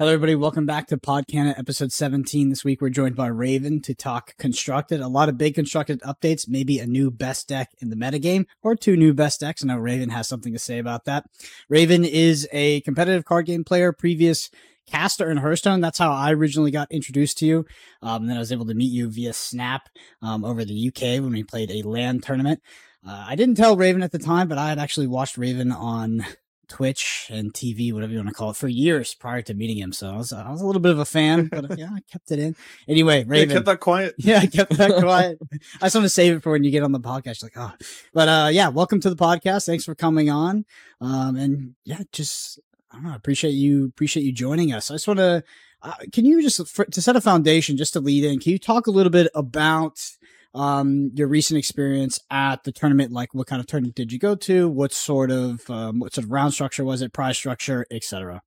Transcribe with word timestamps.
Hello, 0.00 0.12
everybody. 0.12 0.36
Welcome 0.36 0.64
back 0.64 0.86
to 0.86 0.96
Podcana 0.96 1.58
episode 1.58 1.90
17. 1.90 2.50
This 2.50 2.62
week, 2.64 2.80
we're 2.80 2.88
joined 2.88 3.16
by 3.16 3.26
Raven 3.26 3.80
to 3.80 3.96
talk 3.96 4.36
constructed. 4.36 5.00
A 5.00 5.08
lot 5.08 5.28
of 5.28 5.36
big 5.36 5.56
constructed 5.56 6.00
updates, 6.02 6.48
maybe 6.48 6.78
a 6.78 6.86
new 6.86 7.10
best 7.10 7.48
deck 7.48 7.70
in 7.80 7.90
the 7.90 7.96
metagame 7.96 8.46
or 8.62 8.76
two 8.76 8.96
new 8.96 9.12
best 9.12 9.40
decks. 9.40 9.64
I 9.64 9.66
know 9.66 9.76
Raven 9.76 10.10
has 10.10 10.28
something 10.28 10.52
to 10.52 10.58
say 10.60 10.78
about 10.78 11.04
that. 11.06 11.24
Raven 11.68 12.04
is 12.04 12.48
a 12.52 12.80
competitive 12.82 13.24
card 13.24 13.46
game 13.46 13.64
player, 13.64 13.92
previous 13.92 14.50
caster 14.86 15.32
in 15.32 15.38
Hearthstone. 15.38 15.80
That's 15.80 15.98
how 15.98 16.12
I 16.12 16.32
originally 16.32 16.70
got 16.70 16.92
introduced 16.92 17.38
to 17.38 17.46
you. 17.46 17.66
Um, 18.00 18.22
and 18.22 18.30
then 18.30 18.36
I 18.36 18.40
was 18.40 18.52
able 18.52 18.66
to 18.66 18.74
meet 18.74 18.92
you 18.92 19.10
via 19.10 19.32
Snap 19.32 19.88
um, 20.22 20.44
over 20.44 20.64
the 20.64 20.92
UK 20.94 21.20
when 21.20 21.32
we 21.32 21.42
played 21.42 21.72
a 21.72 21.82
LAN 21.82 22.20
tournament. 22.20 22.62
Uh, 23.04 23.24
I 23.26 23.34
didn't 23.34 23.56
tell 23.56 23.76
Raven 23.76 24.04
at 24.04 24.12
the 24.12 24.20
time, 24.20 24.46
but 24.46 24.58
I 24.58 24.68
had 24.68 24.78
actually 24.78 25.08
watched 25.08 25.36
Raven 25.36 25.72
on 25.72 26.24
Twitch 26.68 27.28
and 27.30 27.52
TV, 27.52 27.92
whatever 27.92 28.12
you 28.12 28.18
want 28.18 28.28
to 28.28 28.34
call 28.34 28.50
it, 28.50 28.56
for 28.56 28.68
years 28.68 29.14
prior 29.14 29.42
to 29.42 29.54
meeting 29.54 29.78
him. 29.78 29.92
So 29.92 30.10
I 30.10 30.16
was, 30.16 30.32
I 30.32 30.50
was 30.50 30.60
a 30.60 30.66
little 30.66 30.80
bit 30.80 30.92
of 30.92 30.98
a 30.98 31.04
fan, 31.04 31.46
but 31.46 31.70
uh, 31.70 31.74
yeah, 31.76 31.90
I 31.92 32.00
kept 32.10 32.30
it 32.30 32.38
in. 32.38 32.54
Anyway, 32.86 33.24
Raven. 33.26 33.48
Yeah, 33.48 33.54
kept 33.54 33.66
that 33.66 33.80
quiet. 33.80 34.14
Yeah, 34.18 34.38
I 34.38 34.46
kept 34.46 34.76
that 34.76 35.00
quiet. 35.00 35.38
I 35.80 35.86
just 35.86 35.94
want 35.94 36.04
to 36.04 36.10
save 36.10 36.36
it 36.36 36.42
for 36.42 36.52
when 36.52 36.64
you 36.64 36.70
get 36.70 36.82
on 36.82 36.92
the 36.92 37.00
podcast. 37.00 37.42
Like, 37.42 37.56
oh, 37.56 37.72
but 38.12 38.28
uh, 38.28 38.48
yeah, 38.52 38.68
welcome 38.68 39.00
to 39.00 39.10
the 39.10 39.16
podcast. 39.16 39.66
Thanks 39.66 39.84
for 39.84 39.94
coming 39.94 40.30
on. 40.30 40.64
Um, 41.00 41.36
and 41.36 41.74
yeah, 41.84 42.02
just 42.12 42.60
I 42.90 42.96
don't 42.96 43.04
know, 43.04 43.14
appreciate 43.14 43.52
you 43.52 43.86
appreciate 43.86 44.24
you 44.24 44.32
joining 44.32 44.72
us. 44.72 44.90
I 44.90 44.94
just 44.94 45.08
want 45.08 45.18
to. 45.18 45.42
Uh, 45.80 45.92
can 46.12 46.24
you 46.24 46.42
just 46.42 46.66
for, 46.68 46.84
to 46.86 47.00
set 47.00 47.14
a 47.14 47.20
foundation, 47.20 47.76
just 47.76 47.92
to 47.92 48.00
lead 48.00 48.24
in? 48.24 48.40
Can 48.40 48.52
you 48.52 48.58
talk 48.58 48.86
a 48.86 48.90
little 48.90 49.12
bit 49.12 49.30
about 49.34 50.00
um, 50.54 51.10
your 51.14 51.28
recent 51.28 51.58
experience 51.58 52.20
at 52.30 52.64
the 52.64 52.72
tournament. 52.72 53.12
Like, 53.12 53.34
what 53.34 53.46
kind 53.46 53.60
of 53.60 53.66
tournament 53.66 53.94
did 53.94 54.12
you 54.12 54.18
go 54.18 54.34
to? 54.34 54.68
What 54.68 54.92
sort 54.92 55.30
of 55.30 55.68
um, 55.70 56.00
what 56.00 56.14
sort 56.14 56.24
of 56.24 56.30
round 56.30 56.54
structure 56.54 56.84
was 56.84 57.02
it? 57.02 57.12
Prize 57.12 57.36
structure, 57.36 57.86
etc. 57.90 58.42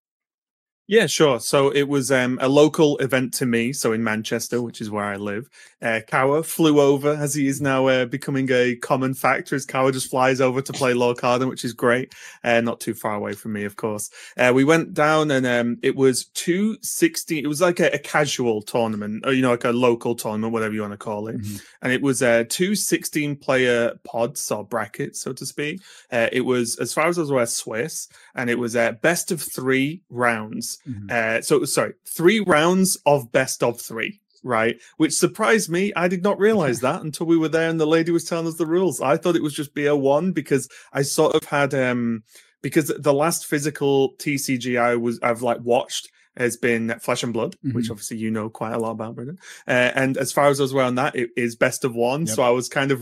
Yeah, 0.92 1.08
sure. 1.08 1.40
So 1.40 1.70
it 1.70 1.88
was 1.88 2.12
um, 2.12 2.38
a 2.42 2.50
local 2.50 2.98
event 2.98 3.34
to 3.36 3.46
me. 3.46 3.72
So 3.72 3.94
in 3.94 4.04
Manchester, 4.04 4.62
which 4.62 4.82
is 4.82 4.92
where 4.92 5.06
I 5.06 5.16
live, 5.16 5.50
uh, 5.82 6.02
Kawa 6.06 6.44
flew 6.44 6.82
over 6.82 7.14
as 7.14 7.34
he 7.34 7.48
is 7.48 7.62
now 7.62 7.88
uh, 7.88 8.04
becoming 8.04 8.50
a 8.52 8.76
common 8.76 9.14
factor. 9.14 9.56
As 9.56 9.66
Kawa 9.66 9.94
just 9.94 10.10
flies 10.10 10.42
over 10.42 10.62
to 10.62 10.74
play 10.74 10.92
Lorcana, 10.92 11.48
which 11.48 11.64
is 11.64 11.72
great. 11.72 12.14
Uh, 12.44 12.60
not 12.60 12.82
too 12.82 12.94
far 12.94 13.16
away 13.16 13.32
from 13.32 13.54
me, 13.54 13.64
of 13.64 13.78
course. 13.78 14.10
Uh, 14.36 14.52
we 14.54 14.66
went 14.66 14.94
down 14.94 15.32
and 15.32 15.48
um, 15.48 15.78
it 15.82 15.96
was 15.96 16.26
two 16.26 16.78
sixty. 16.82 17.40
It 17.40 17.48
was 17.48 17.62
like 17.62 17.80
a, 17.80 17.96
a, 17.96 17.98
casual 17.98 18.62
tournament, 18.62 19.26
or 19.26 19.32
you 19.32 19.42
know, 19.42 19.52
like 19.52 19.64
a 19.64 19.72
local 19.72 20.14
tournament, 20.14 20.52
whatever 20.52 20.74
you 20.74 20.82
want 20.82 20.92
to 20.92 20.98
call 20.98 21.30
it. 21.30 21.38
Mm-hmm. 21.38 21.56
And 21.84 21.94
it 21.94 22.02
was 22.02 22.22
uh, 22.22 22.44
two 22.50 22.76
16 22.76 23.38
player 23.38 23.94
pods 24.04 24.52
or 24.52 24.66
brackets, 24.66 25.22
so 25.22 25.32
to 25.32 25.46
speak. 25.46 25.82
Uh, 26.12 26.28
it 26.34 26.42
was, 26.42 26.76
as 26.80 26.94
far 26.94 27.08
as 27.08 27.18
I 27.18 27.22
was 27.22 27.32
aware, 27.32 27.46
Swiss, 27.46 28.10
and 28.36 28.50
it 28.50 28.60
was 28.60 28.76
a 28.76 28.98
best 29.02 29.32
of 29.32 29.42
three 29.42 30.02
rounds. 30.10 30.81
Mm-hmm. 30.88 31.08
Uh, 31.10 31.42
so 31.42 31.66
sorry, 31.66 31.94
three 32.06 32.40
rounds 32.40 32.98
of 33.06 33.32
best 33.32 33.64
of 33.64 33.80
three, 33.80 34.20
right? 34.44 34.80
Which 34.98 35.14
surprised 35.14 35.70
me. 35.70 35.94
I 35.96 36.08
did 36.08 36.24
not 36.24 36.40
realize 36.40 36.80
that 36.82 37.02
until 37.02 37.26
we 37.26 37.38
were 37.38 37.50
there 37.50 37.70
and 37.70 37.80
the 37.80 37.86
lady 37.86 38.12
was 38.12 38.26
telling 38.26 38.48
us 38.48 38.56
the 38.56 38.66
rules. 38.66 39.02
I 39.02 39.18
thought 39.18 39.36
it 39.36 39.44
was 39.44 39.54
just 39.54 39.76
BO1 39.76 40.34
because 40.34 40.68
I 40.94 41.02
sort 41.02 41.36
of 41.36 41.44
had 41.46 41.74
um 41.74 42.24
because 42.62 42.94
the 42.98 43.14
last 43.14 43.46
physical 43.46 44.14
TCG 44.18 44.80
I 44.80 44.96
was 44.96 45.20
I've 45.22 45.42
like 45.42 45.60
watched 45.62 46.10
has 46.38 46.56
been 46.56 46.98
Flesh 47.00 47.24
and 47.24 47.34
Blood, 47.34 47.56
mm-hmm. 47.58 47.76
which 47.76 47.90
obviously 47.90 48.18
you 48.18 48.32
know 48.32 48.50
quite 48.50 48.74
a 48.74 48.80
lot 48.80 48.92
about, 48.92 49.16
Brendan. 49.16 49.38
Uh, 49.68 49.92
and 49.96 50.18
as 50.18 50.32
far 50.32 50.48
as 50.48 50.60
I 50.60 50.64
was 50.64 50.72
aware 50.72 50.86
on 50.86 50.96
that, 50.96 51.16
it 51.16 51.30
is 51.36 51.56
best 51.56 51.84
of 51.84 51.94
one. 51.94 52.22
Yep. 52.22 52.36
So 52.36 52.44
I 52.44 52.52
was 52.52 52.70
kind 52.70 52.92
of 52.92 53.02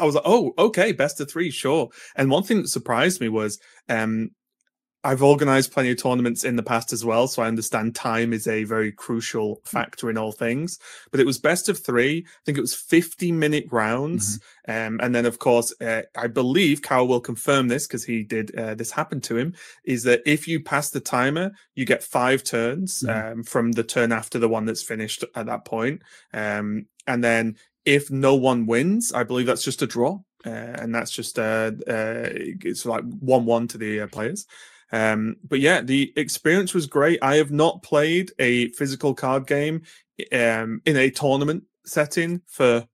I 0.00 0.04
was 0.04 0.14
like, 0.14 0.24
oh, 0.26 0.52
okay, 0.58 0.92
best 0.92 1.20
of 1.20 1.30
three, 1.30 1.50
sure. 1.50 1.88
And 2.16 2.30
one 2.30 2.42
thing 2.42 2.58
that 2.58 2.68
surprised 2.68 3.20
me 3.20 3.28
was 3.28 3.58
um, 3.88 4.30
I've 5.08 5.22
organized 5.22 5.72
plenty 5.72 5.90
of 5.90 5.96
tournaments 5.96 6.44
in 6.44 6.56
the 6.56 6.62
past 6.62 6.92
as 6.92 7.02
well, 7.02 7.28
so 7.28 7.40
I 7.40 7.46
understand 7.48 7.94
time 7.94 8.34
is 8.34 8.46
a 8.46 8.64
very 8.64 8.92
crucial 8.92 9.56
mm. 9.56 9.66
factor 9.66 10.10
in 10.10 10.18
all 10.18 10.32
things. 10.32 10.78
But 11.10 11.20
it 11.20 11.24
was 11.24 11.38
best 11.38 11.70
of 11.70 11.78
three. 11.78 12.26
I 12.26 12.40
think 12.44 12.58
it 12.58 12.60
was 12.60 12.74
50 12.74 13.32
minute 13.32 13.64
rounds. 13.70 14.38
Mm-hmm. 14.68 14.70
Um, 14.70 15.00
and 15.02 15.14
then, 15.14 15.24
of 15.24 15.38
course, 15.38 15.72
uh, 15.80 16.02
I 16.14 16.26
believe 16.26 16.82
Kawa 16.82 17.06
will 17.06 17.22
confirm 17.22 17.68
this 17.68 17.86
because 17.86 18.04
he 18.04 18.22
did 18.22 18.54
uh, 18.54 18.74
this 18.74 18.90
happen 18.90 19.22
to 19.22 19.38
him 19.38 19.54
is 19.82 20.02
that 20.02 20.20
if 20.26 20.46
you 20.46 20.62
pass 20.62 20.90
the 20.90 21.00
timer, 21.00 21.52
you 21.74 21.86
get 21.86 22.02
five 22.02 22.44
turns 22.44 23.02
mm-hmm. 23.02 23.32
um, 23.32 23.42
from 23.44 23.72
the 23.72 23.84
turn 23.84 24.12
after 24.12 24.38
the 24.38 24.48
one 24.48 24.66
that's 24.66 24.82
finished 24.82 25.24
at 25.34 25.46
that 25.46 25.64
point. 25.64 26.02
Um, 26.34 26.84
and 27.06 27.24
then 27.24 27.56
if 27.86 28.10
no 28.10 28.34
one 28.34 28.66
wins, 28.66 29.14
I 29.14 29.22
believe 29.22 29.46
that's 29.46 29.64
just 29.64 29.80
a 29.80 29.86
draw. 29.86 30.18
Uh, 30.44 30.50
and 30.50 30.94
that's 30.94 31.10
just 31.10 31.38
uh, 31.38 31.72
uh, 31.88 32.28
it's 32.30 32.84
like 32.86 33.04
one 33.20 33.46
one 33.46 33.66
to 33.68 33.78
the 33.78 34.02
uh, 34.02 34.06
players. 34.06 34.46
Um, 34.92 35.36
but 35.46 35.60
yeah, 35.60 35.80
the 35.80 36.12
experience 36.16 36.74
was 36.74 36.86
great. 36.86 37.18
I 37.22 37.36
have 37.36 37.50
not 37.50 37.82
played 37.82 38.32
a 38.38 38.68
physical 38.70 39.14
card 39.14 39.46
game 39.46 39.82
um, 40.32 40.80
in 40.84 40.96
a 40.96 41.10
tournament 41.10 41.64
setting 41.84 42.42
for 42.46 42.86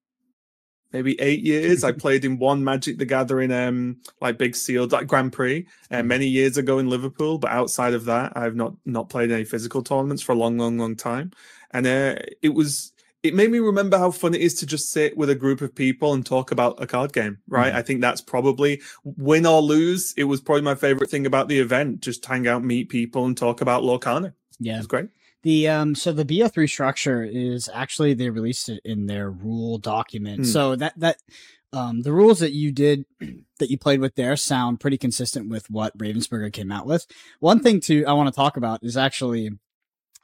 maybe 0.93 1.21
eight 1.21 1.43
years. 1.43 1.85
I 1.85 1.93
played 2.05 2.25
in 2.25 2.39
one 2.39 2.65
Magic 2.65 2.99
the 2.99 3.05
Gathering, 3.05 3.53
um, 3.53 3.99
like 4.21 4.39
big 4.39 4.57
sealed 4.57 4.93
like 4.93 5.07
Grand 5.07 5.33
Prix, 5.33 5.67
uh, 5.91 5.97
mm. 5.97 6.07
many 6.07 6.27
years 6.27 6.57
ago 6.57 6.79
in 6.79 6.89
Liverpool. 6.89 7.39
But 7.39 7.51
outside 7.51 7.95
of 7.95 8.07
that, 8.07 8.33
I've 8.37 8.57
not 8.57 8.75
not 8.87 9.11
played 9.11 9.31
any 9.31 9.45
physical 9.45 9.83
tournaments 9.83 10.23
for 10.23 10.33
a 10.33 10.37
long, 10.37 10.57
long, 10.57 10.79
long 10.79 10.97
time. 10.97 11.33
And 11.73 11.87
uh, 11.87 12.17
it 12.41 12.55
was 12.55 12.93
it 13.25 13.35
made 13.35 13.51
me 13.51 13.59
remember 13.59 13.97
how 13.97 14.11
fun 14.11 14.35
it 14.35 14.43
is 14.43 14.55
to 14.57 14.67
just 14.67 14.93
sit 14.93 15.17
with 15.17 15.31
a 15.31 15.35
group 15.35 15.63
of 15.63 15.75
people 15.75 16.13
and 16.13 16.27
talk 16.27 16.53
about 16.53 16.81
a 16.81 16.87
card 16.87 17.15
game, 17.15 17.39
right? 17.49 17.73
Mm. 17.73 17.77
I 17.77 17.83
think 17.83 18.01
that's 18.03 18.21
probably 18.21 18.83
win 19.03 19.47
or 19.47 19.63
lose. 19.63 20.13
It 20.19 20.25
was 20.25 20.43
probably 20.43 20.61
my 20.61 20.75
favorite 20.75 21.09
thing 21.09 21.25
about 21.25 21.49
the 21.49 21.59
event. 21.59 22.01
Just 22.01 22.25
hang 22.27 22.47
out, 22.47 22.63
meet 22.63 22.91
people, 22.91 23.25
and 23.25 23.35
talk 23.35 23.63
about 23.63 23.83
Lorcana. 23.83 24.35
Yeah, 24.61 24.75
it 24.75 24.79
was 24.79 24.87
great. 24.87 25.09
The 25.43 25.69
um, 25.69 25.95
so 25.95 26.13
the 26.13 26.25
BO3 26.27 26.69
structure 26.69 27.25
is 27.25 27.71
actually 27.73 28.13
they 28.13 28.29
released 28.29 28.69
it 28.69 28.83
in 28.85 29.07
their 29.07 29.31
rule 29.31 29.79
document. 29.79 30.43
Mm. 30.43 30.47
So 30.47 30.77
that 30.77 30.93
that 30.99 31.17
um, 31.73 32.03
the 32.03 32.13
rules 32.13 32.41
that 32.41 32.53
you 32.53 32.73
did 32.73 33.07
that 33.59 33.71
you 33.71 33.79
played 33.79 34.01
with 34.01 34.17
there 34.17 34.37
sound 34.37 34.81
pretty 34.81 34.99
consistent 34.99 35.49
with 35.49 35.71
what 35.71 35.97
Ravensburger 35.97 36.53
came 36.53 36.71
out 36.71 36.87
with. 36.87 37.07
One 37.41 37.61
thing 37.61 37.81
to 37.81 38.05
I 38.05 38.13
want 38.13 38.29
to 38.29 38.37
talk 38.37 38.59
about 38.59 38.85
is 38.85 38.99
actually 38.99 39.51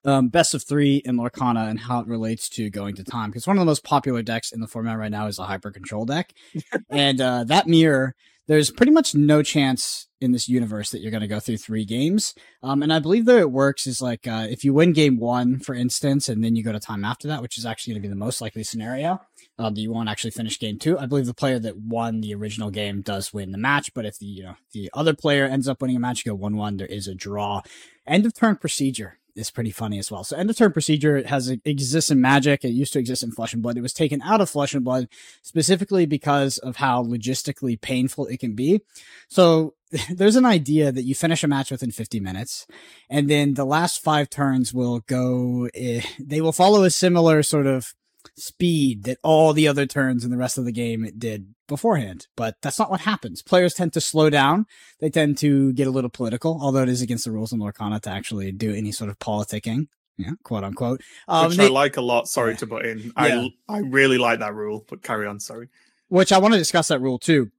um, 0.05 0.29
best 0.29 0.55
of 0.55 0.63
three 0.63 0.97
in 1.05 1.17
Lorcana 1.17 1.69
and 1.69 1.79
how 1.81 2.01
it 2.01 2.07
relates 2.07 2.49
to 2.51 2.71
going 2.71 2.95
to 2.97 3.05
time. 3.05 3.31
Because 3.31 3.47
one 3.47 3.57
of 3.57 3.61
the 3.61 3.67
most 3.67 3.85
popular 3.85 4.23
decks 4.23 4.53
in 4.53 4.61
the 4.61 4.67
format 4.67 4.99
right 4.99 5.11
now 5.11 5.27
is 5.27 5.39
a 5.39 5.45
hyper 5.45 5.71
control 5.71 6.05
deck. 6.05 6.33
and 6.91 7.21
uh, 7.21 7.45
that 7.45 7.67
mirror, 7.67 8.15
there's 8.47 8.71
pretty 8.71 8.93
much 8.93 9.15
no 9.15 9.43
chance 9.43 10.09
in 10.21 10.33
this 10.33 10.49
universe 10.49 10.91
that 10.91 11.01
you're 11.01 11.13
going 11.13 11.21
to 11.21 11.29
go 11.29 11.41
through 11.41 11.57
three 11.57 11.85
games. 11.85 12.35
Um, 12.63 12.83
and 12.83 12.93
I 12.93 12.99
believe 12.99 13.25
that 13.27 13.39
it 13.39 13.51
works 13.51 13.87
is 13.87 14.03
like 14.03 14.27
uh, 14.27 14.47
if 14.51 14.65
you 14.65 14.75
win 14.75 14.93
game 14.93 15.19
one, 15.19 15.61
for 15.61 15.75
instance, 15.75 16.29
and 16.29 16.43
then 16.43 16.57
you 16.57 16.65
go 16.65 16.73
to 16.73 16.81
time 16.81 17.05
after 17.05 17.29
that, 17.29 17.43
which 17.43 17.57
is 17.57 17.65
actually 17.65 17.95
going 17.95 18.03
to 18.03 18.09
be 18.09 18.13
the 18.13 18.19
most 18.19 18.41
likely 18.41 18.65
scenario. 18.65 19.21
Uh, 19.59 19.71
that 19.71 19.81
you 19.81 19.93
won't 19.93 20.09
actually 20.09 20.31
finish 20.31 20.59
game 20.59 20.79
two. 20.79 20.99
I 20.99 21.07
believe 21.07 21.27
the 21.27 21.35
player 21.35 21.59
that 21.59 21.77
won 21.77 22.23
the 22.23 22.35
original 22.35 22.71
game 22.71 23.03
does 23.03 23.33
win 23.33 23.53
the 23.53 23.59
match, 23.59 23.93
but 23.95 24.07
if 24.07 24.19
the 24.19 24.27
you 24.27 24.43
know 24.43 24.55
the 24.73 24.91
other 24.95 25.15
player 25.15 25.45
ends 25.45 25.69
up 25.69 25.81
winning 25.81 25.97
a 25.97 26.01
match, 26.01 26.25
you 26.25 26.33
go 26.33 26.37
one 26.37 26.57
one. 26.57 26.79
There 26.79 26.87
is 26.87 27.07
a 27.07 27.15
draw. 27.15 27.61
End 28.07 28.27
of 28.27 28.35
turn 28.35 28.57
procedure 28.57 29.20
is 29.35 29.51
pretty 29.51 29.71
funny 29.71 29.99
as 29.99 30.11
well. 30.11 30.25
So 30.25 30.37
end 30.37 30.51
of 30.51 30.57
turn 30.57 30.73
procedure 30.73 31.27
has 31.27 31.49
exists 31.49 32.11
in 32.11 32.21
Magic. 32.21 32.65
It 32.65 32.71
used 32.71 32.93
to 32.95 32.99
exist 32.99 33.23
in 33.23 33.33
Flesh 33.33 33.53
and 33.53 33.63
Blood. 33.63 33.77
It 33.77 33.83
was 33.83 33.93
taken 33.93 34.23
out 34.23 34.41
of 34.41 34.51
Flesh 34.51 34.75
and 34.75 34.85
Blood 34.85 35.09
specifically 35.43 36.07
because 36.07 36.59
of 36.59 36.77
how 36.77 37.03
logistically 37.03 37.81
painful 37.81 38.27
it 38.27 38.41
can 38.41 38.55
be. 38.55 38.81
So 39.29 39.75
there's 40.11 40.37
an 40.37 40.47
idea 40.47 40.93
that 40.93 41.03
you 41.03 41.15
finish 41.15 41.43
a 41.45 41.49
match 41.49 41.71
within 41.71 41.91
50 41.91 42.21
minutes, 42.21 42.67
and 43.09 43.29
then 43.29 43.55
the 43.55 43.65
last 43.65 44.03
five 44.03 44.31
turns 44.31 44.73
will 44.73 45.01
go. 45.01 45.69
Eh, 45.75 46.03
they 46.19 46.41
will 46.41 46.53
follow 46.53 46.85
a 46.85 46.91
similar 46.91 47.43
sort 47.43 47.67
of 47.67 47.95
speed 48.37 49.05
that 49.05 49.19
all 49.23 49.53
the 49.53 49.67
other 49.67 49.87
turns 49.87 50.25
in 50.25 50.31
the 50.31 50.37
rest 50.37 50.59
of 50.59 50.65
the 50.65 50.73
game 50.73 51.09
did 51.17 51.55
beforehand. 51.71 52.27
But 52.37 52.57
that's 52.61 52.79
not 52.79 52.91
what 52.91 53.01
happens. 53.01 53.41
Players 53.43 53.73
tend 53.73 53.95
to 53.95 54.01
slow 54.01 54.29
down. 54.29 54.67
They 55.01 55.09
tend 55.09 55.39
to 55.39 55.73
get 55.73 55.87
a 55.87 55.91
little 55.91 56.11
political, 56.11 56.59
although 56.61 56.83
it 56.83 56.91
is 56.91 57.01
against 57.01 57.25
the 57.25 57.31
rules 57.31 57.53
in 57.53 57.61
Lorcana 57.61 58.01
to 58.03 58.11
actually 58.11 58.53
do 58.53 58.75
any 58.75 58.93
sort 58.93 59.09
of 59.09 59.19
politicking. 59.19 59.87
Yeah, 60.19 60.33
quote 60.43 60.65
unquote. 60.65 61.01
Um, 61.29 61.49
Which 61.49 61.57
they, 61.57 61.67
I 61.67 61.69
like 61.69 61.97
a 61.97 62.03
lot. 62.03 62.29
Sorry 62.29 62.55
to 62.57 62.67
butt 62.67 62.85
in. 62.85 62.99
Yeah. 62.99 63.13
I 63.17 63.51
I 63.69 63.79
really 63.79 64.19
like 64.19 64.41
that 64.41 64.55
rule, 64.55 64.85
but 64.87 65.03
carry 65.03 65.27
on. 65.27 65.41
Sorry. 65.41 65.69
Which 66.09 66.31
I 66.31 66.39
want 66.39 66.53
to 66.53 66.59
discuss 66.59 66.89
that 66.89 67.01
rule 67.01 67.19
too. 67.19 67.51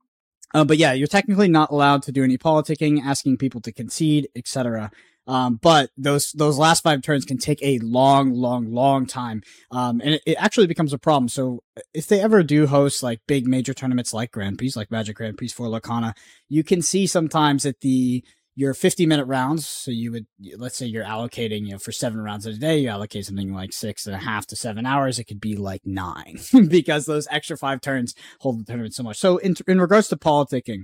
Uh, 0.54 0.66
but 0.66 0.78
yeah, 0.78 0.94
you're 0.94 1.08
technically 1.08 1.48
not 1.48 1.72
allowed 1.72 2.04
to 2.04 2.12
do 2.12 2.24
any 2.24 2.38
politicking, 2.38 3.02
asking 3.02 3.38
people 3.38 3.62
to 3.62 3.72
concede, 3.72 4.28
etc. 4.36 4.92
Um, 5.28 5.60
but 5.62 5.92
those 5.98 6.32
those 6.32 6.58
last 6.58 6.82
five 6.82 7.02
turns 7.02 7.26
can 7.26 7.38
take 7.38 7.62
a 7.62 7.80
long, 7.80 8.34
long, 8.34 8.72
long 8.72 9.06
time, 9.06 9.44
um, 9.70 10.02
and 10.02 10.16
it, 10.16 10.22
it, 10.26 10.36
actually 10.40 10.68
becomes 10.68 10.94
a 10.94 10.98
problem. 10.98 11.30
So 11.30 11.64
if 11.94 12.08
they 12.08 12.20
ever 12.22 12.42
do 12.42 12.66
host 12.66 13.04
like 13.04 13.22
big 13.28 13.48
major 13.48 13.74
tournaments 13.74 14.14
like 14.14 14.32
Grand 14.32 14.58
Prix, 14.58 14.74
like 14.76 14.90
Magic 14.90 15.16
Grand 15.16 15.38
Prix 15.38 15.50
for 15.50 15.68
Lorcana, 15.68 16.16
you 16.50 16.64
can 16.64 16.82
see 16.82 17.06
sometimes 17.06 17.64
that 17.64 17.82
the 17.82 18.24
your 18.56 18.74
50 18.74 19.06
minute 19.06 19.26
rounds. 19.26 19.66
So 19.66 19.92
you 19.92 20.12
would, 20.12 20.28
let's 20.58 20.78
say 20.78 20.86
you're 20.86 21.06
allocating, 21.06 21.66
you 21.66 21.72
know, 21.72 21.78
for 21.78 21.92
seven 21.92 22.22
rounds 22.22 22.46
a 22.46 22.54
day, 22.54 22.80
you 22.80 22.90
allocate 22.90 23.26
something 23.26 23.54
like 23.54 23.74
six 23.74 24.06
and 24.06 24.16
a 24.16 24.20
half 24.20 24.46
to 24.48 24.56
seven 24.56 24.86
hours. 24.86 25.20
It 25.20 25.26
could 25.26 25.40
be 25.40 25.56
like 25.56 25.82
nine 25.86 26.40
because 26.68 27.06
those 27.06 27.28
extra 27.32 27.58
five 27.58 27.82
turns 27.82 28.14
hold 28.40 28.60
the 28.60 28.66
tournament 28.66 28.94
so 28.94 29.04
much. 29.04 29.18
So 29.18 29.38
in, 29.38 29.56
in 29.68 29.80
regards 29.80 30.10
to 30.10 30.18
politicking, 30.18 30.84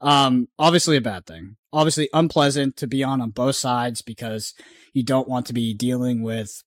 Um, 0.00 0.48
obviously 0.58 0.96
a 0.96 1.00
bad 1.00 1.26
thing. 1.26 1.56
Obviously 1.72 2.08
unpleasant 2.12 2.76
to 2.78 2.86
be 2.86 3.02
on 3.02 3.20
on 3.20 3.30
both 3.30 3.56
sides 3.56 4.02
because 4.02 4.54
you 4.92 5.02
don't 5.02 5.28
want 5.28 5.46
to 5.46 5.52
be 5.52 5.74
dealing 5.74 6.22
with 6.22 6.62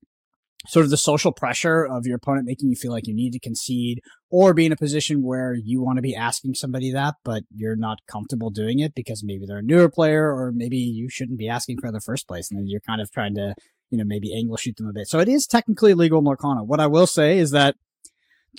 sort 0.67 0.83
of 0.83 0.89
the 0.89 0.97
social 0.97 1.31
pressure 1.31 1.85
of 1.85 2.05
your 2.05 2.17
opponent 2.17 2.45
making 2.45 2.69
you 2.69 2.75
feel 2.75 2.91
like 2.91 3.07
you 3.07 3.15
need 3.15 3.31
to 3.31 3.39
concede 3.39 4.01
or 4.29 4.53
be 4.53 4.65
in 4.65 4.71
a 4.71 4.77
position 4.77 5.23
where 5.23 5.53
you 5.53 5.81
want 5.81 5.97
to 5.97 6.01
be 6.01 6.15
asking 6.15 6.53
somebody 6.53 6.91
that, 6.91 7.15
but 7.23 7.43
you're 7.55 7.77
not 7.77 7.99
comfortable 8.07 8.49
doing 8.49 8.79
it 8.79 8.93
because 8.93 9.23
maybe 9.23 9.45
they're 9.47 9.59
a 9.59 9.63
newer 9.63 9.89
player 9.89 10.27
or 10.27 10.51
maybe 10.53 10.77
you 10.77 11.09
shouldn't 11.09 11.39
be 11.39 11.47
asking 11.47 11.79
for 11.79 11.91
the 11.91 12.01
first 12.01 12.27
place. 12.27 12.51
And 12.51 12.67
you're 12.69 12.81
kind 12.81 13.01
of 13.01 13.09
trying 13.11 13.35
to, 13.35 13.55
you 13.89 13.97
know, 13.97 14.03
maybe 14.05 14.35
angle 14.35 14.57
shoot 14.57 14.75
them 14.75 14.87
a 14.87 14.93
bit. 14.93 15.07
So 15.07 15.19
it 15.19 15.29
is 15.29 15.47
technically 15.47 15.93
legal 15.93 16.19
in 16.19 16.25
Lorcana. 16.25 16.65
What 16.65 16.79
I 16.79 16.87
will 16.87 17.07
say 17.07 17.39
is 17.39 17.51
that 17.51 17.75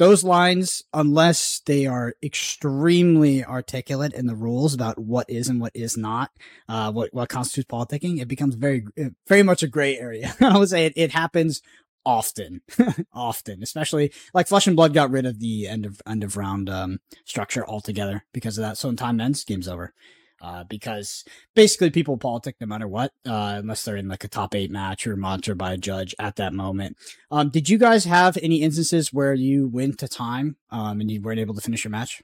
those 0.00 0.24
lines, 0.24 0.82
unless 0.94 1.60
they 1.66 1.84
are 1.84 2.14
extremely 2.22 3.44
articulate 3.44 4.14
in 4.14 4.26
the 4.26 4.34
rules 4.34 4.72
about 4.72 4.98
what 4.98 5.28
is 5.28 5.46
and 5.46 5.60
what 5.60 5.72
is 5.74 5.94
not, 5.94 6.30
uh, 6.70 6.90
what, 6.90 7.12
what 7.12 7.28
constitutes 7.28 7.68
politicking, 7.70 8.18
it 8.18 8.26
becomes 8.26 8.54
very, 8.54 8.86
very 9.28 9.42
much 9.42 9.62
a 9.62 9.68
gray 9.68 9.98
area. 9.98 10.34
I 10.40 10.56
would 10.56 10.70
say 10.70 10.86
it, 10.86 10.94
it 10.96 11.10
happens 11.10 11.60
often, 12.06 12.62
often, 13.12 13.62
especially 13.62 14.10
like 14.32 14.48
Flesh 14.48 14.66
and 14.66 14.74
Blood 14.74 14.94
got 14.94 15.10
rid 15.10 15.26
of 15.26 15.38
the 15.38 15.68
end 15.68 15.84
of 15.84 16.00
end 16.06 16.24
of 16.24 16.38
round 16.38 16.70
um, 16.70 17.00
structure 17.26 17.66
altogether 17.66 18.24
because 18.32 18.56
of 18.56 18.62
that. 18.62 18.78
So 18.78 18.88
when 18.88 18.96
time 18.96 19.20
ends, 19.20 19.44
game's 19.44 19.68
over. 19.68 19.92
Uh, 20.40 20.64
because 20.64 21.24
basically 21.54 21.90
people 21.90 22.16
politic 22.16 22.56
no 22.60 22.66
matter 22.66 22.88
what, 22.88 23.12
uh, 23.26 23.56
unless 23.58 23.84
they're 23.84 23.96
in 23.96 24.08
like 24.08 24.24
a 24.24 24.28
top 24.28 24.54
eight 24.54 24.70
match 24.70 25.06
or 25.06 25.14
monitored 25.16 25.58
by 25.58 25.74
a 25.74 25.76
judge 25.76 26.14
at 26.18 26.36
that 26.36 26.54
moment. 26.54 26.96
Um, 27.30 27.50
did 27.50 27.68
you 27.68 27.76
guys 27.76 28.04
have 28.06 28.38
any 28.42 28.62
instances 28.62 29.12
where 29.12 29.34
you 29.34 29.68
went 29.68 29.98
to 29.98 30.08
time 30.08 30.56
um, 30.70 31.00
and 31.00 31.10
you 31.10 31.20
weren't 31.20 31.40
able 31.40 31.54
to 31.54 31.60
finish 31.60 31.84
your 31.84 31.90
match? 31.90 32.22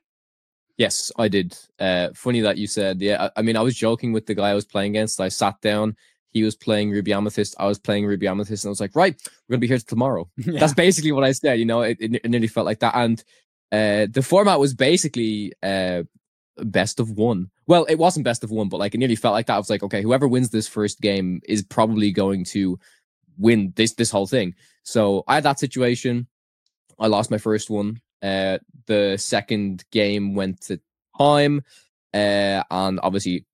Yes, 0.78 1.12
I 1.18 1.28
did. 1.28 1.58
Uh, 1.78 2.08
funny 2.14 2.40
that 2.40 2.58
you 2.58 2.66
said, 2.66 3.00
yeah. 3.00 3.24
I, 3.24 3.40
I 3.40 3.42
mean, 3.42 3.56
I 3.56 3.62
was 3.62 3.76
joking 3.76 4.12
with 4.12 4.26
the 4.26 4.34
guy 4.34 4.50
I 4.50 4.54
was 4.54 4.64
playing 4.64 4.92
against. 4.92 5.20
I 5.20 5.28
sat 5.28 5.60
down 5.60 5.96
he 6.36 6.42
was 6.42 6.54
playing 6.54 6.90
Ruby 6.90 7.14
Amethyst. 7.14 7.54
I 7.58 7.66
was 7.66 7.78
playing 7.78 8.04
Ruby 8.04 8.26
Amethyst, 8.26 8.64
and 8.64 8.68
I 8.68 8.72
was 8.72 8.80
like, 8.80 8.94
right, 8.94 9.18
we're 9.24 9.54
gonna 9.54 9.60
be 9.60 9.68
here 9.68 9.78
tomorrow. 9.78 10.28
Yeah. 10.36 10.60
That's 10.60 10.74
basically 10.74 11.12
what 11.12 11.24
I 11.24 11.32
said. 11.32 11.58
You 11.58 11.64
know, 11.64 11.80
it, 11.80 11.96
it, 11.98 12.14
it 12.16 12.28
nearly 12.28 12.46
felt 12.46 12.66
like 12.66 12.80
that. 12.80 12.94
And 12.94 13.24
uh, 13.72 14.06
the 14.10 14.22
format 14.22 14.60
was 14.60 14.74
basically 14.74 15.54
uh, 15.62 16.02
best 16.58 17.00
of 17.00 17.10
one. 17.10 17.50
Well, 17.66 17.84
it 17.84 17.96
wasn't 17.96 18.24
best 18.24 18.44
of 18.44 18.50
one, 18.50 18.68
but 18.68 18.78
like 18.78 18.94
it 18.94 18.98
nearly 18.98 19.16
felt 19.16 19.32
like 19.32 19.46
that. 19.46 19.54
I 19.54 19.58
was 19.58 19.70
like, 19.70 19.82
okay, 19.82 20.02
whoever 20.02 20.28
wins 20.28 20.50
this 20.50 20.68
first 20.68 21.00
game 21.00 21.40
is 21.48 21.62
probably 21.62 22.10
going 22.12 22.44
to 22.46 22.78
win 23.38 23.72
this 23.76 23.94
this 23.94 24.10
whole 24.10 24.26
thing. 24.26 24.54
So 24.82 25.24
I 25.26 25.34
had 25.34 25.44
that 25.44 25.58
situation. 25.58 26.26
I 26.98 27.08
lost 27.08 27.30
my 27.30 27.38
first 27.38 27.70
one. 27.70 28.00
Uh, 28.22 28.58
the 28.86 29.16
second 29.18 29.84
game 29.90 30.34
went 30.34 30.62
to 30.62 30.80
time, 31.18 31.62
uh, 32.14 32.62
and 32.70 33.00
obviously 33.02 33.44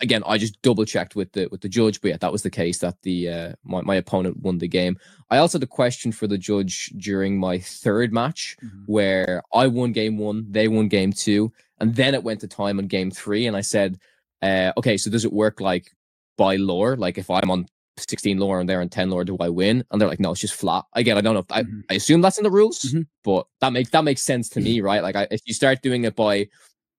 again, 0.00 0.22
I 0.26 0.38
just 0.38 0.60
double 0.62 0.84
checked 0.84 1.16
with 1.16 1.32
the 1.32 1.48
with 1.50 1.60
the 1.60 1.68
judge, 1.68 2.00
but 2.00 2.08
yeah, 2.08 2.16
that 2.18 2.32
was 2.32 2.42
the 2.42 2.50
case 2.50 2.78
that 2.78 2.96
the 3.02 3.28
uh, 3.28 3.52
my 3.64 3.80
my 3.82 3.94
opponent 3.96 4.38
won 4.38 4.58
the 4.58 4.68
game. 4.68 4.98
I 5.30 5.38
also 5.38 5.58
had 5.58 5.62
a 5.62 5.68
question 5.68 6.12
for 6.12 6.26
the 6.26 6.38
judge 6.38 6.92
during 6.96 7.38
my 7.38 7.58
third 7.58 8.12
match 8.12 8.56
mm-hmm. 8.62 8.84
where 8.86 9.42
I 9.52 9.66
won 9.66 9.92
game 9.92 10.18
one, 10.18 10.46
they 10.50 10.68
won 10.68 10.88
game 10.88 11.12
two, 11.12 11.52
and 11.78 11.94
then 11.94 12.14
it 12.14 12.24
went 12.24 12.40
to 12.40 12.48
time 12.48 12.78
on 12.78 12.86
game 12.86 13.10
three, 13.10 13.46
and 13.46 13.56
I 13.56 13.60
said, 13.60 13.98
uh, 14.42 14.72
okay, 14.76 14.96
so 14.96 15.10
does 15.10 15.24
it 15.24 15.32
work 15.32 15.60
like 15.60 15.90
by 16.36 16.56
lore? 16.56 16.96
Like 16.96 17.18
if 17.18 17.30
I'm 17.30 17.50
on 17.50 17.66
16 17.96 18.38
lore 18.38 18.60
and 18.60 18.68
they're 18.68 18.80
on 18.80 18.88
10 18.88 19.10
lore, 19.10 19.24
do 19.24 19.36
I 19.40 19.48
win? 19.48 19.84
And 19.90 20.00
they're 20.00 20.08
like, 20.08 20.20
no, 20.20 20.32
it's 20.32 20.40
just 20.40 20.54
flat. 20.54 20.84
Again, 20.94 21.18
I 21.18 21.20
don't 21.20 21.34
know. 21.34 21.40
If, 21.40 21.48
mm-hmm. 21.48 21.80
I, 21.90 21.94
I 21.94 21.96
assume 21.96 22.20
that's 22.20 22.38
in 22.38 22.44
the 22.44 22.50
rules, 22.50 22.80
mm-hmm. 22.82 23.02
but 23.24 23.46
that 23.60 23.72
makes 23.72 23.90
that 23.90 24.04
makes 24.04 24.22
sense 24.22 24.48
to 24.50 24.60
me, 24.60 24.80
right? 24.90 25.02
Like 25.02 25.16
I, 25.16 25.26
if 25.30 25.42
you 25.44 25.54
start 25.54 25.82
doing 25.82 26.04
it 26.04 26.16
by 26.16 26.48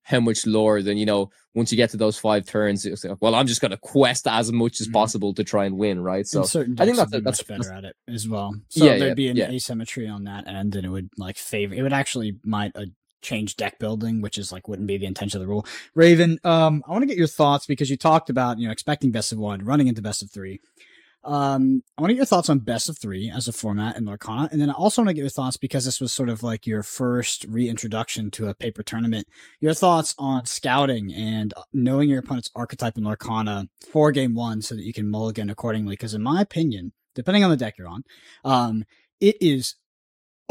how 0.02 0.20
much 0.20 0.46
lower 0.46 0.82
than 0.82 0.96
you 0.96 1.06
know 1.06 1.30
once 1.54 1.70
you 1.70 1.76
get 1.76 1.90
to 1.90 1.96
those 1.96 2.18
five 2.18 2.46
turns, 2.46 2.86
it's 2.86 3.04
like, 3.04 3.18
well, 3.20 3.34
I'm 3.34 3.46
just 3.46 3.60
going 3.60 3.72
to 3.72 3.76
quest 3.76 4.26
as 4.26 4.50
much 4.50 4.80
as 4.80 4.86
mm-hmm. 4.86 4.94
possible 4.94 5.34
to 5.34 5.44
try 5.44 5.66
and 5.66 5.76
win, 5.76 6.00
right? 6.00 6.26
So 6.26 6.42
I 6.42 6.46
think 6.46 6.76
that's, 6.76 7.10
that's 7.10 7.42
better 7.42 7.72
at 7.72 7.84
it 7.84 7.96
as 8.08 8.26
well. 8.26 8.54
So 8.68 8.84
yeah, 8.84 8.96
there'd 8.96 9.10
yeah, 9.10 9.14
be 9.14 9.28
an 9.28 9.36
yeah. 9.36 9.50
asymmetry 9.50 10.08
on 10.08 10.24
that 10.24 10.46
end, 10.48 10.74
and 10.76 10.86
it 10.86 10.88
would 10.88 11.10
like 11.18 11.36
favor. 11.36 11.74
It 11.74 11.82
would 11.82 11.92
actually 11.92 12.38
might 12.44 12.74
uh, 12.74 12.86
change 13.20 13.56
deck 13.56 13.78
building, 13.78 14.22
which 14.22 14.38
is 14.38 14.50
like 14.50 14.66
wouldn't 14.66 14.88
be 14.88 14.96
the 14.96 15.06
intention 15.06 15.40
of 15.40 15.46
the 15.46 15.50
rule. 15.50 15.66
Raven, 15.94 16.38
um, 16.44 16.82
I 16.86 16.92
want 16.92 17.02
to 17.02 17.06
get 17.06 17.18
your 17.18 17.26
thoughts 17.26 17.66
because 17.66 17.90
you 17.90 17.96
talked 17.96 18.30
about 18.30 18.58
you 18.58 18.66
know 18.66 18.72
expecting 18.72 19.10
best 19.10 19.32
of 19.32 19.38
one, 19.38 19.64
running 19.64 19.88
into 19.88 20.02
best 20.02 20.22
of 20.22 20.30
three. 20.30 20.60
Um, 21.24 21.82
I 21.96 22.02
want 22.02 22.10
to 22.10 22.14
get 22.14 22.18
your 22.18 22.26
thoughts 22.26 22.48
on 22.48 22.58
best 22.58 22.88
of 22.88 22.98
three 22.98 23.30
as 23.30 23.46
a 23.46 23.52
format 23.52 23.96
in 23.96 24.04
Lorcana, 24.04 24.50
and 24.50 24.60
then 24.60 24.70
I 24.70 24.74
also 24.74 25.02
want 25.02 25.10
to 25.10 25.14
get 25.14 25.20
your 25.20 25.30
thoughts 25.30 25.56
because 25.56 25.84
this 25.84 26.00
was 26.00 26.12
sort 26.12 26.28
of 26.28 26.42
like 26.42 26.66
your 26.66 26.82
first 26.82 27.44
reintroduction 27.48 28.30
to 28.32 28.48
a 28.48 28.54
paper 28.54 28.82
tournament. 28.82 29.28
Your 29.60 29.74
thoughts 29.74 30.14
on 30.18 30.46
scouting 30.46 31.12
and 31.14 31.54
knowing 31.72 32.08
your 32.08 32.18
opponent's 32.18 32.50
archetype 32.56 32.98
in 32.98 33.04
Lorcana 33.04 33.68
for 33.90 34.10
game 34.10 34.34
one, 34.34 34.62
so 34.62 34.74
that 34.74 34.84
you 34.84 34.92
can 34.92 35.08
mulligan 35.08 35.48
accordingly. 35.48 35.92
Because 35.92 36.14
in 36.14 36.22
my 36.22 36.40
opinion, 36.40 36.92
depending 37.14 37.44
on 37.44 37.50
the 37.50 37.56
deck 37.56 37.78
you're 37.78 37.88
on, 37.88 38.02
um, 38.44 38.84
it 39.20 39.36
is 39.40 39.76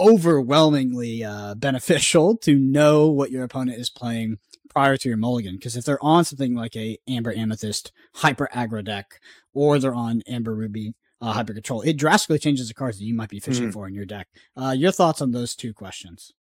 overwhelmingly 0.02 1.24
uh, 1.24 1.56
beneficial 1.56 2.36
to 2.38 2.56
know 2.56 3.08
what 3.10 3.32
your 3.32 3.44
opponent 3.44 3.80
is 3.80 3.90
playing 3.90 4.40
prior 4.70 4.98
to 4.98 5.08
your 5.08 5.18
mulligan. 5.18 5.56
Because 5.56 5.78
if 5.78 5.86
they're 5.86 6.04
on 6.04 6.26
something 6.26 6.56
like 6.56 6.76
a 6.76 6.98
Amber 7.08 7.34
Amethyst 7.34 7.92
hyper 8.16 8.50
aggro 8.54 8.84
deck, 8.84 9.22
or 9.54 9.80
they're 9.80 9.94
on 9.94 10.24
Amber 10.28 10.56
Ruby 10.56 10.94
uh, 11.22 11.34
hyper 11.34 11.54
control, 11.54 11.82
it 11.82 11.98
drastically 11.98 12.40
changes 12.40 12.68
the 12.68 12.74
cards 12.74 12.98
that 12.98 13.06
you 13.06 13.14
might 13.14 13.30
be 13.30 13.40
fishing 13.40 13.70
mm. 13.70 13.74
for 13.74 13.88
in 13.88 13.94
your 13.94 14.06
deck. 14.06 14.28
Uh, 14.58 14.76
your 14.76 14.92
thoughts 14.92 15.22
on 15.22 15.32
those 15.32 15.56
two 15.56 15.74
questions? 15.74 16.34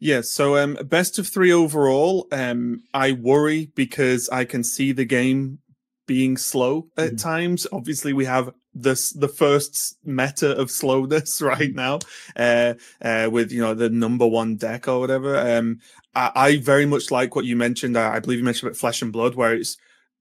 Yeah, 0.00 0.22
so 0.22 0.56
um, 0.56 0.78
best 0.84 1.18
of 1.18 1.28
three 1.28 1.52
overall. 1.52 2.26
Um, 2.32 2.82
I 2.94 3.12
worry 3.12 3.70
because 3.74 4.28
I 4.30 4.46
can 4.46 4.64
see 4.64 4.92
the 4.92 5.04
game 5.04 5.58
being 6.06 6.38
slow 6.38 6.88
at 6.96 7.12
mm. 7.12 7.22
times. 7.22 7.66
Obviously, 7.70 8.12
we 8.14 8.24
have 8.24 8.50
this 8.74 9.12
the 9.12 9.28
first 9.28 9.96
meta 10.04 10.56
of 10.56 10.70
slowness 10.70 11.42
right 11.42 11.74
now 11.74 11.98
uh, 12.36 12.74
uh, 13.02 13.28
with 13.30 13.50
you 13.52 13.60
know 13.60 13.74
the 13.74 13.90
number 13.90 14.26
one 14.26 14.56
deck 14.56 14.88
or 14.88 15.00
whatever. 15.00 15.36
Um 15.36 15.80
I, 16.14 16.30
I 16.34 16.56
very 16.58 16.86
much 16.86 17.10
like 17.10 17.34
what 17.34 17.44
you 17.44 17.56
mentioned. 17.56 17.96
I, 17.96 18.16
I, 18.16 18.20
believe 18.20 18.38
you 18.38 18.44
mentioned 18.44 18.68
about 18.68 18.78
flesh 18.78 19.00
and 19.02 19.12
blood 19.12 19.34
where 19.34 19.54
it's 19.54 19.76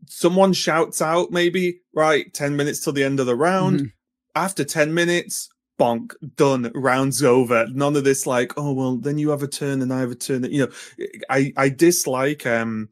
someone 0.08 0.54
shouts 0.54 1.02
out 1.02 1.32
maybe 1.32 1.82
right 1.94 2.34
10 2.34 2.56
minutes 2.56 2.80
till 2.80 2.94
the 2.94 3.04
end 3.04 3.20
of 3.20 3.26
the 3.26 3.36
round. 3.36 3.80
Mm-hmm. 3.80 3.88
after 4.36 4.64
10 4.64 4.94
minutes 4.94 5.50
bonk 5.80 6.14
done 6.36 6.72
rounds 6.76 7.24
over. 7.24 7.66
None 7.72 7.96
of 7.96 8.04
this 8.04 8.28
like 8.28 8.54
oh 8.58 8.74
well 8.74 8.98
then 8.98 9.18
you 9.18 9.30
have 9.30 9.44
a 9.44 9.48
turn 9.48 9.82
and 9.82 9.94
i 9.94 10.00
have 10.00 10.12
a 10.12 10.16
turn. 10.16 10.44
You 10.44 10.66
know 10.66 10.72
i 11.30 11.54
i 11.56 11.70
dislike 11.70 12.46
um 12.46 12.90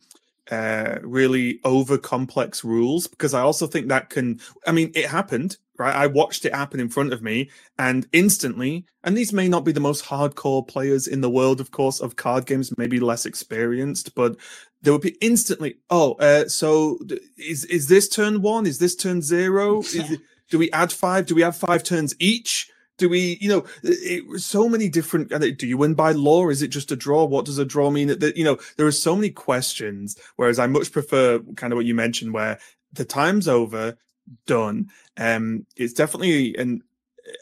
uh, 0.52 1.00
really 1.02 1.60
over 1.64 1.98
complex 1.98 2.64
rules 2.64 3.08
because 3.08 3.34
I 3.34 3.42
also 3.42 3.68
think 3.68 3.88
that 3.88 4.10
can. 4.10 4.40
I 4.66 4.72
mean, 4.72 4.92
it 4.96 5.08
happened, 5.08 5.58
right? 5.78 5.96
I 5.96 6.08
watched 6.08 6.46
it 6.46 6.56
happen 6.56 6.80
in 6.80 6.90
front 6.90 7.14
of 7.14 7.22
me, 7.22 7.50
and 7.78 8.08
instantly. 8.14 8.86
And 9.04 9.18
these 9.18 9.32
may 9.32 9.48
not 9.48 9.64
be 9.64 9.72
the 9.72 9.80
most 9.80 10.06
hardcore 10.06 10.68
players 10.68 11.08
in 11.08 11.22
the 11.22 11.30
world, 11.30 11.62
of 11.62 11.72
course, 11.72 12.00
of 12.00 12.16
card 12.16 12.46
games, 12.46 12.78
maybe 12.78 13.00
less 13.00 13.26
experienced, 13.26 14.16
but 14.16 14.36
there 14.82 14.94
would 14.94 15.02
be 15.02 15.18
instantly. 15.22 15.78
Oh, 15.90 16.14
uh, 16.14 16.48
so 16.48 17.00
is 17.38 17.66
is 17.66 17.88
this 17.88 18.08
turn 18.08 18.42
one? 18.42 18.66
Is 18.66 18.80
this 18.80 18.96
turn 18.96 19.22
zero? 19.22 19.80
Is, 19.82 20.18
do 20.50 20.58
we 20.58 20.72
add 20.72 20.94
five? 20.94 21.26
Do 21.26 21.36
we 21.36 21.42
have 21.42 21.58
five 21.58 21.84
turns 21.84 22.16
each? 22.20 22.70
Do 22.98 23.10
we, 23.10 23.38
you 23.40 23.50
know, 23.50 23.66
it, 23.84 24.40
so 24.40 24.68
many 24.68 24.90
different. 24.90 25.30
Do 25.58 25.68
you 25.68 25.78
win 25.78 25.94
by 25.94 26.12
lore? 26.14 26.52
Is 26.52 26.62
it 26.62 26.70
just 26.70 26.92
a 26.92 26.96
draw? 26.96 27.26
What 27.26 27.46
does 27.46 27.60
a 27.60 27.66
draw 27.66 27.92
mean? 27.92 28.08
That 28.08 28.36
you 28.36 28.44
know, 28.44 28.58
there 28.78 28.88
are 28.88 28.92
so 28.92 29.16
many 29.16 29.30
questions. 29.30 30.18
Whereas 30.36 30.60
I 30.60 30.68
much 30.68 30.92
prefer 30.92 31.40
kind 31.56 31.72
of 31.74 31.78
what 31.78 31.86
you 31.86 31.94
mentioned, 31.94 32.34
where 32.34 32.60
the 32.94 33.06
time's 33.06 33.48
over, 33.48 33.98
done. 34.46 34.90
Um, 35.18 35.66
it's 35.76 35.94
definitely 35.94 36.58
and 36.58 36.82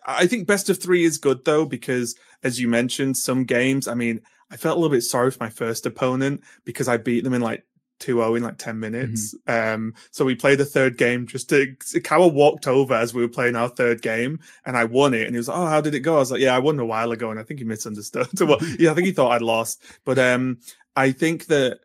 I 0.05 0.27
think 0.27 0.47
best 0.47 0.69
of 0.69 0.79
three 0.79 1.03
is 1.03 1.17
good 1.17 1.45
though 1.45 1.65
because, 1.65 2.15
as 2.43 2.59
you 2.59 2.67
mentioned, 2.67 3.17
some 3.17 3.43
games. 3.43 3.87
I 3.87 3.93
mean, 3.93 4.21
I 4.51 4.57
felt 4.57 4.77
a 4.77 4.79
little 4.79 4.95
bit 4.95 5.01
sorry 5.01 5.31
for 5.31 5.43
my 5.43 5.49
first 5.49 5.85
opponent 5.85 6.43
because 6.63 6.87
I 6.87 6.97
beat 6.97 7.23
them 7.23 7.33
in 7.33 7.41
like 7.41 7.65
2-0 7.99 8.37
in 8.37 8.43
like 8.43 8.57
10 8.57 8.79
minutes. 8.79 9.35
Mm-hmm. 9.47 9.73
Um, 9.73 9.93
so 10.11 10.25
we 10.25 10.35
played 10.35 10.57
the 10.57 10.65
third 10.65 10.97
game 10.97 11.27
just 11.27 11.49
to 11.49 11.75
Kawa 12.03 12.27
walked 12.27 12.67
over 12.67 12.93
as 12.93 13.13
we 13.13 13.21
were 13.21 13.29
playing 13.29 13.55
our 13.55 13.69
third 13.69 14.01
game 14.01 14.39
and 14.65 14.77
I 14.77 14.85
won 14.85 15.13
it. 15.13 15.23
And 15.23 15.35
he 15.35 15.37
was 15.37 15.47
like, 15.47 15.57
Oh, 15.57 15.67
how 15.67 15.81
did 15.81 15.95
it 15.95 16.01
go? 16.01 16.15
I 16.15 16.19
was 16.19 16.31
like, 16.31 16.41
Yeah, 16.41 16.55
I 16.55 16.59
won 16.59 16.79
a 16.79 16.85
while 16.85 17.11
ago, 17.11 17.31
and 17.31 17.39
I 17.39 17.43
think 17.43 17.59
he 17.59 17.65
misunderstood. 17.65 18.27
well, 18.39 18.59
yeah, 18.79 18.91
I 18.91 18.93
think 18.93 19.07
he 19.07 19.13
thought 19.13 19.31
I'd 19.31 19.41
lost. 19.41 19.81
But 20.03 20.19
um 20.19 20.59
I 20.95 21.11
think 21.11 21.47
that 21.47 21.79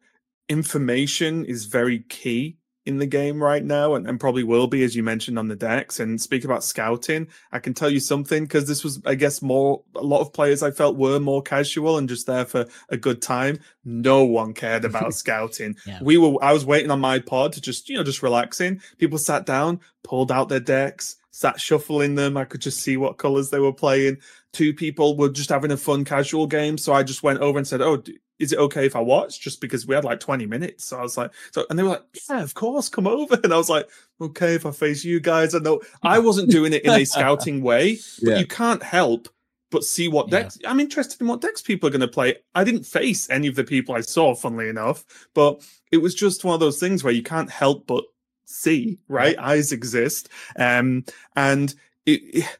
information 0.48 1.44
is 1.44 1.66
very 1.66 2.00
key 2.00 2.56
in 2.86 2.98
the 2.98 3.06
game 3.06 3.42
right 3.42 3.64
now 3.64 3.94
and, 3.94 4.06
and, 4.06 4.18
probably 4.18 4.42
will 4.42 4.66
be 4.66 4.82
as 4.82 4.96
you 4.96 5.02
mentioned 5.02 5.38
on 5.38 5.48
the 5.48 5.56
decks 5.56 6.00
and 6.00 6.20
speak 6.20 6.44
about 6.44 6.64
scouting 6.64 7.26
i 7.52 7.58
can 7.58 7.74
tell 7.74 7.90
you 7.90 8.00
something 8.00 8.44
because 8.44 8.66
this 8.66 8.82
was 8.82 9.00
i 9.04 9.14
guess 9.14 9.42
more 9.42 9.82
a 9.96 10.02
lot 10.02 10.20
of 10.20 10.32
players 10.32 10.62
i 10.62 10.70
felt 10.70 10.96
were 10.96 11.20
more 11.20 11.42
casual 11.42 11.98
and 11.98 12.08
just 12.08 12.26
there 12.26 12.44
for 12.44 12.66
a 12.88 12.96
good 12.96 13.20
time. 13.22 13.58
No 13.84 14.24
one 14.24 14.52
cared 14.52 14.84
about 14.90 15.14
scouting. 15.14 15.76
Yeah. 15.86 15.98
we 16.02 16.18
were 16.18 16.42
i 16.42 16.52
was 16.52 16.64
waiting 16.64 16.90
on 16.90 17.00
my 17.00 17.18
pod 17.18 17.52
to 17.54 17.60
just 17.60 17.88
you 17.88 17.96
know 17.96 18.04
just 18.04 18.22
relaxing. 18.22 18.80
People 18.98 19.18
sat 19.18 19.46
down 19.46 19.80
pulled 20.02 20.32
out 20.32 20.48
their 20.48 20.60
decks 20.60 21.16
sat 21.32 21.60
shuffling 21.60 22.16
them. 22.16 22.36
I 22.36 22.44
could 22.44 22.60
just 22.60 22.80
see 22.80 22.96
what 22.96 23.18
colors 23.18 23.50
they 23.50 23.60
were 23.60 23.72
playing. 23.72 24.18
Two 24.52 24.74
people 24.74 25.16
were 25.16 25.28
just 25.28 25.50
having 25.50 25.70
a 25.70 25.76
fun 25.76 26.04
casual 26.04 26.46
game 26.46 26.76
so 26.76 26.92
i 26.92 27.02
just 27.02 27.22
went 27.22 27.40
over 27.40 27.58
and 27.58 27.66
said 27.66 27.80
oh 27.80 28.02
is 28.40 28.52
it 28.52 28.58
okay 28.58 28.86
if 28.86 28.96
I 28.96 29.00
watch? 29.00 29.40
Just 29.40 29.60
because 29.60 29.86
we 29.86 29.94
had 29.94 30.04
like 30.04 30.18
20 30.18 30.46
minutes. 30.46 30.86
So 30.86 30.98
I 30.98 31.02
was 31.02 31.16
like, 31.16 31.30
so, 31.52 31.64
and 31.70 31.78
they 31.78 31.82
were 31.82 31.90
like, 31.90 32.04
yeah, 32.28 32.42
of 32.42 32.54
course, 32.54 32.88
come 32.88 33.06
over. 33.06 33.38
And 33.44 33.52
I 33.52 33.56
was 33.56 33.68
like, 33.70 33.88
okay, 34.20 34.54
if 34.54 34.66
I 34.66 34.70
face 34.72 35.04
you 35.04 35.20
guys, 35.20 35.54
I 35.54 35.58
know 35.58 35.80
I 36.02 36.18
wasn't 36.18 36.50
doing 36.50 36.72
it 36.72 36.84
in 36.84 36.90
a 36.92 37.04
scouting 37.16 37.62
way, 37.62 37.98
but 38.22 38.30
Yeah. 38.32 38.38
you 38.38 38.46
can't 38.46 38.82
help 38.82 39.28
but 39.70 39.84
see 39.84 40.08
what 40.08 40.26
Yeah. 40.32 40.40
decks. 40.42 40.58
I'm 40.66 40.80
interested 40.80 41.20
in 41.20 41.28
what 41.28 41.40
decks 41.40 41.62
people 41.62 41.86
are 41.88 41.92
going 41.92 42.00
to 42.00 42.08
play. 42.08 42.34
I 42.56 42.64
didn't 42.64 42.86
face 42.86 43.30
any 43.30 43.46
of 43.46 43.54
the 43.54 43.62
people 43.62 43.94
I 43.94 44.00
saw, 44.00 44.34
funnily 44.34 44.68
enough, 44.68 45.04
but 45.34 45.62
it 45.92 45.98
was 45.98 46.12
just 46.14 46.42
one 46.44 46.54
of 46.54 46.60
those 46.60 46.80
things 46.80 47.04
where 47.04 47.12
you 47.12 47.22
can't 47.22 47.48
help 47.50 47.86
but 47.86 48.02
see, 48.46 48.98
right? 49.06 49.38
Eyes 49.38 49.70
exist. 49.70 50.28
Um, 50.56 51.04
and 51.36 51.72
it, 52.04 52.20
it- 52.34 52.58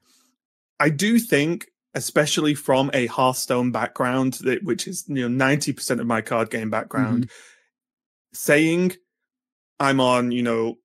I 0.79 0.89
do 0.89 1.19
think, 1.19 1.67
especially 1.95 2.55
from 2.55 2.91
a 2.95 3.07
Hearthstone 3.07 3.73
background, 3.73 4.35
that 4.43 4.63
which 4.63 4.87
is 4.87 5.05
you 5.09 5.23
know 5.23 5.29
ninety 5.29 5.73
percent 5.73 6.01
of 6.01 6.07
my 6.07 6.21
card 6.21 6.51
game 6.51 6.71
background, 6.71 7.31
saying 8.33 8.93
I'm 9.79 10.01
on 10.01 10.31
you 10.31 10.43
know 10.43 10.79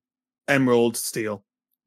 Emerald 0.48 0.98
Steel 0.98 1.44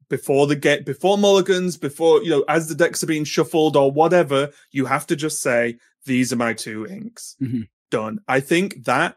before 0.09 0.47
the 0.47 0.55
get 0.55 0.85
before 0.85 1.17
Mulligans, 1.17 1.77
before 1.77 2.23
you 2.23 2.29
know 2.29 2.45
as 2.47 2.67
the 2.67 2.75
decks 2.75 3.03
are 3.03 3.07
being 3.07 3.23
shuffled 3.25 3.75
or 3.75 3.91
whatever, 3.91 4.49
you 4.71 4.85
have 4.85 5.05
to 5.07 5.15
just 5.15 5.41
say 5.41 5.77
these 6.05 6.33
are 6.33 6.37
my 6.37 6.53
two 6.53 6.87
inks. 6.87 7.35
Mhm. 7.41 7.67
Done. 7.91 8.19
I 8.27 8.39
think 8.39 8.85
that 8.85 9.15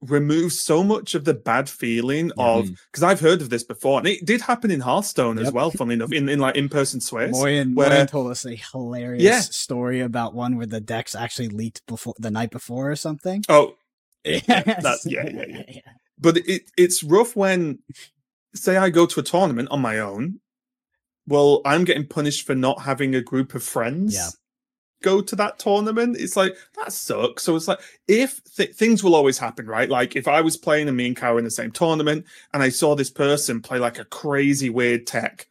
removes 0.00 0.60
so 0.60 0.84
much 0.84 1.14
of 1.14 1.24
the 1.24 1.34
bad 1.34 1.68
feeling 1.68 2.30
of 2.38 2.68
because 2.92 3.02
I've 3.02 3.20
heard 3.20 3.42
of 3.42 3.50
this 3.50 3.64
before, 3.64 3.98
and 3.98 4.06
it 4.06 4.24
did 4.24 4.40
happen 4.40 4.70
in 4.70 4.80
Hearthstone 4.80 5.38
as 5.38 5.50
well. 5.52 5.70
Funnily 5.70 5.94
enough, 5.94 6.12
in, 6.12 6.28
in 6.28 6.38
like 6.38 6.56
in 6.56 6.68
person 6.68 7.00
swears. 7.00 7.32
Moyen, 7.32 7.74
where- 7.74 7.88
Moyen 7.90 8.06
told 8.06 8.30
us 8.30 8.44
a 8.46 8.54
hilarious 8.54 9.22
Yeah. 9.22 9.40
story 9.40 10.00
about 10.00 10.34
one 10.34 10.56
where 10.56 10.66
the 10.66 10.80
decks 10.80 11.14
actually 11.14 11.48
leaked 11.48 11.84
before 11.86 12.14
the 12.18 12.30
night 12.30 12.50
before 12.50 12.90
or 12.90 12.96
something. 12.96 13.42
Oh, 13.48 13.74
Yes. 14.24 14.44
that- 14.46 14.98
yeah, 15.04 15.28
yeah, 15.28 15.62
yeah. 15.68 15.80
but 16.18 16.36
it 16.38 16.70
it's 16.76 17.02
rough 17.02 17.34
when 17.34 17.78
say 18.54 18.76
I 18.76 18.90
go 18.90 19.06
to 19.06 19.20
a 19.20 19.22
tournament 19.22 19.68
on 19.70 19.80
my 19.80 19.98
own. 19.98 20.40
Well, 21.26 21.60
I'm 21.64 21.84
getting 21.84 22.06
punished 22.06 22.46
for 22.46 22.54
not 22.54 22.82
having 22.82 23.14
a 23.14 23.20
group 23.20 23.54
of 23.54 23.62
friends. 23.62 24.14
Yeah. 24.14 24.28
Go 25.02 25.20
to 25.20 25.36
that 25.36 25.58
tournament. 25.58 26.16
It's 26.18 26.36
like 26.36 26.56
that 26.76 26.92
sucks. 26.92 27.44
So 27.44 27.54
it's 27.54 27.68
like 27.68 27.80
if 28.08 28.42
th- 28.56 28.74
things 28.74 29.04
will 29.04 29.14
always 29.14 29.38
happen, 29.38 29.66
right? 29.66 29.88
Like 29.88 30.16
if 30.16 30.26
I 30.26 30.40
was 30.40 30.56
playing 30.56 30.88
and 30.88 30.96
me 30.96 31.06
and 31.06 31.16
Kawa 31.16 31.38
in 31.38 31.44
the 31.44 31.50
same 31.50 31.70
tournament, 31.70 32.26
and 32.52 32.62
I 32.62 32.68
saw 32.68 32.94
this 32.94 33.10
person 33.10 33.60
play 33.60 33.78
like 33.78 33.98
a 33.98 34.04
crazy 34.04 34.70
weird 34.70 35.06
tech, 35.06 35.48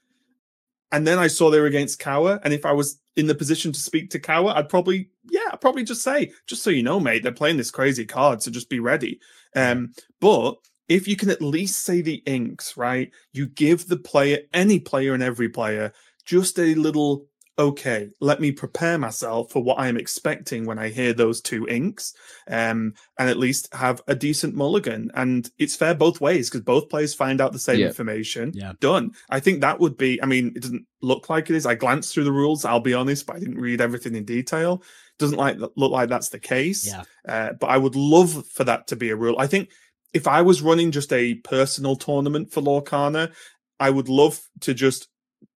and 0.92 1.08
then 1.08 1.18
I 1.18 1.28
saw 1.28 1.50
they 1.50 1.60
were 1.60 1.66
against 1.66 2.00
Kawa, 2.00 2.40
and 2.44 2.54
if 2.54 2.66
I 2.66 2.74
was 2.74 3.00
in 3.16 3.28
the 3.28 3.36
position 3.36 3.72
to 3.72 3.80
speak 3.80 4.10
to 4.12 4.20
Kawa, 4.20 4.54
I'd 4.54 4.70
probably 4.70 5.10
yeah, 5.30 5.50
I'd 5.52 5.62
probably 5.62 5.84
just 5.84 6.04
say, 6.04 6.32
just 6.46 6.64
so 6.64 6.70
you 6.70 6.84
know, 6.84 7.00
mate, 7.00 7.24
they're 7.24 7.32
playing 7.32 7.58
this 7.58 7.72
crazy 7.72 8.06
card, 8.06 8.42
so 8.42 8.52
just 8.52 8.70
be 8.70 8.80
ready. 8.80 9.20
Um, 9.56 9.94
but 10.20 10.58
if 10.88 11.08
you 11.08 11.16
can 11.16 11.30
at 11.30 11.42
least 11.42 11.84
say 11.84 12.02
the 12.02 12.24
inks, 12.26 12.78
right? 12.78 13.12
You 13.34 13.48
give 13.48 13.88
the 13.88 13.98
player, 13.98 14.40
any 14.54 14.80
player 14.80 15.14
and 15.14 15.24
every 15.24 15.50
player, 15.50 15.94
just 16.26 16.60
a 16.60 16.76
little, 16.76 17.26
okay, 17.60 18.10
let 18.22 18.40
me 18.40 18.52
prepare 18.52 18.98
myself 18.98 19.52
for 19.52 19.64
what 19.64 19.80
I 19.80 19.88
am 19.88 19.98
expecting 19.98 20.66
when 20.66 20.78
I 20.78 20.90
hear 20.90 21.12
those 21.14 21.42
two 21.42 21.68
inks, 21.68 22.14
um, 22.48 22.94
and 23.18 23.30
at 23.30 23.38
least 23.38 23.74
have 23.74 24.02
a 24.08 24.16
decent 24.16 24.54
mulligan. 24.56 25.10
And 25.16 25.50
it's 25.58 25.76
fair 25.76 25.96
both 25.96 26.22
ways 26.22 26.50
because 26.50 26.62
both 26.62 26.90
players 26.90 27.14
find 27.16 27.42
out 27.42 27.54
the 27.54 27.60
same 27.60 27.80
Yeah. 27.80 27.88
information. 27.88 28.52
Yeah. 28.54 28.74
Done. 28.80 29.12
I 29.30 29.40
think 29.40 29.62
that 29.62 29.80
would 29.80 29.98
be, 29.98 30.22
I 30.22 30.28
mean, 30.28 30.54
it 30.56 30.62
doesn't 30.62 30.86
look 31.02 31.30
like 31.30 31.50
it 31.50 31.56
is. 31.56 31.66
I 31.66 31.76
glanced 31.76 32.14
through 32.14 32.26
the 32.26 32.32
rules, 32.32 32.64
I'll 32.64 32.80
be 32.80 32.94
honest, 32.94 33.26
but 33.26 33.38
I 33.38 33.40
didn't 33.40 33.60
read 33.60 33.82
everything 33.82 34.16
in 34.16 34.26
detail. 34.26 34.84
Doesn't 35.18 35.38
like 35.38 35.58
look 35.58 35.92
like 35.92 36.10
that's 36.10 36.30
the 36.30 36.40
case. 36.40 36.86
Yeah. 36.86 37.04
Uh, 37.28 37.54
but 37.54 37.68
I 37.68 37.78
would 37.78 37.96
love 37.96 38.46
for 38.48 38.64
that 38.66 38.88
to 38.88 38.96
be 38.96 39.10
a 39.10 39.16
rule. 39.16 39.36
I 39.40 39.48
think 39.48 39.72
if 40.14 40.28
I 40.28 40.44
was 40.44 40.62
running 40.62 40.92
just 40.92 41.12
a 41.12 41.36
personal 41.36 41.96
tournament 41.96 42.52
for 42.54 42.62
Lorcana, 42.62 43.34
I 43.80 43.90
would 43.90 44.10
love 44.10 44.40
to 44.62 44.74
just 44.74 45.08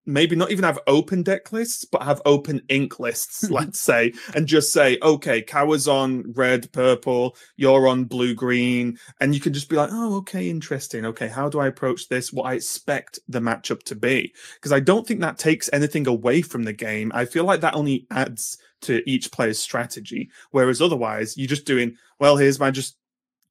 maybe 0.05 0.35
not 0.35 0.51
even 0.51 0.63
have 0.63 0.79
open 0.87 1.23
deck 1.23 1.51
lists, 1.51 1.85
but 1.85 2.03
have 2.03 2.21
open 2.25 2.61
ink 2.69 2.99
lists, 2.99 3.49
let's 3.49 3.79
say, 3.79 4.13
and 4.35 4.47
just 4.47 4.71
say, 4.73 4.97
okay, 5.01 5.41
Kawa's 5.41 5.87
on 5.87 6.31
red, 6.33 6.71
purple, 6.71 7.35
you're 7.55 7.87
on 7.87 8.05
blue, 8.05 8.33
green. 8.33 8.97
And 9.19 9.33
you 9.33 9.41
can 9.41 9.53
just 9.53 9.69
be 9.69 9.75
like, 9.75 9.89
oh, 9.91 10.17
okay, 10.17 10.49
interesting. 10.49 11.05
Okay, 11.05 11.27
how 11.27 11.49
do 11.49 11.59
I 11.59 11.67
approach 11.67 12.07
this? 12.07 12.33
What 12.33 12.45
I 12.45 12.55
expect 12.55 13.19
the 13.27 13.39
matchup 13.39 13.83
to 13.83 13.95
be. 13.95 14.33
Because 14.55 14.71
I 14.71 14.79
don't 14.79 15.05
think 15.07 15.21
that 15.21 15.37
takes 15.37 15.69
anything 15.73 16.07
away 16.07 16.41
from 16.41 16.63
the 16.63 16.73
game. 16.73 17.11
I 17.13 17.25
feel 17.25 17.43
like 17.43 17.61
that 17.61 17.75
only 17.75 18.07
adds 18.11 18.57
to 18.81 19.07
each 19.09 19.31
player's 19.31 19.59
strategy. 19.59 20.29
Whereas 20.51 20.81
otherwise, 20.81 21.37
you're 21.37 21.47
just 21.47 21.65
doing, 21.65 21.95
well, 22.19 22.37
here's 22.37 22.59
my 22.59 22.71
just 22.71 22.97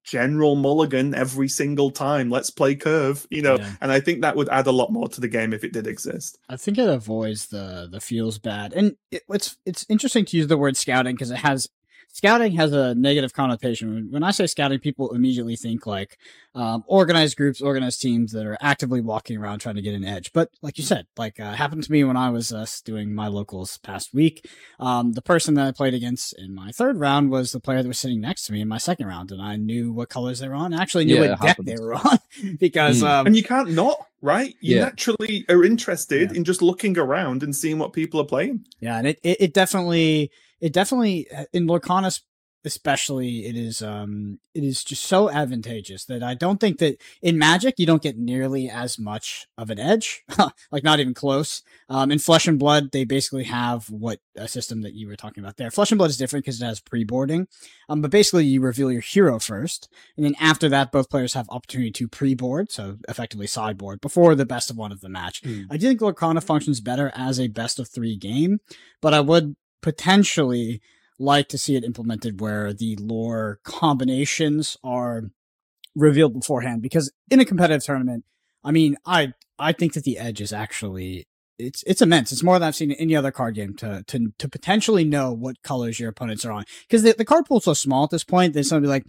general 0.03 0.55
mulligan 0.55 1.13
every 1.13 1.47
single 1.47 1.91
time. 1.91 2.29
Let's 2.29 2.49
play 2.49 2.75
curve, 2.75 3.27
you 3.29 3.41
know. 3.41 3.57
Yeah. 3.57 3.71
And 3.81 3.91
I 3.91 3.99
think 3.99 4.21
that 4.21 4.35
would 4.35 4.49
add 4.49 4.67
a 4.67 4.71
lot 4.71 4.91
more 4.91 5.07
to 5.09 5.21
the 5.21 5.27
game 5.27 5.53
if 5.53 5.63
it 5.63 5.73
did 5.73 5.87
exist. 5.87 6.37
I 6.49 6.57
think 6.57 6.77
it 6.77 6.87
avoids 6.87 7.47
the 7.47 7.87
the 7.91 7.99
feels 7.99 8.37
bad, 8.39 8.73
and 8.73 8.95
it, 9.11 9.23
it's 9.29 9.57
it's 9.65 9.85
interesting 9.89 10.25
to 10.25 10.37
use 10.37 10.47
the 10.47 10.57
word 10.57 10.77
scouting 10.77 11.15
because 11.15 11.31
it 11.31 11.37
has 11.37 11.67
scouting 12.13 12.53
has 12.53 12.73
a 12.73 12.93
negative 12.95 13.33
connotation. 13.33 13.93
When- 13.93 14.11
When 14.11 14.23
I 14.23 14.31
say 14.31 14.47
scouting, 14.47 14.79
people 14.79 15.13
immediately 15.13 15.55
think 15.55 15.85
like 15.87 16.17
um, 16.53 16.83
organized 16.87 17.37
groups, 17.37 17.61
organized 17.61 18.01
teams 18.01 18.31
that 18.33 18.45
are 18.45 18.57
actively 18.61 18.99
walking 18.99 19.37
around 19.37 19.59
trying 19.59 19.75
to 19.75 19.81
get 19.81 19.95
an 19.95 20.03
edge. 20.03 20.33
But 20.33 20.49
like 20.61 20.77
you 20.77 20.83
said, 20.83 21.07
like 21.17 21.39
uh, 21.39 21.53
happened 21.53 21.83
to 21.83 21.91
me 21.91 22.03
when 22.03 22.17
I 22.17 22.29
was 22.29 22.51
uh, 22.51 22.65
doing 22.83 23.15
my 23.15 23.27
locals 23.27 23.77
past 23.77 24.13
week. 24.13 24.45
Um, 24.79 25.13
the 25.13 25.21
person 25.21 25.53
that 25.55 25.67
I 25.67 25.71
played 25.71 25.93
against 25.93 26.37
in 26.37 26.53
my 26.53 26.71
third 26.71 26.99
round 26.99 27.29
was 27.31 27.51
the 27.53 27.59
player 27.61 27.81
that 27.81 27.87
was 27.87 27.99
sitting 27.99 28.19
next 28.19 28.45
to 28.47 28.53
me 28.53 28.59
in 28.61 28.67
my 28.67 28.77
second 28.77 29.07
round, 29.07 29.31
and 29.31 29.41
I 29.41 29.55
knew 29.55 29.93
what 29.93 30.09
colors 30.09 30.39
they 30.39 30.49
were 30.49 30.55
on. 30.55 30.73
I 30.73 30.81
actually 30.81 31.05
knew 31.05 31.15
Yeah, 31.15 31.21
what 31.31 31.39
deck 31.39 31.47
happens. 31.47 31.67
they 31.67 31.77
were 31.81 31.93
on 31.95 32.19
because 32.59 33.01
Mm. 33.01 33.07
um, 33.07 33.27
and 33.27 33.35
you 33.37 33.43
can't 33.43 33.71
not, 33.71 33.97
right? 34.21 34.53
You 34.59 34.75
Yeah. 34.77 34.83
naturally 34.85 35.45
are 35.47 35.63
interested 35.63 36.31
Yeah. 36.31 36.37
in 36.37 36.43
just 36.43 36.61
looking 36.61 36.97
around 36.97 37.43
and 37.43 37.55
seeing 37.55 37.79
what 37.79 37.93
people 37.93 38.19
are 38.19 38.25
playing. 38.25 38.65
Yeah, 38.81 38.97
and 38.97 39.07
it, 39.07 39.19
it, 39.23 39.37
it 39.39 39.53
definitely 39.53 40.31
it 40.61 40.73
definitely 40.73 41.27
in 41.51 41.67
Lorcana 41.67 42.17
especially 42.63 43.45
it 43.47 43.55
is 43.55 43.81
um 43.81 44.39
it 44.53 44.63
is 44.63 44.83
just 44.83 45.05
so 45.05 45.29
advantageous 45.29 46.05
that 46.05 46.21
I 46.21 46.33
don't 46.33 46.59
think 46.59 46.77
that 46.79 47.01
in 47.21 47.37
Magic 47.37 47.75
you 47.77 47.85
don't 47.85 48.01
get 48.01 48.17
nearly 48.17 48.69
as 48.69 48.99
much 48.99 49.47
of 49.57 49.69
an 49.69 49.79
edge, 49.79 50.23
like 50.71 50.83
not 50.83 50.99
even 50.99 51.13
close. 51.13 51.63
Um, 51.89 52.11
in 52.11 52.19
Flesh 52.19 52.47
and 52.47 52.59
Blood 52.59 52.91
they 52.91 53.05
basically 53.05 53.45
have 53.45 53.89
what 53.89 54.19
a 54.35 54.47
system 54.47 54.81
that 54.81 54.93
you 54.93 55.07
were 55.07 55.15
talking 55.15 55.43
about 55.43 55.57
there. 55.57 55.71
Flesh 55.71 55.91
and 55.91 55.97
Blood 55.97 56.09
is 56.09 56.17
different 56.17 56.45
because 56.45 56.61
it 56.61 56.65
has 56.65 56.79
pre-boarding, 56.79 57.47
um, 57.89 58.01
but 58.01 58.11
basically 58.11 58.45
you 58.45 58.61
reveal 58.61 58.91
your 58.91 59.01
hero 59.01 59.39
first, 59.39 59.89
and 60.17 60.25
then 60.25 60.35
after 60.39 60.69
that 60.69 60.91
both 60.91 61.09
players 61.09 61.33
have 61.33 61.49
opportunity 61.49 61.91
to 61.91 62.07
pre-board, 62.07 62.71
so 62.71 62.97
effectively 63.07 63.47
sideboard 63.47 64.01
before 64.01 64.35
the 64.35 64.45
best 64.45 64.69
of 64.69 64.77
one 64.77 64.91
of 64.91 65.01
the 65.01 65.09
match. 65.09 65.41
Hmm. 65.43 65.63
I 65.71 65.77
do 65.77 65.87
think 65.87 66.01
Lorcana 66.01 66.43
functions 66.43 66.81
better 66.81 67.11
as 67.15 67.39
a 67.39 67.47
best 67.47 67.79
of 67.79 67.87
three 67.87 68.17
game, 68.17 68.59
but 69.01 69.13
I 69.13 69.21
would 69.21 69.55
potentially 69.81 70.81
like 71.19 71.47
to 71.49 71.57
see 71.57 71.75
it 71.75 71.83
implemented 71.83 72.41
where 72.41 72.73
the 72.73 72.95
lore 72.97 73.59
combinations 73.63 74.77
are 74.83 75.31
revealed 75.95 76.33
beforehand 76.33 76.81
because 76.81 77.11
in 77.29 77.39
a 77.39 77.45
competitive 77.45 77.83
tournament, 77.83 78.25
I 78.63 78.71
mean, 78.71 78.97
I 79.05 79.33
I 79.59 79.73
think 79.73 79.93
that 79.93 80.03
the 80.03 80.17
edge 80.17 80.41
is 80.41 80.53
actually 80.53 81.27
it's 81.61 81.83
it's 81.87 82.01
immense. 82.01 82.31
It's 82.31 82.43
more 82.43 82.57
than 82.59 82.67
I've 82.67 82.75
seen 82.75 82.91
in 82.91 82.97
any 82.97 83.15
other 83.15 83.31
card 83.31 83.55
game 83.55 83.75
to 83.77 84.03
to 84.07 84.33
to 84.37 84.49
potentially 84.49 85.03
know 85.03 85.31
what 85.31 85.61
colors 85.63 85.99
your 85.99 86.09
opponents 86.09 86.45
are 86.45 86.51
on 86.51 86.65
because 86.87 87.03
the, 87.03 87.13
the 87.13 87.25
card 87.25 87.45
pool's 87.45 87.65
so 87.65 87.73
small 87.73 88.03
at 88.03 88.09
this 88.09 88.23
point. 88.23 88.53
There's 88.53 88.69
somebody 88.69 88.89
like, 88.89 89.05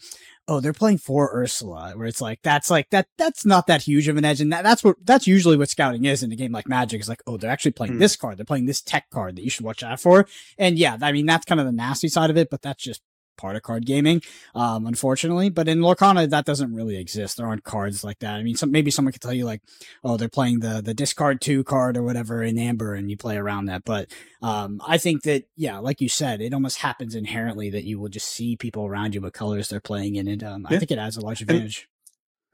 oh, 0.49 0.61
they're 0.61 0.73
playing 0.73 0.99
for 0.99 1.31
Ursula, 1.35 1.93
where 1.97 2.07
it's 2.07 2.21
like 2.21 2.41
that's 2.43 2.71
like 2.71 2.91
that 2.91 3.07
that's 3.19 3.45
not 3.47 3.67
that 3.67 3.83
huge 3.83 4.09
of 4.09 4.17
an 4.17 4.25
edge, 4.25 4.41
and 4.41 4.53
that, 4.53 4.63
that's 4.63 4.85
what 4.85 4.97
that's 5.05 5.27
usually 5.27 5.57
what 5.57 5.71
scouting 5.71 6.05
is 6.05 6.23
in 6.23 6.33
a 6.33 6.37
game 6.37 6.53
like 6.53 6.69
Magic. 6.69 7.01
Is 7.01 7.09
like, 7.09 7.23
oh, 7.27 7.37
they're 7.37 7.51
actually 7.51 7.73
playing 7.73 7.95
Hmm. 7.95 7.99
this 7.99 8.17
card, 8.17 8.39
they're 8.39 8.45
playing 8.45 8.67
this 8.67 8.83
tech 8.83 9.11
card 9.11 9.37
that 9.37 9.45
you 9.45 9.51
should 9.51 9.65
watch 9.65 9.83
out 9.83 10.01
for, 10.01 10.27
and 10.59 10.79
yeah, 10.79 10.97
I 11.01 11.13
mean 11.13 11.27
that's 11.27 11.45
kind 11.45 11.61
of 11.61 11.67
the 11.67 11.73
nasty 11.73 12.09
side 12.09 12.31
of 12.31 12.37
it, 12.37 12.51
but 12.51 12.63
that's 12.63 12.83
just 12.83 13.03
part 13.37 13.57
of 13.57 13.63
card 13.63 13.87
gaming, 13.87 14.23
um, 14.55 14.87
unfortunately. 14.87 15.51
But 15.51 15.69
in 15.69 15.81
Lorcana, 15.81 16.29
that 16.31 16.45
doesn't 16.45 16.75
really 16.75 16.97
exist. 16.97 17.37
There 17.37 17.47
aren't 17.47 17.65
cards 17.65 18.05
like 18.05 18.19
that. 18.21 18.35
I 18.35 18.43
mean, 18.43 18.57
some, 18.57 18.71
maybe 18.71 18.91
someone 18.91 19.13
could 19.13 19.23
tell 19.23 19.33
you 19.33 19.45
like, 19.45 19.63
oh, 20.05 20.17
they're 20.17 20.29
playing 20.29 20.61
the 20.61 20.83
the 20.83 20.95
discard 20.95 21.41
two 21.41 21.65
card 21.65 21.97
or 21.97 22.03
whatever 22.03 22.43
in 22.43 22.59
Amber, 22.59 22.95
and 22.95 23.11
you 23.11 23.17
play 23.17 23.37
around 23.37 23.67
that. 23.67 23.85
But 23.85 24.11
um, 24.43 24.81
I 24.87 24.99
think 24.99 25.23
that 25.23 25.45
yeah, 25.57 25.79
like 25.79 26.01
you 26.01 26.09
said, 26.09 26.41
it 26.41 26.55
almost 26.55 26.79
happens 26.79 27.15
inherently 27.15 27.71
that 27.71 27.85
you 27.85 27.99
will 27.99 28.09
just 28.09 28.29
see 28.29 28.57
people 28.57 28.87
around 28.87 29.15
you 29.15 29.21
what 29.21 29.33
colors 29.33 29.69
they're 29.69 29.81
playing 29.81 30.17
in, 30.17 30.29
and 30.29 30.43
um, 30.43 30.67
I 30.69 30.79
think 30.79 30.91
it 30.91 30.99
adds 30.99 31.17
a 31.17 31.21
large 31.21 31.43
advantage. 31.43 31.89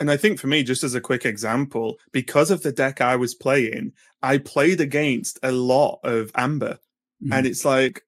And 0.00 0.10
I 0.10 0.16
think 0.16 0.38
for 0.38 0.46
me, 0.46 0.62
just 0.62 0.84
as 0.84 0.94
a 0.94 1.00
quick 1.00 1.26
example, 1.26 1.98
because 2.12 2.50
of 2.50 2.62
the 2.62 2.70
deck 2.70 3.00
I 3.00 3.16
was 3.16 3.34
playing, 3.34 3.92
I 4.22 4.38
played 4.38 4.80
against 4.80 5.38
a 5.42 5.50
lot 5.50 6.00
of 6.04 6.30
Amber. 6.36 6.78
Mhm. 7.20 7.34
And 7.34 7.46
it's 7.46 7.64
like, 7.64 8.02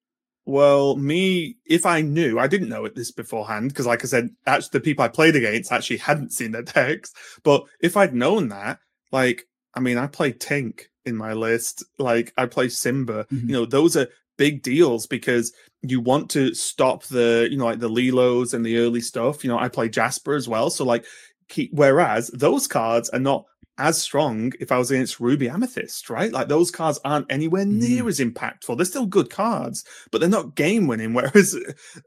well, 0.45 0.95
me, 0.95 1.57
if 1.65 1.85
I 1.85 2.01
knew, 2.01 2.39
I 2.39 2.47
didn't 2.47 2.69
know 2.69 2.85
it 2.85 2.95
this 2.95 3.11
beforehand, 3.11 3.69
because 3.69 3.85
like 3.85 4.03
I 4.03 4.07
said, 4.07 4.29
actually 4.45 4.69
the 4.73 4.81
people 4.81 5.05
I 5.05 5.07
played 5.09 5.35
against 5.35 5.71
actually 5.71 5.97
hadn't 5.97 6.33
seen 6.33 6.51
their 6.51 6.63
decks. 6.63 7.13
But 7.43 7.63
if 7.81 7.95
I'd 7.95 8.15
known 8.15 8.49
that, 8.49 8.79
like, 9.11 9.47
I 9.75 9.79
mean, 9.79 9.97
I 9.97 10.07
played 10.07 10.39
Tink 10.39 10.81
in 11.05 11.15
my 11.15 11.33
list, 11.33 11.83
like 11.97 12.33
I 12.37 12.45
play 12.45 12.69
Simba, 12.69 13.25
Mhm. 13.31 13.41
you 13.41 13.53
know, 13.53 13.65
those 13.65 13.95
are 13.95 14.07
big 14.37 14.63
deals 14.63 15.05
because 15.07 15.53
you 15.83 15.99
want 15.99 16.29
to 16.31 16.53
stop 16.53 17.03
the 17.05 17.47
you 17.51 17.57
know 17.57 17.65
like 17.65 17.79
the 17.79 17.89
Lilos 17.89 18.53
and 18.53 18.65
the 18.65 18.77
early 18.77 19.01
stuff. 19.01 19.43
You 19.43 19.49
know, 19.49 19.59
I 19.59 19.67
play 19.67 19.89
Jasper 19.89 20.33
as 20.33 20.47
well, 20.47 20.69
so 20.69 20.83
like 20.85 21.05
keep, 21.49 21.71
whereas 21.73 22.29
those 22.33 22.67
cards 22.67 23.09
are 23.09 23.19
not 23.19 23.45
as 23.77 23.99
strong 23.99 24.51
if 24.59 24.71
I 24.71 24.77
was 24.77 24.91
against 24.91 25.19
Ruby 25.19 25.49
Amethyst, 25.49 26.09
right? 26.09 26.31
Like 26.31 26.47
those 26.47 26.71
cards 26.71 26.99
aren't 27.03 27.31
anywhere 27.31 27.65
near 27.65 28.03
mm. 28.03 28.07
as 28.07 28.19
impactful. 28.19 28.77
They're 28.77 28.85
still 28.85 29.05
good 29.05 29.29
cards, 29.29 29.83
but 30.11 30.19
they're 30.19 30.29
not 30.29 30.55
game 30.55 30.87
winning. 30.87 31.13
Whereas, 31.15 31.57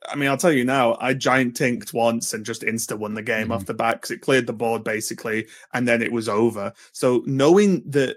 I 0.08 0.14
mean, 0.14 0.28
I'll 0.28 0.36
tell 0.36 0.52
you 0.52 0.64
now, 0.64 0.96
I 1.00 1.14
giant 1.14 1.56
tinked 1.56 1.92
once 1.92 2.32
and 2.34 2.46
just 2.46 2.62
insta 2.62 2.98
won 2.98 3.14
the 3.14 3.22
game 3.22 3.48
mm. 3.48 3.54
off 3.54 3.66
the 3.66 3.74
bat 3.74 3.96
because 3.96 4.10
it 4.12 4.20
cleared 4.20 4.46
the 4.46 4.52
board 4.52 4.84
basically, 4.84 5.46
and 5.72 5.88
then 5.88 6.02
it 6.02 6.12
was 6.12 6.28
over. 6.28 6.72
So 6.92 7.22
knowing 7.26 7.82
that 7.90 8.16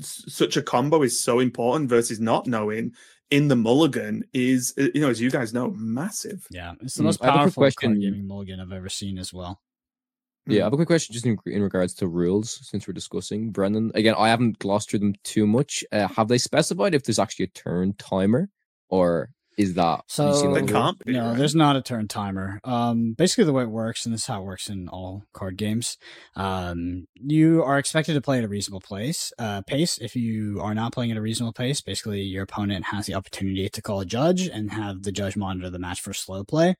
such 0.00 0.56
a 0.56 0.62
combo 0.62 1.02
is 1.02 1.18
so 1.18 1.40
important 1.40 1.88
versus 1.88 2.20
not 2.20 2.46
knowing 2.46 2.92
in 3.30 3.48
the 3.48 3.56
mulligan 3.56 4.24
is, 4.32 4.74
you 4.76 5.00
know, 5.00 5.10
as 5.10 5.20
you 5.20 5.30
guys 5.30 5.52
know, 5.52 5.70
massive. 5.70 6.46
Yeah, 6.50 6.74
it's 6.80 6.94
the 6.94 7.02
mm, 7.02 7.06
most 7.06 7.20
powerful 7.20 7.62
question. 7.62 7.98
gaming 7.98 8.26
mulligan 8.26 8.60
I've 8.60 8.72
ever 8.72 8.88
seen 8.88 9.18
as 9.18 9.32
well. 9.32 9.60
Yeah, 10.46 10.62
I 10.62 10.64
have 10.64 10.72
a 10.72 10.76
quick 10.76 10.88
question 10.88 11.12
just 11.12 11.26
in, 11.26 11.38
in 11.46 11.62
regards 11.62 11.94
to 11.94 12.06
rules 12.06 12.60
since 12.62 12.86
we're 12.86 12.94
discussing 12.94 13.50
Brendan. 13.50 13.90
Again, 13.94 14.14
I 14.16 14.28
haven't 14.28 14.58
glossed 14.58 14.90
through 14.90 15.00
them 15.00 15.14
too 15.24 15.46
much. 15.46 15.84
Uh, 15.90 16.08
have 16.08 16.28
they 16.28 16.38
specified 16.38 16.94
if 16.94 17.04
there's 17.04 17.18
actually 17.18 17.46
a 17.46 17.48
turn 17.48 17.94
timer 17.94 18.48
or 18.88 19.30
is 19.56 19.74
that 19.74 20.02
so 20.06 20.52
they 20.52 20.62
can't 20.62 21.00
no 21.06 21.28
right? 21.28 21.38
there's 21.38 21.54
not 21.54 21.76
a 21.76 21.82
turn 21.82 22.06
timer 22.06 22.60
um 22.64 23.12
basically 23.12 23.44
the 23.44 23.52
way 23.52 23.62
it 23.62 23.70
works 23.70 24.04
and 24.04 24.12
this 24.12 24.22
is 24.22 24.26
how 24.26 24.42
it 24.42 24.44
works 24.44 24.68
in 24.68 24.86
all 24.88 25.24
card 25.32 25.56
games 25.56 25.96
um 26.36 27.06
you 27.14 27.62
are 27.62 27.78
expected 27.78 28.12
to 28.12 28.20
play 28.20 28.38
at 28.38 28.44
a 28.44 28.48
reasonable 28.48 28.80
place 28.80 29.32
uh 29.38 29.62
pace 29.62 29.98
if 29.98 30.14
you 30.14 30.60
are 30.60 30.74
not 30.74 30.92
playing 30.92 31.10
at 31.10 31.16
a 31.16 31.22
reasonable 31.22 31.52
pace 31.52 31.80
basically 31.80 32.20
your 32.20 32.42
opponent 32.42 32.86
has 32.86 33.06
the 33.06 33.14
opportunity 33.14 33.68
to 33.68 33.80
call 33.80 34.00
a 34.00 34.06
judge 34.06 34.46
and 34.46 34.72
have 34.72 35.02
the 35.04 35.12
judge 35.12 35.36
monitor 35.36 35.70
the 35.70 35.78
match 35.78 36.00
for 36.00 36.12
slow 36.12 36.44
play 36.44 36.76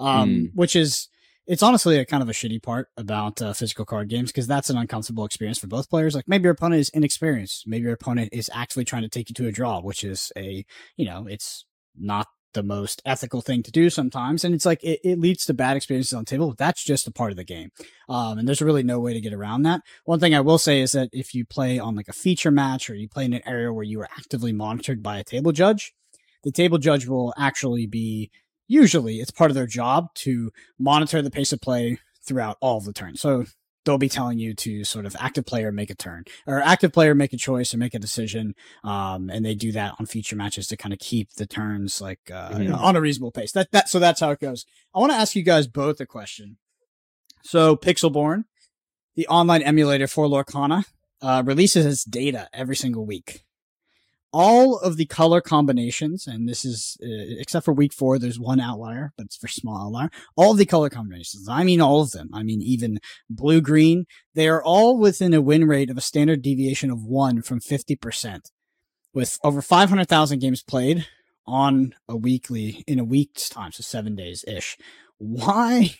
um 0.00 0.28
mm. 0.28 0.50
which 0.54 0.74
is 0.74 1.08
it's 1.48 1.62
honestly 1.62 1.98
a 1.98 2.04
kind 2.04 2.22
of 2.22 2.28
a 2.28 2.32
shitty 2.32 2.62
part 2.62 2.88
about 2.98 3.40
uh, 3.40 3.54
physical 3.54 3.86
card 3.86 4.10
games 4.10 4.30
because 4.30 4.46
that's 4.46 4.68
an 4.68 4.76
uncomfortable 4.76 5.24
experience 5.24 5.58
for 5.58 5.66
both 5.66 5.88
players. 5.88 6.14
Like 6.14 6.28
maybe 6.28 6.44
your 6.44 6.52
opponent 6.52 6.80
is 6.80 6.90
inexperienced, 6.90 7.66
maybe 7.66 7.84
your 7.84 7.94
opponent 7.94 8.28
is 8.32 8.50
actually 8.52 8.84
trying 8.84 9.02
to 9.02 9.08
take 9.08 9.30
you 9.30 9.34
to 9.34 9.48
a 9.48 9.52
draw, 9.52 9.80
which 9.80 10.04
is 10.04 10.30
a 10.36 10.64
you 10.96 11.06
know 11.06 11.26
it's 11.26 11.64
not 11.98 12.26
the 12.52 12.62
most 12.62 13.00
ethical 13.04 13.40
thing 13.40 13.62
to 13.62 13.70
do 13.70 13.88
sometimes, 13.88 14.44
and 14.44 14.54
it's 14.54 14.66
like 14.66 14.84
it, 14.84 15.00
it 15.02 15.18
leads 15.18 15.46
to 15.46 15.54
bad 15.54 15.76
experiences 15.76 16.12
on 16.12 16.26
table. 16.26 16.54
That's 16.56 16.84
just 16.84 17.06
a 17.06 17.12
part 17.12 17.30
of 17.30 17.38
the 17.38 17.44
game, 17.44 17.70
um, 18.10 18.38
and 18.38 18.46
there's 18.46 18.62
really 18.62 18.82
no 18.82 19.00
way 19.00 19.14
to 19.14 19.20
get 19.20 19.32
around 19.32 19.62
that. 19.62 19.80
One 20.04 20.20
thing 20.20 20.34
I 20.34 20.40
will 20.40 20.58
say 20.58 20.82
is 20.82 20.92
that 20.92 21.08
if 21.14 21.34
you 21.34 21.46
play 21.46 21.78
on 21.78 21.96
like 21.96 22.08
a 22.08 22.12
feature 22.12 22.50
match 22.50 22.90
or 22.90 22.94
you 22.94 23.08
play 23.08 23.24
in 23.24 23.32
an 23.32 23.42
area 23.46 23.72
where 23.72 23.84
you 23.84 24.00
are 24.02 24.08
actively 24.18 24.52
monitored 24.52 25.02
by 25.02 25.18
a 25.18 25.24
table 25.24 25.52
judge, 25.52 25.94
the 26.44 26.52
table 26.52 26.76
judge 26.76 27.06
will 27.06 27.32
actually 27.38 27.86
be 27.86 28.30
usually 28.68 29.16
it's 29.16 29.30
part 29.30 29.50
of 29.50 29.54
their 29.54 29.66
job 29.66 30.14
to 30.14 30.52
monitor 30.78 31.22
the 31.22 31.30
pace 31.30 31.52
of 31.52 31.60
play 31.60 31.98
throughout 32.22 32.58
all 32.60 32.76
of 32.76 32.84
the 32.84 32.92
turns. 32.92 33.20
So 33.20 33.46
they'll 33.84 33.98
be 33.98 34.08
telling 34.08 34.38
you 34.38 34.52
to 34.52 34.84
sort 34.84 35.06
of 35.06 35.16
active 35.18 35.46
player 35.46 35.72
make 35.72 35.88
a 35.88 35.94
turn 35.94 36.24
or 36.46 36.60
active 36.60 36.92
player 36.92 37.14
make 37.14 37.32
a 37.32 37.38
choice 37.38 37.72
or 37.72 37.78
make 37.78 37.94
a 37.94 37.98
decision. 37.98 38.54
Um, 38.84 39.30
and 39.30 39.44
they 39.44 39.54
do 39.54 39.72
that 39.72 39.94
on 39.98 40.06
feature 40.06 40.36
matches 40.36 40.68
to 40.68 40.76
kind 40.76 40.92
of 40.92 40.98
keep 40.98 41.32
the 41.32 41.46
turns 41.46 42.00
like 42.00 42.20
uh, 42.30 42.50
mm-hmm. 42.50 42.74
on 42.74 42.96
a 42.96 43.00
reasonable 43.00 43.32
pace. 43.32 43.52
That 43.52 43.72
that 43.72 43.88
so 43.88 43.98
that's 43.98 44.20
how 44.20 44.30
it 44.30 44.40
goes. 44.40 44.66
I 44.94 45.00
want 45.00 45.12
to 45.12 45.18
ask 45.18 45.34
you 45.34 45.42
guys 45.42 45.66
both 45.66 46.00
a 46.00 46.06
question. 46.06 46.58
So 47.42 47.76
Pixelborn, 47.76 48.44
the 49.14 49.26
online 49.28 49.62
emulator 49.62 50.06
for 50.06 50.26
Lorcana, 50.26 50.84
uh, 51.22 51.42
releases 51.46 51.86
its 51.86 52.04
data 52.04 52.48
every 52.52 52.76
single 52.76 53.06
week 53.06 53.44
all 54.32 54.78
of 54.78 54.96
the 54.96 55.06
color 55.06 55.40
combinations, 55.40 56.26
and 56.26 56.48
this 56.48 56.64
is 56.64 56.96
uh, 57.02 57.38
except 57.38 57.64
for 57.64 57.72
week 57.72 57.92
four, 57.92 58.18
there's 58.18 58.38
one 58.38 58.60
outlier, 58.60 59.12
but 59.16 59.26
it's 59.26 59.36
for 59.36 59.48
small 59.48 59.86
outlier. 59.86 60.10
All 60.36 60.54
the 60.54 60.66
color 60.66 60.90
combinations, 60.90 61.48
I 61.48 61.64
mean 61.64 61.80
all 61.80 62.02
of 62.02 62.10
them. 62.10 62.28
I 62.32 62.42
mean 62.42 62.60
even 62.62 62.98
blue 63.30 63.60
green, 63.60 64.04
they 64.34 64.48
are 64.48 64.62
all 64.62 64.98
within 64.98 65.34
a 65.34 65.40
win 65.40 65.66
rate 65.66 65.90
of 65.90 65.96
a 65.96 66.02
standard 66.02 66.42
deviation 66.42 66.90
of 66.90 67.04
one 67.04 67.42
from 67.42 67.60
fifty 67.60 67.96
percent, 67.96 68.50
with 69.14 69.38
over 69.42 69.62
five 69.62 69.88
hundred 69.88 70.08
thousand 70.08 70.40
games 70.40 70.62
played 70.62 71.06
on 71.46 71.94
a 72.08 72.16
weekly 72.16 72.84
in 72.86 72.98
a 72.98 73.04
week's 73.04 73.48
time, 73.48 73.72
so 73.72 73.82
seven 73.82 74.14
days 74.14 74.44
ish. 74.46 74.76
Why 75.16 75.94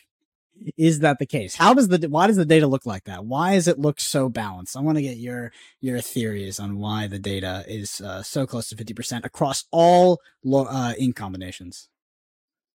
is 0.76 1.00
that 1.00 1.18
the 1.18 1.26
case? 1.26 1.54
How 1.54 1.74
does 1.74 1.88
the 1.88 2.08
why 2.08 2.26
does 2.26 2.36
the 2.36 2.44
data 2.44 2.66
look 2.66 2.86
like 2.86 3.04
that? 3.04 3.24
Why 3.24 3.54
does 3.54 3.68
it 3.68 3.78
look 3.78 4.00
so 4.00 4.28
balanced? 4.28 4.76
I 4.76 4.80
want 4.80 4.96
to 4.96 5.02
get 5.02 5.16
your 5.16 5.52
your 5.80 6.00
theories 6.00 6.58
on 6.58 6.78
why 6.78 7.06
the 7.06 7.18
data 7.18 7.64
is 7.66 8.00
uh, 8.00 8.22
so 8.22 8.46
close 8.46 8.68
to 8.70 8.76
fifty 8.76 8.94
percent 8.94 9.24
across 9.24 9.64
all 9.70 10.20
uh, 10.52 10.94
ink 10.98 11.16
combinations. 11.16 11.88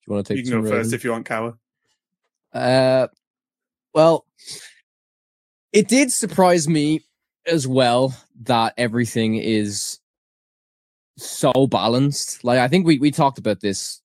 Do 0.01 0.11
you 0.11 0.13
want 0.15 0.27
to 0.27 0.33
take? 0.33 0.45
You 0.45 0.51
can 0.51 0.61
go 0.61 0.69
first 0.69 0.93
if 0.93 1.03
you 1.03 1.11
want, 1.11 1.25
Kawa. 1.25 1.57
Uh, 2.53 3.07
well, 3.93 4.25
it 5.71 5.87
did 5.87 6.11
surprise 6.11 6.67
me 6.67 7.01
as 7.45 7.67
well 7.67 8.15
that 8.43 8.73
everything 8.77 9.35
is 9.35 9.99
so 11.17 11.67
balanced. 11.67 12.43
Like 12.43 12.59
I 12.59 12.67
think 12.67 12.85
we 12.85 12.99
we 12.99 13.11
talked 13.11 13.39
about 13.39 13.59
this 13.59 14.02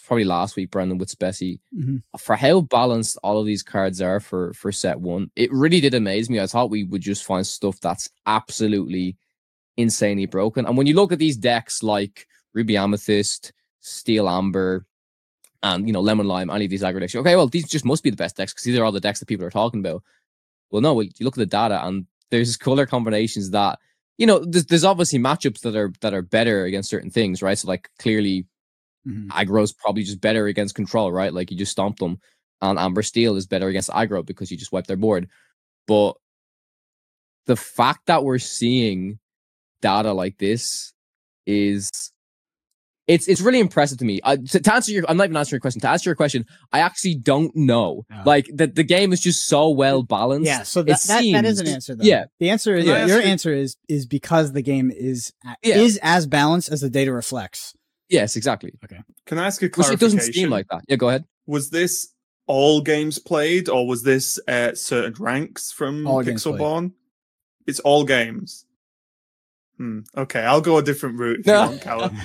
probably 0.00 0.24
last 0.24 0.56
week, 0.56 0.70
Brendan, 0.70 0.98
with 0.98 1.16
Speci, 1.16 1.60
mm-hmm. 1.76 1.96
for 2.18 2.36
how 2.36 2.62
balanced 2.62 3.18
all 3.22 3.38
of 3.38 3.46
these 3.46 3.62
cards 3.62 4.00
are 4.00 4.20
for 4.20 4.52
for 4.54 4.72
set 4.72 5.00
one. 5.00 5.30
It 5.36 5.52
really 5.52 5.80
did 5.80 5.94
amaze 5.94 6.28
me. 6.30 6.40
I 6.40 6.46
thought 6.46 6.70
we 6.70 6.84
would 6.84 7.02
just 7.02 7.24
find 7.24 7.46
stuff 7.46 7.80
that's 7.80 8.10
absolutely 8.26 9.16
insanely 9.76 10.26
broken. 10.26 10.66
And 10.66 10.76
when 10.76 10.86
you 10.86 10.94
look 10.94 11.12
at 11.12 11.18
these 11.18 11.36
decks 11.36 11.82
like 11.82 12.26
Ruby 12.52 12.76
Amethyst, 12.76 13.52
Steel 13.80 14.28
Amber, 14.28 14.86
and 15.62 15.86
you 15.86 15.92
know 15.92 16.00
Lemon 16.00 16.28
Lime, 16.28 16.50
any 16.50 16.64
of 16.66 16.70
these 16.70 16.82
aggro 16.82 17.00
decks, 17.00 17.14
okay, 17.14 17.36
well 17.36 17.48
these 17.48 17.68
just 17.68 17.84
must 17.84 18.02
be 18.02 18.10
the 18.10 18.16
best 18.16 18.36
decks 18.36 18.52
because 18.52 18.64
these 18.64 18.78
are 18.78 18.84
all 18.84 18.92
the 18.92 19.00
decks 19.00 19.20
that 19.20 19.26
people 19.26 19.46
are 19.46 19.50
talking 19.50 19.80
about. 19.80 20.02
Well, 20.70 20.82
no, 20.82 21.00
you 21.00 21.10
look 21.20 21.34
at 21.34 21.40
the 21.40 21.46
data 21.46 21.84
and 21.86 22.06
there's 22.30 22.56
color 22.58 22.86
combinations 22.86 23.50
that 23.50 23.78
you 24.18 24.26
know 24.26 24.44
there's, 24.44 24.66
there's 24.66 24.84
obviously 24.84 25.18
matchups 25.18 25.60
that 25.60 25.76
are 25.76 25.92
that 26.00 26.14
are 26.14 26.22
better 26.22 26.64
against 26.64 26.90
certain 26.90 27.10
things, 27.10 27.42
right? 27.42 27.58
So 27.58 27.68
like 27.68 27.90
clearly 27.98 28.46
Mm-hmm. 29.06 29.30
Aggro's 29.30 29.72
probably 29.72 30.02
just 30.02 30.20
better 30.20 30.46
against 30.46 30.74
control, 30.74 31.12
right? 31.12 31.32
Like 31.32 31.50
you 31.50 31.56
just 31.56 31.72
stomp 31.72 31.98
them. 31.98 32.18
And 32.62 32.78
Amber 32.78 33.02
Steel 33.02 33.36
is 33.36 33.46
better 33.46 33.68
against 33.68 33.90
aggro 33.90 34.24
because 34.24 34.50
you 34.50 34.56
just 34.56 34.72
wipe 34.72 34.86
their 34.86 34.96
board. 34.96 35.28
But 35.86 36.14
the 37.46 37.56
fact 37.56 38.06
that 38.06 38.24
we're 38.24 38.38
seeing 38.38 39.18
data 39.82 40.12
like 40.12 40.38
this 40.38 40.92
is 41.46 41.90
it's 43.06 43.28
it's 43.28 43.40
really 43.42 43.60
impressive 43.60 43.98
to 43.98 44.04
me. 44.04 44.20
Uh, 44.22 44.36
to, 44.36 44.60
to, 44.60 44.74
answer 44.74 44.92
your, 44.92 45.04
I'm 45.08 45.18
not 45.18 45.24
even 45.24 45.36
answering 45.36 45.58
your 45.58 45.60
question. 45.60 45.82
To 45.82 45.90
answer 45.90 46.08
your 46.08 46.14
question, 46.14 46.46
I 46.72 46.80
actually 46.80 47.16
don't 47.16 47.54
know. 47.54 48.06
Oh. 48.10 48.22
Like 48.24 48.48
that, 48.54 48.74
the 48.74 48.82
game 48.82 49.12
is 49.12 49.20
just 49.20 49.46
so 49.46 49.68
well 49.68 50.02
balanced. 50.02 50.46
Yeah, 50.46 50.62
so 50.62 50.82
that, 50.82 50.92
that, 50.92 51.00
seems, 51.00 51.34
that 51.34 51.44
is 51.44 51.60
an 51.60 51.68
answer. 51.68 51.94
Though. 51.94 52.04
Yeah, 52.04 52.24
the 52.40 52.48
answer 52.48 52.74
is 52.74 52.86
yeah. 52.86 53.04
your 53.04 53.20
answer 53.20 53.52
is 53.52 53.76
is 53.88 54.06
because 54.06 54.52
the 54.52 54.62
game 54.62 54.90
is 54.90 55.34
yeah. 55.44 55.76
is 55.76 55.98
as 56.02 56.26
balanced 56.26 56.70
as 56.72 56.80
the 56.80 56.88
data 56.88 57.12
reflects. 57.12 57.74
Yes, 58.08 58.36
exactly. 58.36 58.72
Okay. 58.84 59.00
Can 59.26 59.38
I 59.38 59.46
ask 59.46 59.62
a 59.62 59.68
clarification? 59.68 59.92
Which 59.92 60.12
it 60.12 60.16
doesn't 60.16 60.32
seem 60.34 60.50
like 60.50 60.66
that. 60.70 60.82
Yeah, 60.88 60.96
go 60.96 61.08
ahead. 61.08 61.24
Was 61.46 61.70
this 61.70 62.12
all 62.46 62.80
games 62.80 63.18
played, 63.18 63.68
or 63.68 63.86
was 63.86 64.02
this 64.02 64.38
uh, 64.48 64.74
certain 64.74 65.14
ranks 65.18 65.72
from 65.72 66.06
all 66.06 66.22
Pixelborn? 66.22 66.92
It's 67.66 67.80
all 67.80 68.04
games. 68.04 68.66
Hmm. 69.78 70.00
Okay, 70.16 70.40
I'll 70.40 70.60
go 70.60 70.78
a 70.78 70.82
different 70.82 71.18
route 71.18 71.40
if 71.40 71.46
you 71.46 71.52
want, 71.52 71.80
Callum. 71.80 72.16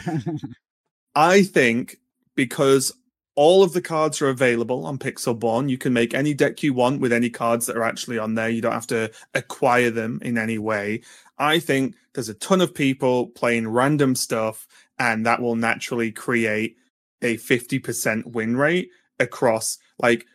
I 1.16 1.44
think 1.44 1.98
because 2.36 2.94
all 3.36 3.64
of 3.64 3.74
the 3.74 3.82
cards 3.82 4.22
are 4.22 4.30
available 4.30 4.86
on 4.86 4.98
Pixelborn, 4.98 5.70
you 5.70 5.78
can 5.78 5.94
make 5.94 6.14
any 6.14 6.34
deck 6.34 6.62
you 6.62 6.74
want 6.74 7.00
with 7.00 7.14
any 7.14 7.30
cards 7.30 7.66
that 7.66 7.78
are 7.78 7.84
actually 7.84 8.18
on 8.18 8.36
there. 8.36 8.50
You 8.50 8.62
don't 8.62 8.74
have 8.74 8.88
to 8.88 9.10
acquire 9.34 9.90
them 9.90 10.20
in 10.22 10.38
any 10.38 10.58
way. 10.58 11.02
I 11.38 11.60
think 11.60 11.96
there's 12.14 12.30
a 12.30 12.34
ton 12.34 12.60
of 12.60 12.74
people 12.74 13.28
playing 13.28 13.70
random 13.70 14.16
stuff 14.16 14.68
and 15.00 15.26
that 15.26 15.42
will 15.42 15.56
naturally 15.56 16.12
create 16.12 16.78
a 17.22 17.38
50% 17.38 18.26
win 18.28 18.56
rate 18.56 18.90
across 19.20 19.78
like 20.00 20.26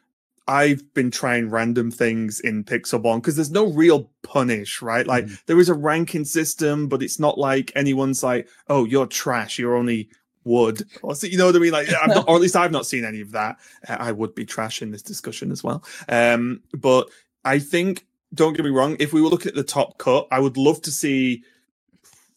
I've 0.47 0.93
been 0.93 1.11
trying 1.11 1.49
random 1.49 1.91
things 1.91 2.41
in 2.41 2.65
Pixelborn 2.65 3.17
because 3.17 3.37
there's 3.37 3.51
no 3.51 3.67
real 3.67 4.11
punish, 4.23 4.83
right? 4.83 5.07
Like 5.07 5.27
mm. 5.27 5.45
there 5.47 5.59
is 5.59 5.71
a 5.71 5.75
ranking 5.75 6.25
system, 6.25 6.89
but 6.89 7.03
it's 7.03 7.19
not 7.19 7.39
like 7.39 7.73
anyone's 7.75 8.23
like, 8.23 8.47
"Oh, 8.69 8.85
you're 8.85 9.07
trash. 9.07 9.59
You're 9.59 9.75
only 9.75 10.11
wood," 10.45 10.83
or 11.03 11.15
you 11.23 11.39
know 11.39 11.47
what 11.47 11.57
I 11.57 11.61
mean? 11.61 11.73
Like, 11.73 11.89
not, 12.09 12.29
or 12.29 12.35
at 12.35 12.43
least 12.43 12.57
I've 12.57 12.73
not 12.73 12.87
seen 12.87 13.07
any 13.07 13.23
of 13.23 13.33
that. 13.33 13.57
Uh, 13.89 13.97
I 13.99 14.13
would 14.13 14.35
be 14.35 14.45
trash 14.45 14.83
in 14.83 14.91
this 14.91 15.03
discussion 15.03 15.51
as 15.51 15.65
well. 15.65 15.83
Um, 16.11 16.61
but 16.75 17.09
I 17.47 17.59
think, 17.59 18.05
don't 18.35 18.55
get 18.55 18.67
me 18.67 18.71
wrong, 18.71 18.97
if 18.99 19.15
we 19.15 19.23
were 19.23 19.29
looking 19.29 19.49
at 19.49 19.55
the 19.55 19.65
top 19.65 19.97
cut, 19.97 20.29
I 20.31 20.41
would 20.41 20.59
love 20.59 20.83
to 20.83 20.91
see 20.91 21.43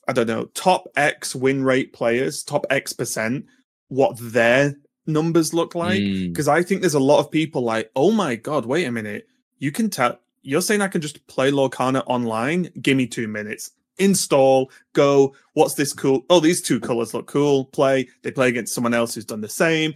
I 0.07 0.13
don't 0.13 0.27
know, 0.27 0.45
top 0.53 0.87
X 0.95 1.35
win 1.35 1.63
rate 1.63 1.93
players, 1.93 2.43
top 2.43 2.65
X 2.69 2.93
percent, 2.93 3.45
what 3.89 4.15
their 4.19 4.75
numbers 5.05 5.53
look 5.53 5.75
like. 5.75 6.01
Because 6.01 6.47
mm. 6.47 6.53
I 6.53 6.63
think 6.63 6.81
there's 6.81 6.93
a 6.93 6.99
lot 6.99 7.19
of 7.19 7.31
people 7.31 7.61
like, 7.61 7.91
oh 7.95 8.11
my 8.11 8.35
God, 8.35 8.65
wait 8.65 8.85
a 8.85 8.91
minute. 8.91 9.27
You 9.59 9.71
can 9.71 9.89
tell, 9.89 10.19
you're 10.43 10.61
saying 10.61 10.81
I 10.81 10.87
can 10.87 11.01
just 11.01 11.25
play 11.27 11.51
Lorcana 11.51 12.03
online? 12.07 12.69
Give 12.81 12.95
me 12.97 13.07
two 13.07 13.27
minutes. 13.27 13.71
install, 13.99 14.69
go, 14.93 15.33
what's 15.53 15.73
this 15.73 15.91
cool? 15.91 16.23
Oh, 16.29 16.39
these 16.39 16.61
two 16.61 16.79
colors 16.79 17.15
look 17.15 17.25
cool. 17.25 17.65
Play. 17.65 18.07
They 18.21 18.29
play 18.29 18.47
against 18.47 18.75
someone 18.75 18.93
else 18.93 19.15
who's 19.15 19.25
done 19.25 19.41
the 19.41 19.49
same. 19.49 19.95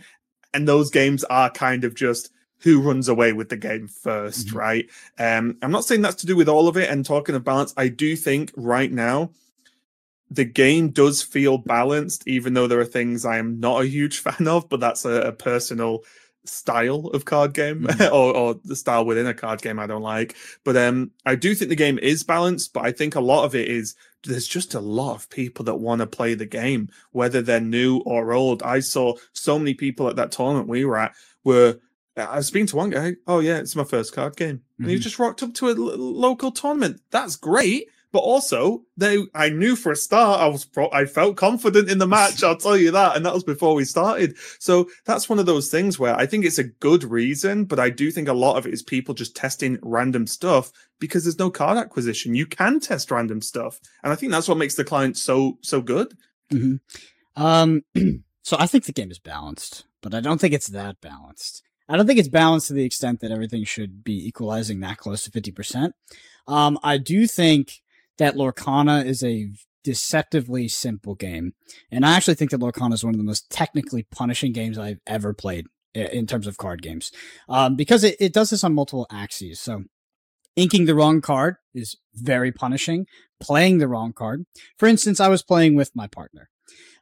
And 0.55 0.67
those 0.67 0.89
games 0.89 1.23
are 1.25 1.51
kind 1.51 1.83
of 1.83 1.93
just 1.93 2.31
who 2.61 2.81
runs 2.81 3.07
away 3.07 3.33
with 3.33 3.49
the 3.49 3.57
game 3.57 3.87
1st 3.87 4.47
Mhm. 4.47 4.55
right? 4.55 4.89
Um, 5.19 5.57
I'm 5.61 5.71
not 5.71 5.85
saying 5.85 6.01
that's 6.01 6.21
to 6.21 6.27
do 6.27 6.35
with 6.35 6.49
all 6.49 6.67
of 6.67 6.77
it. 6.77 6.89
And 6.89 7.05
talking 7.05 7.35
of 7.35 7.43
balance, 7.43 7.73
I 7.77 7.89
do 7.89 8.15
think 8.15 8.51
right 8.55 8.91
now 8.91 9.31
the 10.33 10.45
game 10.45 10.89
does 10.89 11.21
feel 11.21 11.57
balanced, 11.57 12.25
even 12.27 12.53
though 12.53 12.65
there 12.67 12.79
are 12.79 12.85
things 12.85 13.25
I 13.25 13.37
am 13.37 13.59
not 13.59 13.81
a 13.83 13.87
huge 13.87 14.19
fan 14.25 14.47
of, 14.47 14.69
but 14.69 14.79
that's 14.79 15.03
a, 15.05 15.21
a 15.21 15.31
personal 15.33 15.99
style 16.43 17.07
of 17.13 17.25
card 17.25 17.53
game 17.53 17.81
Mhm. 17.83 18.11
or, 18.11 18.35
or 18.35 18.55
the 18.63 18.75
style 18.75 19.05
within 19.05 19.27
a 19.27 19.33
card 19.33 19.61
game 19.61 19.77
I 19.77 19.85
don't 19.87 20.01
like. 20.01 20.35
But 20.63 20.75
um, 20.77 21.11
I 21.25 21.35
do 21.35 21.53
think 21.53 21.69
the 21.69 21.75
game 21.75 21.99
is 21.99 22.23
balanced, 22.23 22.73
but 22.73 22.83
I 22.85 22.91
think 22.91 23.13
a 23.15 23.21
lot 23.21 23.43
of 23.45 23.53
it 23.55 23.67
is 23.67 23.93
there's 24.23 24.47
just 24.47 24.73
a 24.73 24.79
lot 24.79 25.15
of 25.15 25.29
people 25.29 25.65
that 25.65 25.75
want 25.75 25.99
to 25.99 26.07
play 26.07 26.33
the 26.33 26.45
game, 26.47 26.89
whether 27.11 27.41
they're 27.41 27.59
new 27.59 27.97
or 28.05 28.33
old. 28.33 28.63
I 28.63 28.79
saw 28.79 29.15
so 29.33 29.59
many 29.59 29.73
people 29.73 30.07
at 30.07 30.15
that 30.15 30.31
tournament 30.31 30.67
we 30.69 30.85
were 30.85 30.97
at 30.97 31.13
were. 31.43 31.77
I 32.17 32.37
was 32.37 32.47
speaking 32.47 32.67
to 32.67 32.75
one 32.75 32.89
guy. 32.89 33.15
Oh 33.27 33.39
yeah, 33.39 33.57
it's 33.57 33.75
my 33.75 33.83
first 33.85 34.13
card 34.13 34.35
game, 34.35 34.61
and 34.79 34.89
he 34.89 34.97
Mhm. 34.97 35.01
just 35.01 35.17
rocked 35.19 35.41
up 35.43 35.53
to 35.55 35.67
a 35.67 35.75
l- 35.75 35.97
local 35.97 36.51
tournament. 36.51 37.01
That's 37.09 37.35
great. 37.35 37.87
But 38.11 38.19
also, 38.19 38.83
they 38.97 39.19
I 39.33 39.49
knew 39.49 39.75
for 39.75 39.91
a 39.91 39.95
start 39.95 40.41
I 40.41 40.47
was 40.47 40.65
pro- 40.65 40.91
I 40.91 41.05
felt 41.05 41.37
confident 41.37 41.89
in 41.89 41.97
the 41.97 42.07
match. 42.07 42.43
I'll 42.43 42.57
tell 42.57 42.77
you 42.77 42.91
that, 42.91 43.15
and 43.15 43.25
that 43.25 43.33
was 43.33 43.43
before 43.43 43.73
we 43.73 43.85
started. 43.85 44.37
So 44.59 44.89
that's 45.05 45.29
one 45.29 45.39
of 45.39 45.45
those 45.45 45.69
things 45.69 45.97
where 45.97 46.15
I 46.15 46.25
think 46.25 46.43
it's 46.43 46.59
a 46.59 46.65
good 46.65 47.03
reason, 47.03 47.65
but 47.65 47.79
I 47.79 47.89
do 47.89 48.11
think 48.11 48.27
a 48.27 48.33
lot 48.33 48.57
of 48.57 48.67
it 48.67 48.73
is 48.73 48.83
people 48.83 49.13
just 49.13 49.35
testing 49.35 49.79
random 49.81 50.27
stuff 50.27 50.71
because 50.99 51.23
there's 51.23 51.39
no 51.39 51.49
card 51.49 51.77
acquisition. 51.77 52.35
You 52.35 52.45
can 52.45 52.79
test 52.79 53.11
random 53.11 53.41
stuff, 53.41 53.79
and 54.03 54.11
I 54.11 54.15
think 54.15 54.31
that's 54.31 54.47
what 54.47 54.57
makes 54.57 54.75
the 54.75 54.83
client 54.83 55.17
so 55.17 55.57
so 55.61 55.81
good. 55.81 56.17
hmm 56.49 56.75
Um, 57.35 57.83
so 58.43 58.57
I 58.59 58.67
think 58.67 58.85
the 58.85 58.93
game 58.93 59.11
is 59.11 59.19
balanced, 59.19 59.85
but 60.01 60.13
I 60.13 60.19
don't 60.19 60.41
think 60.41 60.53
it's 60.53 60.67
that 60.67 60.99
balanced. 60.99 61.63
I 61.87 61.97
don't 61.97 62.07
think 62.07 62.19
it's 62.19 62.29
balanced 62.29 62.67
to 62.67 62.73
the 62.73 62.85
extent 62.85 63.19
that 63.19 63.31
everything 63.31 63.65
should 63.65 64.01
be 64.03 64.25
equalizing 64.25 64.79
that 64.79 64.97
close 64.97 65.23
to 65.23 65.31
50%. 65.31 65.91
Um, 66.47 66.79
I 66.83 66.97
do 66.97 67.27
think 67.27 67.81
that 68.21 68.35
Lorcana 68.35 69.03
is 69.03 69.23
a 69.23 69.49
deceptively 69.83 70.67
simple 70.67 71.15
game. 71.15 71.53
And 71.89 72.05
I 72.05 72.15
actually 72.15 72.35
think 72.35 72.51
that 72.51 72.59
Lorcana 72.59 72.93
is 72.93 73.03
one 73.03 73.15
of 73.15 73.17
the 73.17 73.25
most 73.25 73.49
technically 73.49 74.03
punishing 74.03 74.51
games 74.51 74.77
I've 74.77 74.99
ever 75.07 75.33
played 75.33 75.65
in 75.95 76.27
terms 76.27 76.45
of 76.45 76.55
card 76.55 76.83
games. 76.83 77.11
Um, 77.49 77.75
because 77.75 78.03
it, 78.03 78.15
it 78.19 78.31
does 78.31 78.51
this 78.51 78.63
on 78.63 78.75
multiple 78.75 79.07
axes. 79.11 79.59
So 79.59 79.85
inking 80.55 80.85
the 80.85 80.93
wrong 80.93 81.19
card 81.19 81.55
is 81.73 81.97
very 82.13 82.51
punishing. 82.51 83.07
Playing 83.41 83.79
the 83.79 83.87
wrong 83.87 84.13
card. 84.13 84.45
For 84.77 84.87
instance, 84.87 85.19
I 85.19 85.27
was 85.27 85.41
playing 85.41 85.73
with 85.73 85.89
my 85.95 86.05
partner. 86.05 86.51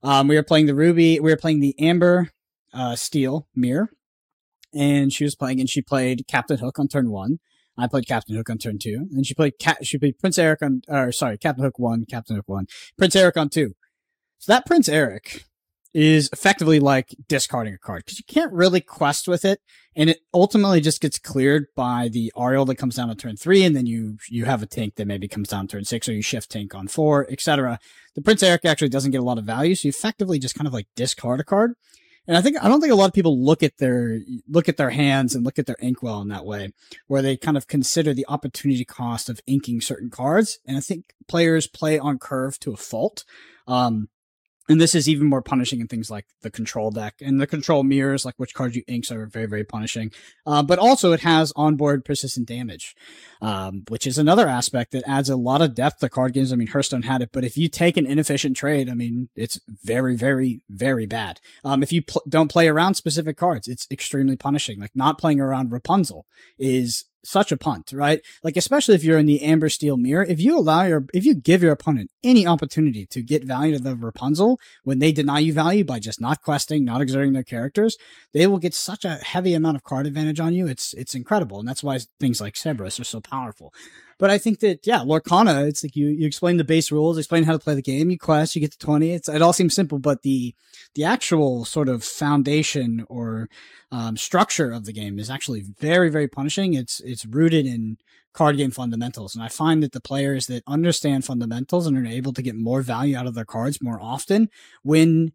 Um, 0.01 0.29
we 0.29 0.38
were 0.38 0.43
playing 0.43 0.67
the 0.67 0.73
ruby. 0.73 1.19
We 1.19 1.32
were 1.32 1.38
playing 1.38 1.60
the 1.60 1.77
amber, 1.82 2.29
uh, 2.73 2.95
steel 2.95 3.49
mirror, 3.53 3.89
and 4.73 5.12
she 5.12 5.25
was 5.25 5.36
playing, 5.36 5.60
and 5.60 5.69
she 5.69 5.82
played 5.82 6.27
Captain 6.29 6.60
Hook 6.60 6.79
on 6.79 6.88
turn 6.88 7.12
one. 7.12 7.39
I 7.79 7.87
played 7.87 8.07
Captain 8.07 8.35
Hook 8.35 8.49
on 8.49 8.57
turn 8.57 8.77
two, 8.79 9.07
and 9.11 9.25
she 9.25 9.33
played 9.33 9.59
Cat. 9.59 9.85
She 9.85 9.97
played 9.97 10.19
Prince 10.19 10.37
Eric 10.37 10.61
on, 10.61 10.81
or 10.87 11.11
sorry, 11.11 11.37
Captain 11.37 11.63
Hook 11.63 11.79
one, 11.79 12.05
Captain 12.05 12.35
Hook 12.35 12.47
one, 12.47 12.67
Prince 12.97 13.15
Eric 13.15 13.37
on 13.37 13.49
two. 13.49 13.75
So 14.39 14.51
that 14.51 14.65
Prince 14.65 14.89
Eric 14.89 15.45
is 15.91 16.29
effectively 16.31 16.79
like 16.79 17.15
discarding 17.27 17.73
a 17.73 17.77
card 17.77 18.03
because 18.05 18.19
you 18.19 18.25
can't 18.27 18.53
really 18.53 18.81
quest 18.81 19.27
with 19.27 19.43
it, 19.45 19.59
and 19.95 20.09
it 20.09 20.19
ultimately 20.33 20.81
just 20.81 21.01
gets 21.01 21.17
cleared 21.17 21.65
by 21.75 22.09
the 22.11 22.31
Ariel 22.37 22.65
that 22.65 22.75
comes 22.75 22.95
down 22.95 23.09
on 23.09 23.17
turn 23.17 23.37
three, 23.37 23.63
and 23.63 23.75
then 23.75 23.85
you 23.85 24.17
you 24.29 24.45
have 24.45 24.61
a 24.61 24.67
tank 24.67 24.95
that 24.95 25.07
maybe 25.07 25.27
comes 25.27 25.49
down 25.49 25.67
turn 25.67 25.85
six, 25.85 26.07
or 26.07 26.13
you 26.13 26.21
shift 26.21 26.51
tank 26.51 26.75
on 26.75 26.87
four, 26.87 27.25
etc 27.31 27.79
the 28.19 28.23
Prince 28.23 28.43
Eric 28.43 28.65
actually 28.65 28.89
doesn't 28.89 29.11
get 29.11 29.21
a 29.21 29.23
lot 29.23 29.37
of 29.37 29.45
value, 29.45 29.73
so 29.75 29.87
you 29.87 29.89
effectively 29.89 30.39
just 30.39 30.53
kind 30.53 30.67
of 30.67 30.73
like 30.73 30.87
discard 30.95 31.39
a 31.39 31.43
card. 31.43 31.73
And 32.29 32.37
I 32.37 32.41
think 32.41 32.63
I 32.63 32.67
don't 32.67 32.79
think 32.79 32.93
a 32.93 32.95
lot 32.95 33.07
of 33.07 33.13
people 33.13 33.43
look 33.43 33.63
at 33.63 33.79
their 33.79 34.19
look 34.47 34.69
at 34.69 34.77
their 34.77 34.91
hands 34.91 35.33
and 35.33 35.43
look 35.43 35.57
at 35.57 35.65
their 35.65 35.77
inkwell 35.79 36.21
in 36.21 36.27
that 36.27 36.45
way, 36.45 36.73
where 37.07 37.23
they 37.23 37.35
kind 37.35 37.57
of 37.57 37.67
consider 37.67 38.13
the 38.13 38.27
opportunity 38.29 38.85
cost 38.85 39.29
of 39.29 39.41
inking 39.47 39.81
certain 39.81 40.11
cards. 40.11 40.59
And 40.67 40.77
I 40.77 40.79
think 40.79 41.15
players 41.27 41.65
play 41.65 41.97
on 41.97 42.19
curve 42.19 42.59
to 42.59 42.71
a 42.71 42.77
fault. 42.77 43.25
Um, 43.67 44.09
and 44.69 44.79
this 44.79 44.93
is 44.93 45.10
even 45.10 45.27
more 45.27 45.41
punishing 45.41 45.82
in 45.82 45.88
things 45.88 46.12
like 46.12 46.25
the 46.43 46.51
control 46.51 46.91
deck 46.91 47.15
and 47.21 47.41
the 47.41 47.47
control 47.47 47.84
mirrors, 47.84 48.23
like 48.23 48.36
which 48.38 48.53
cards 48.53 48.75
you 48.75 48.84
inks 48.88 49.12
are 49.12 49.25
very, 49.25 49.47
very 49.47 49.63
punishing. 49.63 50.12
Uh, 50.45 50.62
but 50.62 50.77
also 50.77 51.12
it 51.12 51.21
has 51.21 51.51
onboard 51.55 52.05
persistent 52.05 52.47
damage, 52.47 52.95
um, 53.41 53.84
which 53.88 54.05
is 54.05 54.19
another 54.19 54.47
aspect 54.47 54.91
that 54.91 55.03
adds 55.08 55.27
a 55.27 55.36
lot 55.36 55.63
of 55.63 55.73
depth 55.73 55.99
to 55.99 56.10
card 56.10 56.34
games. 56.34 56.53
I 56.53 56.55
mean, 56.55 56.67
Hearthstone 56.67 57.01
had 57.01 57.23
it, 57.23 57.32
but 57.34 57.43
if 57.43 57.58
you 57.58 57.67
take 57.67 57.97
an 57.97 58.05
inefficient 58.05 58.55
trade, 58.55 58.89
I 58.89 58.93
mean, 58.93 59.29
it's 59.36 59.60
very, 59.84 60.15
very, 60.15 60.62
very 60.69 61.08
bad. 61.08 61.39
Um, 61.65 61.82
if 61.82 61.91
you 61.91 62.03
pl- 62.03 62.21
don't 62.29 62.51
play 62.51 62.67
around 62.67 62.93
specific 62.93 63.38
cards, 63.38 63.67
it's 63.67 63.88
extremely 63.89 64.38
punishing. 64.38 64.79
Like 64.79 64.95
not 64.95 65.17
playing 65.17 65.39
around 65.39 65.71
Rapunzel 65.71 66.27
is 66.60 67.05
such 67.23 67.51
a 67.51 67.58
punt, 67.58 67.91
right? 67.93 68.21
Like 68.43 68.58
especially 68.58 68.95
if 68.95 69.03
you're 69.03 69.17
in 69.17 69.25
the 69.25 69.41
amber 69.41 69.69
steel 69.69 69.97
mirror, 69.97 70.23
if 70.23 70.39
you 70.39 70.58
allow 70.58 70.84
your 70.84 71.05
if 71.13 71.25
you 71.25 71.36
give 71.36 71.62
your 71.62 71.71
opponent 71.71 72.12
any 72.23 72.45
opportunity 72.45 73.05
to 73.08 73.21
get 73.21 73.43
value 73.43 73.77
to 73.77 73.84
the 73.84 73.95
Rapunzel 73.95 74.60
when 74.84 74.99
they 74.99 75.12
deny 75.12 75.39
you 75.39 75.53
value 75.53 75.84
by 75.84 75.99
just 75.99 76.21
not 76.21 76.41
questing, 76.41 76.86
not 76.86 77.01
exerting 77.01 77.34
their 77.34 77.43
characters, 77.43 77.97
they 78.34 78.47
will 78.47 78.60
get 78.60 78.73
such 78.73 79.05
a 79.05 79.15
heavy 79.15 79.53
amount 79.53 79.75
of 79.75 79.84
card 79.84 80.08
advantage 80.08 80.39
on 80.39 80.53
you. 80.53 80.67
It's 80.67 80.93
it's 80.93 81.15
incredible, 81.15 81.60
and 81.60 81.67
that's 81.67 81.84
why 81.84 81.99
things 82.19 82.41
like 82.41 82.55
Cerberus 82.55 82.99
are 82.99 83.05
so 83.05 83.21
powerful. 83.21 83.73
But 84.19 84.29
I 84.29 84.38
think 84.38 84.60
that 84.60 84.86
yeah, 84.86 84.99
Lorcana, 84.99 85.67
it's 85.67 85.84
like 85.84 85.95
you 85.95 86.10
you 86.10 86.27
explain 86.27 86.58
the 86.58 86.65
base 86.65 86.91
rules, 86.91 87.17
explain 87.17 87.45
how 87.45 87.53
to 87.53 87.60
play 87.60 87.73
the 87.73 87.82
game, 87.82 88.12
you 88.12 88.19
quest, 88.19 88.53
you 88.53 88.60
get 88.62 88.73
to 88.73 88.77
twenty. 88.77 89.13
It's 89.13 89.29
it 89.29 89.41
all 89.41 89.53
seems 89.53 89.73
simple, 89.73 89.97
but 89.97 90.23
the 90.23 90.53
the 90.93 91.05
actual 91.05 91.63
sort 91.63 91.88
of 91.88 92.03
foundation 92.03 93.05
or 93.08 93.49
um, 93.91 94.17
structure 94.17 94.71
of 94.71 94.86
the 94.86 94.91
game 94.91 95.17
is 95.19 95.29
actually 95.29 95.63
very 95.79 96.10
very 96.10 96.27
punishing. 96.27 96.73
It's 96.73 96.99
it's 96.99 97.25
rooted 97.25 97.65
in 97.65 97.97
card 98.34 98.58
game 98.58 98.71
fundamentals, 98.71 99.36
and 99.36 99.43
I 99.43 99.47
find 99.47 99.82
that 99.84 99.93
the 99.93 100.01
players 100.01 100.47
that 100.47 100.63
understand 100.67 101.23
fundamentals 101.23 101.88
and 101.88 101.97
are 101.97 102.05
able 102.05 102.34
to 102.34 102.41
get 102.41 102.55
more 102.55 102.82
value 102.82 103.15
out 103.15 103.25
of 103.25 103.36
their 103.36 103.45
cards 103.45 103.82
more 103.82 104.01
often 104.01 104.49
win 104.84 105.32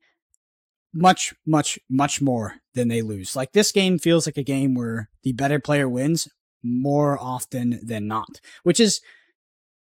much 0.93 1.35
much 1.47 1.79
much 1.89 2.21
more 2.21 2.57
than 2.75 2.89
they 2.89 3.03
lose. 3.03 3.35
Like 3.35 3.53
this 3.53 3.73
game 3.73 3.99
feels 3.99 4.27
like 4.27 4.37
a 4.37 4.43
game 4.43 4.75
where 4.75 5.09
the 5.23 5.33
better 5.33 5.59
player 5.59 5.89
wins 5.89 6.29
more 6.65 7.19
often 7.21 7.79
than 7.83 8.09
not, 8.09 8.41
which 8.63 8.81
is 8.81 9.01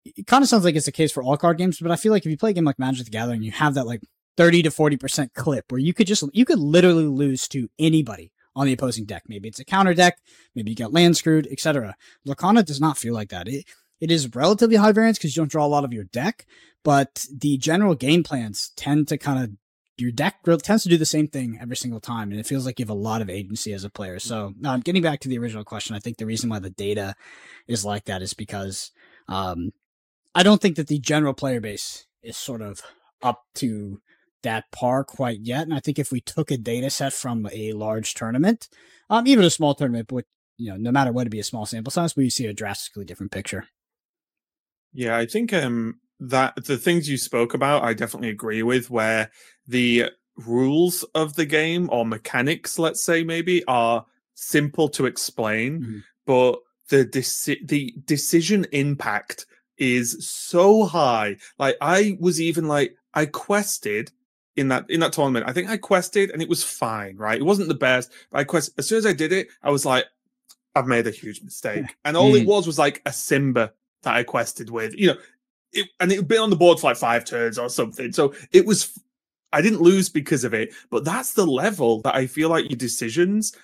it 0.05 0.27
kind 0.27 0.43
of 0.43 0.49
sounds 0.49 0.65
like 0.65 0.75
it's 0.75 0.87
the 0.87 0.93
case 0.93 1.13
for 1.13 1.23
all 1.23 1.37
card 1.37 1.59
games, 1.59 1.79
but 1.79 1.91
I 1.91 1.97
feel 1.97 2.13
like 2.13 2.25
if 2.25 2.31
you 2.31 2.37
play 2.37 2.51
a 2.51 2.55
game 2.55 2.65
like 2.65 2.79
Magic 2.79 3.05
the 3.05 3.11
Gathering, 3.11 3.43
you 3.43 3.53
have 3.53 3.75
that 3.75 3.87
like 3.87 4.01
30 4.37 4.63
to 4.63 4.71
40% 4.71 5.35
clip 5.35 5.71
where 5.71 5.79
you 5.79 5.93
could 5.93 6.07
just, 6.07 6.25
you 6.33 6.45
could 6.45 6.59
literally 6.59 7.07
lose 7.07 7.47
to 7.49 7.69
anybody 7.79 8.33
on 8.57 8.67
the 8.67 8.73
opposing 8.73 9.05
deck. 9.05 9.25
Maybe 9.29 9.49
it's 9.49 9.61
a 9.61 9.65
counter 9.65 9.95
deck, 9.95 10.19
maybe 10.55 10.71
you 10.71 10.77
get 10.77 10.93
land 10.93 11.17
screwed, 11.17 11.47
etc. 11.51 11.97
Lorcana 12.27 12.65
does 12.65 12.81
not 12.81 12.99
feel 12.99 13.15
like 13.15 13.29
that. 13.29 13.49
It, 13.49 13.67
it 14.01 14.11
is 14.11 14.35
relatively 14.35 14.77
high 14.77 14.93
variance 14.93 15.19
because 15.19 15.37
you 15.37 15.41
don't 15.41 15.51
draw 15.51 15.67
a 15.67 15.69
lot 15.69 15.85
of 15.85 15.93
your 15.93 16.05
deck, 16.05 16.47
but 16.83 17.27
the 17.37 17.59
general 17.59 17.95
game 17.95 18.23
plans 18.23 18.73
tend 18.77 19.09
to 19.09 19.19
kind 19.19 19.45
of 19.45 19.51
your 20.01 20.13
deck 20.13 20.43
tends 20.63 20.83
to 20.83 20.89
do 20.89 20.97
the 20.97 21.07
same 21.07 21.29
thing 21.29 21.59
every 21.61 21.77
single 21.77 22.01
time, 22.01 22.31
and 22.31 22.41
it 22.41 22.47
feels 22.47 22.67
like 22.67 22.79
you 22.79 22.85
have 22.85 22.91
a 22.91 22.95
lot 22.95 23.23
of 23.23 23.31
agency 23.31 23.73
as 23.73 23.85
a 23.85 23.91
player. 23.91 24.19
So, 24.19 24.55
um, 24.65 24.81
getting 24.81 25.03
back 25.03 25.21
to 25.21 25.29
the 25.29 25.39
original 25.39 25.65
question, 25.65 25.97
I 25.97 25.99
think 25.99 26.17
the 26.17 26.27
reason 26.27 26.51
why 26.51 26.59
the 26.59 26.71
data 26.71 27.15
is 27.69 27.85
like 27.85 28.05
that 28.07 28.23
is 28.23 28.35
because 28.35 28.91
um, 29.29 29.73
I 30.35 30.43
don't 30.43 30.61
think 30.61 30.77
that 30.77 30.89
the 30.89 30.99
general 30.99 31.35
player 31.35 31.61
base 31.61 32.07
is 32.23 32.37
sort 32.37 32.63
of 32.63 32.83
up 33.23 33.43
to 33.57 34.01
that 34.43 34.65
par 34.73 35.05
quite 35.05 35.41
yet. 35.41 35.63
And 35.63 35.75
I 35.75 35.81
think 35.81 35.99
if 35.99 36.11
we 36.11 36.21
took 36.21 36.51
a 36.51 36.57
data 36.57 36.91
set 36.91 37.13
from 37.13 37.49
a 37.53 37.73
large 37.73 38.15
tournament, 38.15 38.69
um, 39.09 39.27
even 39.27 39.45
a 39.45 39.51
small 39.51 39.75
tournament, 39.75 40.09
but 40.09 40.25
you 40.57 40.71
know, 40.71 40.77
no 40.77 40.93
matter 40.93 41.13
what, 41.13 41.23
it'd 41.23 41.33
be 41.33 41.41
a 41.41 41.45
small 41.45 41.67
sample 41.67 41.91
size, 41.91 42.17
we 42.17 42.31
see 42.31 42.47
a 42.47 42.53
drastically 42.53 43.05
different 43.05 43.33
picture. 43.33 43.67
Yeah, 44.93 45.17
I 45.17 45.27
think 45.27 45.53
um 45.53 46.01
that 46.21 46.55
the 46.65 46.77
things 46.79 47.09
you 47.09 47.17
spoke 47.17 47.55
about, 47.55 47.83
I 47.83 47.95
definitely 47.95 48.29
agree 48.31 48.63
with. 48.63 48.91
Where 48.91 49.31
the 49.67 50.11
rules 50.37 51.03
of 51.15 51.35
the 51.37 51.47
game 51.47 51.89
or 51.93 52.05
mechanics, 52.07 52.79
let's 52.79 53.03
say, 53.03 53.23
maybe 53.25 53.65
are 53.67 54.05
simple 54.35 54.89
to 54.89 55.07
explain, 55.07 55.81
Mhm. 55.81 56.03
but 56.27 56.59
the 56.89 57.05
deci- 57.05 57.67
the 57.69 57.95
decision 58.05 58.67
impact 58.73 59.47
is 59.79 60.17
so 60.29 60.85
high. 60.85 61.37
Like 61.59 61.77
I 61.81 62.17
was 62.21 62.41
even 62.41 62.69
like 62.69 62.95
I 63.15 63.27
quested 63.27 64.13
in 64.57 64.69
that 64.69 64.85
in 64.91 65.01
that 65.01 65.13
tournament. 65.13 65.47
I 65.49 65.53
think 65.53 65.69
I 65.69 65.77
quested 65.77 66.31
and 66.31 66.43
it 66.43 66.49
was 66.49 66.63
fine, 66.65 67.17
right? 67.17 67.39
It 67.41 67.45
wasn't 67.45 67.69
the 67.69 67.75
best, 67.75 68.11
but 68.31 68.39
I 68.41 68.45
quest 68.45 68.73
as 68.79 68.89
soon 68.89 68.99
as 68.99 69.07
I 69.07 69.13
did 69.13 69.33
it, 69.33 69.49
I 69.63 69.71
was 69.71 69.85
like, 69.87 70.05
I've 70.75 70.87
made 70.87 71.07
a 71.07 71.11
huge 71.11 71.43
mistake. 71.43 71.85
And 72.05 72.17
all 72.17 72.35
it 72.35 72.43
Mm. 72.45 72.47
was 72.47 72.67
was 72.67 72.79
like 72.79 73.03
a 73.07 73.13
Simba 73.13 73.73
that 74.03 74.15
I 74.17 74.23
quested 74.23 74.71
with, 74.71 74.95
you 74.97 75.09
know, 75.09 75.17
it, 75.73 75.89
and 75.99 76.13
it 76.13 76.17
had 76.17 76.29
been 76.29 76.41
on 76.41 76.51
the 76.51 76.57
board 76.57 76.79
for 76.79 76.89
like 76.89 76.97
five 76.97 77.25
turns 77.25 77.59
or 77.59 77.69
something. 77.69 78.13
So 78.13 78.35
it 78.53 78.67
was, 78.67 78.99
I 79.53 79.63
didn't 79.63 79.83
lose 79.83 80.09
because 80.09 80.45
of 80.45 80.55
it, 80.55 80.73
but 80.91 81.05
that's 81.05 81.35
the 81.35 81.47
level 81.47 82.01
that 82.03 82.15
I 82.15 82.27
feel 82.27 82.49
like 82.49 82.69
your 82.69 82.77
decisions 82.77 83.57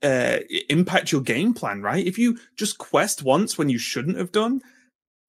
uh 0.00 0.38
impact 0.68 1.10
your 1.10 1.22
game 1.22 1.52
plan, 1.52 1.82
right? 1.82 2.06
If 2.06 2.18
you 2.18 2.38
just 2.56 2.78
quest 2.78 3.22
once 3.22 3.58
when 3.58 3.68
you 3.68 3.78
shouldn't 3.78 4.16
have 4.16 4.30
done, 4.30 4.62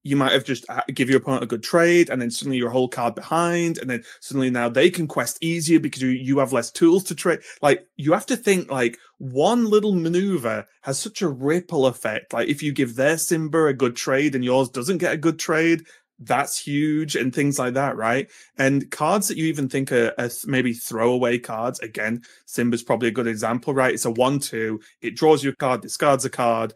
you 0.03 0.15
might 0.15 0.31
have 0.31 0.45
just 0.45 0.65
uh, 0.69 0.81
give 0.93 1.09
your 1.09 1.19
opponent 1.19 1.43
a 1.43 1.47
good 1.47 1.63
trade 1.63 2.09
and 2.09 2.21
then 2.21 2.31
suddenly 2.31 2.57
you're 2.57 2.69
whole 2.69 2.87
card 2.87 3.15
behind 3.15 3.77
and 3.77 3.89
then 3.89 4.03
suddenly 4.21 4.49
now 4.49 4.69
they 4.69 4.89
can 4.89 5.07
quest 5.07 5.37
easier 5.41 5.79
because 5.79 6.01
you, 6.01 6.09
you 6.09 6.39
have 6.39 6.53
less 6.53 6.71
tools 6.71 7.03
to 7.03 7.15
trade 7.15 7.39
like 7.61 7.85
you 7.97 8.13
have 8.13 8.25
to 8.25 8.37
think 8.37 8.71
like 8.71 8.97
one 9.17 9.65
little 9.69 9.93
maneuver 9.93 10.65
has 10.81 10.97
such 10.97 11.21
a 11.21 11.27
ripple 11.27 11.85
effect 11.85 12.31
like 12.31 12.47
if 12.47 12.63
you 12.63 12.71
give 12.71 12.95
their 12.95 13.17
simba 13.17 13.65
a 13.65 13.73
good 13.73 13.95
trade 13.95 14.35
and 14.35 14.43
yours 14.43 14.69
doesn't 14.69 14.99
get 14.99 15.13
a 15.13 15.17
good 15.17 15.37
trade 15.37 15.83
that's 16.21 16.59
huge 16.59 17.15
and 17.15 17.33
things 17.33 17.57
like 17.57 17.73
that 17.73 17.95
right 17.95 18.29
and 18.57 18.91
cards 18.91 19.27
that 19.29 19.37
you 19.37 19.45
even 19.45 19.69
think 19.69 19.91
are, 19.91 20.13
are 20.17 20.29
maybe 20.45 20.73
throwaway 20.73 21.37
cards 21.37 21.79
again 21.79 22.21
simba's 22.45 22.83
probably 22.83 23.07
a 23.07 23.11
good 23.11 23.27
example 23.27 23.73
right 23.73 23.93
it's 23.93 24.05
a 24.05 24.11
one 24.11 24.37
two 24.37 24.79
it 25.01 25.15
draws 25.15 25.43
you 25.43 25.51
a 25.51 25.55
card 25.55 25.81
discards 25.81 26.25
a 26.25 26.29
card 26.29 26.73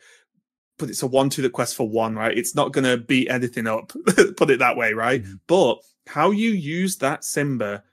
but 0.77 0.89
it's 0.89 1.03
a 1.03 1.08
one 1.08 1.29
two 1.29 1.41
that 1.41 1.53
quests 1.53 1.75
for 1.75 1.88
one, 1.88 2.15
right? 2.15 2.38
It's 2.38 2.56
not 2.56 2.73
going 2.73 2.86
to 2.86 2.97
beat 2.97 3.29
anything 3.29 3.67
up, 3.67 3.93
put 4.38 4.49
it 4.49 4.60
that 4.60 4.77
way, 4.77 4.93
right? 4.93 5.23
Mm-hmm. 5.23 5.36
But 5.47 5.77
how 6.08 6.32
you 6.32 6.49
use 6.49 6.97
that 6.97 7.23
Simba 7.23 7.84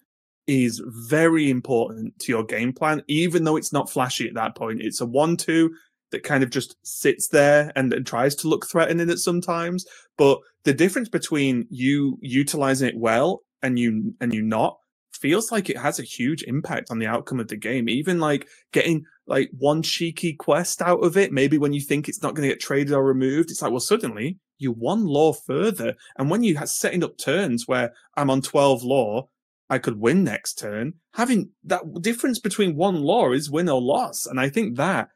is 0.47 0.83
very 0.85 1.51
important 1.51 2.19
to 2.21 2.33
your 2.33 2.45
game 2.45 2.73
plan, 2.73 3.03
even 3.07 3.45
though 3.45 3.57
it's 3.57 3.73
not 3.73 3.91
flashy 3.91 4.27
at 4.27 4.35
that 4.35 4.57
point. 4.57 4.81
It's 4.81 5.01
a 5.01 5.07
one 5.07 5.37
two 5.37 5.75
that 6.13 6.23
kind 6.23 6.43
of 6.43 6.51
just 6.51 6.77
sits 6.83 7.29
there 7.29 7.73
and, 7.77 7.93
and 7.93 8.07
tries 8.07 8.35
to 8.37 8.49
look 8.49 8.67
threatening 8.67 9.11
at 9.11 9.19
sometimes. 9.19 9.85
But 10.17 10.39
the 10.65 10.75
difference 10.75 11.09
between 11.09 11.67
you 11.71 12.19
utilizing 12.21 12.89
it 12.89 12.99
well 12.99 13.43
and 13.63 13.79
you 13.79 14.15
and 14.21 14.35
you 14.35 14.43
not 14.43 14.77
feels 15.13 15.53
like 15.53 15.69
it 15.69 15.77
has 15.77 15.99
a 15.99 16.05
huge 16.05 16.43
impact 16.45 16.91
on 16.91 16.99
the 16.99 17.07
outcome 17.07 17.41
of 17.41 17.49
the 17.49 17.57
game. 17.57 17.89
Even 17.89 18.19
like 18.19 18.49
getting 18.73 19.05
like 19.27 19.51
one 19.59 19.83
cheeky 19.83 20.33
quest 20.33 20.81
out 20.81 21.05
of 21.05 21.17
it, 21.17 21.33
maybe 21.33 21.59
when 21.59 21.73
you 21.73 21.81
think 21.81 22.09
it's 22.09 22.23
not 22.23 22.35
going 22.35 22.49
to 22.49 22.53
get 22.53 22.61
traded 22.61 22.93
or 22.93 23.05
removed, 23.05 23.51
it's 23.51 23.63
like, 23.63 23.71
well, 23.71 23.81
suddenly 23.81 24.39
you 24.59 24.73
one 24.73 25.05
lore 25.05 25.35
further. 25.35 25.95
And 26.19 26.31
when 26.31 26.43
you 26.43 26.57
have 26.57 26.69
setting 26.69 27.05
up 27.05 27.19
turns 27.19 27.67
where 27.67 27.93
I'm 28.17 28.31
on 28.31 28.43
12 28.43 28.83
lore, 28.83 29.29
I 29.69 29.79
could 29.79 30.01
win 30.01 30.25
next 30.25 30.55
turn, 30.55 30.95
having 31.15 31.51
that 31.65 31.83
difference 32.03 32.41
between 32.41 32.75
one 32.75 33.03
lore 33.03 33.33
is 33.35 33.51
win 33.51 33.69
or 33.69 33.81
loss. 33.81 34.27
And 34.27 34.41
I 34.41 34.49
think 34.49 34.77
that 34.77 35.09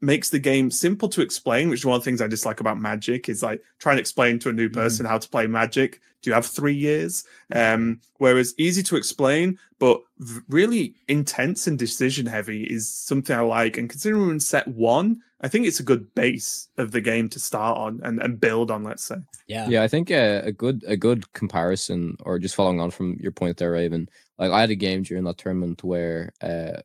makes 0.00 0.30
the 0.30 0.38
game 0.38 0.70
simple 0.70 1.08
to 1.08 1.22
explain, 1.22 1.68
which 1.68 1.80
is 1.80 1.86
one 1.86 1.96
of 1.96 2.02
the 2.02 2.04
things 2.04 2.22
I 2.22 2.28
dislike 2.28 2.60
about 2.60 2.80
Magic 2.80 3.28
is 3.28 3.42
like 3.42 3.62
trying 3.78 3.96
to 3.96 4.00
explain 4.00 4.38
to 4.40 4.48
a 4.48 4.52
new 4.52 4.68
mm-hmm. 4.68 4.80
person 4.80 5.06
mm. 5.06 5.08
how 5.08 5.18
to 5.18 5.28
play 5.28 5.46
Magic. 5.46 6.00
Do 6.20 6.30
you 6.30 6.34
have 6.34 6.46
three 6.46 6.74
years? 6.74 7.24
Um, 7.54 8.00
whereas 8.16 8.54
easy 8.58 8.82
to 8.84 8.96
explain, 8.96 9.58
but 9.78 10.00
really 10.48 10.96
intense 11.06 11.68
and 11.68 11.78
decision 11.78 12.26
heavy 12.26 12.64
is 12.64 12.92
something 12.92 13.36
I 13.36 13.40
like. 13.40 13.76
And 13.76 13.88
considering 13.88 14.26
we're 14.26 14.32
in 14.32 14.40
set 14.40 14.66
one, 14.66 15.22
I 15.40 15.48
think 15.48 15.66
it's 15.66 15.78
a 15.78 15.84
good 15.84 16.12
base 16.16 16.68
of 16.76 16.90
the 16.90 17.00
game 17.00 17.28
to 17.28 17.38
start 17.38 17.78
on 17.78 18.00
and, 18.02 18.20
and 18.20 18.40
build 18.40 18.72
on. 18.72 18.82
Let's 18.82 19.04
say. 19.04 19.16
Yeah, 19.46 19.68
yeah. 19.68 19.82
I 19.84 19.88
think 19.88 20.10
uh, 20.10 20.42
a 20.44 20.50
good 20.50 20.82
a 20.88 20.96
good 20.96 21.32
comparison, 21.32 22.16
or 22.24 22.40
just 22.40 22.56
following 22.56 22.80
on 22.80 22.90
from 22.90 23.16
your 23.20 23.32
point 23.32 23.56
there, 23.56 23.70
Raven. 23.70 24.08
Like 24.38 24.50
I 24.50 24.60
had 24.60 24.70
a 24.70 24.76
game 24.76 25.04
during 25.04 25.22
that 25.24 25.38
tournament 25.38 25.84
where 25.84 26.32
uh, 26.42 26.80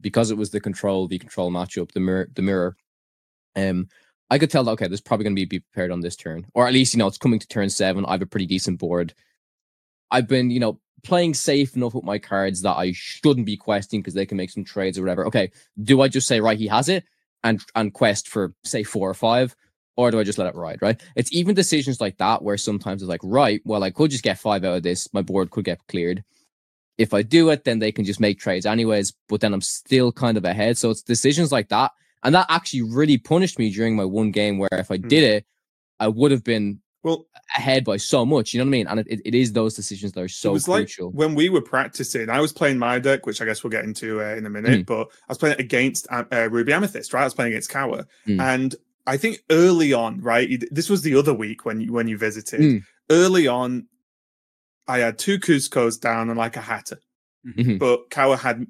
because 0.00 0.30
it 0.30 0.36
was 0.36 0.50
the 0.50 0.60
control 0.60 1.06
v 1.06 1.18
control 1.18 1.50
matchup, 1.50 1.92
the 1.92 2.00
mirror, 2.00 2.28
the 2.34 2.42
mirror. 2.42 2.76
Um, 3.54 3.88
I 4.30 4.38
could 4.38 4.50
tell 4.50 4.64
that 4.64 4.72
okay, 4.72 4.88
there's 4.88 5.00
probably 5.00 5.24
going 5.24 5.36
to 5.36 5.40
be 5.40 5.44
be 5.44 5.60
prepared 5.60 5.90
on 5.90 6.00
this 6.00 6.16
turn, 6.16 6.46
or 6.54 6.66
at 6.66 6.72
least 6.72 6.94
you 6.94 6.98
know 6.98 7.06
it's 7.06 7.18
coming 7.18 7.38
to 7.38 7.48
turn 7.48 7.70
seven. 7.70 8.04
I 8.04 8.12
have 8.12 8.22
a 8.22 8.26
pretty 8.26 8.46
decent 8.46 8.78
board. 8.78 9.14
I've 10.10 10.28
been 10.28 10.50
you 10.50 10.60
know 10.60 10.80
playing 11.04 11.34
safe 11.34 11.76
enough 11.76 11.94
with 11.94 12.04
my 12.04 12.18
cards 12.18 12.62
that 12.62 12.76
I 12.76 12.92
shouldn't 12.92 13.46
be 13.46 13.56
questing 13.56 14.00
because 14.00 14.14
they 14.14 14.26
can 14.26 14.36
make 14.36 14.50
some 14.50 14.64
trades 14.64 14.98
or 14.98 15.02
whatever. 15.02 15.26
Okay, 15.26 15.50
do 15.82 16.00
I 16.00 16.08
just 16.08 16.26
say 16.26 16.40
right 16.40 16.58
he 16.58 16.66
has 16.66 16.88
it 16.88 17.04
and 17.44 17.62
and 17.74 17.94
quest 17.94 18.28
for 18.28 18.54
say 18.64 18.82
four 18.82 19.08
or 19.08 19.14
five, 19.14 19.54
or 19.96 20.10
do 20.10 20.18
I 20.18 20.24
just 20.24 20.38
let 20.38 20.48
it 20.48 20.56
ride? 20.56 20.82
Right? 20.82 21.00
It's 21.14 21.32
even 21.32 21.54
decisions 21.54 22.00
like 22.00 22.18
that 22.18 22.42
where 22.42 22.58
sometimes 22.58 23.02
it's 23.02 23.08
like 23.08 23.20
right, 23.22 23.62
well 23.64 23.84
I 23.84 23.90
could 23.90 24.10
just 24.10 24.24
get 24.24 24.38
five 24.38 24.64
out 24.64 24.76
of 24.76 24.82
this, 24.82 25.12
my 25.14 25.22
board 25.22 25.50
could 25.50 25.64
get 25.64 25.86
cleared 25.88 26.24
if 26.98 27.12
I 27.12 27.22
do 27.22 27.50
it, 27.50 27.64
then 27.64 27.78
they 27.78 27.92
can 27.92 28.04
just 28.04 28.20
make 28.20 28.38
trades 28.38 28.66
anyways. 28.66 29.12
But 29.28 29.40
then 29.40 29.52
I'm 29.52 29.60
still 29.60 30.12
kind 30.12 30.36
of 30.36 30.44
ahead. 30.44 30.78
So 30.78 30.90
it's 30.90 31.02
decisions 31.02 31.52
like 31.52 31.68
that. 31.68 31.92
And 32.22 32.34
that 32.34 32.46
actually 32.48 32.82
really 32.82 33.18
punished 33.18 33.58
me 33.58 33.70
during 33.70 33.94
my 33.94 34.04
one 34.04 34.30
game 34.30 34.58
where 34.58 34.68
if 34.72 34.90
I 34.90 34.96
did 34.96 35.22
hmm. 35.22 35.36
it, 35.36 35.46
I 36.00 36.08
would 36.08 36.30
have 36.30 36.44
been 36.44 36.80
well 37.02 37.26
ahead 37.56 37.84
by 37.84 37.96
so 37.96 38.26
much. 38.26 38.52
You 38.52 38.58
know 38.58 38.64
what 38.64 38.70
I 38.70 38.78
mean? 38.78 38.86
And 38.88 39.00
it, 39.00 39.20
it 39.24 39.34
is 39.34 39.52
those 39.52 39.74
decisions 39.74 40.12
that 40.12 40.22
are 40.22 40.28
so 40.28 40.50
it 40.50 40.54
was 40.54 40.64
crucial. 40.64 41.06
Like 41.06 41.14
when 41.14 41.34
we 41.34 41.48
were 41.48 41.60
practicing, 41.60 42.28
I 42.28 42.40
was 42.40 42.52
playing 42.52 42.78
my 42.78 42.98
deck, 42.98 43.26
which 43.26 43.40
I 43.40 43.44
guess 43.44 43.62
we'll 43.62 43.70
get 43.70 43.84
into 43.84 44.20
uh, 44.20 44.34
in 44.34 44.44
a 44.44 44.50
minute. 44.50 44.80
Mm. 44.80 44.86
But 44.86 45.08
I 45.28 45.28
was 45.28 45.38
playing 45.38 45.60
against 45.60 46.06
uh, 46.10 46.24
uh, 46.32 46.48
Ruby 46.50 46.72
Amethyst, 46.72 47.12
right? 47.12 47.22
I 47.22 47.24
was 47.24 47.34
playing 47.34 47.52
against 47.52 47.70
Kawa, 47.70 48.06
mm. 48.26 48.40
and 48.40 48.74
I 49.06 49.16
think 49.16 49.42
early 49.50 49.92
on, 49.92 50.20
right? 50.20 50.64
This 50.70 50.90
was 50.90 51.02
the 51.02 51.14
other 51.14 51.32
week 51.32 51.64
when 51.64 51.80
you 51.80 51.92
when 51.92 52.08
you 52.08 52.18
visited. 52.18 52.60
Mm. 52.60 52.82
Early 53.08 53.46
on, 53.46 53.86
I 54.88 54.98
had 54.98 55.18
two 55.18 55.38
Kuzcos 55.38 56.00
down 56.00 56.28
and 56.28 56.38
like 56.38 56.56
a 56.56 56.60
Hatter. 56.60 56.98
Mm-hmm. 57.46 57.78
But 57.78 58.10
Kawa 58.10 58.36
had 58.36 58.66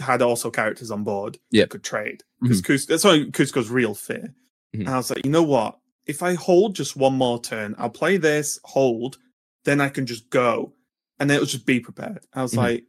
had 0.00 0.22
also 0.22 0.50
characters 0.50 0.90
on 0.90 1.04
board 1.04 1.38
yep. 1.50 1.64
that 1.64 1.70
could 1.70 1.84
trade. 1.84 2.22
Because 2.40 2.62
mm-hmm. 2.62 2.92
That's 2.92 3.04
why 3.04 3.18
Kuzco's 3.30 3.70
real 3.70 3.94
fear. 3.94 4.34
Mm-hmm. 4.74 4.80
And 4.82 4.88
I 4.88 4.96
was 4.96 5.10
like, 5.10 5.24
you 5.24 5.30
know 5.30 5.42
what? 5.42 5.78
If 6.06 6.22
I 6.22 6.34
hold 6.34 6.74
just 6.76 6.96
one 6.96 7.14
more 7.14 7.40
turn, 7.40 7.74
I'll 7.78 7.90
play 7.90 8.16
this, 8.16 8.58
hold, 8.64 9.18
then 9.64 9.80
I 9.80 9.88
can 9.88 10.06
just 10.06 10.30
go. 10.30 10.74
And 11.18 11.28
then 11.28 11.38
it 11.38 11.40
was 11.40 11.52
just 11.52 11.66
be 11.66 11.80
prepared. 11.80 12.26
I 12.34 12.42
was 12.42 12.52
mm-hmm. 12.52 12.60
like, 12.60 12.84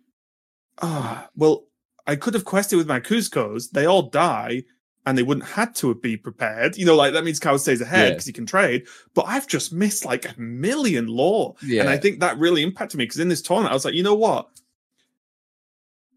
ah, 0.81 1.25
oh, 1.25 1.29
well, 1.35 1.63
I 2.05 2.15
could 2.15 2.33
have 2.33 2.45
quested 2.45 2.77
with 2.77 2.87
my 2.87 2.99
Kuzcos. 2.99 3.71
They 3.71 3.85
all 3.85 4.03
die 4.03 4.63
and 5.07 5.17
they 5.17 5.23
wouldn't 5.23 5.47
had 5.47 5.73
to 5.73 5.95
be 5.95 6.17
prepared. 6.17 6.77
You 6.77 6.85
know, 6.85 6.95
like 6.95 7.13
that 7.13 7.23
means 7.23 7.39
Kawa 7.39 7.59
stays 7.59 7.79
ahead 7.79 8.11
because 8.11 8.27
yeah. 8.27 8.31
he 8.31 8.33
can 8.33 8.45
trade. 8.45 8.87
But 9.13 9.23
I've 9.25 9.47
just 9.47 9.71
missed 9.71 10.03
like 10.03 10.25
a 10.25 10.37
million 10.37 11.07
lore. 11.07 11.55
Yeah. 11.63 11.81
And 11.81 11.89
I 11.89 11.95
think 11.95 12.19
that 12.19 12.37
really 12.37 12.61
impacted 12.61 12.97
me 12.97 13.05
because 13.05 13.19
in 13.19 13.29
this 13.29 13.41
tournament, 13.41 13.71
I 13.71 13.73
was 13.73 13.85
like, 13.85 13.93
you 13.93 14.03
know 14.03 14.15
what? 14.15 14.49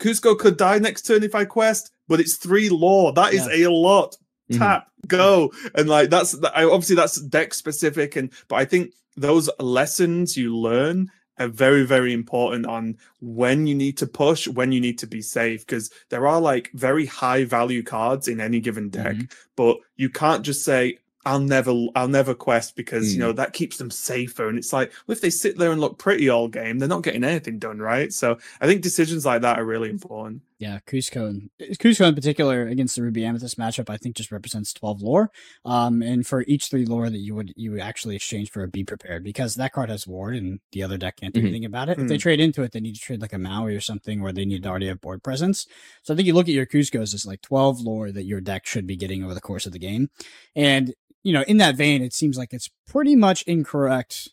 Kuzco 0.01 0.37
could 0.37 0.57
die 0.57 0.81
next 0.81 1.03
turn 1.03 1.23
if 1.23 1.37
I 1.37 1.45
quest, 1.45 1.93
but 2.09 2.19
it's 2.19 2.35
three 2.35 2.69
lore. 2.69 3.13
That 3.13 3.33
is 3.33 3.47
yeah. 3.47 3.69
a 3.69 3.71
lot. 3.71 4.17
Mm-hmm. 4.51 4.59
Tap, 4.59 4.87
mm-hmm. 4.87 5.07
go. 5.07 5.53
And 5.77 5.89
like 5.89 6.11
that's 6.11 6.35
obviously 6.43 6.97
that's 6.97 7.21
deck 7.21 7.55
specific. 7.55 8.17
And 8.17 8.33
but 8.49 8.57
I 8.57 8.65
think 8.65 8.93
those 9.17 9.49
lessons 9.61 10.37
you 10.37 10.57
learn 10.57 11.13
are 11.41 11.49
very 11.49 11.85
very 11.85 12.13
important 12.13 12.67
on 12.67 12.97
when 13.21 13.67
you 13.67 13.75
need 13.75 13.97
to 13.97 14.07
push 14.07 14.47
when 14.47 14.71
you 14.71 14.81
need 14.81 14.99
to 14.99 15.07
be 15.07 15.23
safe 15.23 15.67
because 15.67 15.91
there 16.11 16.27
are 16.27 16.41
like 16.41 16.71
very 16.75 17.07
high 17.07 17.45
value 17.45 17.83
cards 17.83 18.29
in 18.29 18.41
any 18.41 18.61
given 18.61 18.89
deck 18.91 19.17
mm-hmm. 19.17 19.25
but 19.57 19.79
you 19.97 20.09
can't 20.09 20.45
just 20.45 20.65
say 20.65 20.99
I'll 21.27 21.41
never 21.41 21.73
I'll 21.95 22.09
never 22.09 22.35
quest 22.35 22.77
because 22.77 23.09
mm. 23.11 23.13
you 23.15 23.19
know 23.19 23.33
that 23.33 23.53
keeps 23.53 23.77
them 23.77 23.91
safer 23.91 24.49
and 24.49 24.57
it's 24.57 24.73
like 24.73 24.93
well, 25.07 25.15
if 25.15 25.21
they 25.21 25.31
sit 25.31 25.59
there 25.59 25.73
and 25.73 25.81
look 25.81 25.99
pretty 25.99 26.29
all 26.29 26.49
game 26.49 26.79
they're 26.79 26.89
not 26.89 27.03
getting 27.03 27.25
anything 27.25 27.59
done 27.59 27.79
right 27.79 28.13
so 28.13 28.39
I 28.61 28.67
think 28.67 28.83
decisions 28.83 29.27
like 29.27 29.43
that 29.43 29.59
are 29.59 29.65
really 29.65 29.91
important 29.91 30.43
yeah 30.61 30.79
Kuzco 30.87 31.29
and 31.29 31.51
Kuzco 31.79 32.07
in 32.07 32.15
particular 32.15 32.69
against 32.69 32.95
the 32.95 33.03
Ruby 33.03 33.25
Amethyst 33.25 33.59
matchup 33.59 33.91
I 33.91 33.97
think 33.97 34.15
just 34.15 34.31
represents 34.31 34.73
12 34.73 35.03
lore 35.03 35.31
um 35.65 36.03
and 36.03 36.25
for 36.25 36.45
each 36.47 36.67
three 36.67 36.87
lore 36.87 37.11
that 37.11 37.19
you 37.19 37.35
would 37.35 37.53
you 37.57 37.73
would 37.73 37.81
actually 37.81 38.15
exchange 38.15 38.51
for 38.51 38.63
a 38.63 38.69
be 38.69 38.85
prepared 38.85 39.25
because 39.25 39.57
that 39.57 39.73
card 39.73 39.91
has 39.91 40.07
ward 40.07 40.37
and 40.37 40.61
the 40.71 40.85
other 40.85 40.97
deck 40.97 41.17
can't 41.17 41.35
do 41.35 41.41
mm-hmm. 41.41 41.47
anything 41.49 41.65
about 41.65 41.89
it 41.89 41.93
mm-hmm. 41.93 42.03
if 42.03 42.09
they 42.09 42.17
mm. 42.17 42.23
trade 42.23 42.41
into 42.41 42.63
it 42.63 42.71
they 42.71 42.81
need 42.81 42.95
to 42.95 43.01
trade 43.01 43.21
like 43.21 43.33
a 43.33 43.39
Maui 43.39 43.75
or 43.75 43.81
something 43.81 44.23
where 44.23 44.33
they 44.33 44.45
need 44.45 44.63
to 44.63 44.69
already 44.69 44.87
have 44.87 45.01
board 45.01 45.25
presence 45.25 45.67
so 46.03 46.15
I 46.15 46.17
think 46.17 46.27
you 46.27 46.35
look 46.35 46.49
at 46.49 46.55
your 46.55 46.67
Kuzcos 46.67 47.15
as 47.15 47.27
like 47.27 47.43
12 47.43 47.81
lore 47.81 48.13
that 48.13 48.27
your 48.27 48.41
deck 48.41 48.67
should 48.67 48.87
be 48.87 48.97
getting 48.97 49.25
over 49.25 49.35
the 49.35 49.41
course 49.41 49.67
of 49.67 49.73
the 49.73 49.79
game 49.79 50.11
and 50.55 50.95
you 51.23 51.33
know, 51.33 51.43
in 51.43 51.59
that 51.59 51.77
vein, 51.77 52.03
it 52.03 52.13
seems 52.13 52.39
like 52.39 52.53
it's 52.53 52.71
pretty 52.87 53.15
much 53.15 53.43
incorrect 53.43 54.31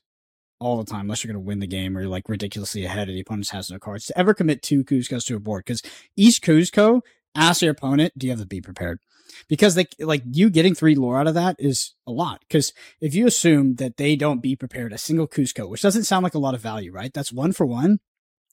all 0.60 0.78
the 0.78 0.90
time, 0.90 1.02
unless 1.02 1.24
you're 1.24 1.34
going 1.34 1.44
to 1.44 1.48
win 1.48 1.60
the 1.60 1.68
game 1.68 1.98
or 1.98 2.02
you're 2.02 2.10
like 2.10 2.30
ridiculously 2.30 2.86
ahead 2.86 3.10
of 3.10 3.14
the 3.14 3.22
opponent 3.22 3.50
has 3.50 3.70
no 3.70 3.80
cards, 3.80 4.06
to 4.06 4.18
ever 4.18 4.34
commit 4.34 4.62
two 4.62 4.84
Kuzcos 4.84 5.26
to 5.26 5.36
a 5.36 5.40
board. 5.40 5.64
Because 5.66 5.82
each 6.16 6.42
Kuzco 6.42 7.02
asks 7.36 7.62
your 7.62 7.72
opponent, 7.72 8.14
do 8.18 8.28
you 8.28 8.32
have 8.32 8.40
to 8.40 8.46
be 8.46 8.62
prepared? 8.62 9.00
Because 9.48 9.76
they 9.76 9.86
like 10.00 10.24
you 10.32 10.50
getting 10.50 10.74
three 10.74 10.96
lore 10.96 11.20
out 11.20 11.28
of 11.28 11.34
that 11.36 11.58
is 11.60 11.94
a 12.08 12.12
lot. 12.12 12.42
Because 12.48 12.74
if 13.02 13.14
you 13.14 13.28
assume 13.28 13.76
that 13.76 13.98
they 13.98 14.16
don't 14.16 14.42
be 14.42 14.56
prepared 14.56 14.94
a 14.94 14.98
single 14.98 15.28
Kuzco, 15.28 15.70
which 15.70 15.82
doesn't 15.82 16.06
sound 16.06 16.24
like 16.24 16.34
a 16.34 16.40
lot 16.40 16.56
of 16.56 16.62
value, 16.62 16.92
right? 16.92 17.14
That's 17.14 17.32
one 17.32 17.52
for 17.52 17.66
one. 17.66 18.00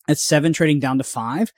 At 0.07 0.19
seven 0.19 0.53
trading 0.53 0.81
down 0.81 0.99
to 0.99 1.05
five, 1.05 1.51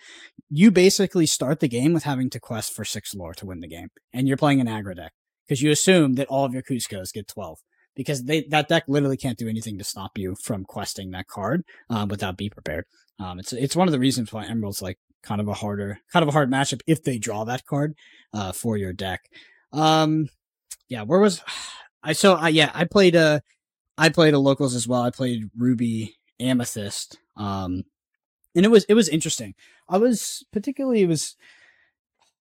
you 0.49 0.71
basically 0.71 1.27
start 1.27 1.59
the 1.59 1.67
game 1.67 1.93
with 1.93 2.05
having 2.05 2.31
to 2.31 2.39
quest 2.39 2.73
for 2.73 2.85
six 2.85 3.13
lore 3.13 3.35
to 3.35 3.47
win 3.47 3.59
the 3.59 3.67
game. 3.67 3.89
And 4.13 4.29
you're 4.29 4.37
playing 4.37 4.61
an 4.61 4.69
aggro 4.69 4.95
deck 4.95 5.13
because 5.45 5.63
you 5.63 5.73
assume 5.73 6.15
that 6.15 6.29
all 6.29 6.45
of 6.45 6.53
your 6.53 6.63
Kuzcos 6.63 7.13
get 7.13 7.27
12 7.27 7.59
because 7.97 8.25
they 8.25 8.43
that 8.43 8.69
deck 8.69 8.85
literally 8.87 9.17
can't 9.17 9.39
do 9.39 9.49
anything 9.49 9.79
to 9.79 9.85
stop 9.85 10.17
you 10.17 10.37
from 10.37 10.65
questing 10.65 11.11
that 11.11 11.27
card 11.27 11.65
um, 11.91 12.09
without 12.09 12.37
be 12.37 12.49
prepared. 12.49 12.85
Um, 13.19 13.41
it's 13.41 13.53
it's 13.53 13.75
one 13.75 13.89
of 13.89 13.93
the 13.93 13.99
reasons 13.99 14.33
why 14.33 14.47
Emerald's 14.47 14.83
like 14.83 14.99
kind 15.23 15.41
of 15.41 15.49
a 15.49 15.55
harder 15.55 15.99
kind 16.13 16.23
of 16.23 16.29
a 16.29 16.33
hard 16.33 16.51
matchup 16.51 16.83
if 16.87 17.03
they 17.03 17.19
draw 17.19 17.45
that 17.45 17.65
card 17.67 17.95
uh, 18.33 18.53
for 18.53 18.77
your 18.77 18.93
deck. 18.93 19.29
Um, 19.73 20.29
yeah, 20.89 21.03
where 21.03 21.19
was 21.19 21.43
I? 22.03 22.13
So 22.13 22.37
uh, 22.37 22.47
yeah, 22.47 22.71
I 22.75 22.85
played 22.85 23.17
a 23.17 23.43
I 23.99 24.11
played 24.11 24.35
a 24.35 24.39
locals 24.39 24.75
as 24.75 24.87
well. 24.87 25.03
I 25.03 25.11
played 25.11 25.51
Ruby 25.57 26.17
Amethyst. 26.39 27.19
Um, 27.37 27.85
and 28.55 28.65
it 28.65 28.71
was 28.71 28.85
it 28.85 28.95
was 28.95 29.09
interesting. 29.09 29.55
I 29.89 29.99
was 29.99 30.45
particularly 30.53 31.03
it 31.03 31.09
was 31.09 31.37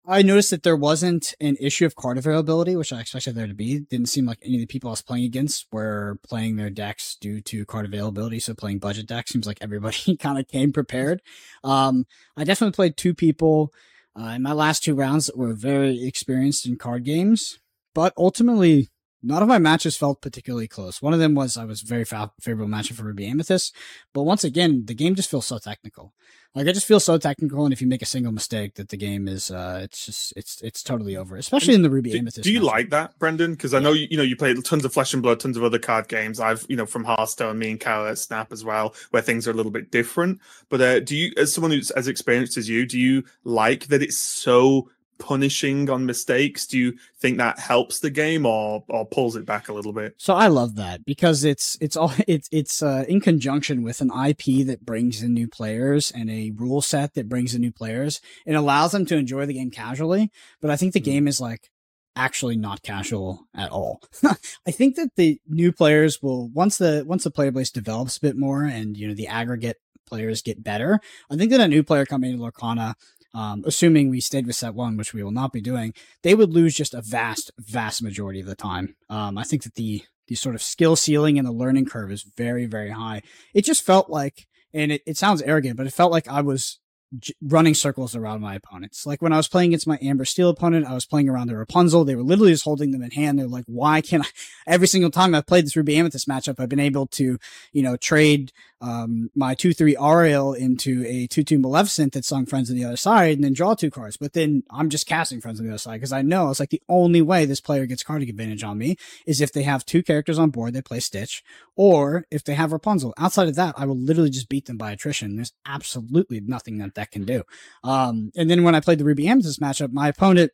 I 0.06 0.20
noticed 0.20 0.50
that 0.50 0.62
there 0.62 0.76
wasn't 0.76 1.34
an 1.40 1.56
issue 1.58 1.86
of 1.86 1.96
card 1.96 2.18
availability, 2.18 2.76
which 2.76 2.92
I 2.92 3.00
expected 3.00 3.34
there 3.34 3.46
to 3.46 3.54
be. 3.54 3.80
Didn't 3.80 4.10
seem 4.10 4.26
like 4.26 4.38
any 4.42 4.56
of 4.56 4.60
the 4.60 4.66
people 4.66 4.90
I 4.90 4.92
was 4.92 5.02
playing 5.02 5.24
against 5.24 5.66
were 5.72 6.18
playing 6.22 6.56
their 6.56 6.68
decks 6.68 7.16
due 7.18 7.40
to 7.40 7.64
card 7.64 7.86
availability. 7.86 8.38
So 8.38 8.52
playing 8.52 8.80
budget 8.80 9.06
decks 9.06 9.32
seems 9.32 9.46
like 9.46 9.58
everybody 9.62 10.16
kind 10.20 10.38
of 10.38 10.46
came 10.46 10.72
prepared. 10.72 11.22
Um, 11.62 12.06
I 12.36 12.44
definitely 12.44 12.74
played 12.74 12.98
two 12.98 13.14
people 13.14 13.72
uh, 14.18 14.28
in 14.28 14.42
my 14.42 14.52
last 14.52 14.84
two 14.84 14.94
rounds 14.94 15.26
that 15.26 15.38
were 15.38 15.54
very 15.54 16.06
experienced 16.06 16.66
in 16.66 16.76
card 16.76 17.04
games, 17.04 17.58
but 17.94 18.12
ultimately 18.18 18.90
none 19.24 19.42
of 19.42 19.48
my 19.48 19.58
matches 19.58 19.96
felt 19.96 20.20
particularly 20.20 20.68
close. 20.68 21.00
One 21.00 21.12
of 21.12 21.18
them 21.18 21.34
was 21.34 21.56
I 21.56 21.64
was 21.64 21.80
very 21.80 22.04
fa- 22.04 22.32
favorable 22.40 22.70
matchup 22.70 22.94
for 22.94 23.04
Ruby 23.04 23.26
Amethyst, 23.26 23.74
but 24.12 24.22
once 24.22 24.44
again, 24.44 24.84
the 24.86 24.94
game 24.94 25.14
just 25.14 25.30
feels 25.30 25.46
so 25.46 25.58
technical. 25.58 26.12
Like 26.54 26.68
I 26.68 26.72
just 26.72 26.86
feel 26.86 27.00
so 27.00 27.18
technical, 27.18 27.64
and 27.64 27.72
if 27.72 27.82
you 27.82 27.88
make 27.88 28.02
a 28.02 28.06
single 28.06 28.30
mistake, 28.30 28.74
that 28.74 28.88
the 28.88 28.96
game 28.96 29.26
is 29.26 29.50
uh, 29.50 29.80
it's 29.82 30.06
just 30.06 30.32
it's 30.36 30.62
it's 30.62 30.84
totally 30.84 31.16
over. 31.16 31.36
Especially 31.36 31.74
in 31.74 31.82
the 31.82 31.90
Ruby 31.90 32.12
do, 32.12 32.18
Amethyst. 32.18 32.44
Do 32.44 32.52
you 32.52 32.60
matchup. 32.60 32.64
like 32.64 32.90
that, 32.90 33.18
Brendan? 33.18 33.54
Because 33.54 33.74
I 33.74 33.80
know 33.80 33.92
you, 33.92 34.06
you 34.08 34.16
know 34.16 34.22
you 34.22 34.36
played 34.36 34.64
tons 34.64 34.84
of 34.84 34.92
Flesh 34.92 35.14
and 35.14 35.22
Blood, 35.22 35.40
tons 35.40 35.56
of 35.56 35.64
other 35.64 35.80
card 35.80 36.06
games. 36.06 36.38
I've 36.38 36.64
you 36.68 36.76
know 36.76 36.86
from 36.86 37.02
Hearthstone, 37.02 37.58
me 37.58 37.72
and 37.72 37.80
Kyle 37.80 38.06
at 38.06 38.18
Snap 38.18 38.52
as 38.52 38.64
well, 38.64 38.94
where 39.10 39.22
things 39.22 39.48
are 39.48 39.50
a 39.50 39.54
little 39.54 39.72
bit 39.72 39.90
different. 39.90 40.38
But 40.68 40.80
uh, 40.80 41.00
do 41.00 41.16
you, 41.16 41.32
as 41.36 41.52
someone 41.52 41.72
who's 41.72 41.90
as 41.90 42.06
experienced 42.06 42.56
as 42.56 42.68
you, 42.68 42.86
do 42.86 43.00
you 43.00 43.24
like 43.42 43.88
that 43.88 44.02
it's 44.02 44.18
so 44.18 44.90
punishing 45.24 45.88
on 45.88 46.04
mistakes 46.04 46.66
do 46.66 46.76
you 46.78 46.92
think 47.18 47.38
that 47.38 47.58
helps 47.58 48.00
the 48.00 48.10
game 48.10 48.44
or 48.44 48.84
or 48.88 49.06
pulls 49.06 49.36
it 49.36 49.46
back 49.46 49.68
a 49.68 49.72
little 49.72 49.92
bit 49.92 50.14
So 50.18 50.34
I 50.34 50.48
love 50.48 50.74
that 50.76 51.04
because 51.06 51.44
it's 51.44 51.78
it's 51.80 51.96
all 51.96 52.12
it's 52.28 52.48
it's 52.52 52.82
uh, 52.82 53.04
in 53.08 53.20
conjunction 53.20 53.82
with 53.82 54.00
an 54.02 54.10
IP 54.28 54.66
that 54.66 54.84
brings 54.84 55.22
in 55.22 55.32
new 55.32 55.48
players 55.48 56.10
and 56.10 56.30
a 56.30 56.52
rule 56.54 56.82
set 56.82 57.14
that 57.14 57.28
brings 57.28 57.54
in 57.54 57.62
new 57.62 57.72
players. 57.72 58.20
It 58.44 58.54
allows 58.54 58.92
them 58.92 59.06
to 59.06 59.16
enjoy 59.16 59.46
the 59.46 59.54
game 59.54 59.70
casually, 59.70 60.30
but 60.60 60.70
I 60.70 60.76
think 60.76 60.92
the 60.92 61.00
Mhm. 61.00 61.04
game 61.12 61.26
is 61.28 61.40
like 61.40 61.70
actually 62.16 62.56
not 62.56 62.82
casual 62.82 63.46
at 63.54 63.70
all. 63.70 64.00
I 64.68 64.70
think 64.70 64.94
that 64.96 65.10
the 65.16 65.40
new 65.48 65.72
players 65.72 66.22
will 66.22 66.48
once 66.50 66.76
the 66.78 67.02
once 67.06 67.24
the 67.24 67.30
player 67.30 67.50
base 67.50 67.70
develops 67.70 68.18
a 68.18 68.20
bit 68.20 68.36
more 68.36 68.62
and 68.64 68.96
you 68.98 69.08
know 69.08 69.14
the 69.14 69.26
aggregate 69.28 69.78
players 70.06 70.42
get 70.42 70.62
better. 70.62 71.00
I 71.30 71.36
think 71.36 71.50
that 71.50 71.60
a 71.60 71.66
new 71.68 71.82
player 71.82 72.04
coming 72.04 72.30
into 72.32 72.44
Lorcana 72.44 72.94
um, 73.34 73.62
assuming 73.66 74.08
we 74.08 74.20
stayed 74.20 74.46
with 74.46 74.56
set 74.56 74.74
one, 74.74 74.96
which 74.96 75.12
we 75.12 75.22
will 75.22 75.30
not 75.30 75.52
be 75.52 75.60
doing, 75.60 75.92
they 76.22 76.34
would 76.34 76.50
lose 76.50 76.74
just 76.74 76.94
a 76.94 77.02
vast, 77.02 77.50
vast 77.58 78.02
majority 78.02 78.40
of 78.40 78.46
the 78.46 78.54
time. 78.54 78.96
Um, 79.10 79.36
I 79.36 79.44
think 79.44 79.64
that 79.64 79.74
the 79.74 80.02
the 80.26 80.34
sort 80.34 80.54
of 80.54 80.62
skill 80.62 80.96
ceiling 80.96 81.38
and 81.38 81.46
the 81.46 81.52
learning 81.52 81.86
curve 81.86 82.10
is 82.10 82.22
very, 82.22 82.66
very 82.66 82.90
high. 82.90 83.22
It 83.52 83.64
just 83.64 83.84
felt 83.84 84.08
like, 84.08 84.46
and 84.72 84.90
it, 84.90 85.02
it 85.06 85.16
sounds 85.16 85.42
arrogant, 85.42 85.76
but 85.76 85.86
it 85.86 85.92
felt 85.92 86.12
like 86.12 86.28
I 86.28 86.40
was 86.40 86.78
j- 87.18 87.34
running 87.42 87.74
circles 87.74 88.16
around 88.16 88.40
my 88.40 88.54
opponents. 88.54 89.06
Like 89.06 89.20
when 89.20 89.32
I 89.32 89.36
was 89.36 89.48
playing 89.48 89.70
against 89.70 89.86
my 89.86 89.98
Amber 90.00 90.24
Steel 90.24 90.48
opponent, 90.48 90.86
I 90.86 90.94
was 90.94 91.06
playing 91.06 91.28
around 91.28 91.48
the 91.48 91.56
Rapunzel. 91.56 92.04
They 92.04 92.16
were 92.16 92.22
literally 92.22 92.52
just 92.52 92.64
holding 92.64 92.90
them 92.90 93.02
in 93.02 93.10
hand. 93.10 93.38
They're 93.38 93.46
like, 93.46 93.66
why 93.66 94.00
can't 94.00 94.24
I? 94.24 94.28
Every 94.66 94.88
single 94.88 95.10
time 95.10 95.34
I've 95.34 95.46
played 95.46 95.66
this 95.66 95.76
Ruby 95.76 95.96
Amethyst 95.96 96.28
matchup, 96.28 96.58
I've 96.58 96.68
been 96.68 96.80
able 96.80 97.06
to, 97.08 97.38
you 97.72 97.82
know, 97.82 97.96
trade 97.96 98.52
um, 98.84 99.30
my 99.34 99.54
2-3 99.54 99.94
Ariel 99.98 100.52
into 100.52 101.04
a 101.06 101.26
2-2 101.28 101.58
Maleficent 101.58 102.12
that 102.12 102.24
sung 102.26 102.44
Friends 102.44 102.68
on 102.68 102.76
the 102.76 102.84
other 102.84 102.98
side 102.98 103.36
and 103.36 103.44
then 103.44 103.54
draw 103.54 103.74
two 103.74 103.90
cards. 103.90 104.18
But 104.18 104.34
then 104.34 104.62
I'm 104.70 104.90
just 104.90 105.06
casting 105.06 105.40
Friends 105.40 105.58
on 105.58 105.64
the 105.64 105.72
other 105.72 105.78
side 105.78 105.94
because 105.94 106.12
I 106.12 106.20
know 106.20 106.50
it's 106.50 106.60
like 106.60 106.68
the 106.68 106.82
only 106.86 107.22
way 107.22 107.46
this 107.46 107.62
player 107.62 107.86
gets 107.86 108.02
card 108.02 108.22
advantage 108.22 108.62
on 108.62 108.76
me 108.76 108.96
is 109.26 109.40
if 109.40 109.52
they 109.52 109.62
have 109.62 109.86
two 109.86 110.02
characters 110.02 110.38
on 110.38 110.50
board, 110.50 110.74
that 110.74 110.84
play 110.84 111.00
Stitch, 111.00 111.42
or 111.76 112.26
if 112.30 112.44
they 112.44 112.54
have 112.54 112.72
Rapunzel. 112.72 113.14
Outside 113.16 113.48
of 113.48 113.54
that, 113.54 113.74
I 113.78 113.86
will 113.86 113.96
literally 113.96 114.30
just 114.30 114.50
beat 114.50 114.66
them 114.66 114.76
by 114.76 114.92
attrition. 114.92 115.36
There's 115.36 115.54
absolutely 115.64 116.40
nothing 116.40 116.76
that 116.78 116.94
that 116.94 117.10
can 117.10 117.24
do. 117.24 117.42
Um, 117.84 118.32
and 118.36 118.50
then 118.50 118.64
when 118.64 118.74
I 118.74 118.80
played 118.80 118.98
the 118.98 119.04
Ruby 119.04 119.26
Amethyst 119.26 119.62
matchup, 119.62 119.92
my 119.92 120.08
opponent 120.08 120.52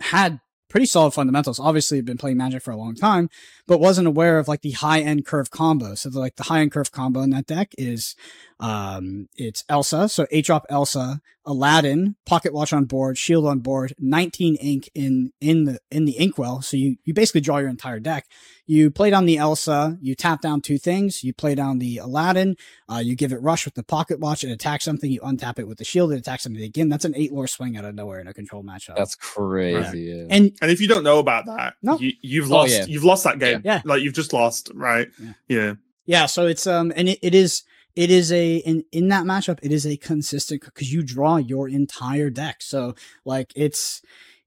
had 0.00 0.40
pretty 0.68 0.86
solid 0.86 1.12
fundamentals. 1.12 1.58
Obviously, 1.58 1.98
had 1.98 2.04
been 2.04 2.18
playing 2.18 2.36
Magic 2.36 2.62
for 2.62 2.70
a 2.70 2.76
long 2.76 2.94
time, 2.94 3.28
but 3.66 3.80
wasn't 3.80 4.06
aware 4.06 4.38
of 4.38 4.48
like 4.48 4.62
the 4.62 4.72
high 4.72 5.00
end 5.00 5.26
curve 5.26 5.50
combo. 5.50 5.94
So 5.94 6.10
the, 6.10 6.18
like 6.18 6.36
the 6.36 6.44
high 6.44 6.60
end 6.60 6.72
curve 6.72 6.92
combo 6.92 7.20
in 7.22 7.30
that 7.30 7.46
deck 7.46 7.72
is, 7.78 8.14
um, 8.60 9.28
it's 9.36 9.64
Elsa. 9.68 10.08
So 10.08 10.26
eight 10.30 10.44
drop 10.44 10.66
Elsa, 10.68 11.20
Aladdin, 11.48 12.14
Pocket 12.26 12.52
Watch 12.52 12.72
on 12.74 12.84
board, 12.84 13.16
Shield 13.16 13.46
on 13.46 13.60
board, 13.60 13.94
19 13.98 14.56
ink 14.56 14.90
in, 14.94 15.32
in 15.40 15.64
the, 15.64 15.78
in 15.90 16.04
the 16.04 16.12
inkwell. 16.18 16.60
So 16.60 16.76
you, 16.76 16.96
you 17.04 17.14
basically 17.14 17.40
draw 17.40 17.56
your 17.56 17.70
entire 17.70 17.98
deck. 18.00 18.26
You 18.66 18.90
play 18.90 19.08
down 19.08 19.24
the 19.24 19.38
Elsa, 19.38 19.96
you 20.02 20.14
tap 20.14 20.42
down 20.42 20.60
two 20.60 20.76
things. 20.76 21.24
You 21.24 21.32
play 21.32 21.54
down 21.54 21.78
the 21.78 21.96
Aladdin, 21.98 22.56
uh, 22.92 22.98
you 22.98 23.16
give 23.16 23.32
it 23.32 23.40
rush 23.40 23.64
with 23.64 23.74
the 23.74 23.82
Pocket 23.82 24.20
Watch, 24.20 24.44
it 24.44 24.50
attacks 24.50 24.84
something. 24.84 25.10
You 25.10 25.20
untap 25.22 25.58
it 25.58 25.66
with 25.66 25.78
the 25.78 25.84
shield, 25.84 26.12
it 26.12 26.18
attacks 26.18 26.42
something 26.42 26.62
again. 26.62 26.90
That's 26.90 27.06
an 27.06 27.14
eight 27.16 27.32
lore 27.32 27.46
swing 27.46 27.78
out 27.78 27.86
of 27.86 27.94
nowhere 27.94 28.20
in 28.20 28.28
a 28.28 28.34
control 28.34 28.62
matchup. 28.62 28.96
That's 28.96 29.14
crazy. 29.14 30.00
Yeah. 30.02 30.26
and 30.28 30.52
and 30.60 30.70
if 30.70 30.82
you 30.82 30.86
don't 30.88 31.02
know 31.02 31.18
about 31.18 31.46
that 31.46 31.74
No. 31.82 31.98
you, 31.98 32.12
you've 32.20 32.52
Oh, 32.52 32.56
lost 32.56 32.72
yeah. 32.72 32.84
you've 32.86 33.04
lost 33.04 33.24
that 33.24 33.38
game 33.38 33.62
Yeah. 33.64 33.80
like 33.86 34.02
you've 34.02 34.12
just 34.14 34.34
lost 34.34 34.70
right 34.74 35.08
Yeah. 35.18 35.32
yeah 35.48 35.74
Yeah, 36.04 36.26
so 36.26 36.46
it's 36.46 36.66
um 36.66 36.92
and 36.94 37.08
it, 37.08 37.18
it 37.22 37.34
is 37.34 37.62
it 37.98 38.12
is 38.12 38.30
a 38.30 38.58
in 38.58 38.84
in 38.92 39.08
that 39.08 39.24
matchup 39.24 39.58
it 39.60 39.72
is 39.72 39.84
a 39.84 39.96
consistent 39.96 40.64
because 40.64 40.92
you 40.92 41.02
draw 41.02 41.36
your 41.36 41.68
entire 41.68 42.30
deck. 42.30 42.62
So 42.62 42.94
like 43.24 43.52
it's 43.56 44.02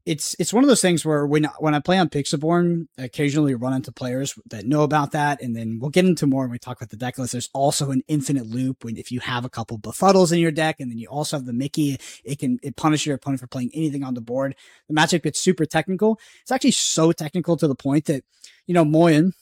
it's 0.05 0.37
it's 0.39 0.53
one 0.53 0.63
of 0.63 0.69
those 0.69 0.79
things 0.79 1.03
where 1.03 1.27
when 1.27 1.43
when 1.59 1.75
I 1.75 1.81
play 1.81 1.97
on 1.97 2.07
Pixelborn, 2.07 2.87
I 2.97 3.03
occasionally 3.03 3.53
run 3.53 3.73
into 3.73 3.91
players 3.91 4.39
that 4.49 4.65
know 4.65 4.83
about 4.83 5.11
that, 5.11 5.41
and 5.41 5.53
then 5.53 5.79
we'll 5.79 5.89
get 5.89 6.05
into 6.05 6.25
more 6.25 6.43
when 6.43 6.51
we 6.51 6.59
talk 6.59 6.77
about 6.77 6.91
the 6.91 6.95
deck 6.95 7.17
list. 7.17 7.33
There's 7.33 7.49
also 7.53 7.91
an 7.91 8.03
infinite 8.07 8.47
loop 8.47 8.85
when 8.85 8.95
if 8.95 9.11
you 9.11 9.19
have 9.19 9.43
a 9.43 9.49
couple 9.49 9.77
befuddles 9.77 10.31
in 10.31 10.39
your 10.39 10.51
deck, 10.51 10.79
and 10.79 10.89
then 10.89 10.97
you 10.97 11.09
also 11.09 11.35
have 11.35 11.45
the 11.45 11.51
Mickey, 11.51 11.97
it 12.23 12.39
can 12.39 12.57
it 12.63 12.77
punishes 12.77 13.05
your 13.05 13.15
opponent 13.17 13.41
for 13.41 13.47
playing 13.47 13.71
anything 13.73 14.05
on 14.05 14.13
the 14.13 14.21
board. 14.21 14.55
The 14.87 14.95
matchup 14.95 15.23
gets 15.23 15.41
super 15.41 15.65
technical. 15.65 16.21
It's 16.41 16.53
actually 16.53 16.71
so 16.71 17.11
technical 17.11 17.57
to 17.57 17.67
the 17.67 17.75
point 17.75 18.05
that 18.05 18.23
you 18.65 18.73
know 18.73 18.85
Moyen, 18.85 19.33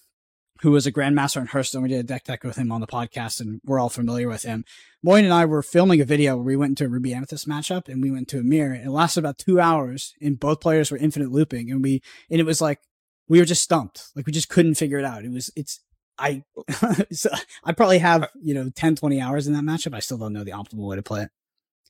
who 0.62 0.72
was 0.72 0.86
a 0.86 0.92
grandmaster 0.92 1.40
in 1.40 1.48
Hearthstone. 1.48 1.84
We 1.84 1.90
did 1.90 2.00
a 2.00 2.04
deck 2.04 2.26
deck 2.26 2.44
with 2.44 2.58
him 2.58 2.72
on 2.72 2.82
the 2.82 2.88
podcast, 2.88 3.40
and 3.40 3.62
we're 3.64 3.80
all 3.80 3.90
familiar 3.90 4.28
with 4.28 4.44
him. 4.44 4.66
Moyne 5.02 5.24
and 5.24 5.34
I 5.34 5.46
were 5.46 5.62
filming 5.62 6.02
a 6.02 6.06
video 6.06 6.36
where 6.36 6.46
we 6.46 6.56
went 6.56 6.72
into 6.72 6.86
a 6.86 6.90
Ruby 6.90 7.14
Amethyst 7.14 7.48
matchup, 7.48 7.88
and 7.88 8.02
we 8.02 8.12
went 8.12 8.28
to 8.30 8.40
a 8.40 8.44
mirror. 8.44 8.74
And 8.74 8.88
it 8.88 8.92
lasted 8.92 9.22
about 9.22 9.38
two 9.38 9.60
hours, 9.60 10.14
and 10.22 10.40
both 10.40 10.60
players 10.60 10.92
were 10.92 10.98
infinite 10.98 11.32
looping, 11.32 11.72
and 11.72 11.84
we 11.84 12.02
and 12.30 12.40
it 12.40 12.46
was 12.46 12.62
like 12.62 12.80
we 13.28 13.40
were 13.40 13.46
just 13.46 13.64
stumped, 13.64 14.10
like 14.16 14.26
we 14.26 14.34
just 14.34 14.50
couldn't 14.50 14.76
figure 14.76 15.00
it 15.00 15.06
out. 15.06 15.24
It 15.24 15.32
was 15.32 15.52
it's 15.56 15.80
I 16.18 16.44
so 17.12 17.30
I 17.64 17.72
probably 17.72 18.00
have 18.00 18.30
you 18.42 18.54
know 18.54 18.70
10, 18.76 18.98
20 18.98 19.22
hours 19.22 19.48
in 19.48 19.54
that 19.54 19.64
matchup. 19.64 19.94
I 19.94 20.00
still 20.00 20.18
don't 20.18 20.34
know 20.34 20.44
the 20.44 20.52
optimal 20.52 20.88
way 20.88 20.98
to 20.98 21.04
play 21.04 21.24
it. 21.24 21.30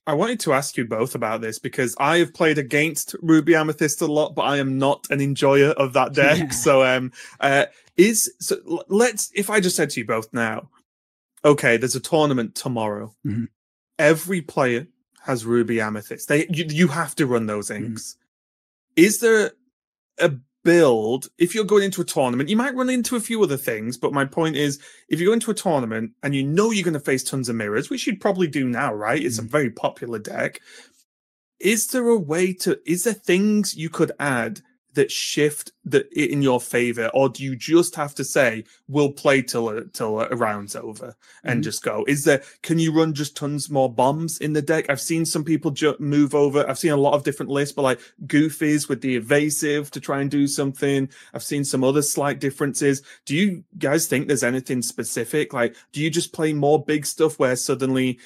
I 0.10 0.14
wanted 0.14 0.40
to 0.42 0.54
ask 0.54 0.76
you 0.76 0.86
both 0.86 1.14
about 1.14 1.42
this 1.42 1.60
because 1.60 1.96
I 2.00 2.18
have 2.18 2.34
played 2.34 2.58
against 2.58 3.16
Ruby 3.22 3.54
Amethyst 3.54 4.02
a 4.02 4.08
lot, 4.08 4.34
but 4.34 4.42
I 4.42 4.58
am 4.58 4.80
not 4.80 5.06
an 5.12 5.22
enjoyer 5.22 5.70
of 5.70 5.94
that 5.94 6.14
deck. 6.14 6.38
Yeah. 6.40 6.50
So, 6.50 6.84
um, 6.84 7.12
uh, 7.40 7.66
is 8.00 8.34
so 8.40 8.56
let's 8.88 9.30
if 9.36 9.50
I 9.50 9.60
just 9.60 9.76
said 9.76 9.90
to 9.92 10.00
you 10.00 10.06
both 10.08 10.34
now, 10.34 10.70
okay, 11.44 11.78
there's 11.78 11.96
a 11.96 12.00
tournament 12.00 12.56
tomorrow. 12.56 13.14
Mhm. 13.26 13.48
Every 14.00 14.42
player 14.42 14.88
has 15.24 15.46
Ruby 15.46 15.82
Amethyst. 15.82 16.30
They 16.30 16.48
you, 16.50 16.66
you 16.70 16.88
have 16.88 17.14
to 17.16 17.28
run 17.28 17.46
those 17.46 17.70
Mm-hmm. 17.70 17.86
inks. 17.88 18.16
Is 18.96 19.20
there 19.20 19.52
a 20.18 20.32
build 20.64 21.28
if 21.38 21.54
you're 21.54 21.64
going 21.66 21.84
into 21.84 22.02
a 22.02 22.06
tournament? 22.06 22.50
You 22.50 22.58
might 22.58 22.76
run 22.76 22.90
into 22.90 23.16
a 23.18 23.20
few 23.22 23.44
other 23.44 23.58
things, 23.58 23.98
but 23.98 24.14
my 24.14 24.26
point 24.26 24.56
is, 24.56 24.80
if 25.10 25.20
you 25.20 25.26
go 25.28 25.34
into 25.34 25.52
a 25.52 25.54
tournament 25.66 26.12
and 26.24 26.34
you 26.36 26.44
know 26.44 26.72
you're 26.72 26.84
going 26.84 26.94
to 26.94 27.00
face 27.00 27.24
tons 27.24 27.50
of 27.50 27.56
mirrors, 27.58 27.90
which 27.90 28.08
you'd 28.08 28.22
probably 28.22 28.48
do 28.48 28.66
now, 28.68 28.94
right? 28.94 29.22
It's 29.24 29.40
a 29.40 29.42
very 29.44 29.70
popular 29.70 30.20
deck. 30.20 30.62
Is 31.60 31.88
there 31.88 32.08
a 32.08 32.18
way 32.18 32.54
to? 32.54 32.80
Is 32.90 33.04
there 33.04 33.14
things 33.14 33.76
you 33.76 33.90
could 33.90 34.12
add 34.20 34.62
that 35.00 35.10
shift 35.12 35.72
that 35.86 36.06
in 36.14 36.42
your 36.42 36.60
favor, 36.60 37.10
or 37.14 37.30
do 37.30 37.42
you 37.44 37.56
just 37.56 37.96
have 37.96 38.14
to 38.16 38.24
say 38.24 38.64
we'll 38.88 39.12
play 39.12 39.42
till 39.42 39.70
a, 39.70 39.86
till 39.86 40.20
a 40.20 40.36
round's 40.36 40.76
over 40.76 41.16
and 41.44 41.62
Mhm. 41.62 41.64
just 41.64 41.84
go? 41.84 42.04
Is 42.08 42.26
there? 42.26 42.44
Can 42.62 42.78
you 42.80 42.92
run 42.92 43.14
just 43.14 43.36
tons 43.36 43.70
more 43.70 43.92
bombs 43.92 44.38
in 44.40 44.54
the 44.54 44.62
deck? 44.62 44.86
I've 44.90 45.00
seen 45.02 45.26
some 45.26 45.44
people 45.46 45.72
ju- 45.72 45.96
move 46.00 46.36
over. 46.36 46.68
I've 46.70 46.78
seen 46.78 46.92
a 46.92 46.98
lot 47.08 47.14
of 47.14 47.24
different 47.24 47.50
lists, 47.52 47.74
but 47.74 47.84
like 47.84 48.00
goofies 48.28 48.90
with 48.90 49.02
the 49.02 49.16
evasive 49.16 49.90
to 49.92 50.00
try 50.00 50.20
and 50.22 50.30
do 50.30 50.46
something. 50.48 51.10
I've 51.34 51.44
seen 51.52 51.64
some 51.64 51.84
other 51.84 52.02
slight 52.02 52.40
differences. 52.40 53.02
Do 53.26 53.36
you 53.36 53.64
guys 53.78 54.06
think 54.08 54.28
there's 54.28 54.44
anything 54.44 54.82
specific? 54.82 55.54
Like, 55.54 55.76
do 55.94 56.02
you 56.02 56.10
just 56.10 56.34
play 56.34 56.52
more 56.54 56.84
big 56.84 57.06
stuff 57.06 57.40
where 57.40 57.56
suddenly 57.56 58.20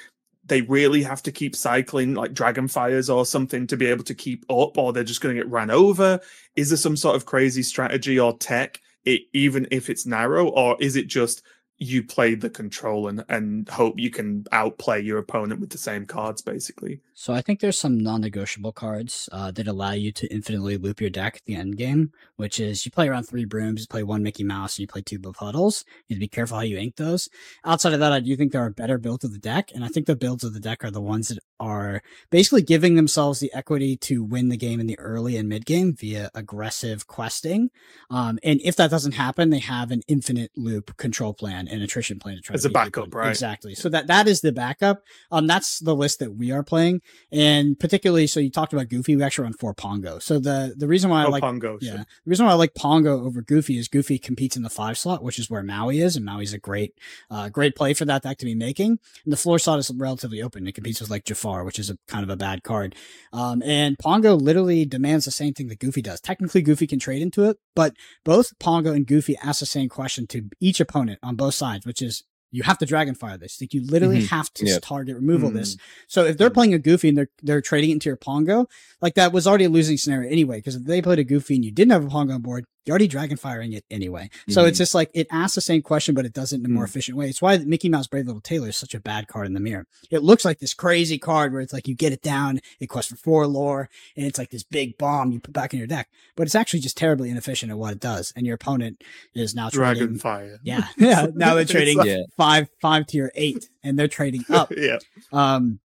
they 0.46 0.62
really 0.62 1.04
have 1.04 1.24
to 1.24 1.32
keep 1.32 1.56
cycling 1.56 2.14
like 2.16 2.34
dragonfires 2.34 3.14
or 3.14 3.26
something 3.26 3.68
to 3.68 3.78
be 3.78 3.86
able 3.86 4.04
to 4.04 4.16
keep 4.16 4.46
up, 4.50 4.78
or 4.78 4.92
they're 4.92 5.04
just 5.04 5.22
going 5.22 5.36
to 5.36 5.42
get 5.42 5.52
ran 5.52 5.72
over? 5.72 6.20
Is 6.56 6.70
there 6.70 6.78
some 6.78 6.98
sort 6.98 7.16
of 7.16 7.26
crazy 7.26 7.64
strategy 7.64 8.20
or 8.20 8.38
tech, 8.38 8.82
it, 9.06 9.22
even 9.34 9.68
if 9.72 9.89
it's 9.89 10.06
narrow, 10.06 10.50
or 10.50 10.78
is 10.80 10.96
it 10.96 11.08
just 11.08 11.44
you 11.84 12.04
play 12.04 12.36
the 12.36 12.50
control 12.50 13.08
and, 13.08 13.24
and 13.30 13.68
hope 13.70 14.00
you 14.00 14.10
can 14.10 14.46
outplay 14.52 15.02
your 15.02 15.18
opponent 15.18 15.60
with 15.60 15.70
the 15.70 15.78
same 15.78 16.06
cards, 16.06 16.42
basically? 16.42 17.02
So 17.14 17.34
I 17.34 17.42
think 17.42 17.60
there's 17.60 17.78
some 17.78 17.98
non-negotiable 17.98 18.72
cards 18.72 19.30
uh, 19.32 19.52
that 19.52 19.68
allow 19.68 19.92
you 19.92 20.12
to 20.14 20.28
infinitely 20.34 20.78
loop 20.78 21.00
your 21.00 21.10
deck 21.10 21.36
at 21.38 21.46
the 21.46 21.56
end 21.56 21.78
game, 21.78 22.12
which 22.38 22.60
is 22.60 22.86
you 22.86 22.92
play 22.92 23.08
around 23.08 23.24
three 23.24 23.46
brooms, 23.46 23.82
you 23.82 23.88
play 23.88 24.04
one 24.04 24.24
Mickey 24.24 24.44
Mouse, 24.44 24.78
and 24.78 24.82
you 24.82 24.88
play 24.88 25.02
two 25.02 25.20
befuddles. 25.20 25.84
You 26.08 26.16
have 26.16 26.18
to 26.18 26.20
be 26.22 26.28
careful 26.28 26.58
how 26.58 26.64
you 26.64 26.78
ink 26.78 26.96
those. 26.96 27.30
Outside 27.64 27.94
of 27.94 28.00
that, 28.00 28.12
I 28.12 28.20
do 28.20 28.36
think 28.36 28.52
there 28.52 28.64
are 28.66 28.70
better 28.70 28.98
builds 28.98 29.24
of 29.24 29.32
the 29.32 29.40
deck, 29.40 29.72
and 29.74 29.84
I 29.84 29.88
think 29.88 30.08
the 30.08 30.16
builds 30.16 30.44
of 30.44 30.54
the 30.54 30.60
deck 30.60 30.84
are 30.84 30.92
the 30.92 31.02
ones 31.02 31.28
that 31.28 31.40
are 31.60 32.02
basically 32.30 32.62
giving 32.62 32.96
themselves 32.96 33.40
the 33.40 33.54
equity 33.54 33.96
to 33.96 34.24
win 34.24 34.50
the 34.50 34.58
game 34.58 34.80
in 34.80 34.88
the 34.88 35.00
early 35.00 35.38
and 35.38 35.48
mid 35.48 35.66
game 35.66 35.94
via 35.94 36.30
aggressive 36.36 37.08
questing. 37.08 37.70
Um, 38.10 38.40
and 38.44 38.60
if 38.64 38.76
that 38.76 38.92
doesn't 38.92 39.14
happen, 39.14 39.50
they 39.50 39.60
have 39.60 39.92
an 39.92 40.02
infinite 40.08 40.52
loop 40.56 40.98
control 40.98 41.34
plan 41.34 41.68
and 41.74 41.84
attrition 41.84 42.19
plan 42.19 42.36
to 42.36 42.41
try 42.41 42.53
as 42.53 42.61
to 42.63 42.69
a 42.69 42.71
backup, 42.71 43.13
right? 43.13 43.30
Exactly. 43.30 43.76
So 43.76 43.89
that 43.89 44.07
that 44.07 44.28
is 44.28 44.41
the 44.41 44.51
backup. 44.51 45.01
Um, 45.32 45.47
that's 45.47 45.80
the 45.80 45.95
list 45.95 46.19
that 46.19 46.36
we 46.36 46.51
are 46.51 46.63
playing, 46.63 47.01
and 47.32 47.78
particularly, 47.80 48.28
so 48.28 48.39
you 48.39 48.49
talked 48.49 48.74
about 48.74 48.89
Goofy. 48.89 49.15
We 49.15 49.24
actually 49.24 49.43
run 49.43 49.53
four 49.53 49.74
Pongo. 49.74 50.19
So 50.19 50.39
the 50.39 50.74
the 50.78 50.88
reason 50.88 51.09
why 51.09 51.24
oh, 51.24 51.28
I 51.28 51.30
like 51.30 51.41
Pongo, 51.41 51.78
yeah, 51.82 51.91
sure. 51.91 51.97
the 51.99 52.30
reason 52.30 52.45
why 52.45 52.51
I 52.51 52.55
like 52.55 52.76
Pongo 52.76 53.26
over 53.26 53.41
Goofy 53.41 53.78
is 53.78 53.88
Goofy 53.88 54.19
competes 54.19 54.55
in 54.55 54.63
the 54.63 54.69
five 54.69 54.97
slot, 54.97 55.24
which 55.24 55.39
is 55.39 55.49
where 55.49 55.63
Maui 55.63 55.99
is, 55.99 56.15
and 56.15 56.26
Maui's 56.26 56.53
a 56.53 56.59
great, 56.59 56.93
uh, 57.30 57.49
great 57.49 57.76
play 57.76 57.93
for 57.93 58.05
that 58.05 58.24
deck 58.24 58.38
to 58.38 58.45
be 58.45 58.55
making. 58.55 58.99
And 59.24 59.34
the 59.34 59.38
floor 59.38 59.59
slot 59.59 59.80
is 59.80 59.91
relatively 59.95 60.41
open. 60.41 60.67
It 60.67 60.76
competes 60.76 61.01
with 61.01 61.09
like 61.09 61.26
Jafar, 61.26 61.63
which 61.63 61.80
is 61.80 61.89
a 61.89 61.97
kind 62.07 62.24
of 62.24 62.30
a 62.30 62.38
bad 62.38 62.63
card. 62.63 62.95
Um, 63.32 63.61
and 63.63 63.97
Pongo 63.97 64.36
literally 64.36 64.86
demands 64.86 65.26
the 65.26 65.32
same 65.32 65.53
thing 65.53 65.67
that 65.67 65.80
Goofy 65.80 66.01
does. 66.01 66.21
Technically, 66.21 66.61
Goofy 66.61 66.88
can 66.88 66.99
trade 66.99 67.21
into 67.21 67.43
it, 67.43 67.57
but 67.76 67.95
both 68.24 68.57
Pongo 68.59 68.93
and 68.93 69.07
Goofy 69.07 69.38
ask 69.43 69.59
the 69.59 69.65
same 69.65 69.89
question 69.89 70.28
to 70.28 70.49
each 70.59 70.80
opponent 70.80 71.19
on 71.24 71.36
both 71.36 71.53
sides, 71.54 71.86
which 71.86 72.01
is 72.01 72.24
you 72.51 72.62
have 72.64 72.78
to 72.78 72.86
dragon 72.86 73.16
fire 73.16 73.36
this. 73.38 73.60
Like 73.60 73.74
you 73.74 73.84
literally 73.84 74.22
Mhm. 74.22 74.28
have 74.30 74.54
to 74.54 74.66
Yep. 74.68 74.82
target 74.84 75.16
removal 75.16 75.49
Mhm. 75.49 75.56
this. 75.56 75.76
So 76.08 76.24
if 76.26 76.38
they're 76.38 76.51
playing 76.51 76.74
a 76.76 76.78
goofy 76.80 77.10
and 77.10 77.18
they're 77.18 77.30
they're 77.41 77.62
trading 77.62 77.89
into 77.89 78.10
your 78.10 78.16
Pongo, 78.16 78.68
like 79.01 79.16
that 79.16 79.34
was 79.34 79.47
already 79.47 79.64
a 79.66 79.70
losing 79.70 79.97
scenario 79.97 80.30
anyway. 80.30 80.58
Because 80.58 80.76
if 80.76 80.84
they 80.84 81.01
played 81.01 81.18
a 81.20 81.24
goofy 81.24 81.56
and 81.56 81.66
you 81.66 81.72
didn't 81.72 81.91
have 81.93 82.06
a 82.06 82.10
Pongo 82.10 82.34
on 82.36 82.41
board, 82.43 82.66
you're 82.86 82.94
already 82.94 83.08
dragon 83.08 83.38
firing 83.38 83.74
it 83.74 83.86
anyway. 83.90 84.30
So 84.50 84.66
it's 84.66 84.78
just 84.78 84.94
like 84.94 85.10
it 85.14 85.28
asks 85.32 85.56
the 85.56 85.62
same 85.62 85.82
question, 85.82 86.14
but 86.16 86.26
it 86.26 86.34
does 86.34 86.52
it 86.54 86.60
in 86.60 86.66
a 86.66 86.70
more 86.70 86.84
Mm. 86.86 86.90
efficient 86.90 87.18
way. 87.18 87.30
It's 87.30 87.42
why 87.42 87.58
Mickey 87.60 87.90
Mouse 87.90 88.08
Brave 88.08 88.26
Little 88.26 88.42
Tailor 88.42 88.70
is 88.70 88.78
such 88.78 88.94
a 88.94 89.00
bad 89.00 89.28
card 89.28 89.48
in 89.48 89.54
the 89.54 89.60
mirror. 89.60 89.86
It 90.12 90.24
looks 90.24 90.44
like 90.46 90.60
this 90.60 90.74
crazy 90.74 91.18
card 91.18 91.52
where 91.54 91.62
it's 91.62 91.74
like 91.74 91.88
you 91.88 91.96
get 91.96 92.12
it 92.14 92.22
down, 92.22 92.60
it 92.80 92.88
costs 92.88 93.10
for 93.12 93.18
four 93.18 93.48
lore, 93.48 93.90
and 94.18 94.26
it's 94.26 94.38
like 94.38 94.50
this 94.50 94.64
big 94.64 94.98
bomb 94.98 95.32
you 95.32 95.40
put 95.40 95.54
back 95.54 95.74
in 95.74 95.80
your 95.80 95.88
deck. 95.88 96.10
But 96.36 96.44
it's 96.48 96.56
actually 96.56 96.82
just 96.82 96.98
terribly 96.98 97.30
inefficient 97.30 97.72
at 97.72 97.78
what 97.78 97.94
it 97.94 98.00
does, 98.00 98.34
and 98.36 98.46
your 98.46 98.56
opponent 98.56 99.02
is 99.34 99.56
now 99.56 99.70
trading 99.70 100.18
Dragonfire. 100.18 100.58
yeah, 100.64 100.88
yeah. 100.98 101.28
Now 101.34 101.56
they're 101.56 101.66
trading 101.78 101.98
like- 101.98 102.26
five 102.38 102.70
five 102.82 103.08
tier 103.08 103.32
eight, 103.36 103.70
and 103.84 103.98
they're 103.98 104.08
trading 104.08 104.44
up. 104.50 104.72
yeah. 104.78 104.98
Um, 105.32 105.80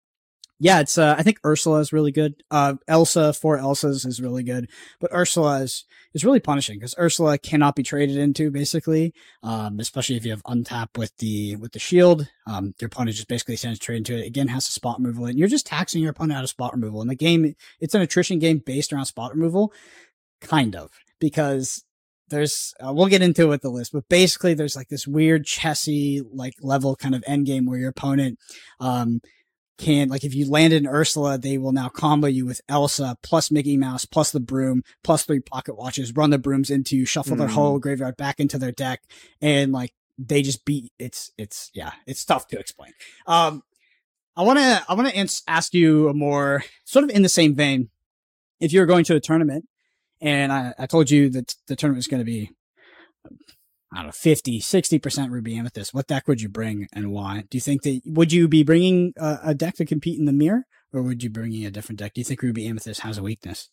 yeah, 0.60 0.80
it's 0.80 0.97
uh, 0.97 1.16
I 1.18 1.24
think 1.24 1.39
Ursula 1.45 1.80
is 1.80 1.93
really 1.93 2.12
good. 2.12 2.43
Uh, 2.49 2.76
Elsa 2.88 3.32
for 3.34 3.58
Elsa's 3.58 4.05
is 4.05 4.20
really 4.20 4.43
good, 4.43 4.70
but 4.99 5.14
Ursula 5.14 5.62
is 5.62 5.86
is 6.14 6.26
really 6.26 6.39
punishing 6.39 6.80
because 6.80 6.95
Ursula 6.97 7.38
cannot 7.38 7.76
be 7.76 7.84
traded 7.84 8.18
into 8.18 8.49
basically. 8.49 9.14
Um, 9.43 9.80
especially 9.80 10.16
if 10.16 10.26
you 10.26 10.32
have 10.32 10.43
untap 10.43 10.97
with 10.97 11.16
the 11.18 11.58
with 11.58 11.74
the 11.74 11.80
shield. 11.80 12.28
Um, 12.47 12.74
your 12.80 12.88
opponent 12.88 13.16
just 13.16 13.28
basically 13.28 13.55
sends 13.55 13.78
trade 13.78 13.97
into 13.97 14.18
it. 14.18 14.26
Again, 14.26 14.47
has 14.47 14.68
a 14.68 14.72
spot 14.72 14.97
removal, 14.99 15.26
and 15.26 15.38
you're 15.38 15.47
just 15.47 15.68
taxing 15.68 16.01
your 16.01 16.12
opponent 16.12 16.38
out 16.38 16.43
of 16.43 16.49
spot 16.49 16.74
removal. 16.74 17.01
And 17.01 17.10
the 17.10 17.16
game, 17.16 17.53
it's 17.80 17.93
an 17.93 18.01
attrition 18.01 18.39
game 18.39 18.58
based 18.66 18.91
around 18.91 19.05
spot 19.05 19.36
removal, 19.36 19.72
kind 20.41 20.76
of 20.76 20.89
because 21.20 21.84
there's 22.30 22.74
uh, 22.80 22.91
we'll 22.91 23.08
get 23.08 23.22
into 23.22 23.43
it 23.43 23.49
with 23.49 23.62
the 23.62 23.70
list, 23.70 23.93
but 23.93 24.10
basically 24.10 24.53
there's 24.53 24.76
like 24.76 24.89
this 24.89 25.08
weird 25.08 25.45
chessy 25.45 26.22
like 26.32 26.55
level 26.62 26.95
kind 26.95 27.16
of 27.16 27.24
end 27.28 27.45
game 27.45 27.66
where 27.66 27.80
your 27.80 27.89
opponent 27.89 28.39
um 28.80 29.22
can 29.78 30.09
like 30.09 30.23
if 30.23 30.34
you 30.34 30.49
landed 30.49 30.78
in 30.84 30.88
Ursula, 30.88 31.38
they 31.38 31.57
will 31.57 31.71
now 31.71 31.89
combo 31.89 32.28
you 32.28 32.45
with 32.45 32.61
Elsa 32.67 33.17
plus 33.21 33.51
Mickey 33.51 33.78
Mouse 33.78 34.05
plus 34.05 34.32
the 34.32 34.39
broom 34.39 34.84
plus 35.03 35.23
three 35.23 35.39
pocket 35.39 35.75
watches, 35.78 36.13
run 36.15 36.30
the 36.32 36.38
brooms 36.39 36.69
into 36.69 36.97
you, 36.97 37.05
shuffle 37.05 37.36
their 37.36 37.47
Mm. 37.47 37.51
whole 37.53 37.80
graveyard 37.80 38.17
back 38.17 38.39
into 38.39 38.57
their 38.57 38.71
deck, 38.71 39.01
and 39.41 39.71
like 39.71 39.93
they 40.17 40.41
just 40.41 40.65
beat 40.65 40.91
it's 40.97 41.32
it's 41.38 41.69
yeah, 41.73 41.91
it's 42.07 42.25
tough 42.25 42.47
to 42.47 42.57
explain. 42.59 42.91
Um 43.28 43.61
I 44.36 44.43
want 44.43 44.59
to 44.59 44.84
I 44.88 44.93
want 44.95 45.07
to 45.09 45.15
ans- 45.15 45.43
ask 45.47 45.73
you 45.73 46.09
a 46.09 46.13
more 46.13 46.63
sort 46.86 47.03
of 47.05 47.09
in 47.11 47.21
the 47.21 47.30
same 47.30 47.53
vein. 47.55 47.89
If 48.59 48.73
you're 48.73 48.86
going 48.88 49.03
to 49.05 49.15
a 49.15 49.19
tournament 49.19 49.65
and 50.21 50.51
I, 50.51 50.73
I 50.80 50.86
told 50.88 51.11
you 51.11 51.30
that 51.30 51.53
the 51.67 51.75
tournament 51.75 51.99
is 51.99 52.07
going 52.07 52.21
to 52.21 52.25
be 52.25 52.51
I 53.93 53.97
don't 53.97 54.05
know 54.07 54.11
50 54.11 54.59
60% 54.59 55.29
ruby 55.31 55.57
amethyst 55.57 55.93
what 55.93 56.07
deck 56.07 56.27
would 56.27 56.41
you 56.41 56.49
bring 56.49 56.88
and 56.93 57.11
why 57.11 57.43
do 57.49 57.57
you 57.57 57.61
think 57.61 57.83
that 57.83 58.01
would 58.05 58.31
you 58.33 58.47
be 58.47 58.63
bringing 58.63 59.13
a, 59.17 59.39
a 59.45 59.55
deck 59.55 59.75
to 59.75 59.85
compete 59.85 60.19
in 60.19 60.25
the 60.25 60.33
mirror 60.33 60.63
or 60.91 61.01
would 61.01 61.23
you 61.23 61.29
be 61.29 61.39
bringing 61.39 61.65
a 61.65 61.71
different 61.71 61.99
deck 61.99 62.13
do 62.13 62.19
you 62.21 62.25
think 62.25 62.41
ruby 62.41 62.67
amethyst 62.67 63.01
has 63.01 63.17
a 63.17 63.23
weakness 63.23 63.69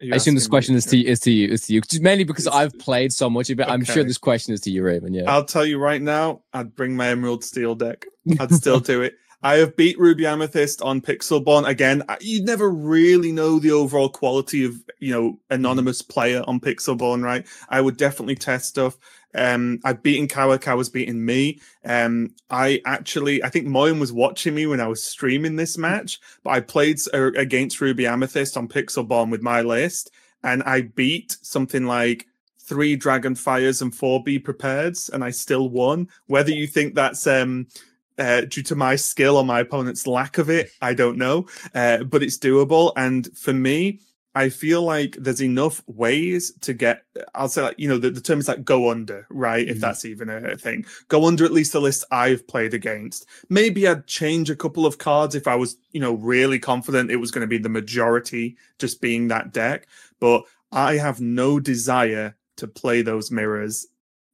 I 0.00 0.14
assume 0.14 0.36
this 0.36 0.46
question 0.46 0.76
is 0.76 0.86
to 0.86 0.98
is 0.98 1.18
to 1.20 1.30
you, 1.32 1.48
is 1.48 1.62
to 1.66 1.74
you, 1.74 1.80
just 1.80 2.02
mainly 2.02 2.22
because 2.22 2.46
It's- 2.46 2.56
I've 2.56 2.78
played 2.78 3.12
so 3.12 3.28
much 3.28 3.50
of 3.50 3.58
it. 3.58 3.68
I'm 3.68 3.84
sure 3.84 4.04
this 4.04 4.16
question 4.18 4.54
is 4.54 4.60
to 4.60 4.70
you, 4.70 4.84
Raven. 4.84 5.12
Yeah. 5.12 5.24
I'll 5.26 5.44
tell 5.44 5.66
you 5.66 5.78
right 5.78 6.00
now, 6.00 6.42
I'd 6.52 6.76
bring 6.76 6.94
my 6.94 7.08
Emerald 7.08 7.42
Steel 7.42 7.74
deck. 7.74 8.06
I'd 8.38 8.54
still 8.54 8.78
do 8.78 9.02
it. 9.02 9.14
I 9.42 9.56
have 9.56 9.76
beat 9.76 9.98
Ruby 9.98 10.26
Amethyst 10.26 10.82
on 10.82 11.00
Pixelborn 11.00 11.66
again. 11.66 12.02
You 12.20 12.42
never 12.42 12.68
really 12.70 13.30
know 13.30 13.58
the 13.58 13.70
overall 13.70 14.08
quality 14.08 14.64
of 14.64 14.82
you 14.98 15.12
know 15.12 15.38
anonymous 15.50 16.02
player 16.02 16.42
on 16.46 16.60
Pixelborn, 16.60 17.22
right? 17.22 17.46
I 17.68 17.80
would 17.80 17.96
definitely 17.96 18.34
test 18.34 18.68
stuff. 18.68 18.98
Um, 19.34 19.80
I've 19.84 20.02
beaten 20.02 20.26
Kawa. 20.26 20.58
Kawa's 20.58 20.88
beaten 20.88 21.24
me. 21.24 21.60
Um, 21.84 22.34
I 22.50 22.80
actually, 22.86 23.44
I 23.44 23.50
think 23.50 23.66
Moyen 23.66 24.00
was 24.00 24.12
watching 24.12 24.54
me 24.54 24.66
when 24.66 24.80
I 24.80 24.88
was 24.88 25.02
streaming 25.02 25.56
this 25.56 25.78
match, 25.78 26.18
but 26.42 26.50
I 26.50 26.60
played 26.60 26.98
uh, 27.14 27.32
against 27.32 27.80
Ruby 27.80 28.06
Amethyst 28.06 28.56
on 28.56 28.66
Pixel 28.68 29.06
Pixelborn 29.06 29.30
with 29.30 29.42
my 29.42 29.60
list, 29.60 30.10
and 30.42 30.62
I 30.64 30.82
beat 30.82 31.36
something 31.42 31.84
like 31.84 32.26
three 32.68 32.96
dragon 32.96 33.34
fires 33.34 33.80
and 33.80 33.94
four 33.94 34.22
be 34.22 34.38
prepareds 34.38 35.10
and 35.10 35.24
i 35.24 35.30
still 35.30 35.70
won 35.70 36.06
whether 36.26 36.50
you 36.50 36.66
think 36.66 36.94
that's 36.94 37.26
um 37.26 37.66
uh, 38.18 38.42
due 38.42 38.62
to 38.62 38.74
my 38.74 38.96
skill 38.96 39.36
or 39.36 39.44
my 39.44 39.60
opponent's 39.60 40.06
lack 40.06 40.38
of 40.38 40.50
it 40.50 40.70
i 40.82 40.92
don't 40.94 41.18
know 41.18 41.46
uh, 41.74 42.02
but 42.04 42.22
it's 42.22 42.38
doable. 42.38 42.92
And 42.96 43.28
for 43.36 43.52
me 43.52 44.00
i 44.34 44.48
feel 44.50 44.82
like 44.82 45.16
there's 45.18 45.42
enough 45.42 45.82
ways 45.86 46.52
to 46.60 46.74
get 46.74 47.02
i'll 47.34 47.48
say 47.48 47.62
like 47.62 47.78
you 47.78 47.88
know 47.88 47.96
the, 47.98 48.10
the 48.10 48.20
term 48.20 48.38
is 48.38 48.46
like 48.48 48.62
go 48.64 48.90
under 48.90 49.26
right? 49.30 49.66
If 49.66 49.78
Mhm. 49.78 49.80
that's 49.80 50.04
even 50.04 50.28
a 50.28 50.56
thing. 50.56 50.84
Go 51.08 51.24
under 51.26 51.44
at 51.44 51.52
least 51.52 51.72
the 51.72 51.80
list 51.80 52.04
i've 52.10 52.46
played 52.46 52.74
against. 52.74 53.26
Maybe 53.48 53.88
i'd 53.88 54.06
change 54.06 54.50
a 54.50 54.56
couple 54.56 54.84
of 54.86 54.98
cards 54.98 55.34
if 55.34 55.46
i 55.46 55.54
was 55.54 55.76
you 55.92 56.00
know 56.00 56.14
really 56.14 56.58
confident 56.58 57.10
it 57.10 57.16
was 57.16 57.30
going 57.30 57.40
to 57.42 57.46
be 57.56 57.58
the 57.58 57.68
majority 57.80 58.56
just 58.78 59.00
being 59.00 59.28
that 59.28 59.52
deck. 59.52 59.86
But 60.20 60.42
i 60.72 60.96
have 60.96 61.20
no 61.20 61.58
desire 61.58 62.36
to 62.58 62.66
play 62.68 63.02
those 63.02 63.30
mirrors 63.30 63.86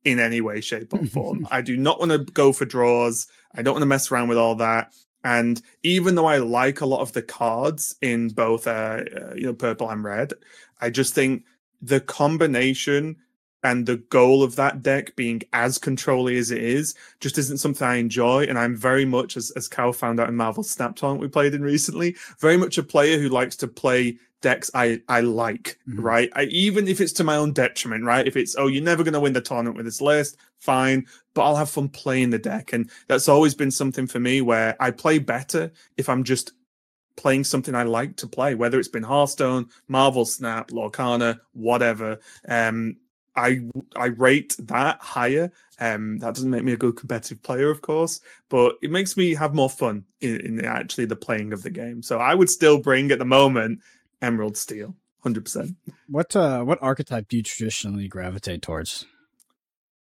in 0.04 0.20
any 0.20 0.40
way, 0.40 0.60
shape, 0.60 0.92
or 0.92 1.04
form. 1.06 1.48
I 1.50 1.60
do 1.62 1.76
not 1.76 1.98
want 1.98 2.12
to 2.12 2.18
go 2.18 2.52
for 2.52 2.64
draws. 2.64 3.26
I 3.54 3.62
don't 3.62 3.74
want 3.74 3.82
to 3.82 3.86
mess 3.86 4.10
around 4.10 4.28
with 4.28 4.38
all 4.38 4.54
that. 4.56 4.92
And 5.24 5.60
even 5.82 6.14
though 6.14 6.26
I 6.26 6.38
like 6.38 6.82
a 6.82 6.86
lot 6.86 7.00
of 7.00 7.12
the 7.12 7.22
cards 7.22 7.96
in 8.02 8.28
both, 8.28 8.66
uh, 8.66 9.00
uh, 9.16 9.34
you 9.34 9.44
know, 9.44 9.54
purple 9.54 9.88
and 9.90 10.04
red, 10.04 10.34
I 10.80 10.90
just 10.90 11.14
think 11.14 11.44
the 11.80 12.00
combination 12.00 13.16
and 13.62 13.86
the 13.86 13.96
goal 13.96 14.42
of 14.42 14.56
that 14.56 14.82
deck 14.82 15.16
being 15.16 15.40
as 15.54 15.78
controlly 15.78 16.36
as 16.36 16.50
it 16.50 16.62
is 16.62 16.94
just 17.20 17.38
isn't 17.38 17.56
something 17.56 17.86
I 17.86 17.96
enjoy. 17.96 18.44
And 18.44 18.58
I'm 18.58 18.76
very 18.76 19.06
much, 19.06 19.38
as 19.38 19.50
as 19.52 19.66
Cal 19.68 19.94
found 19.94 20.20
out 20.20 20.28
in 20.28 20.36
Marvel 20.36 20.62
Snap 20.62 20.94
Tournament 20.94 21.22
we 21.22 21.28
played 21.28 21.54
in 21.54 21.62
recently, 21.62 22.16
very 22.38 22.58
much 22.58 22.76
a 22.76 22.82
player 22.82 23.18
who 23.18 23.30
likes 23.30 23.56
to 23.56 23.66
play 23.66 24.18
decks 24.44 24.70
I 24.74 25.00
I 25.08 25.20
like, 25.20 25.78
Mhm. 25.88 26.02
right? 26.02 26.30
I, 26.36 26.42
even 26.44 26.86
if 26.86 27.00
it's 27.00 27.12
to 27.14 27.24
my 27.24 27.36
own 27.36 27.52
detriment, 27.52 28.04
right? 28.04 28.26
If 28.26 28.36
it's 28.36 28.54
oh 28.56 28.68
you're 28.68 28.82
never 28.92 29.02
going 29.02 29.14
to 29.14 29.20
win 29.20 29.32
the 29.32 29.40
tournament 29.40 29.76
with 29.76 29.86
this 29.86 30.00
list, 30.00 30.36
fine, 30.60 31.06
but 31.34 31.42
I'll 31.42 31.56
have 31.56 31.70
fun 31.70 31.88
playing 31.88 32.30
the 32.30 32.38
deck, 32.38 32.72
and 32.74 32.90
that's 33.08 33.28
always 33.28 33.54
been 33.54 33.70
something 33.70 34.06
for 34.06 34.20
me 34.20 34.40
where 34.42 34.76
I 34.80 34.90
play 34.90 35.18
better 35.18 35.72
if 35.96 36.08
I'm 36.08 36.24
just 36.24 36.52
playing 37.16 37.44
something 37.44 37.74
I 37.74 37.84
like 37.84 38.16
to 38.16 38.26
play, 38.26 38.54
whether 38.54 38.78
it's 38.78 38.88
been 38.88 39.02
Hearthstone, 39.04 39.66
Marvel 39.88 40.24
Snap, 40.24 40.70
Lorcana, 40.70 41.40
whatever. 41.52 42.18
Um, 42.48 42.96
I 43.36 43.60
I 43.96 44.06
rate 44.06 44.54
that 44.60 45.00
higher. 45.00 45.50
Um, 45.80 46.18
that 46.18 46.34
doesn't 46.34 46.50
make 46.50 46.62
me 46.64 46.72
a 46.72 46.76
good 46.76 46.96
competitive 46.96 47.42
player, 47.42 47.70
of 47.70 47.80
course, 47.82 48.20
but 48.48 48.76
it 48.82 48.90
makes 48.92 49.16
me 49.16 49.34
have 49.34 49.54
more 49.54 49.70
fun 49.70 50.04
in, 50.20 50.40
in 50.40 50.64
actually 50.64 51.06
the 51.06 51.16
playing 51.16 51.52
of 51.52 51.62
the 51.62 51.70
game. 51.70 52.02
So 52.02 52.18
I 52.18 52.34
would 52.34 52.50
still 52.50 52.78
bring 52.78 53.10
at 53.10 53.18
the 53.18 53.24
moment 53.24 53.80
Emerald 54.24 54.56
Steel, 54.56 54.94
hundred 55.22 55.44
percent. 55.44 55.76
what 56.08 56.34
uh 56.34 56.62
what 56.64 56.78
archetype 56.82 57.28
do 57.28 57.36
you 57.38 57.42
traditionally 57.42 58.08
gravitate 58.08 58.62
towards 58.62 59.06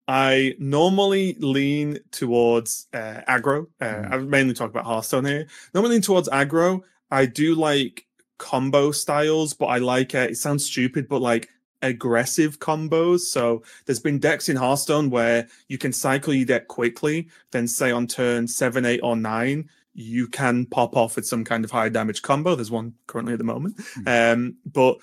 I 0.09 0.55
normally 0.59 1.37
lean 1.39 1.99
towards 2.11 2.89
uh, 2.93 3.21
aggro. 3.29 3.67
Uh, 3.81 3.85
Mm. 3.85 4.13
I 4.13 4.19
mainly 4.19 4.55
talk 4.55 4.71
about 4.71 4.85
Hearthstone 4.85 5.25
here. 5.25 5.47
Normally 5.75 5.95
lean 5.95 6.03
towards 6.03 6.29
aggro. 6.29 6.83
I 7.11 7.27
do 7.27 7.55
like 7.55 8.05
combo 8.39 8.91
styles, 8.91 9.55
but 9.55 9.67
I 9.67 9.79
like 9.79 10.15
uh, 10.15 10.27
it 10.31 10.37
sounds 10.37 10.67
stupid, 10.67 11.09
but 11.09 11.21
like 11.23 11.49
aggressive 11.83 12.59
combos. 12.59 13.21
So 13.21 13.63
there's 13.87 14.01
been 14.01 14.19
decks 14.19 14.49
in 14.49 14.57
Hearthstone 14.57 15.09
where 15.11 15.47
you 15.69 15.79
can 15.79 15.93
cycle 15.93 16.35
your 16.35 16.47
deck 16.47 16.67
quickly, 16.69 17.29
then 17.53 17.69
say 17.69 17.93
on 17.93 18.07
turn 18.09 18.49
seven, 18.49 18.85
eight, 18.85 19.01
or 19.03 19.17
nine, 19.17 19.69
you 19.95 20.27
can 20.27 20.67
pop 20.67 20.97
off 20.97 21.17
with 21.17 21.27
some 21.27 21.45
kind 21.45 21.65
of 21.65 21.71
high 21.71 21.89
damage 21.89 22.23
combo. 22.23 22.55
There's 22.55 22.71
one 22.71 22.95
currently 23.07 23.35
at 23.35 23.39
the 23.39 23.45
moment. 23.45 23.81
Um, 24.07 24.57
but 24.65 24.99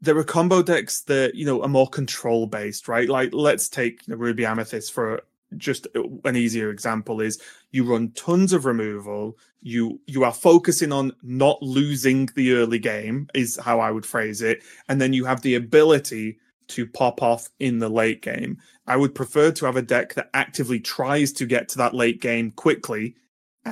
there 0.00 0.16
are 0.16 0.24
combo 0.24 0.62
decks 0.62 1.02
that 1.02 1.34
you 1.34 1.46
know 1.46 1.62
are 1.62 1.68
more 1.68 1.88
control 1.88 2.46
based, 2.46 2.88
right? 2.88 3.08
Like 3.08 3.30
let's 3.32 3.68
take 3.68 4.06
you 4.06 4.14
know, 4.14 4.18
Ruby 4.18 4.44
Amethyst 4.44 4.92
for 4.92 5.22
just 5.56 5.86
an 6.24 6.36
easier 6.36 6.70
example 6.70 7.20
is 7.20 7.40
you 7.70 7.84
run 7.84 8.10
tons 8.10 8.52
of 8.52 8.66
removal 8.66 9.38
you 9.60 9.98
you 10.06 10.22
are 10.22 10.32
focusing 10.32 10.92
on 10.92 11.12
not 11.22 11.62
losing 11.62 12.26
the 12.34 12.52
early 12.52 12.78
game 12.78 13.28
is 13.34 13.58
how 13.64 13.80
i 13.80 13.90
would 13.90 14.04
phrase 14.04 14.42
it 14.42 14.62
and 14.88 15.00
then 15.00 15.12
you 15.12 15.24
have 15.24 15.40
the 15.40 15.54
ability 15.54 16.38
to 16.66 16.86
pop 16.86 17.22
off 17.22 17.48
in 17.58 17.78
the 17.78 17.88
late 17.88 18.20
game 18.20 18.58
i 18.86 18.94
would 18.94 19.14
prefer 19.14 19.50
to 19.50 19.64
have 19.64 19.76
a 19.76 19.82
deck 19.82 20.12
that 20.14 20.28
actively 20.34 20.78
tries 20.78 21.32
to 21.32 21.46
get 21.46 21.68
to 21.68 21.78
that 21.78 21.94
late 21.94 22.20
game 22.20 22.50
quickly 22.50 23.16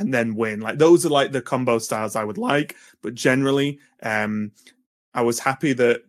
and 0.01 0.13
then 0.13 0.35
win 0.35 0.61
like 0.61 0.79
those 0.79 1.05
are 1.05 1.11
like 1.11 1.33
the 1.33 1.43
combo 1.43 1.79
styles 1.79 2.17
i 2.17 2.25
would 2.25 2.39
like 2.39 2.77
but 3.03 3.15
generally 3.15 3.79
um 4.03 4.51
i 5.15 5.23
was 5.23 5.39
happy 5.39 5.73
that 5.73 6.03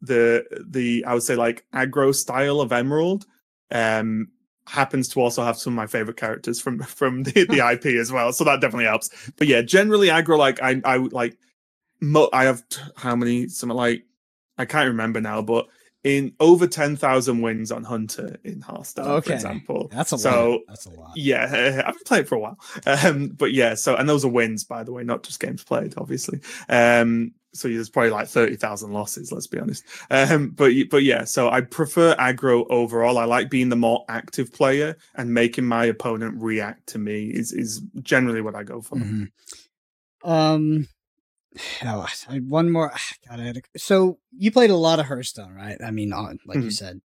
the 0.00 0.44
the 0.68 1.04
i 1.06 1.14
would 1.14 1.22
say 1.22 1.36
like 1.36 1.64
aggro 1.74 2.14
style 2.14 2.60
of 2.60 2.72
emerald 2.72 3.26
um 3.70 4.28
happens 4.66 5.08
to 5.08 5.20
also 5.20 5.42
have 5.42 5.58
some 5.58 5.74
of 5.74 5.76
my 5.76 5.86
favorite 5.86 6.16
characters 6.16 6.60
from 6.60 6.78
from 6.82 7.22
the, 7.24 7.44
the 7.46 7.68
IP 7.72 7.86
as 7.98 8.10
well, 8.10 8.32
so 8.32 8.44
that 8.44 8.60
definitely 8.60 8.86
helps. 8.86 9.10
But 9.36 9.48
yeah, 9.48 9.62
generally 9.62 10.08
aggro 10.08 10.38
like 10.38 10.60
I 10.62 10.80
I 10.84 10.96
like 10.96 11.36
mo- 12.00 12.30
I 12.32 12.44
have 12.44 12.68
t- 12.68 12.80
how 12.96 13.16
many 13.16 13.48
something 13.48 13.76
like 13.76 14.04
I 14.58 14.64
can't 14.64 14.88
remember 14.88 15.20
now, 15.20 15.42
but 15.42 15.68
in 16.04 16.34
over 16.38 16.66
ten 16.66 16.94
thousand 16.96 17.40
wins 17.42 17.72
on 17.72 17.82
Hunter 17.84 18.36
in 18.44 18.60
Hearthstone, 18.60 19.08
Okay. 19.08 19.28
for 19.30 19.34
example. 19.34 19.88
That's 19.90 20.12
a 20.12 20.18
so 20.18 20.50
lot. 20.52 20.60
That's 20.68 20.86
a 20.86 20.90
lot. 20.90 21.12
yeah, 21.16 21.82
I've 21.86 21.94
been 21.94 22.04
playing 22.04 22.24
for 22.26 22.36
a 22.36 22.38
while. 22.40 22.58
Um, 22.86 23.28
but 23.28 23.52
yeah, 23.52 23.74
so 23.74 23.96
and 23.96 24.08
those 24.08 24.24
are 24.24 24.30
wins, 24.30 24.64
by 24.64 24.84
the 24.84 24.92
way, 24.92 25.02
not 25.02 25.22
just 25.22 25.40
games 25.40 25.64
played, 25.64 25.94
obviously. 25.96 26.40
Um, 26.68 27.32
so 27.54 27.68
there's 27.68 27.88
probably 27.88 28.10
like 28.10 28.26
thirty 28.28 28.56
thousand 28.56 28.92
losses. 28.92 29.30
Let's 29.32 29.46
be 29.46 29.58
honest. 29.60 29.84
Um, 30.10 30.50
but 30.50 30.72
but 30.90 31.04
yeah, 31.04 31.24
so 31.24 31.48
I 31.50 31.60
prefer 31.62 32.14
aggro 32.16 32.66
overall. 32.68 33.16
I 33.16 33.24
like 33.24 33.48
being 33.48 33.68
the 33.68 33.76
more 33.76 34.04
active 34.08 34.52
player 34.52 34.96
and 35.14 35.32
making 35.32 35.64
my 35.64 35.84
opponent 35.84 36.34
react 36.42 36.86
to 36.88 36.98
me 36.98 37.26
is 37.28 37.52
is 37.52 37.80
generally 38.02 38.40
what 38.40 38.54
I 38.56 38.62
go 38.64 38.80
for. 38.82 38.96
Mhm. 38.96 39.28
Um, 40.24 40.88
oh, 41.84 42.06
I- 42.28 42.38
one 42.38 42.70
more. 42.70 42.92
God, 43.28 43.40
I 43.40 43.44
had 43.44 43.56
a, 43.58 43.78
so 43.78 44.18
you 44.36 44.50
played 44.50 44.70
a 44.70 44.76
lot 44.76 44.98
of 44.98 45.06
Hearthstone, 45.06 45.54
right? 45.54 45.78
I 45.84 45.90
mean, 45.90 46.10
like 46.10 46.56
you 46.56 46.64
Mhm. 46.64 46.72
said. 46.72 47.00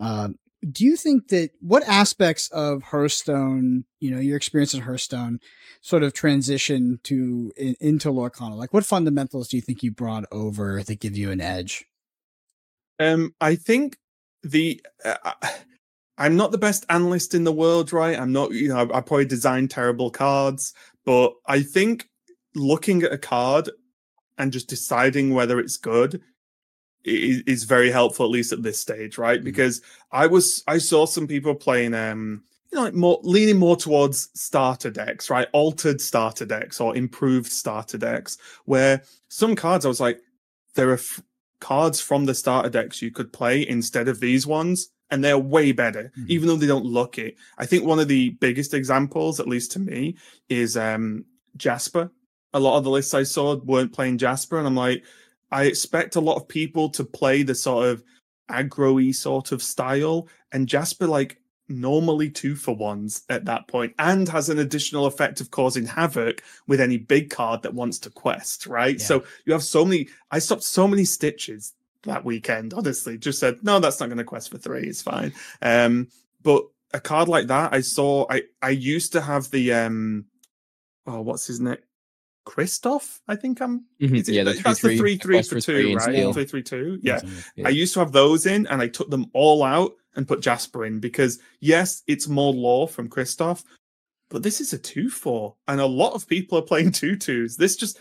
Um, 0.00 0.36
do 0.70 0.84
you 0.84 0.96
think 0.96 1.28
that 1.28 1.50
what 1.60 1.82
aspects 1.86 2.48
of 2.48 2.84
Hearthstone, 2.84 3.84
you 4.00 4.10
know, 4.10 4.18
your 4.18 4.36
experience 4.36 4.72
in 4.72 4.80
Hearthstone, 4.80 5.38
sort 5.82 6.02
of 6.02 6.14
transition 6.14 7.00
to 7.04 7.52
in, 7.56 7.74
into 7.80 8.08
Lorcana? 8.10 8.56
Like, 8.56 8.72
what 8.72 8.86
fundamentals 8.86 9.48
do 9.48 9.58
you 9.58 9.60
think 9.60 9.82
you 9.82 9.90
brought 9.90 10.24
over 10.32 10.82
that 10.82 11.00
give 11.00 11.16
you 11.18 11.30
an 11.30 11.40
edge? 11.42 11.84
Um, 12.98 13.34
I 13.40 13.56
think 13.56 13.98
the 14.42 14.80
uh, 15.04 15.32
I'm 16.16 16.36
not 16.36 16.52
the 16.52 16.58
best 16.58 16.86
analyst 16.88 17.34
in 17.34 17.44
the 17.44 17.52
world, 17.52 17.92
right? 17.92 18.18
I'm 18.18 18.32
not, 18.32 18.52
you 18.52 18.68
know, 18.68 18.76
I, 18.76 18.82
I 18.98 19.00
probably 19.00 19.26
design 19.26 19.68
terrible 19.68 20.10
cards, 20.10 20.72
but 21.04 21.34
I 21.46 21.60
think 21.62 22.08
looking 22.54 23.02
at 23.02 23.12
a 23.12 23.18
card 23.18 23.68
and 24.38 24.52
just 24.52 24.68
deciding 24.68 25.32
whether 25.34 25.58
it's 25.60 25.76
good 25.76 26.20
is, 27.04 27.42
is 27.46 27.64
very 27.64 27.90
helpful, 27.90 28.24
at 28.24 28.30
least 28.32 28.52
at 28.52 28.62
this 28.62 28.78
stage, 28.78 29.18
right? 29.18 29.40
Mhm. 29.40 29.44
Because 29.44 29.82
I 30.10 30.26
was, 30.26 30.62
I 30.66 30.78
saw 30.78 31.06
some 31.06 31.26
people 31.26 31.54
playing, 31.54 31.94
um, 31.94 32.42
you 32.72 32.76
know, 32.78 32.84
like 32.84 32.94
more 32.94 33.20
leaning 33.22 33.58
more 33.58 33.76
towards 33.76 34.30
starter 34.34 34.90
decks, 34.90 35.30
right? 35.30 35.46
Altered 35.52 36.00
starter 36.00 36.46
decks 36.46 36.80
or 36.80 36.96
improved 36.96 37.52
starter 37.52 37.98
decks, 37.98 38.38
where 38.64 39.02
some 39.28 39.54
cards 39.54 39.84
I 39.84 39.88
was 39.88 40.00
like, 40.00 40.20
there 40.74 40.90
are 40.90 40.94
f- 40.94 41.20
cards 41.60 42.00
from 42.00 42.24
the 42.24 42.34
starter 42.34 42.68
decks 42.70 43.00
you 43.02 43.10
could 43.10 43.32
play 43.32 43.66
instead 43.68 44.08
of 44.08 44.18
these 44.20 44.46
ones, 44.46 44.88
and 45.10 45.22
they're 45.22 45.38
way 45.38 45.70
better, 45.72 46.10
Mhm. 46.18 46.28
even 46.28 46.48
though 46.48 46.56
they 46.56 46.66
don't 46.66 46.84
look 46.86 47.18
it. 47.18 47.36
I 47.58 47.66
think 47.66 47.84
one 47.84 48.00
of 48.00 48.08
the 48.08 48.30
biggest 48.40 48.74
examples, 48.74 49.38
at 49.38 49.46
least 49.46 49.70
to 49.72 49.78
me, 49.78 50.16
is 50.48 50.76
um 50.76 51.26
Jasper. 51.56 52.10
A 52.54 52.60
lot 52.60 52.78
of 52.78 52.84
the 52.84 52.90
lists 52.90 53.14
I 53.14 53.24
saw 53.24 53.56
weren't 53.56 53.92
playing 53.92 54.18
Jasper, 54.18 54.58
and 54.58 54.66
I'm 54.66 54.76
like, 54.76 55.04
I 55.50 55.64
expect 55.64 56.16
a 56.16 56.20
lot 56.20 56.36
of 56.36 56.48
people 56.48 56.88
to 56.90 57.04
play 57.04 57.42
the 57.42 57.54
sort 57.54 57.88
of 57.88 58.02
aggro-y 58.50 59.12
sort 59.12 59.52
of 59.52 59.62
style, 59.62 60.28
and 60.52 60.68
Jasper 60.68 61.06
like 61.06 61.40
normally 61.68 62.30
two 62.30 62.54
for 62.54 62.74
ones 62.76 63.22
at 63.30 63.46
that 63.46 63.66
point 63.68 63.94
and 63.98 64.28
has 64.28 64.50
an 64.50 64.58
additional 64.58 65.06
effect 65.06 65.40
of 65.40 65.50
causing 65.50 65.86
havoc 65.86 66.42
with 66.66 66.80
any 66.80 66.98
big 66.98 67.30
card 67.30 67.62
that 67.62 67.72
wants 67.72 67.98
to 67.98 68.10
quest 68.10 68.66
right? 68.66 68.98
Yeah. 68.98 69.06
so 69.06 69.24
you 69.46 69.52
have 69.52 69.62
so 69.62 69.84
many 69.84 70.08
i 70.30 70.38
stopped 70.38 70.62
so 70.62 70.86
many 70.86 71.04
stitches 71.04 71.72
that 72.02 72.24
weekend 72.24 72.74
honestly 72.74 73.16
just 73.16 73.38
said 73.38 73.56
no 73.62 73.78
that's 73.78 73.98
not 73.98 74.06
going 74.06 74.18
to 74.18 74.24
quest 74.24 74.50
for 74.50 74.58
three 74.58 74.86
it's 74.86 75.00
fine. 75.00 75.32
Um 75.62 76.08
but 76.42 76.64
a 76.92 77.00
card 77.00 77.28
like 77.28 77.46
that 77.46 77.72
i 77.72 77.80
saw 77.80 78.26
i 78.28 78.42
i 78.60 78.68
used 78.68 79.12
to 79.12 79.22
have 79.22 79.50
the 79.50 79.72
um 79.72 80.26
oh 81.06 81.22
what's 81.22 81.46
his 81.46 81.60
name 81.60 81.78
Kristoff 82.46 83.20
i 83.28 83.34
think 83.36 83.60
i'm 83.62 83.84
Mhm. 84.00 84.18
is 84.20 84.28
it- 84.28 84.34
yeah, 84.34 84.44
the 84.44 84.52
that's 84.52 84.80
the 84.80 84.96
three 84.98 85.16
three 85.16 85.42
for 85.42 85.60
two 85.60 85.76
in 85.76 85.96
right 85.96 86.34
three 86.34 86.44
three 86.44 86.62
two 86.62 86.98
yeah 87.02 87.20
Yeah. 87.56 87.66
I 87.68 87.70
used 87.70 87.94
to 87.94 88.00
have 88.00 88.12
those 88.12 88.46
in 88.46 88.66
and 88.66 88.80
I 88.82 88.88
took 88.88 89.10
them 89.10 89.26
all 89.32 89.62
out 89.62 89.94
and 90.16 90.28
put 90.28 90.40
Jasper 90.42 90.84
in 90.84 91.00
because 91.00 91.38
yes, 91.60 92.02
it's 92.06 92.28
more 92.28 92.52
lore 92.52 92.86
from 92.86 93.08
Kristoff, 93.08 93.64
but 94.30 94.42
this 94.44 94.60
is 94.60 94.72
a 94.72 94.78
two 94.78 95.10
four, 95.10 95.56
and 95.66 95.80
a 95.80 95.86
lot 95.86 96.12
of 96.14 96.28
people 96.28 96.56
are 96.58 96.62
playing 96.62 96.92
two 96.92 97.16
twos. 97.16 97.56
This 97.56 97.74
just 97.76 97.98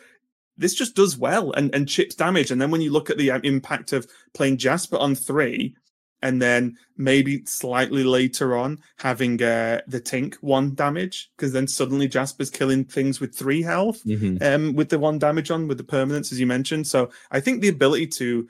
this 0.57 0.75
just 0.75 0.93
does 0.95 1.17
well 1.17 1.51
and 1.53 1.73
and 1.73 1.89
chips 1.89 2.13
damage. 2.15 2.51
And 2.51 2.61
then 2.61 2.69
when 2.69 2.81
you 2.81 2.91
look 2.91 3.09
at 3.09 3.17
the 3.17 3.31
um, 3.31 3.41
impact 3.43 3.93
of 3.93 4.05
playing 4.35 4.57
Jasper 4.57 4.97
on 4.97 5.15
three, 5.15 5.75
and 6.23 6.41
then 6.41 6.75
maybe 6.97 7.43
slightly 7.45 8.03
later 8.03 8.55
on 8.55 8.79
having 8.97 9.43
uh, 9.43 9.81
the 9.87 10.01
Tink 10.01 10.35
one 10.35 10.73
damage, 10.73 11.29
because 11.35 11.51
then 11.51 11.67
suddenly 11.67 12.07
Jasper's 12.07 12.49
killing 12.49 12.85
things 12.85 13.19
with 13.19 13.35
three 13.35 13.61
health 13.61 14.01
Mhm. 14.05 14.41
um, 14.41 14.73
with 14.73 14.89
the 14.89 14.97
one 14.97 15.19
damage 15.19 15.51
on 15.51 15.67
with 15.67 15.77
the 15.77 15.83
permanence, 15.83 16.31
as 16.31 16.39
you 16.39 16.47
mentioned. 16.47 16.87
So 16.87 17.11
I 17.29 17.39
think 17.41 17.61
the 17.61 17.67
ability 17.67 18.07
to 18.07 18.47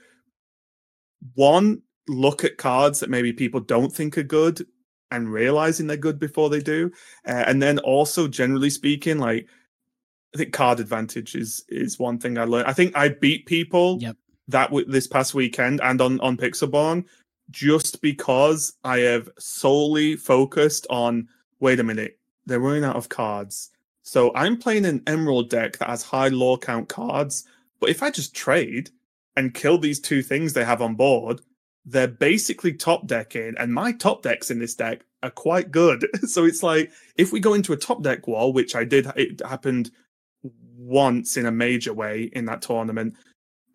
one 1.35 1.81
look 2.07 2.43
at 2.43 2.57
cards 2.57 2.99
that 2.99 3.09
maybe 3.09 3.33
people 3.33 3.59
don't 3.59 3.91
think 3.93 4.17
are 4.17 4.23
good 4.23 4.65
and 5.11 5.31
realizing 5.31 5.87
they're 5.87 5.97
good 5.97 6.19
before 6.19 6.49
they 6.49 6.59
do, 6.61 6.91
uh, 7.27 7.43
and 7.47 7.61
then 7.61 7.79
also 7.79 8.27
generally 8.27 8.69
speaking, 8.69 9.17
like 9.19 9.47
I 10.33 10.37
think 10.37 10.53
card 10.53 10.79
advantage 10.79 11.35
is 11.35 11.63
is 11.69 11.99
one 11.99 12.19
thing 12.19 12.37
I 12.37 12.43
learned. 12.45 12.67
I 12.67 12.73
think 12.73 12.95
I 12.95 13.09
beat 13.09 13.45
people 13.45 13.99
Yep. 14.01 14.17
that 14.49 14.67
w- 14.69 14.91
this 14.91 15.07
past 15.07 15.33
weekend 15.33 15.79
and 15.81 16.01
on 16.01 16.19
on 16.21 16.37
Pixelborn 16.37 17.05
just 17.53 18.01
because 18.01 18.73
I 18.83 18.99
have 18.99 19.29
solely 19.39 20.17
focused 20.17 20.85
on. 20.89 21.29
Wait 21.61 21.79
a 21.79 21.83
minute, 21.83 22.19
they're 22.45 22.59
running 22.59 22.83
out 22.83 22.97
of 22.97 23.07
cards. 23.07 23.69
So 24.01 24.35
I'm 24.35 24.57
playing 24.57 24.85
an 24.85 25.01
emerald 25.07 25.49
deck 25.49 25.77
that 25.77 25.87
has 25.87 26.03
high 26.03 26.27
lore 26.27 26.57
count 26.57 26.89
cards, 26.89 27.45
but 27.79 27.89
if 27.89 28.03
I 28.03 28.11
just 28.11 28.35
trade 28.35 28.89
and 29.37 29.53
kill 29.53 29.77
these 29.77 30.01
two 30.01 30.21
things 30.21 30.51
they 30.51 30.65
have 30.65 30.81
on 30.81 30.95
board, 30.95 31.39
they're 31.85 32.07
basically 32.07 32.73
top 32.73 33.07
decking, 33.07 33.55
and 33.57 33.73
my 33.73 33.93
top 33.93 34.21
decks 34.21 34.51
in 34.51 34.59
this 34.59 34.75
deck 34.75 35.05
are 35.21 35.31
quite 35.31 35.71
good. 35.71 36.05
so 36.27 36.43
it's 36.45 36.63
like 36.63 36.91
if 37.15 37.31
we 37.31 37.39
go 37.39 37.53
into 37.53 37.73
a 37.73 37.77
top 37.77 38.03
deck 38.03 38.27
wall, 38.27 38.51
which 38.51 38.75
I 38.75 38.83
did, 38.83 39.07
it 39.15 39.41
happened 39.45 39.91
once 40.77 41.37
in 41.37 41.45
a 41.45 41.51
major 41.51 41.93
way 41.93 42.29
in 42.33 42.45
that 42.45 42.61
tournament. 42.61 43.15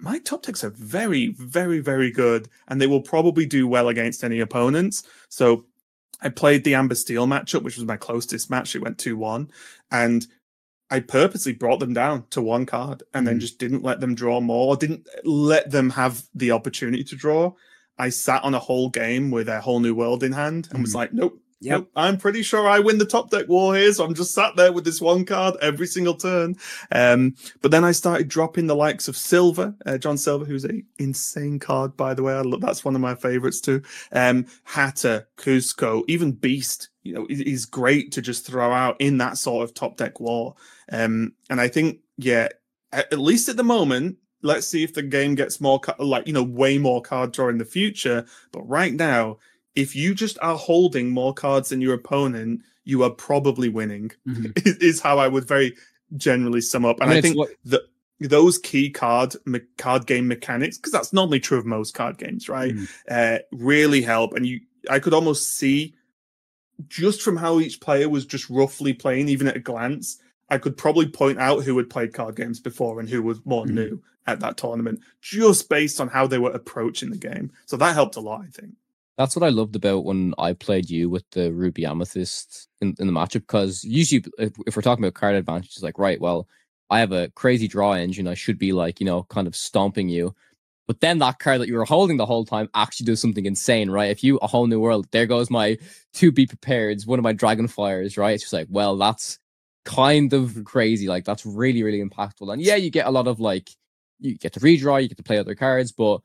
My 0.00 0.18
top 0.20 0.42
decks 0.42 0.62
are 0.62 0.70
very, 0.70 1.28
very, 1.28 1.80
very 1.80 2.10
good, 2.10 2.48
and 2.68 2.80
they 2.80 2.86
will 2.86 3.00
probably 3.02 3.46
do 3.46 3.66
well 3.66 3.88
against 3.88 4.22
any 4.22 4.40
opponents. 4.40 5.02
So 5.28 5.64
I 6.22 6.28
played 6.28 6.64
the 6.64 6.74
Amber 6.74 6.94
Steel 6.94 7.26
matchup, 7.26 7.62
which 7.62 7.76
was 7.76 7.84
my 7.84 7.96
closest 7.96 8.48
match. 8.50 8.74
It 8.76 8.82
went 8.82 8.98
2 8.98 9.16
1. 9.16 9.50
And 9.90 10.26
I 10.90 11.00
purposely 11.00 11.52
brought 11.52 11.80
them 11.80 11.92
down 11.92 12.24
to 12.30 12.40
one 12.40 12.64
card 12.64 13.02
and 13.12 13.26
then 13.26 13.36
Mm. 13.36 13.40
just 13.40 13.58
didn't 13.58 13.82
let 13.82 14.00
them 14.00 14.14
draw 14.14 14.40
more, 14.40 14.74
didn't 14.76 15.06
let 15.24 15.70
them 15.70 15.90
have 15.90 16.24
the 16.34 16.50
opportunity 16.52 17.04
to 17.04 17.14
draw. 17.16 17.52
I 17.98 18.08
sat 18.08 18.42
on 18.42 18.54
a 18.54 18.58
whole 18.58 18.88
game 18.88 19.30
with 19.30 19.48
a 19.48 19.60
whole 19.60 19.80
new 19.80 19.94
world 19.94 20.22
in 20.22 20.32
hand 20.32 20.68
and 20.70 20.80
was 20.80 20.92
Mhm. 20.92 20.94
like, 20.94 21.12
nope. 21.12 21.42
Yep. 21.60 21.86
I'm 21.96 22.18
pretty 22.18 22.42
sure 22.42 22.68
I 22.68 22.78
win 22.78 22.98
the 22.98 23.04
top 23.04 23.30
deck 23.30 23.48
war 23.48 23.74
here, 23.74 23.92
so 23.92 24.04
I'm 24.04 24.14
just 24.14 24.32
sat 24.32 24.54
there 24.54 24.72
with 24.72 24.84
this 24.84 25.00
one 25.00 25.24
card 25.24 25.56
every 25.60 25.86
single 25.86 26.14
turn. 26.14 26.56
Um, 26.92 27.34
but 27.62 27.72
then 27.72 27.84
I 27.84 27.92
started 27.92 28.28
dropping 28.28 28.68
the 28.68 28.76
likes 28.76 29.08
of 29.08 29.16
Silver, 29.16 29.74
uh, 29.84 29.98
John 29.98 30.16
Silver, 30.16 30.44
who's 30.44 30.64
a 30.64 30.82
insane 30.98 31.58
card 31.58 31.96
by 31.96 32.14
the 32.14 32.22
way. 32.22 32.34
I 32.34 32.42
love, 32.42 32.60
that's 32.60 32.84
one 32.84 32.94
of 32.94 33.00
my 33.00 33.14
favorites 33.16 33.60
too. 33.60 33.82
Um, 34.12 34.46
Hatter, 34.64 35.26
Kuzco, 35.36 36.04
even 36.06 36.32
Beast. 36.32 36.90
You 37.02 37.14
know, 37.14 37.26
is, 37.30 37.40
is 37.40 37.64
great 37.64 38.12
to 38.12 38.22
just 38.22 38.46
throw 38.46 38.70
out 38.70 39.00
in 39.00 39.16
that 39.18 39.38
sort 39.38 39.64
of 39.64 39.72
top 39.72 39.96
deck 39.96 40.20
war. 40.20 40.56
Um, 40.92 41.32
and 41.48 41.58
I 41.58 41.68
think, 41.68 42.00
yeah, 42.18 42.48
at, 42.92 43.10
at 43.12 43.18
least 43.18 43.48
at 43.48 43.56
the 43.56 43.64
moment, 43.64 44.18
let's 44.42 44.66
see 44.66 44.84
if 44.84 44.94
the 44.94 45.02
game 45.02 45.34
gets 45.34 45.60
more 45.60 45.80
like 45.98 46.26
you 46.26 46.32
know 46.32 46.42
way 46.42 46.78
more 46.78 47.00
card 47.02 47.32
draw 47.32 47.48
in 47.48 47.58
the 47.58 47.64
future. 47.64 48.26
But 48.52 48.62
right 48.62 48.92
now, 48.92 49.38
if 49.78 49.94
you 49.94 50.12
just 50.12 50.38
are 50.42 50.56
holding 50.56 51.08
more 51.08 51.32
cards 51.32 51.68
than 51.68 51.80
your 51.80 51.94
opponent, 51.94 52.62
you 52.84 53.04
are 53.04 53.10
probably 53.10 53.68
winning. 53.68 54.10
Mhm. 54.26 54.82
Is, 54.82 55.00
how 55.00 55.18
I 55.18 55.28
would 55.28 55.46
very 55.46 55.76
generally 56.16 56.60
sum 56.60 56.84
up. 56.84 57.00
And 57.00 57.10
I, 57.10 57.20
think 57.20 57.38
what- 57.38 57.50
that 57.66 57.82
those 58.18 58.58
key 58.58 58.90
card 58.90 59.36
me- 59.46 59.60
card 59.76 60.06
game 60.06 60.26
mechanics, 60.26 60.76
because 60.76 60.90
that's 60.90 61.12
normally 61.12 61.38
true 61.38 61.58
of 61.58 61.64
most 61.64 61.94
card 61.94 62.18
games, 62.18 62.48
right? 62.48 62.74
Mhm. 62.74 62.88
Uh, 63.08 63.38
really 63.52 64.02
help. 64.02 64.34
And 64.34 64.44
you, 64.44 64.60
I 64.90 64.98
could 64.98 65.14
almost 65.14 65.56
see 65.56 65.94
just 66.88 67.22
from 67.22 67.36
how 67.36 67.60
each 67.60 67.80
player 67.80 68.08
was 68.08 68.26
just 68.26 68.50
roughly 68.50 68.92
playing, 68.92 69.28
even 69.28 69.46
at 69.46 69.56
a 69.56 69.60
glance, 69.60 70.18
I 70.50 70.58
could 70.58 70.76
probably 70.76 71.08
point 71.08 71.38
out 71.38 71.62
who 71.62 71.76
had 71.76 71.90
played 71.90 72.12
card 72.12 72.34
games 72.34 72.58
before 72.58 72.98
and 72.98 73.08
who 73.08 73.22
was 73.22 73.44
more 73.44 73.64
mm-hmm. 73.64 73.74
new 73.74 74.02
at 74.26 74.40
that 74.40 74.56
tournament, 74.56 75.00
just 75.20 75.68
based 75.68 76.00
on 76.00 76.08
how 76.08 76.26
they 76.26 76.38
were 76.38 76.50
approaching 76.50 77.10
the 77.10 77.16
game. 77.16 77.52
So 77.66 77.76
that 77.76 77.94
helped 77.94 78.16
a 78.16 78.20
lot, 78.20 78.42
I 78.42 78.48
think. 78.48 78.74
That's 79.18 79.34
what 79.34 79.44
I 79.44 79.50
loved 79.50 79.76
about 79.76 80.04
when 80.04 80.32
I 80.38 80.52
played 80.52 80.88
you 80.88 81.10
with 81.10 81.24
the 81.32 81.52
Ruby 81.52 81.84
Amethyst 81.84 82.68
in, 82.80 82.94
in 82.98 83.06
the 83.08 83.12
matchup. 83.12 83.40
Because 83.40 83.82
usually, 83.84 84.24
if, 84.38 84.52
if, 84.66 84.76
we're 84.76 84.82
talking 84.82 85.04
about 85.04 85.14
card 85.14 85.34
advantage, 85.34 85.72
it's 85.74 85.82
like, 85.82 85.98
right, 85.98 86.20
well, 86.20 86.48
I 86.88 87.00
have 87.00 87.12
a 87.12 87.28
crazy 87.30 87.66
draw 87.66 87.92
engine. 87.92 88.28
I 88.28 88.34
should 88.34 88.58
be 88.58 88.72
like, 88.72 89.00
you 89.00 89.06
know, 89.06 89.24
kind 89.24 89.48
of 89.48 89.56
stomping 89.56 90.08
you. 90.08 90.34
But 90.86 91.00
then 91.00 91.18
that 91.18 91.38
card 91.38 91.60
that 91.60 91.68
you 91.68 91.74
were 91.74 91.84
holding 91.84 92.16
the 92.16 92.24
whole 92.24 92.46
time 92.46 92.70
actually 92.74 93.06
does 93.06 93.20
something 93.20 93.44
insane, 93.44 93.90
right? 93.90 94.10
If 94.10 94.24
you 94.24 94.38
a 94.38 94.46
whole 94.46 94.66
new 94.66 94.80
world, 94.80 95.06
there 95.10 95.26
goes 95.26 95.50
my 95.50 95.76
to 96.14 96.32
be 96.32 96.46
prepared, 96.46 97.02
one 97.02 97.18
of 97.18 97.22
my 97.24 97.34
dragon 97.34 97.66
dragonfires, 97.66 98.16
right? 98.16 98.34
It's 98.34 98.44
just 98.44 98.54
like, 98.54 98.68
well, 98.70 98.96
that's 98.96 99.38
kind 99.84 100.32
of 100.32 100.64
crazy. 100.64 101.08
Like 101.08 101.24
that's 101.24 101.44
really, 101.44 101.82
really 101.82 102.02
impactful. 102.02 102.50
And 102.52 102.62
yeah, 102.62 102.76
you 102.76 102.90
get 102.90 103.06
a 103.06 103.10
lot 103.10 103.26
of 103.26 103.38
like 103.38 103.68
you 104.20 104.38
get 104.38 104.54
to 104.54 104.60
redraw, 104.60 105.02
you 105.02 105.08
get 105.08 105.18
to 105.18 105.22
play 105.22 105.38
other 105.38 105.54
cards, 105.54 105.92
but 105.92 106.20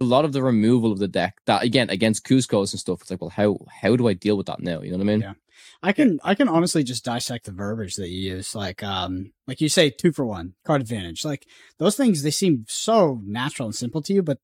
a 0.00 0.04
lot 0.04 0.24
of 0.24 0.32
the 0.32 0.42
removal 0.42 0.92
of 0.92 0.98
the 0.98 1.08
deck 1.08 1.40
that 1.46 1.62
again 1.62 1.90
against 1.90 2.24
Kuzco's 2.24 2.72
and 2.72 2.80
stuff, 2.80 3.00
it's 3.02 3.10
like, 3.10 3.20
well, 3.20 3.30
how 3.30 3.58
how 3.82 3.96
do 3.96 4.08
I 4.08 4.14
deal 4.14 4.36
with 4.36 4.46
that 4.46 4.60
now? 4.60 4.80
You 4.80 4.90
know 4.92 4.98
what 4.98 5.04
I 5.04 5.06
mean? 5.06 5.20
Yeah. 5.20 5.34
I 5.82 5.92
can 5.92 6.20
I 6.22 6.34
can 6.34 6.48
honestly 6.48 6.82
just 6.82 7.04
dissect 7.04 7.46
the 7.46 7.52
verbiage 7.52 7.96
that 7.96 8.08
you 8.08 8.34
use. 8.34 8.54
Like 8.54 8.82
um 8.82 9.32
like 9.46 9.60
you 9.60 9.68
say 9.68 9.90
two 9.90 10.12
for 10.12 10.24
one, 10.24 10.54
card 10.64 10.80
advantage. 10.80 11.24
Like 11.24 11.46
those 11.78 11.96
things 11.96 12.22
they 12.22 12.30
seem 12.30 12.64
so 12.68 13.20
natural 13.24 13.66
and 13.66 13.74
simple 13.74 14.02
to 14.02 14.12
you, 14.12 14.22
but 14.22 14.38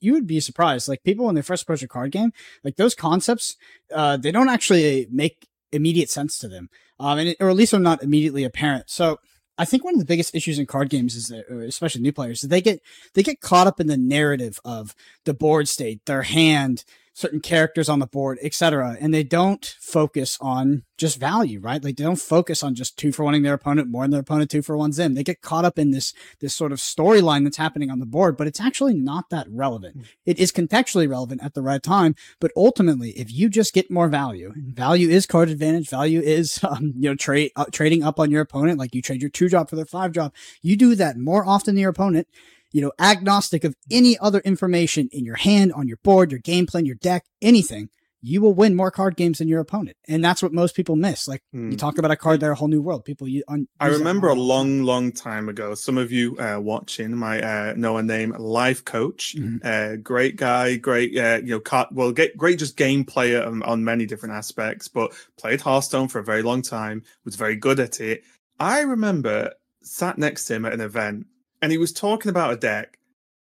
you 0.00 0.12
would 0.12 0.26
be 0.26 0.40
surprised. 0.40 0.88
Like 0.88 1.02
people 1.02 1.26
when 1.26 1.34
they 1.34 1.42
first 1.42 1.64
approach 1.64 1.82
a 1.82 1.88
card 1.88 2.12
game, 2.12 2.32
like 2.62 2.76
those 2.76 2.94
concepts, 2.94 3.56
uh, 3.92 4.16
they 4.16 4.30
don't 4.30 4.48
actually 4.48 5.08
make 5.10 5.48
immediate 5.72 6.10
sense 6.10 6.38
to 6.38 6.48
them. 6.48 6.68
Um, 7.00 7.18
and 7.18 7.28
it, 7.30 7.36
or 7.40 7.50
at 7.50 7.56
least 7.56 7.72
they're 7.72 7.80
not 7.80 8.02
immediately 8.02 8.44
apparent. 8.44 8.88
So 8.88 9.18
I 9.62 9.64
think 9.64 9.84
one 9.84 9.94
of 9.94 10.00
the 10.00 10.06
biggest 10.06 10.34
issues 10.34 10.58
in 10.58 10.66
card 10.66 10.90
games 10.90 11.14
is 11.14 11.28
that, 11.28 11.48
especially 11.48 12.00
new 12.00 12.12
players, 12.12 12.40
they 12.40 12.60
get 12.60 12.82
they 13.14 13.22
get 13.22 13.40
caught 13.40 13.68
up 13.68 13.78
in 13.78 13.86
the 13.86 13.96
narrative 13.96 14.58
of 14.64 14.92
the 15.24 15.34
board 15.34 15.68
state, 15.68 16.04
their 16.04 16.22
hand, 16.22 16.84
certain 17.14 17.40
characters 17.40 17.88
on 17.88 17.98
the 17.98 18.06
board, 18.06 18.38
etc. 18.42 18.96
And 19.00 19.12
they 19.12 19.22
don't 19.22 19.76
focus 19.80 20.38
on 20.40 20.84
just 20.96 21.18
value, 21.18 21.60
right? 21.60 21.82
Like 21.82 21.96
they 21.96 22.04
don't 22.04 22.16
focus 22.16 22.62
on 22.62 22.74
just 22.74 22.96
two 22.96 23.12
for 23.12 23.24
wanting 23.24 23.42
their 23.42 23.54
opponent 23.54 23.88
more 23.88 24.04
than 24.04 24.12
their 24.12 24.20
opponent 24.20 24.50
two 24.50 24.62
for 24.62 24.76
one's 24.76 24.98
in. 24.98 25.14
They 25.14 25.24
get 25.24 25.42
caught 25.42 25.64
up 25.64 25.78
in 25.78 25.90
this 25.90 26.14
this 26.40 26.54
sort 26.54 26.72
of 26.72 26.78
storyline 26.78 27.44
that's 27.44 27.56
happening 27.56 27.90
on 27.90 27.98
the 27.98 28.06
board, 28.06 28.36
but 28.36 28.46
it's 28.46 28.60
actually 28.60 28.94
not 28.94 29.28
that 29.30 29.46
relevant. 29.50 29.96
Hmm. 29.96 30.02
It 30.24 30.38
is 30.38 30.52
contextually 30.52 31.08
relevant 31.08 31.42
at 31.42 31.54
the 31.54 31.62
right 31.62 31.82
time, 31.82 32.14
but 32.40 32.52
ultimately, 32.56 33.10
if 33.10 33.32
you 33.32 33.48
just 33.48 33.74
get 33.74 33.90
more 33.90 34.08
value, 34.08 34.52
value 34.56 35.08
is 35.08 35.26
card 35.26 35.50
advantage, 35.50 35.88
value 35.88 36.20
is 36.20 36.62
um, 36.68 36.94
you 36.96 37.10
know 37.10 37.14
trade 37.14 37.52
uh, 37.56 37.66
trading 37.72 38.02
up 38.02 38.18
on 38.18 38.30
your 38.30 38.40
opponent, 38.40 38.78
like 38.78 38.94
you 38.94 39.02
trade 39.02 39.20
your 39.20 39.30
two 39.30 39.48
drop 39.48 39.68
for 39.68 39.76
their 39.76 39.84
five 39.84 40.12
drop. 40.12 40.34
You 40.62 40.76
do 40.76 40.94
that 40.94 41.18
more 41.18 41.46
often 41.46 41.74
than 41.74 41.82
your 41.82 41.90
opponent 41.90 42.26
you 42.72 42.80
know, 42.80 42.92
agnostic 42.98 43.64
of 43.64 43.74
any 43.90 44.18
other 44.18 44.40
information 44.40 45.08
in 45.12 45.24
your 45.24 45.36
hand, 45.36 45.72
on 45.72 45.88
your 45.88 45.98
board, 45.98 46.30
your 46.30 46.40
game 46.40 46.66
plan, 46.66 46.86
your 46.86 46.96
deck, 46.96 47.24
anything, 47.40 47.88
you 48.24 48.40
will 48.40 48.54
win 48.54 48.76
more 48.76 48.92
card 48.92 49.16
games 49.16 49.38
than 49.38 49.48
your 49.48 49.60
opponent. 49.60 49.96
And 50.06 50.24
that's 50.24 50.42
what 50.42 50.52
most 50.52 50.76
people 50.76 50.94
miss. 50.94 51.26
Like 51.26 51.42
mm. 51.54 51.72
you 51.72 51.76
talk 51.76 51.98
about 51.98 52.12
a 52.12 52.16
card 52.16 52.38
there, 52.38 52.52
a 52.52 52.54
whole 52.54 52.68
new 52.68 52.80
world. 52.80 53.04
People, 53.04 53.26
you, 53.26 53.42
un- 53.48 53.66
I 53.80 53.88
remember 53.88 54.28
a 54.28 54.34
long, 54.34 54.84
long 54.84 55.10
time 55.10 55.48
ago, 55.48 55.74
some 55.74 55.98
of 55.98 56.12
you 56.12 56.36
uh, 56.38 56.60
watching 56.60 57.16
my 57.16 57.42
uh, 57.42 57.74
know 57.74 57.96
a 57.96 58.02
name 58.02 58.32
Lifecoach, 58.32 59.34
mm-hmm. 59.34 59.56
uh, 59.64 59.96
great 59.96 60.36
guy, 60.36 60.76
great, 60.76 61.16
uh, 61.18 61.40
you 61.42 61.50
know, 61.50 61.60
cut, 61.60 61.92
well, 61.92 62.12
get, 62.12 62.36
great 62.36 62.60
just 62.60 62.76
game 62.76 63.04
player 63.04 63.42
on, 63.42 63.62
on 63.64 63.82
many 63.82 64.06
different 64.06 64.36
aspects, 64.36 64.86
but 64.86 65.12
played 65.36 65.60
Hearthstone 65.60 66.06
for 66.06 66.20
a 66.20 66.24
very 66.24 66.42
long 66.42 66.62
time, 66.62 67.02
was 67.24 67.34
very 67.34 67.56
good 67.56 67.80
at 67.80 68.00
it. 68.00 68.22
I 68.60 68.82
remember 68.82 69.52
sat 69.82 70.16
next 70.16 70.44
to 70.44 70.54
him 70.54 70.64
at 70.64 70.72
an 70.72 70.80
event 70.80 71.26
and 71.62 71.70
he 71.70 71.78
was 71.78 71.92
talking 71.92 72.28
about 72.28 72.52
a 72.52 72.56
deck 72.56 72.98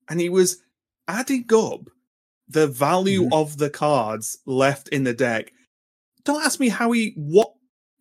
and 0.08 0.20
he 0.20 0.28
was 0.28 0.62
adding 1.08 1.44
up 1.52 1.90
the 2.48 2.66
value 2.66 3.24
mm-hmm. 3.24 3.34
of 3.34 3.58
the 3.58 3.68
cards 3.68 4.38
left 4.46 4.88
in 4.88 5.04
the 5.04 5.12
deck. 5.12 5.52
Don't 6.24 6.44
ask 6.44 6.60
me 6.60 6.68
how 6.68 6.92
he 6.92 7.12
what 7.16 7.52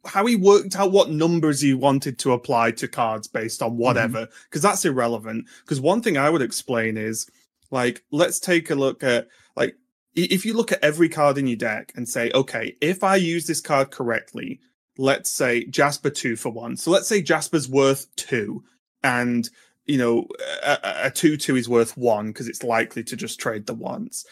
how 0.06 0.26
he 0.26 0.36
worked 0.36 0.76
out 0.76 0.92
what 0.92 1.10
numbers 1.10 1.62
he 1.62 1.74
wanted 1.74 2.20
to 2.20 2.34
apply 2.34 2.72
to 2.72 2.88
cards 2.88 3.28
based 3.28 3.62
on 3.62 3.78
whatever 3.78 4.28
because 4.46 4.62
mm-hmm. 4.62 4.68
that's 4.68 4.86
irrelevant 4.86 5.48
because 5.64 5.80
one 5.80 6.02
thing 6.02 6.18
I 6.18 6.30
would 6.30 6.42
explain 6.42 6.98
is 6.98 7.30
like 7.72 8.04
let's 8.12 8.40
take 8.40 8.70
a 8.70 8.76
look 8.76 9.02
at 9.02 9.28
like 9.56 9.76
if 10.14 10.46
you 10.46 10.54
look 10.54 10.74
at 10.74 10.84
every 10.84 11.08
card 11.08 11.38
in 11.38 11.48
your 11.48 11.58
deck 11.58 11.94
and 11.96 12.08
say 12.08 12.32
okay 12.36 12.76
if 12.82 13.02
I 13.04 13.16
use 13.16 13.48
this 13.48 13.62
card 13.62 13.92
correctly 13.92 14.60
let's 14.98 15.32
say 15.32 15.66
Jasper 15.66 16.10
2 16.10 16.36
for 16.36 16.50
1 16.50 16.76
so 16.78 16.92
let's 16.92 17.08
say 17.08 17.22
Jasper's 17.22 17.70
worth 17.70 18.14
2 18.18 18.62
and 19.04 19.50
you 19.86 19.98
know, 19.98 20.28
a, 20.64 20.78
a 21.06 21.12
two 21.12 21.38
two 21.38 21.56
is 21.56 21.68
worth 21.68 21.98
one 21.98 22.28
because 22.28 22.48
it's 22.48 22.64
likely 22.64 23.04
to 23.04 23.16
just 23.16 23.40
trade 23.40 23.66
the 23.66 23.74
once. 23.74 24.26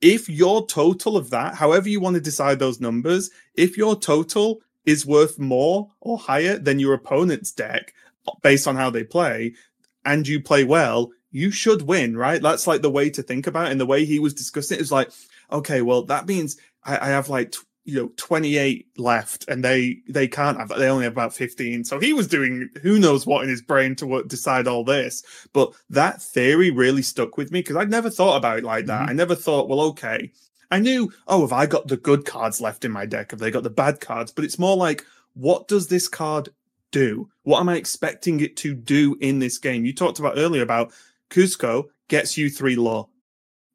If 0.00 0.28
your 0.28 0.66
total 0.66 1.16
of 1.16 1.30
that, 1.30 1.54
however 1.54 1.88
you 1.88 2.00
want 2.00 2.14
to 2.14 2.20
decide 2.20 2.58
those 2.58 2.80
numbers, 2.80 3.30
if 3.54 3.76
your 3.76 3.98
total 3.98 4.60
is 4.86 5.06
worth 5.06 5.38
more 5.38 5.90
or 6.00 6.18
higher 6.18 6.58
than 6.58 6.78
your 6.78 6.94
opponent's 6.94 7.52
deck 7.52 7.94
based 8.42 8.66
on 8.66 8.76
how 8.76 8.90
they 8.90 9.04
play, 9.04 9.54
and 10.04 10.26
you 10.26 10.40
play 10.40 10.64
well, 10.64 11.10
you 11.30 11.50
should 11.50 11.82
win, 11.82 12.16
right? 12.16 12.42
That's 12.42 12.66
like 12.66 12.82
the 12.82 12.90
way 12.90 13.10
to 13.10 13.22
think 13.22 13.46
about 13.46 13.68
it. 13.68 13.72
And 13.72 13.80
the 13.80 13.86
way 13.86 14.04
he 14.04 14.18
was 14.18 14.34
discussing 14.34 14.78
it 14.78 14.80
is 14.80 14.92
like, 14.92 15.10
okay, 15.52 15.82
well, 15.82 16.02
that 16.04 16.26
means 16.26 16.56
I, 16.84 16.98
I 16.98 17.08
have 17.08 17.28
like 17.28 17.54
you 17.84 17.94
know 17.94 18.10
28 18.16 18.86
left 18.98 19.48
and 19.48 19.64
they 19.64 19.98
they 20.08 20.28
can't 20.28 20.58
have 20.58 20.68
they 20.68 20.88
only 20.88 21.04
have 21.04 21.12
about 21.12 21.34
15 21.34 21.84
so 21.84 21.98
he 21.98 22.12
was 22.12 22.26
doing 22.26 22.68
who 22.82 22.98
knows 22.98 23.26
what 23.26 23.42
in 23.42 23.48
his 23.48 23.62
brain 23.62 23.96
to 23.96 24.06
what, 24.06 24.28
decide 24.28 24.68
all 24.68 24.84
this. 24.84 25.22
But 25.52 25.72
that 25.88 26.22
theory 26.22 26.70
really 26.70 27.02
stuck 27.02 27.36
with 27.36 27.50
me 27.50 27.60
because 27.60 27.76
i'd 27.76 27.90
never 27.90 28.10
thought 28.10 28.36
about 28.36 28.58
it 28.58 28.64
like 28.64 28.86
that. 28.86 29.02
Mm-hmm. 29.02 29.10
i 29.10 29.14
never 29.14 29.34
thought 29.34 29.68
well 29.68 29.80
okay. 29.80 30.30
I 30.70 30.78
knew 30.78 31.12
oh 31.26 31.40
have 31.40 31.52
i 31.52 31.66
got 31.66 31.88
the 31.88 31.96
good 31.96 32.24
cards 32.24 32.60
left 32.60 32.84
in 32.84 32.92
my 32.92 33.06
deck? 33.06 33.30
Have 33.30 33.40
they 33.40 33.50
got 33.50 33.62
the 33.62 33.70
bad 33.70 34.00
cards? 34.00 34.30
But 34.30 34.44
it's 34.44 34.58
more 34.58 34.76
like 34.76 35.04
what 35.34 35.68
does 35.68 35.88
this 35.88 36.08
card 36.08 36.50
do? 36.90 37.30
What 37.44 37.60
am 37.60 37.68
i 37.68 37.76
expecting 37.76 38.40
it 38.40 38.56
to 38.58 38.74
do 38.74 39.16
in 39.20 39.38
this 39.38 39.58
game? 39.58 39.84
You 39.84 39.94
talked 39.94 40.18
about 40.18 40.38
earlier 40.38 40.62
about 40.62 40.92
Kuzco 41.30 41.84
gets 42.08 42.36
you 42.36 42.50
three 42.50 42.76
lore 42.76 43.08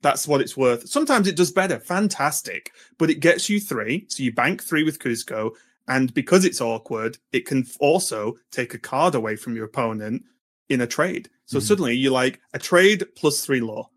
that's 0.06 0.28
what 0.28 0.40
it's 0.40 0.56
worth. 0.56 0.88
Sometimes 0.88 1.28
it 1.28 1.36
does 1.36 1.52
better, 1.52 1.80
fantastic, 1.80 2.72
but 3.00 3.10
it 3.10 3.22
gets 3.22 3.50
you 3.50 3.60
three. 3.60 4.06
So 4.08 4.22
you 4.22 4.32
bank 4.32 4.62
three 4.62 4.84
with 4.84 5.00
Kuzco, 5.00 5.56
and 5.88 6.14
because 6.14 6.46
it's 6.46 6.62
awkward, 6.62 7.18
it 7.32 7.48
can 7.48 7.66
also 7.80 8.36
take 8.52 8.76
a 8.76 8.80
card 8.80 9.16
away 9.16 9.36
from 9.36 9.56
your 9.56 9.66
opponent 9.66 10.24
in 10.70 10.82
a 10.82 10.86
trade. 10.86 11.28
So 11.48 11.58
mm-hmm. 11.58 11.66
suddenly 11.66 11.96
you're 11.96 12.12
like 12.12 12.40
a 12.54 12.60
trade 12.60 13.04
plus 13.16 13.44
three 13.44 13.62
lore. 13.62 13.90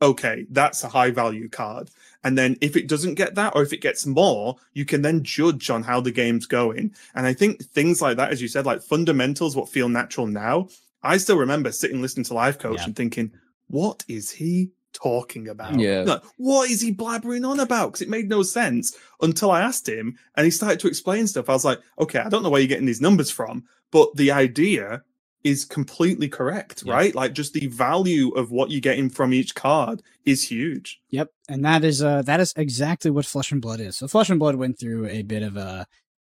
Okay, 0.00 0.46
that's 0.50 0.84
a 0.84 0.88
high 0.88 1.10
value 1.10 1.48
card. 1.48 1.90
And 2.22 2.38
then 2.38 2.56
if 2.60 2.76
it 2.76 2.86
doesn't 2.86 3.14
get 3.14 3.34
that, 3.34 3.56
or 3.56 3.62
if 3.64 3.72
it 3.72 3.80
gets 3.80 4.06
more, 4.06 4.54
you 4.74 4.84
can 4.84 5.02
then 5.02 5.24
judge 5.24 5.70
on 5.70 5.82
how 5.82 6.00
the 6.00 6.12
game's 6.12 6.46
going. 6.46 6.94
And 7.16 7.26
I 7.26 7.34
think 7.34 7.64
things 7.64 8.00
like 8.00 8.16
that, 8.18 8.30
as 8.30 8.40
you 8.40 8.46
said, 8.46 8.64
like 8.64 8.80
fundamentals, 8.80 9.56
what 9.56 9.68
feel 9.68 9.88
natural 9.88 10.28
now. 10.28 10.68
I 11.02 11.16
still 11.16 11.36
remember 11.36 11.72
sitting 11.72 12.00
listening 12.00 12.26
to 12.26 12.34
Lifecoach 12.34 12.76
yeah. 12.76 12.84
and 12.84 12.94
thinking, 12.94 13.32
what 13.66 14.04
is 14.06 14.30
he 14.30 14.70
talking 14.92 15.48
about? 15.48 15.78
Yeah. 15.78 16.02
Like, 16.02 16.22
what 16.36 16.70
is 16.70 16.80
he 16.80 16.92
blabbering 16.92 17.48
on 17.48 17.60
about? 17.60 17.88
Because 17.88 18.02
it 18.02 18.08
made 18.08 18.28
no 18.28 18.42
sense 18.42 18.96
until 19.20 19.50
I 19.50 19.62
asked 19.62 19.88
him 19.88 20.18
and 20.36 20.44
he 20.44 20.50
started 20.50 20.80
to 20.80 20.88
explain 20.88 21.26
stuff. 21.26 21.48
I 21.48 21.52
was 21.52 21.64
like, 21.64 21.80
okay, 21.98 22.20
I 22.20 22.28
don't 22.28 22.42
know 22.42 22.50
where 22.50 22.60
you're 22.60 22.68
getting 22.68 22.86
these 22.86 23.00
numbers 23.00 23.30
from, 23.30 23.64
but 23.90 24.14
the 24.16 24.32
idea 24.32 25.02
is 25.44 25.64
completely 25.64 26.28
correct, 26.28 26.82
yeah. 26.84 26.92
right? 26.92 27.14
Like 27.14 27.32
just 27.32 27.52
the 27.52 27.66
value 27.68 28.30
of 28.30 28.50
what 28.50 28.70
you're 28.70 28.80
getting 28.80 29.08
from 29.08 29.32
each 29.32 29.54
card 29.54 30.02
is 30.24 30.42
huge. 30.42 31.00
Yep. 31.10 31.30
And 31.48 31.64
that 31.64 31.84
is 31.84 32.02
uh 32.02 32.22
that 32.22 32.40
is 32.40 32.52
exactly 32.56 33.10
what 33.10 33.26
Flesh 33.26 33.52
and 33.52 33.62
Blood 33.62 33.80
is. 33.80 33.96
So 33.96 34.08
Flesh 34.08 34.30
and 34.30 34.40
Blood 34.40 34.56
went 34.56 34.78
through 34.78 35.06
a 35.06 35.22
bit 35.22 35.42
of 35.42 35.56
a 35.56 35.86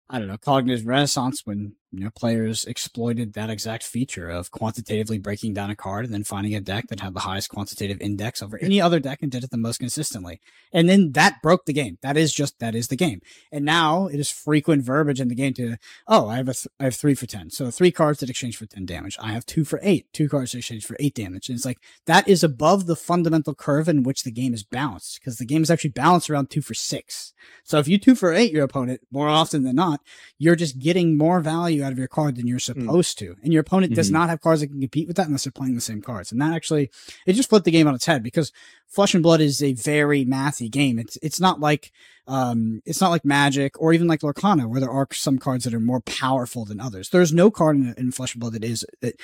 I 0.09 0.19
don't 0.19 0.27
know, 0.27 0.37
cognitive 0.37 0.85
renaissance 0.85 1.41
when 1.45 1.75
you 1.93 2.03
know 2.03 2.09
players 2.09 2.65
exploited 2.65 3.33
that 3.33 3.51
exact 3.51 3.83
feature 3.83 4.27
of 4.27 4.49
quantitatively 4.49 5.19
breaking 5.19 5.53
down 5.53 5.69
a 5.69 5.75
card 5.75 6.05
and 6.05 6.13
then 6.13 6.23
finding 6.23 6.55
a 6.55 6.59
deck 6.59 6.87
that 6.87 6.99
had 6.99 7.13
the 7.13 7.19
highest 7.19 7.49
quantitative 7.49 8.01
index 8.01 8.41
over 8.41 8.57
any 8.57 8.81
other 8.81 8.99
deck 8.99 9.19
and 9.21 9.31
did 9.31 9.43
it 9.43 9.51
the 9.51 9.57
most 9.57 9.77
consistently. 9.77 10.41
And 10.71 10.89
then 10.89 11.11
that 11.11 11.41
broke 11.43 11.65
the 11.65 11.73
game. 11.73 11.99
That 12.01 12.17
is 12.17 12.33
just 12.33 12.57
that 12.59 12.73
is 12.73 12.87
the 12.87 12.95
game. 12.95 13.21
And 13.51 13.63
now 13.63 14.07
it 14.07 14.19
is 14.19 14.31
frequent 14.31 14.83
verbiage 14.83 15.21
in 15.21 15.27
the 15.27 15.35
game 15.35 15.53
to 15.53 15.77
oh 16.07 16.27
I 16.27 16.37
have 16.37 16.49
a 16.49 16.53
th- 16.53 16.67
I 16.79 16.85
have 16.85 16.95
three 16.95 17.13
for 17.13 17.27
ten, 17.27 17.51
so 17.51 17.69
three 17.69 17.91
cards 17.91 18.19
that 18.19 18.29
exchange 18.29 18.57
for 18.57 18.65
ten 18.65 18.85
damage. 18.85 19.15
I 19.21 19.31
have 19.33 19.45
two 19.45 19.63
for 19.63 19.79
eight, 19.83 20.11
two 20.13 20.27
cards 20.27 20.51
that 20.51 20.59
exchange 20.59 20.85
for 20.85 20.97
eight 20.99 21.13
damage. 21.13 21.47
And 21.47 21.55
it's 21.55 21.65
like 21.65 21.79
that 22.07 22.27
is 22.27 22.43
above 22.43 22.87
the 22.87 22.95
fundamental 22.95 23.53
curve 23.53 23.87
in 23.87 24.01
which 24.01 24.23
the 24.23 24.31
game 24.31 24.55
is 24.55 24.63
balanced 24.63 25.19
because 25.19 25.37
the 25.37 25.45
game 25.45 25.61
is 25.61 25.69
actually 25.69 25.91
balanced 25.91 26.29
around 26.29 26.49
two 26.49 26.63
for 26.63 26.73
six. 26.73 27.33
So 27.63 27.77
if 27.77 27.87
you 27.87 27.99
two 27.99 28.15
for 28.15 28.33
eight 28.33 28.51
your 28.51 28.63
opponent 28.63 29.01
more 29.11 29.27
often 29.27 29.63
than 29.63 29.75
not, 29.75 30.01
you're 30.39 30.55
just 30.55 30.79
getting 30.79 31.17
more 31.17 31.39
value 31.39 31.82
value 31.83 31.87
out 31.87 31.93
of 31.93 31.99
your 31.99 32.07
card 32.07 32.35
than 32.35 32.47
you're 32.47 32.59
supposed 32.59 33.17
mm. 33.17 33.19
to. 33.19 33.35
And 33.43 33.53
your 33.53 33.61
opponent 33.61 33.91
mm-hmm. 33.91 33.97
does 33.97 34.11
not 34.11 34.29
have 34.29 34.41
cards 34.41 34.61
that 34.61 34.67
can 34.67 34.79
compete 34.79 35.07
with 35.07 35.17
that 35.17 35.27
unless 35.27 35.43
they're 35.43 35.51
playing 35.51 35.75
the 35.75 35.81
same 35.81 36.01
cards. 36.01 36.31
And 36.31 36.41
that 36.41 36.53
actually, 36.53 36.89
it 37.25 37.33
just 37.33 37.49
flipped 37.49 37.65
the 37.65 37.71
game 37.71 37.87
on 37.87 37.95
its 37.95 38.05
head 38.05 38.23
because 38.23 38.51
Flesh 38.87 39.13
and 39.13 39.23
Blood 39.23 39.41
is 39.41 39.61
a 39.61 39.73
very 39.73 40.25
mathy 40.25 40.69
game. 40.69 40.99
It's, 40.99 41.17
it's 41.21 41.39
not 41.39 41.59
like, 41.59 41.91
um, 42.27 42.81
it's 42.85 43.01
not 43.01 43.09
like 43.09 43.25
Magic 43.25 43.79
or 43.79 43.93
even 43.93 44.07
like 44.07 44.21
Lorcana 44.21 44.67
where 44.67 44.79
there 44.79 44.91
are 44.91 45.07
some 45.11 45.37
cards 45.37 45.65
that 45.65 45.73
are 45.73 45.79
more 45.79 46.01
powerful 46.01 46.65
than 46.65 46.79
others. 46.79 47.09
There's 47.09 47.33
no 47.33 47.51
card 47.51 47.75
in, 47.77 47.93
in 47.97 48.11
Flesh 48.11 48.33
and 48.33 48.41
Blood 48.41 48.53
that 48.53 48.63
is, 48.63 48.85
that 49.01 49.15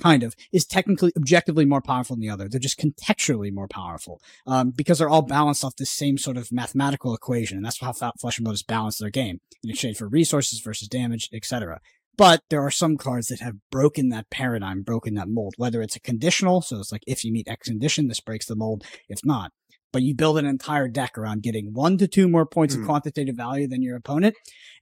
kind 0.00 0.22
of 0.22 0.34
is 0.52 0.66
technically 0.66 1.12
objectively 1.16 1.64
more 1.64 1.80
powerful 1.80 2.16
than 2.16 2.20
the 2.20 2.30
other. 2.30 2.48
They're 2.48 2.60
just 2.60 2.78
contextually 2.78 3.52
more 3.52 3.68
powerful 3.68 4.20
um, 4.46 4.70
because 4.70 4.98
they're 4.98 5.08
all 5.08 5.22
balanced 5.22 5.64
off 5.64 5.76
the 5.76 5.86
same 5.86 6.18
sort 6.18 6.36
of 6.36 6.52
mathematical 6.52 7.14
equation, 7.14 7.56
and 7.56 7.64
that's 7.64 7.80
how 7.80 7.92
Flesh 7.92 8.38
and 8.38 8.44
Blood 8.44 8.54
has 8.54 8.62
balanced 8.62 9.00
their 9.00 9.10
game 9.10 9.40
in 9.62 9.70
exchange 9.70 9.96
for 9.96 10.08
resources 10.08 10.60
versus 10.60 10.88
damage, 10.88 11.28
etc. 11.32 11.80
But 12.16 12.42
there 12.50 12.62
are 12.62 12.70
some 12.70 12.96
cards 12.96 13.28
that 13.28 13.40
have 13.40 13.56
broken 13.70 14.10
that 14.10 14.28
paradigm, 14.30 14.82
broken 14.82 15.14
that 15.14 15.28
mold. 15.28 15.54
Whether 15.56 15.80
it's 15.80 15.96
a 15.96 16.00
conditional, 16.00 16.60
so 16.60 16.78
it's 16.78 16.92
like 16.92 17.04
if 17.06 17.24
you 17.24 17.32
meet 17.32 17.48
X 17.48 17.68
condition, 17.68 18.08
this 18.08 18.20
breaks 18.20 18.46
the 18.46 18.56
mold. 18.56 18.84
If 19.08 19.20
not, 19.24 19.52
but 19.92 20.02
you 20.02 20.14
build 20.14 20.38
an 20.38 20.46
entire 20.46 20.88
deck 20.88 21.16
around 21.16 21.42
getting 21.42 21.72
one 21.72 21.96
to 21.98 22.08
two 22.08 22.28
more 22.28 22.46
points 22.46 22.74
mm. 22.74 22.78
of 22.78 22.82
hmm. 22.82 22.86
quantitative 22.88 23.36
value 23.36 23.66
than 23.66 23.82
your 23.82 23.96
opponent, 23.96 24.34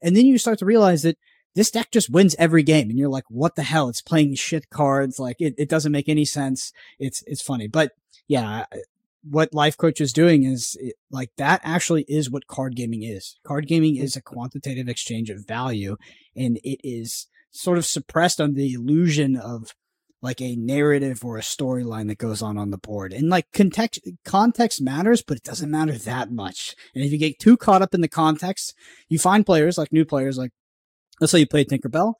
and 0.03 0.17
then 0.17 0.27
you 0.27 0.39
start 0.39 0.59
to 0.61 0.67
realize 0.67 1.03
that 1.03 1.19
this 1.55 1.71
deck 1.71 1.91
just 1.91 2.11
wins 2.11 2.37
every 2.39 2.63
game 2.63 2.89
and 2.91 2.99
you're 2.99 3.09
like 3.09 3.25
what 3.29 3.57
the 3.57 3.63
hell 3.63 3.89
it's 3.89 4.03
playing 4.03 4.35
shit 4.35 4.71
cards 4.71 5.19
like 5.19 5.37
it, 5.41 5.55
it 5.59 5.69
doesn't 5.69 5.93
make 5.93 6.09
any 6.09 6.25
sense 6.25 6.73
it's 6.99 7.23
it's 7.27 7.43
funny 7.43 7.67
but 7.67 7.93
yeah 8.29 8.65
what 9.23 9.53
Lifecoach 9.53 10.01
is 10.01 10.15
doing 10.15 10.45
is 10.45 10.79
it, 10.81 10.95
like 11.11 11.31
that 11.37 11.61
actually 11.63 12.05
is 12.09 12.31
what 12.31 12.47
card 12.47 12.75
gaming 12.75 13.03
is 13.03 13.39
card 13.45 13.67
gaming 13.67 13.97
is 13.97 14.17
a 14.17 14.23
quantitative 14.23 14.89
exchange 14.89 15.31
of 15.31 15.47
value 15.47 15.97
and 16.35 16.59
it 16.65 16.81
is 16.83 17.27
sort 17.51 17.79
of 17.79 17.85
suppressed 17.85 18.41
on 18.41 18.55
the 18.55 18.73
illusion 18.73 19.37
of 19.37 19.75
like 20.23 20.41
a 20.41 20.57
narrative 20.57 21.25
or 21.25 21.39
a 21.39 21.43
storyline 21.43 22.09
that 22.09 22.19
goes 22.19 22.43
on 22.43 22.59
on 22.59 22.71
the 22.71 22.79
board. 22.79 23.13
And 23.13 23.31
like 23.31 23.51
context, 23.53 24.01
context 24.25 24.83
matters, 24.83 25.23
but 25.23 25.39
it 25.39 25.43
doesn't 25.43 25.71
matter 25.71 25.93
that 25.93 26.31
much. 26.31 26.77
And 26.95 27.03
if 27.03 27.11
you 27.11 27.19
get 27.19 27.39
too 27.39 27.57
caught 27.57 27.83
up 27.83 27.95
in 27.95 28.03
the 28.03 28.09
context, 28.09 28.75
you 29.09 29.19
find 29.19 29.47
players 29.47 29.79
like 29.79 29.93
new 29.93 30.05
players 30.05 30.37
like 30.37 30.53
let's 31.21 31.31
say 31.31 31.41
you 31.41 31.47
play 31.47 31.65
Tinkerbell 31.65 32.15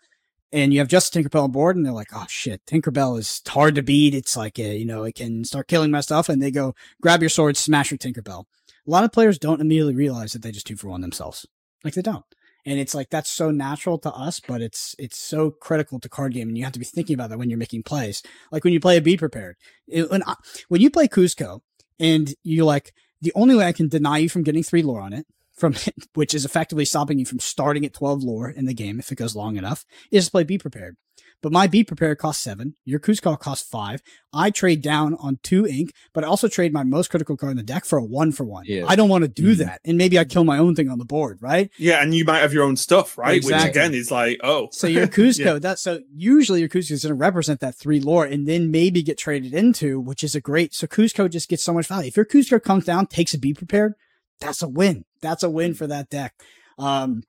and 0.53 0.73
you 0.73 0.79
have 0.81 0.89
just 0.89 1.15
Tinkerbell 1.15 1.45
on 1.45 1.53
board 1.53 1.77
and 1.77 1.85
they're 1.85 1.93
like, 1.93 2.11
oh 2.15 2.27
shit, 2.29 2.65
Tinkerbell 2.67 3.19
is 3.19 3.41
hard 3.49 3.75
to 3.77 3.83
beat. 3.83 4.15
It's 4.15 4.37
like, 4.37 4.59
a, 4.59 4.77
you 4.77 4.85
know, 4.85 5.05
it 5.05 5.15
can 5.15 5.45
start 5.45 5.69
killing 5.69 5.91
my 5.91 6.01
stuff. 6.01 6.29
And 6.29 6.43
they 6.43 6.51
go, 6.51 6.75
grab 7.01 7.23
your 7.23 7.29
sword, 7.29 7.57
smash 7.57 7.91
your 7.91 7.99
Tinkerbell. 7.99 8.45
A 8.87 8.91
lot 8.91 9.05
of 9.05 9.13
players 9.13 9.39
don't 9.39 9.61
immediately 9.61 9.95
realize 9.95 10.33
that 10.33 10.43
they 10.43 10.53
just 10.53 10.67
two 10.67 10.77
for 10.77 10.89
one 10.89 11.01
themselves. 11.01 11.47
Like 11.85 11.95
they 11.95 12.03
don't. 12.03 12.25
And 12.67 12.79
it's 12.79 12.95
like, 12.95 13.09
that's 13.09 13.31
so 13.31 13.51
natural 13.51 13.97
to 13.99 14.13
us, 14.13 14.39
but 14.41 14.61
it's, 14.61 14.95
it's 14.99 15.17
so 15.17 15.51
critical 15.51 15.99
to 16.01 16.09
card 16.09 16.35
game. 16.35 16.49
And 16.49 16.59
you 16.59 16.65
have 16.65 16.75
to 16.75 16.79
be 16.79 16.85
thinking 16.85 17.15
about 17.15 17.31
that 17.31 17.39
when 17.39 17.49
you're 17.49 17.59
making 17.59 17.85
plays. 17.85 18.23
Like 18.53 18.65
when 18.65 18.75
you 18.75 18.81
play 18.81 18.99
a 18.99 19.01
Be 19.01 19.17
Prepared. 19.17 19.57
It, 19.89 20.11
when, 20.11 20.23
I, 20.25 20.35
when 20.69 20.83
you 20.83 20.91
play 20.91 21.09
Kuzco 21.09 21.61
and 21.99 22.35
you're 22.43 22.67
like, 22.67 22.93
the 23.23 23.33
only 23.35 23.55
way 23.55 23.67
I 23.67 23.73
can 23.73 23.89
deny 23.89 24.19
you 24.19 24.29
from 24.29 24.43
getting 24.43 24.63
three 24.63 24.83
lore 24.83 25.01
on 25.01 25.13
it 25.13 25.27
from 25.61 25.75
which 26.15 26.35
is 26.35 26.45
effectively 26.45 26.85
stopping 26.85 27.19
you 27.19 27.27
from 27.27 27.39
starting 27.39 27.85
at 27.85 27.95
12 27.95 28.23
lore 28.23 28.49
in 28.51 28.65
the 28.65 28.75
game 28.75 28.99
if 28.99 29.13
it 29.13 29.17
goes 29.17 29.37
long 29.37 29.57
enough, 29.57 29.85
is 30.11 30.27
to 30.27 30.31
play 30.31 30.45
Be 30.45 30.59
Prepared. 30.59 30.97
But 31.43 31.53
my 31.53 31.67
Be 31.67 31.85
Prepared 31.85 32.19
costs 32.19 32.43
seven. 32.43 32.75
Your 32.85 33.01
Kuzco 33.01 33.39
costs 33.39 33.67
five. 33.67 34.03
I 34.33 34.51
trade 34.51 34.83
down 34.83 35.17
on 35.21 35.39
two 35.43 35.67
ink, 35.67 35.93
but 36.13 36.23
I 36.23 36.27
also 36.27 36.49
trade 36.49 36.73
my 36.73 36.85
most 36.85 37.09
critical 37.09 37.37
card 37.37 37.53
in 37.53 37.57
the 37.57 37.63
deck 37.63 37.85
for 37.85 37.99
a 37.99 38.05
one 38.05 38.33
for 38.33 38.45
one. 38.45 38.65
Yeah. 38.67 38.85
I 38.87 38.95
don't 38.95 39.09
want 39.09 39.23
to 39.23 39.29
do 39.29 39.53
mm-hmm. 39.53 39.63
that. 39.63 39.81
And 39.85 39.97
maybe 39.97 40.19
I 40.19 40.25
kill 40.25 40.45
my 40.45 40.59
own 40.59 40.75
thing 40.75 40.91
on 40.91 40.99
the 40.99 41.05
board, 41.05 41.39
right? 41.41 41.71
Yeah, 41.79 42.03
and 42.03 42.15
you 42.15 42.25
might 42.25 42.41
have 42.41 42.53
your 42.53 42.65
own 42.65 42.77
stuff, 42.77 43.17
right? 43.17 43.37
Exactly. 43.37 43.69
Which 43.69 43.77
again 43.77 43.95
is 43.95 44.11
like, 44.11 44.41
oh. 44.43 44.69
So 44.73 44.87
your 44.87 45.07
Kuzco, 45.09 45.45
yeah. 45.45 45.59
that 45.61 45.79
so 45.79 46.01
usually 46.15 46.61
your 46.61 46.69
Kuzco 46.69 46.93
is 46.93 47.05
going 47.05 47.11
to 47.11 47.15
represent 47.15 47.61
that 47.61 47.75
three 47.75 48.01
lore 48.01 48.27
and 48.27 48.47
then 48.47 48.71
maybe 48.71 49.03
get 49.03 49.17
traded 49.17 49.55
into, 49.55 49.99
which 49.99 50.23
is 50.23 50.35
a 50.35 50.41
great 50.41 50.75
so 50.75 50.87
Kuzco 50.87 51.31
just 51.31 51.49
gets 51.49 51.63
so 51.63 51.73
much 51.73 51.87
value. 51.87 52.09
If 52.09 52.17
your 52.17 52.27
Kuzco 52.27 52.63
comes 52.63 52.85
down, 52.85 53.07
takes 53.07 53.33
a 53.33 53.39
Be 53.39 53.55
Prepared, 53.55 53.95
that's 54.41 54.63
a 54.63 54.69
win. 54.69 55.05
That's 55.21 55.43
a 55.43 55.51
win 55.51 55.75
for 55.75 55.87
that 55.87 56.11
deck. 56.11 56.35
Um, 56.79 57.23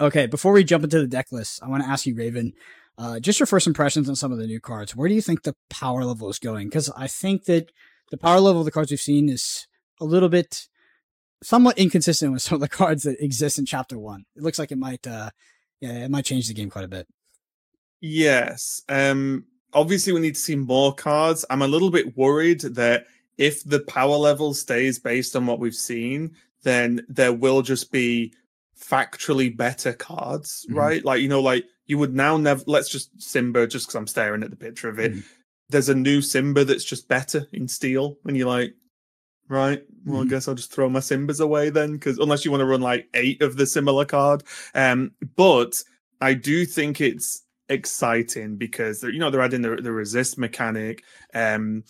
okay, 0.00 0.26
before 0.26 0.52
we 0.52 0.64
jump 0.64 0.84
into 0.84 1.00
the 1.00 1.06
deck 1.06 1.32
list, 1.32 1.62
I 1.62 1.68
want 1.68 1.82
to 1.82 1.88
ask 1.88 2.06
you, 2.06 2.14
Raven, 2.14 2.52
uh, 2.96 3.20
just 3.20 3.38
your 3.38 3.46
first 3.46 3.66
impressions 3.66 4.08
on 4.08 4.16
some 4.16 4.32
of 4.32 4.38
the 4.38 4.46
new 4.46 4.60
cards. 4.60 4.96
Where 4.96 5.08
do 5.08 5.14
you 5.14 5.22
think 5.22 5.42
the 5.42 5.54
power 5.70 6.04
level 6.04 6.28
is 6.28 6.38
going? 6.38 6.68
Because 6.68 6.90
I 6.96 7.06
think 7.06 7.44
that 7.44 7.70
the 8.10 8.18
power 8.18 8.40
level 8.40 8.60
of 8.60 8.64
the 8.64 8.72
cards 8.72 8.90
we've 8.90 9.00
seen 9.00 9.28
is 9.28 9.66
a 10.00 10.04
little 10.04 10.28
bit 10.28 10.66
somewhat 11.42 11.78
inconsistent 11.78 12.32
with 12.32 12.42
some 12.42 12.56
of 12.56 12.60
the 12.60 12.68
cards 12.68 13.04
that 13.04 13.22
exist 13.22 13.58
in 13.58 13.66
chapter 13.66 13.98
one. 13.98 14.24
It 14.36 14.42
looks 14.42 14.58
like 14.58 14.72
it 14.72 14.78
might, 14.78 15.06
uh, 15.06 15.30
yeah, 15.80 16.04
it 16.04 16.10
might 16.10 16.24
change 16.24 16.48
the 16.48 16.54
game 16.54 16.70
quite 16.70 16.84
a 16.84 16.88
bit. 16.88 17.06
Yes. 18.00 18.82
Um, 18.88 19.46
obviously 19.72 20.12
we 20.12 20.20
need 20.20 20.34
to 20.34 20.40
see 20.40 20.56
more 20.56 20.94
cards. 20.94 21.44
I'm 21.50 21.62
a 21.62 21.68
little 21.68 21.90
bit 21.90 22.16
worried 22.16 22.60
that 22.60 23.06
if 23.36 23.62
the 23.64 23.80
power 23.80 24.16
level 24.16 24.54
stays 24.54 24.98
based 24.98 25.36
on 25.36 25.46
what 25.46 25.60
we've 25.60 25.74
seen, 25.74 26.34
then 26.62 27.04
there 27.08 27.32
will 27.32 27.62
just 27.62 27.92
be 27.92 28.32
factually 28.80 29.54
better 29.54 29.92
cards, 29.92 30.64
mm-hmm. 30.66 30.78
right? 30.78 31.04
Like, 31.04 31.20
you 31.20 31.28
know, 31.28 31.40
like 31.40 31.64
you 31.86 31.98
would 31.98 32.14
now 32.14 32.36
never, 32.36 32.62
let's 32.66 32.88
just 32.88 33.10
Simba, 33.20 33.66
just 33.66 33.86
because 33.86 33.94
I'm 33.94 34.06
staring 34.06 34.42
at 34.42 34.50
the 34.50 34.56
picture 34.56 34.88
of 34.88 34.98
it. 34.98 35.12
Mm-hmm. 35.12 35.20
There's 35.70 35.88
a 35.88 35.94
new 35.94 36.20
Simba 36.22 36.64
that's 36.64 36.84
just 36.84 37.08
better 37.08 37.46
in 37.52 37.68
steel. 37.68 38.18
And 38.24 38.36
you're 38.36 38.48
like, 38.48 38.74
right, 39.48 39.82
well, 40.04 40.20
mm-hmm. 40.20 40.28
I 40.28 40.30
guess 40.30 40.48
I'll 40.48 40.54
just 40.54 40.72
throw 40.72 40.88
my 40.88 41.00
Simbas 41.00 41.40
away 41.40 41.70
then, 41.70 41.92
because 41.92 42.18
unless 42.18 42.44
you 42.44 42.50
want 42.50 42.60
to 42.60 42.66
run 42.66 42.80
like 42.80 43.08
eight 43.14 43.42
of 43.42 43.56
the 43.56 43.66
similar 43.66 44.04
card. 44.04 44.42
Um, 44.74 45.12
but 45.36 45.82
I 46.20 46.34
do 46.34 46.64
think 46.64 47.00
it's 47.00 47.42
exciting 47.70 48.56
because 48.56 49.00
they're, 49.00 49.10
you 49.10 49.18
know 49.18 49.30
they're 49.30 49.42
adding 49.42 49.60
the, 49.60 49.76
the 49.76 49.92
resist 49.92 50.38
mechanic 50.38 51.04
um 51.34 51.84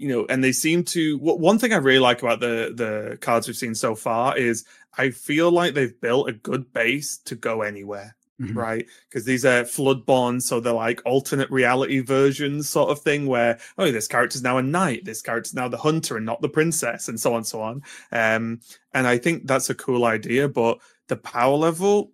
you 0.00 0.08
know, 0.08 0.26
and 0.28 0.42
they 0.42 0.52
seem 0.52 0.82
to. 0.84 1.18
One 1.18 1.58
thing 1.58 1.72
I 1.72 1.76
really 1.76 1.98
like 1.98 2.22
about 2.22 2.40
the 2.40 2.72
the 2.74 3.18
cards 3.20 3.46
we've 3.46 3.56
seen 3.56 3.74
so 3.74 3.94
far 3.94 4.36
is 4.36 4.64
I 4.96 5.10
feel 5.10 5.50
like 5.50 5.74
they've 5.74 6.00
built 6.00 6.28
a 6.28 6.32
good 6.32 6.72
base 6.72 7.18
to 7.26 7.34
go 7.34 7.62
anywhere. 7.62 8.16
Mm-hmm. 8.40 8.58
right? 8.58 8.86
Because 9.06 9.26
these 9.26 9.44
are 9.44 9.64
floodborn, 9.64 10.40
so 10.40 10.60
they're 10.60 10.72
like 10.72 11.02
alternate 11.04 11.50
reality 11.50 12.00
versions, 12.00 12.70
sort 12.70 12.88
of 12.88 13.00
thing. 13.00 13.26
Where 13.26 13.58
oh, 13.76 13.92
this 13.92 14.08
character's 14.08 14.42
now 14.42 14.56
a 14.56 14.62
knight, 14.62 15.04
this 15.04 15.20
character's 15.20 15.52
now 15.52 15.68
the 15.68 15.76
hunter, 15.76 16.16
and 16.16 16.24
not 16.24 16.40
the 16.40 16.48
princess, 16.48 17.08
and 17.08 17.20
so 17.20 17.32
on, 17.32 17.36
and 17.38 17.46
so 17.46 17.60
on. 17.60 17.82
Um, 18.12 18.60
and 18.94 19.06
I 19.06 19.18
think 19.18 19.46
that's 19.46 19.68
a 19.68 19.74
cool 19.74 20.06
idea. 20.06 20.48
But 20.48 20.78
the 21.08 21.16
power 21.16 21.54
level, 21.54 22.12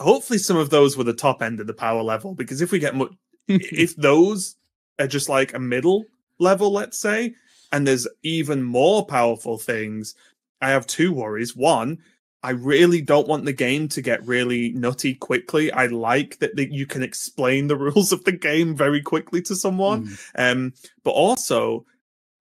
hopefully, 0.00 0.40
some 0.40 0.56
of 0.56 0.70
those 0.70 0.96
were 0.96 1.04
the 1.04 1.12
top 1.12 1.40
end 1.40 1.60
of 1.60 1.68
the 1.68 1.72
power 1.72 2.02
level. 2.02 2.34
Because 2.34 2.60
if 2.60 2.72
we 2.72 2.80
get 2.80 2.96
much, 2.96 3.12
if 3.46 3.94
those 3.94 4.56
are 4.98 5.06
just 5.06 5.28
like 5.28 5.54
a 5.54 5.60
middle 5.60 6.04
level, 6.42 6.72
let's 6.72 6.98
say, 6.98 7.34
and 7.72 7.86
there's 7.86 8.06
even 8.22 8.62
more 8.62 9.06
powerful 9.06 9.58
things, 9.58 10.14
I 10.60 10.70
have 10.70 10.86
two 10.86 11.12
worries. 11.12 11.56
One, 11.56 11.98
I 12.42 12.50
really 12.50 13.00
don't 13.00 13.28
want 13.28 13.44
the 13.44 13.52
game 13.52 13.88
to 13.88 14.02
get 14.02 14.26
really 14.26 14.72
nutty 14.72 15.14
quickly. 15.14 15.72
I 15.72 15.86
like 15.86 16.38
that, 16.40 16.56
that 16.56 16.72
you 16.72 16.86
can 16.86 17.02
explain 17.02 17.66
the 17.68 17.76
rules 17.78 18.12
of 18.12 18.24
the 18.24 18.32
game 18.32 18.76
very 18.76 19.00
quickly 19.00 19.42
to 19.42 19.56
someone. 19.56 20.06
Mm. 20.06 20.52
Um, 20.52 20.72
but 21.04 21.10
also, 21.10 21.86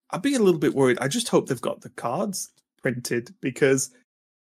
I'd 0.10 0.22
be 0.22 0.36
a 0.36 0.40
little 0.40 0.60
bit 0.60 0.74
worried. 0.74 0.98
I 1.00 1.08
just 1.08 1.30
hope 1.30 1.48
they've 1.48 1.62
got 1.62 1.82
the 1.82 1.90
cards 1.90 2.52
printed 2.82 3.34
because 3.42 3.92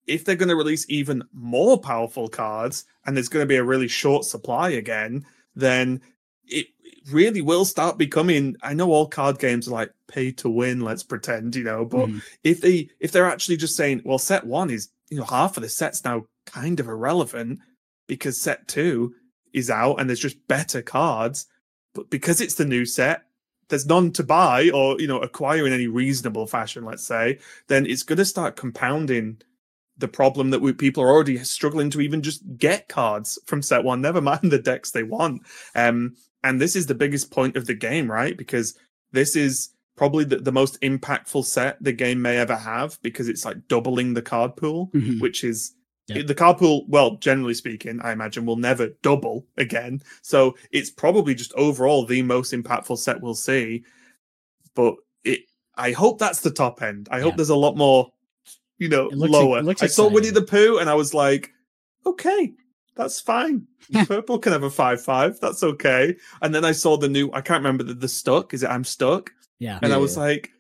if 0.08 0.26
they're 0.26 0.36
going 0.36 0.50
to 0.50 0.56
release 0.56 0.86
even 0.90 1.24
more 1.34 1.80
powerful 1.80 2.28
cards 2.28 2.86
and 3.06 3.16
there's 3.16 3.30
going 3.30 3.44
to 3.44 3.48
be 3.48 3.58
a 3.58 3.64
really 3.64 3.88
short 3.88 4.26
supply 4.26 4.70
again, 4.70 5.26
then 5.56 6.02
it 6.50 6.68
really 7.12 7.42
will 7.42 7.66
start 7.66 7.98
becoming 7.98 8.56
i 8.62 8.74
know 8.74 8.92
all 8.92 9.08
card 9.08 9.40
games 9.40 9.68
are 9.68 9.72
like 9.72 9.92
pay 10.08 10.32
to 10.32 10.50
win 10.50 10.82
let's 10.82 11.04
pretend 11.04 11.56
you 11.56 11.64
know 11.64 11.86
but 11.86 12.08
mm. 12.08 12.22
if 12.44 12.62
they 12.62 12.90
if 13.00 13.12
they're 13.12 13.30
actually 13.30 13.58
just 13.58 13.76
saying 13.76 14.02
well 14.06 14.20
set 14.20 14.46
one 14.46 14.70
is 14.70 14.90
you 15.10 15.18
know 15.18 15.24
half 15.24 15.58
of 15.58 15.64
the 15.64 15.70
sets 15.70 16.04
now 16.04 16.24
kind 16.46 16.80
of 16.80 16.88
irrelevant 16.88 17.60
because 18.08 18.40
set 18.40 18.68
two 18.68 19.14
is 19.54 19.70
out 19.70 19.96
and 19.96 20.10
there's 20.10 20.20
just 20.20 20.48
better 20.48 20.82
cards 20.82 21.48
but 21.94 22.10
because 22.10 22.42
it's 22.42 22.56
the 22.56 22.66
new 22.66 22.86
set 22.86 23.24
there's 23.70 23.86
none 23.86 24.12
to 24.12 24.24
buy 24.24 24.70
or 24.74 25.00
you 25.00 25.08
know 25.08 25.20
acquire 25.20 25.66
in 25.66 25.74
any 25.74 25.88
reasonable 25.88 26.46
fashion 26.46 26.84
let's 26.84 27.06
say 27.06 27.40
then 27.68 27.86
it's 27.86 28.04
going 28.04 28.18
to 28.18 28.26
start 28.26 28.56
compounding 28.56 29.40
the 29.98 30.08
problem 30.08 30.50
that 30.52 30.62
we, 30.62 30.72
people 30.72 31.04
are 31.04 31.10
already 31.10 31.38
struggling 31.40 31.90
to 31.90 32.00
even 32.00 32.22
just 32.22 32.42
get 32.58 32.88
cards 32.88 33.38
from 33.46 33.62
set 33.62 33.84
one 33.84 34.02
never 34.02 34.22
mind 34.30 34.52
the 34.52 34.60
decks 34.60 34.92
they 34.92 35.04
want 35.04 35.42
um 35.76 36.16
and 36.44 36.60
this 36.60 36.76
is 36.76 36.86
the 36.86 36.96
biggest 36.96 37.32
point 37.32 37.56
of 37.56 37.66
the 37.66 37.74
game, 37.74 38.10
right? 38.10 38.38
Because 38.38 38.78
this 39.12 39.36
is 39.36 39.70
probably 39.96 40.24
the, 40.24 40.38
the 40.38 40.52
most 40.52 40.80
impactful 40.82 41.44
set 41.46 41.82
the 41.84 41.92
game 41.92 42.22
may 42.22 42.38
ever 42.38 42.56
have 42.56 42.98
because 43.02 43.28
it's 43.28 43.44
like 43.44 43.68
doubling 43.68 44.14
the 44.14 44.22
card 44.22 44.56
pool, 44.56 44.90
mm-hmm. 44.94 45.20
which 45.20 45.44
is 45.44 45.74
yeah. 46.08 46.24
the 46.24 46.34
card 46.34 46.58
pool, 46.58 46.86
well, 46.88 47.18
generally 47.18 47.54
speaking, 47.54 48.00
I 48.02 48.14
imagine 48.14 48.46
will 48.46 48.56
never 48.56 48.90
double 49.02 49.46
again. 49.58 50.02
So 50.22 50.56
it's 50.72 50.90
probably 50.90 51.36
just 51.36 51.54
overall 51.54 52.06
the 52.06 52.22
most 52.22 52.54
impactful 52.54 52.98
set 52.98 53.22
we'll 53.22 53.36
see. 53.36 53.84
But 54.74 54.96
it 55.26 55.42
I 55.76 55.92
hope 55.92 56.20
that's 56.20 56.42
the 56.42 56.52
top 56.52 56.82
end. 56.82 57.10
I 57.12 57.18
yeah. 57.18 57.24
hope 57.24 57.36
there's 57.36 57.50
a 57.50 57.56
lot 57.56 57.76
more, 57.76 58.12
you 58.78 58.90
know, 58.90 59.10
lower. 59.12 59.62
I 59.82 59.88
saw 59.88 60.10
Winnie 60.10 60.30
the 60.30 60.42
Pooh 60.42 60.78
and 60.78 60.90
I 60.90 60.94
was 60.94 61.14
like, 61.14 61.52
okay, 62.06 62.54
That's 63.00 63.22
fine. 63.22 63.66
Purple 64.08 64.40
can 64.40 64.52
have 64.52 64.64
a 64.64 64.70
five 64.70 65.02
five. 65.02 65.40
That's 65.40 65.64
okay. 65.64 66.18
And 66.42 66.54
then 66.54 66.66
I 66.66 66.74
saw 66.74 66.98
the 66.98 67.08
new. 67.08 67.32
I 67.32 67.40
can't 67.40 67.64
remember 67.64 67.86
the, 67.86 67.94
the 67.94 68.10
stuck. 68.10 68.54
Is 68.54 68.62
it 68.62 68.70
I'm 68.70 68.84
stuck? 68.84 69.32
Yeah. 69.58 69.80
And 69.82 69.94
I 69.94 69.96
Yeah, 69.96 70.02
was 70.02 70.18
like, 70.18 70.52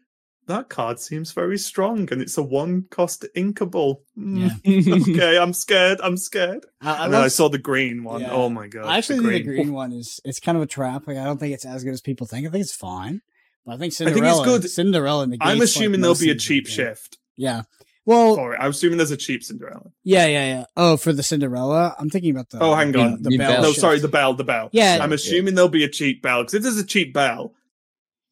that 0.48 0.70
card 0.70 1.02
seems 1.02 1.34
very 1.34 1.58
strong, 1.58 2.08
and 2.14 2.22
it's 2.22 2.38
a 2.38 2.42
one 2.42 2.86
cost 2.92 3.26
inkable. 3.36 3.98
Mm, 4.18 5.10
okay, 5.10 5.38
I'm 5.38 5.52
scared. 5.52 6.00
I'm 6.02 6.16
scared. 6.16 6.66
I, 6.82 6.94
I 6.94 7.06
And 7.06 7.14
then 7.14 7.22
I 7.22 7.28
saw 7.28 7.50
the 7.50 7.58
green 7.58 8.06
one. 8.06 8.22
Yeah. 8.22 8.32
Oh 8.32 8.50
my 8.50 8.68
god! 8.68 8.86
I 8.86 8.98
actually 9.00 9.20
think 9.20 9.34
the 9.34 9.44
green 9.44 9.74
one 9.74 9.92
is 9.92 10.22
it's 10.24 10.40
kind 10.40 10.58
of 10.58 10.64
a 10.64 10.68
trap. 10.68 11.08
Like 11.08 11.18
I 11.18 11.26
don't 11.26 11.40
think 11.40 11.54
it's 11.54 11.66
as 11.66 11.84
good 11.84 11.94
as 11.94 12.00
people 12.00 12.26
think. 12.26 12.48
I 12.48 12.52
think 12.52 12.62
it's 12.62 12.74
fine. 12.74 13.22
But 13.66 13.74
I 13.74 13.78
think 13.80 13.94
I 14.00 14.14
think 14.14 14.26
it's 14.26 14.46
good. 14.46 14.70
Cinderella 14.70 15.28
negates, 15.28 15.46
I'm 15.46 15.58
like, 15.58 15.66
assuming 15.66 16.00
there'll 16.00 16.16
be 16.16 16.30
a 16.30 16.36
cheap 16.36 16.68
game. 16.68 16.74
shift 16.74 17.18
Yeah. 17.36 17.64
Well, 18.10 18.36
for 18.36 18.53
it. 18.53 18.57
I'm 18.60 18.72
assuming 18.72 18.97
there's 18.97 19.12
a 19.12 19.18
cheap 19.18 19.43
Cinderella. 19.43 19.91
yeah, 20.03 20.26
yeah, 20.26 20.45
yeah. 20.45 20.66
Oh, 20.76 20.97
for 20.97 21.14
the 21.14 21.24
Cinderella, 21.24 21.95
I'm 21.99 22.10
thinking 22.10 22.32
about 22.32 22.49
the. 22.49 22.60
Oh, 22.62 22.74
hang 22.76 22.91
the- 22.91 22.99
on. 22.99 23.22
The, 23.22 23.32
You 23.32 23.38
bell. 23.38 23.51
bell 23.53 23.62
no, 23.64 23.72
sorry, 23.74 23.99
the 23.99 24.07
bell, 24.07 24.34
the 24.34 24.43
bell. 24.43 24.70
Yeah. 24.72 24.99
I'm 25.01 25.14
assuming 25.14 25.55
there'll 25.55 25.70
be 25.70 25.84
a 25.84 25.89
cheap 25.89 26.22
bell 26.22 26.41
because 26.41 26.55
if 26.55 26.64
there's 26.64 26.78
a 26.78 26.86
cheap 26.86 27.14
bell, 27.14 27.53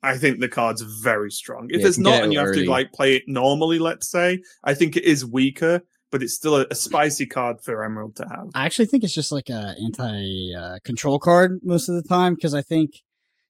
I 0.04 0.18
think 0.18 0.40
the 0.40 0.48
card's 0.50 0.82
very 0.82 1.32
strong. 1.32 1.68
If 1.70 1.78
Yeah, 1.78 1.84
there's 1.84 1.98
you 1.98 2.04
can 2.04 2.12
get 2.14 2.18
not, 2.18 2.24
and 2.24 2.32
it 2.32 2.36
you 2.36 2.40
have 2.40 2.48
early. 2.50 2.66
to 2.66 2.70
like 2.72 2.92
play 2.94 3.16
it 3.16 3.24
normally, 3.28 3.80
let's 3.80 4.10
say, 4.10 4.42
I 4.64 4.74
think 4.74 4.96
it 4.96 5.04
is 5.04 5.26
weaker, 5.26 5.82
but 6.12 6.22
it's 6.24 6.34
still 6.34 6.56
a, 6.56 6.66
a 6.72 6.76
spicy 6.76 7.26
card 7.26 7.62
for 7.62 7.84
Emerald 7.84 8.16
to 8.18 8.24
have. 8.30 8.48
I 8.56 8.66
actually 8.66 8.86
think 8.86 9.04
it's 9.04 9.14
just 9.14 9.32
like 9.32 9.50
a 9.50 9.76
anti 9.84 10.54
uh, 10.56 10.80
control 10.84 11.20
card 11.20 11.60
most 11.64 11.90
of 11.90 11.96
the 11.96 12.08
time 12.08 12.36
because 12.36 12.54
I 12.54 12.62
think, 12.62 12.92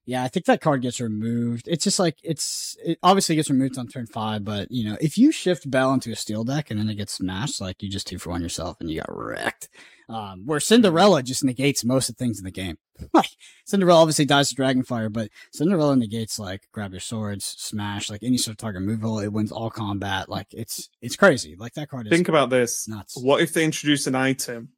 yeah, 0.07 0.23
I 0.23 0.29
think 0.29 0.45
that 0.45 0.61
card 0.61 0.81
gets 0.81 1.01
removed. 1.01 1.67
It's 1.67 1.83
just 1.83 1.99
like 1.99 2.17
it's 2.23 2.77
it 2.83 2.97
obviously 3.03 3.35
gets 3.35 3.49
removed 3.49 3.77
on 3.77 3.87
turn 3.89 4.05
five, 4.07 4.45
but 4.45 4.71
you 4.71 4.89
know 4.89 4.97
if 5.01 5.17
you 5.17 5.33
shift 5.33 5.69
Bell 5.69 5.93
into 5.93 6.13
a 6.13 6.15
steel 6.15 6.45
deck 6.45 6.71
and 6.71 6.79
then 6.79 6.89
it 6.89 6.95
gets 6.95 7.11
smashed, 7.11 7.59
like 7.59 7.83
you 7.83 7.89
just 7.89 8.07
two 8.07 8.17
for 8.17 8.29
one 8.29 8.41
yourself 8.41 8.77
and 8.79 8.89
you 8.89 9.01
got 9.01 9.13
wrecked. 9.13 9.67
Um, 10.09 10.43
where 10.45 10.61
Cinderella 10.61 11.21
just 11.21 11.43
negates 11.43 11.83
most 11.83 12.07
of 12.07 12.15
the 12.15 12.23
things 12.23 12.39
in 12.39 12.45
the 12.45 12.51
game. 12.51 12.77
like 13.13 13.31
Cinderella 13.65 13.99
obviously 13.99 14.23
dies 14.23 14.47
to 14.47 14.55
Dragonfire, 14.55 15.11
but 15.11 15.29
Cinderella 15.51 15.97
negates 15.97 16.39
like 16.39 16.69
grab 16.71 16.93
your 16.93 17.01
swords, 17.01 17.43
smash, 17.43 18.09
like 18.09 18.23
any 18.23 18.37
sort 18.37 18.53
of 18.53 18.57
target 18.59 18.79
removal. 18.83 19.19
It 19.19 19.33
wins 19.33 19.51
all 19.51 19.69
combat. 19.69 20.29
Like 20.29 20.47
it's 20.51 20.87
it's 21.01 21.17
crazy. 21.17 21.57
Like 21.57 21.73
that 21.73 21.89
card 21.89 22.07
is 22.07 22.11
Think 22.11 22.29
about 22.29 22.49
this. 22.49 22.87
nuts. 22.87 23.21
What 23.21 23.41
if 23.41 23.51
they 23.51 23.65
introduce 23.65 24.07
an 24.07 24.15
item 24.15 24.69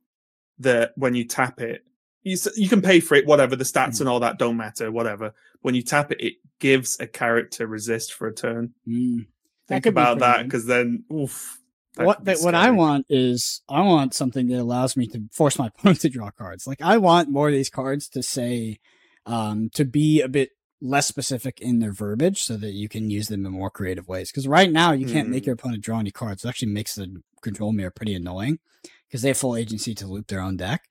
that 0.57 0.93
when 0.95 1.13
you 1.13 1.25
tap 1.25 1.61
it, 1.61 1.83
you, 2.23 2.37
you 2.55 2.67
can 2.69 2.81
pay 2.81 2.99
for 2.99 3.15
it, 3.15 3.25
whatever, 3.25 3.55
the 3.55 3.63
stats 3.63 3.95
Mm. 3.97 3.99
and 4.01 4.09
all 4.09 4.19
that 4.21 4.37
don't 4.39 4.57
matter, 4.57 4.91
whatever. 4.91 5.33
When 5.61 5.75
you 5.75 5.81
tap 5.81 6.11
it, 6.11 6.21
it 6.21 6.33
gives 6.59 6.99
a 6.99 7.07
character 7.07 7.65
resist 7.67 8.13
for 8.13 8.27
a 8.27 8.33
turn. 8.33 8.73
Mm. 8.87 9.27
Think 9.67 9.83
be 9.83 9.89
about 9.89 10.17
pretty 10.19 10.31
that 10.37 10.43
because 10.45 10.65
then, 10.65 11.03
oof. 11.13 11.59
that 11.95 12.05
what 12.05 12.25
that, 12.25 12.39
what 12.41 12.55
I 12.55 12.71
want 12.71 13.05
is 13.09 13.61
I 13.69 13.81
want 13.81 14.13
something 14.13 14.47
that 14.47 14.59
allows 14.59 14.97
me 14.97 15.07
to 15.07 15.23
force 15.31 15.57
my 15.59 15.67
opponent 15.75 16.01
to 16.01 16.09
draw 16.09 16.31
cards. 16.31 16.65
Like 16.67 16.81
I 16.81 16.97
want 16.97 17.29
more 17.29 17.47
of 17.49 17.53
these 17.53 17.69
cards 17.69 18.09
to 18.09 18.23
say 18.23 18.79
um 19.25 19.69
to 19.75 19.85
be 19.85 20.21
a 20.21 20.27
bit 20.27 20.51
less 20.81 21.05
specific 21.07 21.59
in 21.59 21.79
their 21.79 21.91
verbiage 21.91 22.41
so 22.41 22.55
that 22.57 22.71
you 22.71 22.87
can 22.89 23.09
use 23.09 23.27
them 23.27 23.45
in 23.45 23.51
more 23.51 23.69
creative 23.69 24.07
ways. 24.07 24.31
Because 24.31 24.47
right 24.47 24.71
now 24.71 24.91
you 24.93 25.05
can't 25.05 25.27
make 25.29 25.43
Hmm. 25.43 25.49
your 25.49 25.53
opponent 25.55 25.83
draw 25.83 25.99
any 25.99 26.09
cards. 26.11 26.43
It 26.45 26.47
actually 26.47 26.71
makes 26.71 26.95
the 26.95 27.21
control 27.41 27.73
mirror 27.73 27.91
pretty 27.91 28.13
annoying 28.15 28.59
because 29.07 29.21
they 29.21 29.27
have 29.27 29.37
full 29.37 29.55
agency 29.57 29.93
to 29.95 30.07
loop 30.07 30.27
their 30.27 30.39
own 30.41 30.55
deck. 30.57 30.89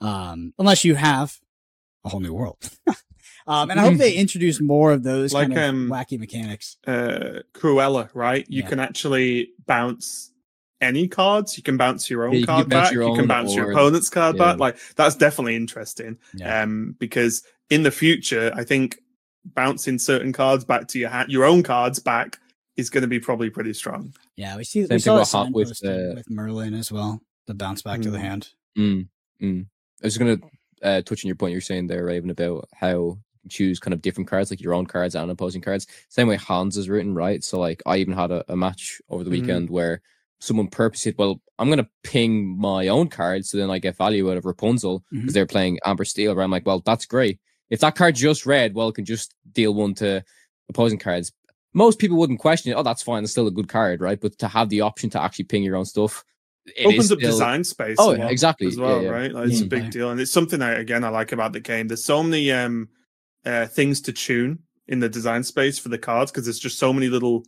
Um 0.00 0.54
unless 0.58 0.84
you 0.84 0.94
have 0.94 1.38
a 2.04 2.08
whole 2.08 2.20
new 2.20 2.32
world. 2.34 2.58
um 3.46 3.70
and 3.70 3.80
I 3.80 3.82
hope 3.82 3.94
they 3.98 4.14
introduce 4.14 4.60
more 4.60 4.92
of 4.92 5.02
those 5.02 5.32
Like, 5.32 5.48
kind 5.48 5.58
of 5.58 5.64
um, 5.70 5.88
wacky 5.90 6.18
mechanics. 6.18 6.76
uh, 6.86 7.40
Cruella, 7.54 8.08
right? 8.14 8.44
You 8.48 8.62
Yeah. 8.62 8.68
can 8.68 8.80
actually 8.80 9.50
bounce 9.66 10.32
any 10.80 11.08
cards. 11.08 11.56
You 11.56 11.62
can 11.64 11.76
bounce 11.76 12.08
your 12.08 12.26
own 12.26 12.34
Yeah, 12.34 12.38
you 12.40 12.46
card 12.46 12.68
back. 12.68 12.92
you 12.92 13.14
can 13.16 13.26
bounce 13.26 13.54
your 13.54 13.72
opponent's 13.72 14.08
card 14.08 14.36
yeah. 14.36 14.52
back. 14.52 14.58
Like 14.60 14.76
that's 14.94 15.16
definitely 15.16 15.56
interesting. 15.56 16.18
Yeah. 16.34 16.62
Um, 16.62 16.94
because 17.00 17.42
in 17.70 17.82
the 17.82 17.90
future, 17.90 18.52
I 18.54 18.62
think 18.64 18.98
bouncing 19.44 19.98
certain 19.98 20.32
cards 20.32 20.64
back 20.64 20.86
to 20.88 20.98
your 20.98 21.08
hand, 21.10 21.30
your 21.32 21.44
own 21.44 21.62
cards 21.64 21.98
back, 21.98 22.38
is 22.76 22.90
going 22.90 23.02
to 23.02 23.08
be 23.08 23.18
probably 23.18 23.50
pretty 23.50 23.72
strong. 23.74 24.14
Yeah, 24.36 24.56
we 24.56 24.62
see 24.62 24.86
Same 24.86 24.94
we 24.94 24.98
saw 25.00 25.16
a 25.16 25.18
with 25.20 25.30
Hot 25.32 25.52
with, 25.52 25.84
uh, 25.84 26.14
with 26.14 26.30
Merlin 26.30 26.74
as 26.74 26.92
well. 26.92 27.20
The 27.48 27.54
bounce 27.54 27.82
back 27.82 28.00
to 28.02 28.10
the 28.10 28.18
Mm. 28.18 28.20
hand. 28.20 28.48
Mm, 28.78 29.08
mm. 29.42 29.66
I 30.02 30.06
was 30.06 30.18
going 30.18 30.38
to 30.38 30.48
uh, 30.82 31.02
touch 31.02 31.24
on 31.24 31.28
your 31.28 31.36
point 31.36 31.52
you're 31.52 31.60
saying 31.60 31.86
there, 31.86 32.04
Raven, 32.04 32.30
about 32.30 32.68
how 32.74 33.18
choose 33.48 33.78
kind 33.80 33.94
of 33.94 34.02
different 34.02 34.28
cards, 34.28 34.50
like 34.50 34.60
your 34.60 34.74
own 34.74 34.86
cards 34.86 35.14
and 35.14 35.30
opposing 35.30 35.62
cards. 35.62 35.86
Same 36.08 36.28
way 36.28 36.36
Hans 36.36 36.76
is 36.76 36.88
written, 36.88 37.14
right? 37.14 37.42
So, 37.42 37.58
like, 37.58 37.82
I 37.86 37.96
even 37.96 38.12
had 38.14 38.30
a, 38.30 38.44
a 38.52 38.56
match 38.56 39.00
over 39.08 39.24
the 39.24 39.30
Mhm. 39.30 39.40
weekend 39.40 39.70
where 39.70 40.02
someone 40.40 40.68
purposely 40.68 41.10
said, 41.12 41.18
Well, 41.18 41.40
I'm 41.58 41.68
going 41.68 41.78
to 41.82 41.88
ping 42.04 42.58
my 42.58 42.88
own 42.88 43.08
card 43.08 43.44
so 43.46 43.56
then 43.58 43.70
I 43.70 43.78
get 43.78 43.96
value 43.96 44.30
out 44.30 44.36
of 44.36 44.44
Rapunzel 44.44 45.02
because 45.10 45.30
Mhm. 45.30 45.34
they're 45.34 45.46
playing 45.46 45.78
Amber 45.84 46.04
Steel. 46.04 46.34
Where 46.34 46.44
I'm 46.44 46.50
like, 46.50 46.66
Well, 46.66 46.80
that's 46.84 47.06
great. 47.06 47.40
If 47.70 47.80
that 47.80 47.96
card 47.96 48.14
just 48.14 48.46
red, 48.46 48.74
well, 48.74 48.88
it 48.88 48.94
can 48.94 49.04
just 49.04 49.34
deal 49.52 49.74
one 49.74 49.94
to 49.94 50.22
opposing 50.68 50.98
cards. 50.98 51.32
Most 51.74 51.98
people 51.98 52.16
wouldn't 52.18 52.38
question 52.40 52.70
it. 52.72 52.76
Oh, 52.76 52.82
that's 52.82 53.02
fine. 53.02 53.22
It's 53.22 53.32
still 53.32 53.46
a 53.46 53.50
good 53.52 53.68
card, 53.68 54.00
right? 54.00 54.20
But 54.20 54.38
to 54.38 54.48
have 54.48 54.68
the 54.68 54.82
option 54.82 55.10
to 55.10 55.20
actually 55.22 55.46
ping 55.46 55.62
your 55.62 55.76
own 55.76 55.84
stuff, 55.84 56.24
it 56.76 56.80
is 56.80 56.86
Opens 56.86 57.12
up 57.12 57.18
still- 57.18 57.30
design 57.30 57.64
space. 57.64 57.96
Oh, 57.98 58.14
yeah, 58.14 58.28
exactly. 58.28 58.66
as 58.66 58.76
well, 58.78 59.02
yeah. 59.02 59.08
right? 59.10 59.32
Like, 59.32 59.48
it's 59.48 59.60
a 59.60 59.66
big 59.66 59.90
deal, 59.90 60.10
and 60.10 60.20
it's 60.20 60.32
something 60.32 60.62
I 60.62 60.72
again 60.72 61.04
I 61.04 61.08
like 61.08 61.32
about 61.32 61.52
the 61.52 61.60
game. 61.60 61.88
There's 61.88 62.04
so 62.04 62.22
many 62.22 62.50
um 62.52 62.88
uh 63.46 63.66
things 63.66 64.00
to 64.02 64.12
tune 64.12 64.58
in 64.88 65.00
the 65.00 65.08
design 65.08 65.44
space 65.44 65.78
for 65.78 65.90
the 65.90 65.98
cards 65.98 66.30
because 66.30 66.44
there's 66.44 66.58
just 66.58 66.78
so 66.78 66.92
many 66.92 67.08
little 67.08 67.44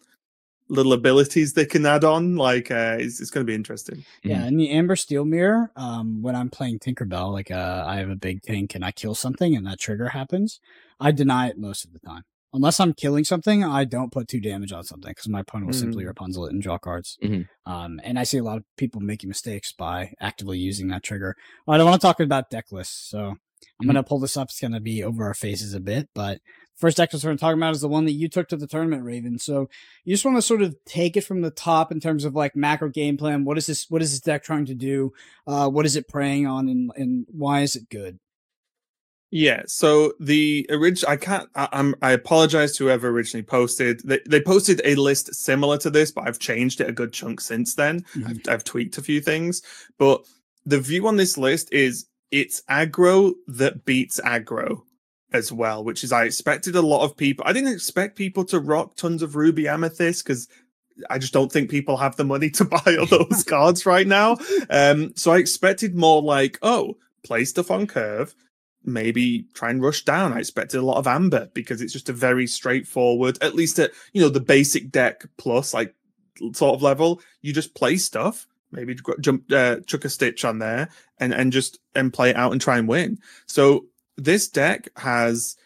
little 0.68 0.92
abilities 0.92 1.52
they 1.52 1.66
can 1.66 1.84
add 1.84 2.04
on. 2.04 2.36
Like 2.36 2.70
uh, 2.70 2.96
it's, 3.00 3.20
it's 3.20 3.30
going 3.30 3.44
to 3.44 3.50
be 3.50 3.56
interesting. 3.56 4.04
Yeah, 4.22 4.46
in 4.46 4.56
the 4.56 4.70
Amber 4.70 4.94
Steel 4.94 5.24
Mirror, 5.24 5.72
um, 5.74 6.22
when 6.22 6.36
I'm 6.36 6.48
playing 6.48 6.78
Tinkerbell, 6.78 7.32
like 7.32 7.50
uh, 7.50 7.84
I 7.86 7.96
have 7.96 8.08
a 8.08 8.14
big 8.14 8.42
tank 8.42 8.76
and 8.76 8.84
I 8.84 8.92
kill 8.92 9.16
something 9.16 9.56
and 9.56 9.66
that 9.66 9.80
trigger 9.80 10.08
happens, 10.08 10.60
I 11.00 11.10
deny 11.10 11.48
it 11.48 11.58
most 11.58 11.84
of 11.84 11.92
the 11.92 11.98
time. 11.98 12.22
Unless 12.53 12.80
I'm 12.80 12.94
killing 12.94 13.24
something, 13.24 13.62
I 13.62 13.84
don't 13.84 14.11
put 14.11 14.26
two 14.26 14.40
damage 14.40 14.72
on 14.72 14.82
something 14.82 15.11
because 15.11 15.28
my 15.28 15.40
opponent 15.40 15.66
will 15.68 15.78
simply 15.78 16.05
Mm. 16.05 16.09
Rapunzel 16.09 16.46
it 16.46 16.53
and 16.53 16.61
draw 16.62 16.78
cards. 16.78 17.16
Mhm. 17.22 17.48
Um, 17.64 18.01
and 18.03 18.18
I 18.18 18.24
see 18.24 18.38
a 18.38 18.42
lot 18.42 18.57
of 18.59 18.64
people 18.76 19.01
making 19.01 19.28
mistakes 19.28 19.72
by 19.72 20.14
actively 20.20 20.59
using 20.59 20.88
that 20.88 21.03
trigger. 21.05 21.36
I 21.68 21.76
don't 21.76 21.86
want 21.88 22.01
to 22.01 22.05
talk 22.07 22.18
about 22.18 22.51
deck 22.51 22.72
lists, 22.72 23.09
so 23.09 23.36
I'm 23.80 23.86
going 23.86 23.94
to 23.94 24.03
pull 24.03 24.18
this 24.18 24.36
up. 24.36 24.48
It's 24.48 24.61
going 24.61 24.72
to 24.72 24.80
be 24.80 25.05
over 25.05 25.24
our 25.24 25.34
faces 25.34 25.74
a 25.74 25.80
bit, 25.80 26.09
but 26.14 26.40
first 26.76 26.96
deck 26.96 27.12
list 27.12 27.24
we're 27.24 27.28
going 27.28 27.36
to 27.38 27.40
talk 27.40 27.55
about 27.55 27.74
is 27.74 27.82
the 27.82 27.88
one 27.88 28.07
that 28.07 28.12
you 28.12 28.26
took 28.28 28.48
to 28.48 28.57
the 28.57 28.66
tournament, 28.66 29.05
Raven. 29.05 29.38
So 29.38 29.68
you 30.05 30.14
just 30.14 30.24
want 30.24 30.36
to 30.38 30.42
sort 30.42 30.62
of 30.62 30.74
take 30.86 31.16
it 31.16 31.20
from 31.20 31.42
the 31.42 31.51
top 31.51 31.92
in 31.92 32.01
terms 32.01 32.24
of 32.24 32.34
like 32.34 32.57
macro 32.57 32.88
game 32.88 33.16
plan. 33.16 33.44
What 33.44 33.59
is 33.59 33.66
this? 33.66 33.88
What 33.90 34.03
is 34.03 34.11
this 34.11 34.20
deck 34.20 34.42
trying 34.42 34.64
to 34.66 34.74
do? 34.74 35.12
Uh, 35.46 35.68
what 35.68 35.86
is 35.86 35.94
it 35.94 36.09
preying 36.09 36.46
on, 36.46 36.68
and 36.68 36.90
and 36.96 37.26
why 37.30 37.61
is 37.61 37.76
it 37.76 37.88
good? 37.90 38.18
Yeah. 39.30 39.62
So 39.66 40.12
the 40.18 40.66
original, 40.70 41.12
I 41.12 41.16
can't. 41.16 41.48
I, 41.54 41.68
I'm. 41.72 41.94
I 42.02 42.12
apologize 42.12 42.76
to 42.76 42.84
whoever 42.84 43.08
originally 43.08 43.44
posted. 43.44 44.00
They 44.04 44.20
they 44.28 44.40
posted 44.40 44.80
a 44.84 44.96
list 44.96 45.34
similar 45.34 45.78
to 45.78 45.90
this, 45.90 46.10
but 46.10 46.26
I've 46.26 46.38
changed 46.38 46.80
it 46.80 46.88
a 46.88 46.92
good 46.92 47.12
chunk 47.12 47.40
since 47.40 47.74
then. 47.74 48.02
Mhm. 48.14 48.28
I've 48.28 48.54
I've 48.54 48.64
tweaked 48.64 48.98
a 48.98 49.02
few 49.02 49.20
things, 49.20 49.62
but 49.98 50.24
the 50.66 50.80
view 50.80 51.06
on 51.06 51.16
this 51.16 51.38
list 51.38 51.72
is 51.72 52.06
it's 52.30 52.62
aggro 52.68 53.32
that 53.46 53.84
beats 53.84 54.20
aggro 54.20 54.82
as 55.32 55.52
well, 55.52 55.84
which 55.84 56.02
is 56.02 56.12
I 56.12 56.24
expected 56.24 56.74
a 56.74 56.82
lot 56.82 57.04
of 57.04 57.16
people. 57.16 57.44
I 57.46 57.52
didn't 57.52 57.72
expect 57.72 58.16
people 58.16 58.44
to 58.46 58.58
rock 58.58 58.96
tons 58.96 59.22
of 59.22 59.36
Ruby 59.36 59.68
Amethyst 59.68 60.24
because 60.24 60.48
I 61.08 61.18
just 61.18 61.32
don't 61.32 61.50
think 61.50 61.70
people 61.70 61.96
have 61.96 62.16
the 62.16 62.24
money 62.24 62.50
to 62.50 62.64
buy 62.84 62.96
all 62.98 63.06
those 63.30 63.44
cards 63.44 63.86
right 63.86 64.06
now. 64.06 64.38
Um, 64.68 65.12
so 65.16 65.30
I 65.30 65.38
expected 65.38 65.94
more 65.94 66.20
like, 66.20 66.58
oh, 66.62 66.96
play 67.24 67.44
stuff 67.44 67.70
on 67.70 67.86
curve, 67.86 68.34
maybe 68.84 69.46
try 69.54 69.70
and 69.70 69.82
rush 69.82 70.04
down. 70.04 70.32
I 70.32 70.38
expected 70.38 70.78
a 70.78 70.84
lot 70.84 70.98
of 70.98 71.06
Amber 71.06 71.50
because 71.54 71.82
it's 71.82 71.92
just 71.92 72.08
a 72.08 72.14
very 72.14 72.46
straightforward, 72.46 73.38
at 73.42 73.54
least 73.54 73.78
at 73.78 73.92
you 74.12 74.20
know 74.20 74.28
the 74.28 74.40
basic 74.40 74.90
deck 74.90 75.24
plus 75.36 75.74
like 75.74 75.94
sort 76.54 76.74
of 76.74 76.82
level. 76.82 77.20
You 77.42 77.52
just 77.52 77.74
play 77.74 77.96
stuff, 77.96 78.46
maybe 78.72 78.96
jump, 79.20 79.50
uh, 79.52 79.76
chuck 79.86 80.04
a 80.04 80.08
stitch 80.08 80.44
on 80.44 80.58
there, 80.58 80.88
and 81.18 81.32
and 81.32 81.52
just 81.52 81.78
and 81.94 82.12
play 82.12 82.30
it 82.30 82.36
out 82.36 82.52
and 82.52 82.60
try 82.60 82.78
and 82.78 82.88
win. 82.88 83.18
So 83.46 83.86
this 84.16 84.48
deck 84.48 84.88
has 84.96 85.56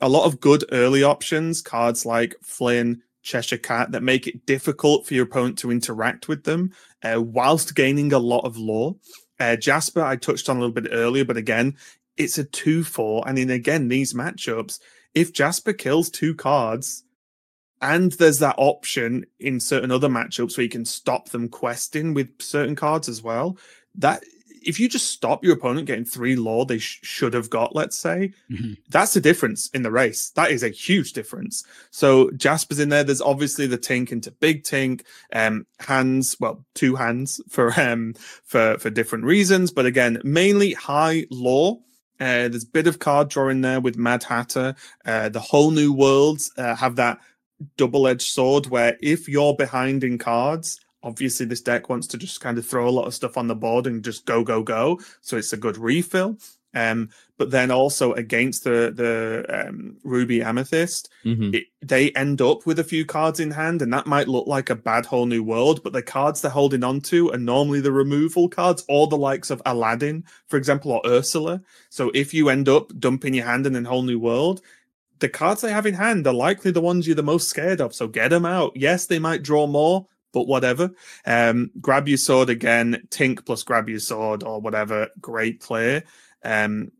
a 0.00 0.08
lot 0.08 0.26
of 0.26 0.40
good 0.40 0.64
early 0.72 1.02
options, 1.02 1.62
cards 1.62 2.04
like 2.04 2.34
Flynn, 2.42 3.02
Cheshire 3.22 3.58
Cat, 3.58 3.92
that 3.92 4.02
make 4.02 4.26
it 4.26 4.44
difficult 4.46 5.06
for 5.06 5.14
your 5.14 5.24
opponent 5.24 5.58
to 5.58 5.70
interact 5.70 6.28
with 6.28 6.44
them, 6.44 6.72
uh, 7.02 7.20
whilst 7.20 7.74
gaining 7.74 8.12
a 8.12 8.18
lot 8.18 8.44
of 8.44 8.56
lore. 8.56 8.96
Uh, 9.38 9.56
Jasper, 9.56 10.02
I 10.02 10.16
touched 10.16 10.48
on 10.48 10.56
a 10.56 10.60
little 10.60 10.74
bit 10.74 10.88
earlier, 10.92 11.24
but 11.24 11.36
again, 11.36 11.76
it's 12.16 12.38
a 12.38 12.44
2 12.44 12.84
4. 12.84 13.24
And 13.28 13.38
in 13.38 13.50
again, 13.50 13.88
these 13.88 14.14
matchups, 14.14 14.78
if 15.14 15.32
Jasper 15.32 15.72
kills 15.72 16.10
two 16.10 16.34
cards, 16.34 17.04
and 17.82 18.12
there's 18.12 18.38
that 18.38 18.54
option 18.58 19.26
in 19.38 19.60
certain 19.60 19.90
other 19.90 20.08
matchups 20.08 20.56
where 20.56 20.64
you 20.64 20.70
can 20.70 20.84
stop 20.86 21.28
them 21.28 21.48
questing 21.48 22.14
with 22.14 22.28
certain 22.40 22.74
cards 22.74 23.08
as 23.08 23.22
well, 23.22 23.58
that 23.96 24.22
if 24.64 24.80
you 24.80 24.88
just 24.88 25.10
stop 25.10 25.44
your 25.44 25.54
opponent 25.54 25.86
getting 25.86 26.04
three 26.04 26.34
lore 26.34 26.66
they 26.66 26.78
sh- 26.78 26.98
should 27.02 27.34
have 27.34 27.48
got, 27.50 27.76
let's 27.76 27.96
say, 27.96 28.32
Mhm. 28.50 28.76
that's 28.88 29.12
the 29.14 29.20
difference 29.20 29.68
in 29.74 29.82
the 29.82 29.90
race. 29.92 30.30
That 30.30 30.50
is 30.50 30.62
a 30.64 30.70
huge 30.70 31.12
difference. 31.12 31.64
So 31.90 32.30
Jasper's 32.32 32.80
in 32.80 32.88
there. 32.88 33.04
There's 33.04 33.20
obviously 33.20 33.66
the 33.68 33.78
tink 33.78 34.10
into 34.10 34.30
big 34.32 34.64
tink, 34.64 35.02
um, 35.32 35.66
hands, 35.78 36.36
well, 36.40 36.64
two 36.74 36.96
hands 36.96 37.40
for 37.48 37.72
um 37.80 38.14
for 38.44 38.76
for 38.78 38.90
different 38.90 39.24
reasons, 39.24 39.70
but 39.70 39.86
again, 39.86 40.18
mainly 40.24 40.72
high 40.72 41.26
lore. 41.30 41.78
Uh, 42.18 42.48
there's 42.48 42.64
a 42.64 42.68
bit 42.68 42.86
of 42.86 42.98
card 42.98 43.28
draw 43.28 43.48
in 43.48 43.60
there 43.60 43.80
with 43.80 43.96
Mad 43.96 44.22
Hatter. 44.22 44.74
Uh, 45.04 45.28
the 45.28 45.40
whole 45.40 45.70
new 45.70 45.92
worlds 45.92 46.50
uh, 46.56 46.74
have 46.74 46.96
that 46.96 47.18
double-edged 47.76 48.26
sword 48.26 48.66
where 48.66 48.96
if 49.00 49.28
you're 49.28 49.54
behind 49.54 50.04
in 50.04 50.18
cards, 50.18 50.80
obviously 51.02 51.46
this 51.46 51.60
deck 51.60 51.88
wants 51.88 52.06
to 52.08 52.18
just 52.18 52.40
kind 52.40 52.58
of 52.58 52.66
throw 52.66 52.88
a 52.88 52.90
lot 52.90 53.06
of 53.06 53.14
stuff 53.14 53.36
on 53.36 53.46
the 53.46 53.54
board 53.54 53.86
and 53.86 54.04
just 54.04 54.26
go 54.26 54.42
go 54.42 54.62
go. 54.62 55.00
So 55.20 55.36
it's 55.36 55.52
a 55.52 55.56
good 55.56 55.78
refill. 55.78 56.38
Um, 56.74 57.10
but 57.38 57.50
then 57.50 57.70
also 57.70 58.12
against 58.14 58.64
the 58.64 58.92
the 58.94 59.44
um, 59.68 59.96
Ruby 60.02 60.42
Amethyst, 60.42 61.10
Mhm. 61.24 61.54
it, 61.54 61.64
they 61.82 62.10
end 62.12 62.40
up 62.40 62.66
with 62.66 62.78
a 62.78 62.84
few 62.84 63.04
cards 63.04 63.40
in 63.40 63.50
hand, 63.50 63.82
and 63.82 63.92
that 63.92 64.06
might 64.06 64.28
look 64.28 64.46
like 64.46 64.70
a 64.70 64.74
bad 64.74 65.06
whole 65.06 65.26
new 65.26 65.42
world. 65.42 65.82
But 65.82 65.92
the 65.92 66.02
cards 66.02 66.40
they're 66.40 66.50
holding 66.50 66.82
on 66.84 67.00
to 67.02 67.30
are 67.32 67.38
normally 67.38 67.80
the 67.80 67.92
removal 67.92 68.48
cards, 68.48 68.84
or 68.88 69.06
the 69.06 69.18
likes 69.18 69.50
of 69.50 69.60
Aladdin, 69.66 70.24
for 70.48 70.56
example, 70.56 70.92
or 70.92 71.02
Ursula. 71.06 71.60
So 71.90 72.10
if 72.14 72.32
you 72.32 72.48
end 72.48 72.68
up 72.68 72.90
dumping 72.98 73.34
your 73.34 73.44
hand 73.46 73.66
in 73.66 73.76
a 73.76 73.88
whole 73.88 74.02
new 74.02 74.18
world, 74.18 74.62
the 75.18 75.28
cards 75.28 75.60
they 75.62 75.72
have 75.72 75.86
in 75.86 75.94
hand 75.94 76.26
are 76.26 76.34
likely 76.34 76.70
the 76.70 76.80
ones 76.80 77.06
you're 77.06 77.16
the 77.16 77.22
most 77.22 77.48
scared 77.48 77.80
of. 77.80 77.94
So 77.94 78.06
get 78.08 78.28
them 78.28 78.44
out. 78.44 78.72
Yes, 78.76 79.06
they 79.06 79.18
might 79.18 79.42
draw 79.42 79.66
more, 79.66 80.06
but 80.32 80.46
whatever. 80.46 80.90
Um, 81.24 81.70
grab 81.80 82.06
your 82.08 82.18
sword 82.18 82.50
again, 82.50 83.02
Tink 83.08 83.46
plus 83.46 83.62
grab 83.62 83.88
your 83.88 83.98
sword 84.00 84.42
or 84.42 84.60
whatever. 84.60 85.08
Great 85.20 85.60
play. 85.60 86.02
Um, 86.44 86.92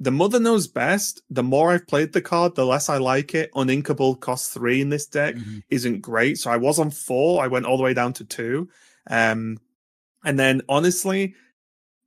the 0.00 0.10
mother 0.10 0.38
knows 0.38 0.66
best. 0.68 1.22
The 1.30 1.42
more 1.42 1.70
I've 1.72 1.86
played 1.86 2.12
the 2.12 2.22
card, 2.22 2.54
the 2.54 2.64
less 2.66 2.88
I 2.88 2.98
like 2.98 3.34
it. 3.34 3.50
Uninkable 3.54 4.18
cost 4.20 4.52
three 4.52 4.80
in 4.80 4.90
this 4.90 5.06
deck 5.06 5.34
Mhm. 5.34 5.62
isn't 5.70 6.00
great. 6.00 6.38
So 6.38 6.50
I 6.50 6.56
was 6.56 6.78
on 6.78 6.90
four. 6.90 7.42
I 7.42 7.48
went 7.48 7.66
all 7.66 7.76
the 7.76 7.82
way 7.82 7.94
down 7.94 8.12
to 8.14 8.24
two. 8.24 8.68
Um, 9.10 9.58
and 10.24 10.38
then 10.38 10.62
honestly, 10.68 11.34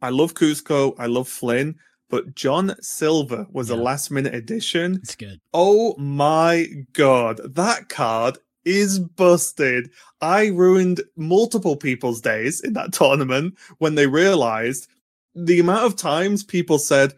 I 0.01 0.09
love 0.09 0.33
Kuzco. 0.33 0.95
I 0.97 1.07
love 1.07 1.27
Flynn. 1.27 1.75
But 2.09 2.35
John 2.35 2.75
Silver 2.81 3.47
was 3.51 3.69
a 3.69 3.75
last 3.75 4.11
minute 4.11 4.35
addition. 4.35 4.95
It's 5.03 5.15
good. 5.15 5.39
Oh 5.53 5.95
my 5.97 6.67
god, 6.93 7.39
that 7.55 7.87
card 7.89 8.37
is 8.65 8.99
busted. 8.99 9.89
I 10.19 10.47
ruined 10.47 11.01
multiple 11.15 11.75
people's 11.77 12.19
days 12.21 12.59
in 12.61 12.73
that 12.73 12.91
tournament 12.93 13.57
when 13.79 13.95
they 13.95 14.07
realized 14.07 14.87
the 15.35 15.59
amount 15.59 15.85
of 15.85 15.95
times 15.95 16.43
people 16.43 16.77
said, 16.79 17.13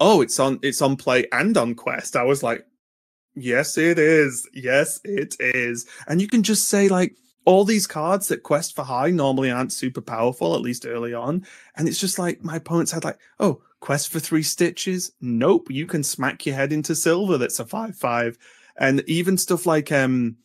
"Oh, 0.00 0.20
it's 0.22 0.40
on 0.40 0.58
it's 0.62 0.82
on 0.82 0.96
play 0.96 1.26
and 1.32 1.56
on 1.56 1.74
quest." 1.74 2.16
I 2.16 2.24
was 2.24 2.42
like, 2.42 2.66
"Yes, 3.34 3.78
it 3.78 3.98
is. 3.98 4.48
Yes, 4.54 5.00
it 5.04 5.36
is." 5.40 5.86
And 6.08 6.20
you 6.20 6.28
can 6.28 6.42
just 6.42 6.68
say 6.68 6.88
like 6.88 7.16
all 7.46 7.64
these 7.64 7.86
cards 7.86 8.28
that 8.28 8.42
quest 8.42 8.76
for 8.76 8.84
high 8.84 9.10
normally 9.10 9.50
aren't 9.50 9.72
super 9.72 10.00
powerful 10.00 10.54
at 10.54 10.60
least 10.62 10.86
early 10.86 11.14
on, 11.14 11.46
and 11.76 11.88
it's 11.88 12.00
just 12.00 12.18
like 12.18 12.44
my 12.44 12.56
opponents 12.56 12.92
had 12.92 13.04
like, 13.04 13.18
"Oh, 13.40 13.62
quest 13.80 14.10
for 14.10 14.20
3 14.20 14.42
stitches?" 14.42 15.12
Nope, 15.20 15.70
you 15.70 15.86
can 15.86 16.02
smack 16.04 16.46
your 16.46 16.56
head 16.56 16.72
into 16.72 16.94
silver 16.94 17.38
that's 17.38 17.60
a 17.60 17.64
5/5. 17.66 18.36
And 18.78 19.02
even 19.08 19.36
stuff 19.38 19.66
like 19.66 19.92
um 19.92 20.36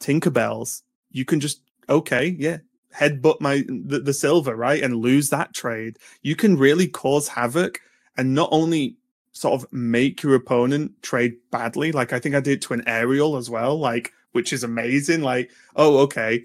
Tinkerbells, 0.00 0.82
you 1.10 1.24
can 1.24 1.40
just 1.40 1.60
okay, 1.88 2.36
yeah, 2.38 2.58
headbutt 2.94 3.40
my 3.40 3.64
the, 3.68 4.00
the 4.00 4.14
silver, 4.14 4.56
right? 4.56 4.82
And 4.82 4.96
lose 4.96 5.30
that 5.30 5.54
trade. 5.54 5.98
You 6.22 6.36
can 6.36 6.56
really 6.56 6.88
cause 6.88 7.28
havoc 7.28 7.80
and 8.16 8.34
not 8.34 8.48
only 8.52 8.96
sort 9.32 9.54
of 9.54 9.72
make 9.72 10.22
your 10.22 10.34
opponent 10.34 11.02
trade 11.02 11.36
badly, 11.50 11.92
like 11.92 12.12
I 12.12 12.18
think 12.18 12.34
I 12.34 12.40
did 12.40 12.62
to 12.62 12.74
an 12.74 12.86
Ariel 12.86 13.36
as 13.36 13.48
well, 13.48 13.78
like 13.78 14.12
which 14.32 14.52
is 14.52 14.64
amazing. 14.64 15.22
Like, 15.22 15.50
oh, 15.76 15.98
okay. 16.00 16.44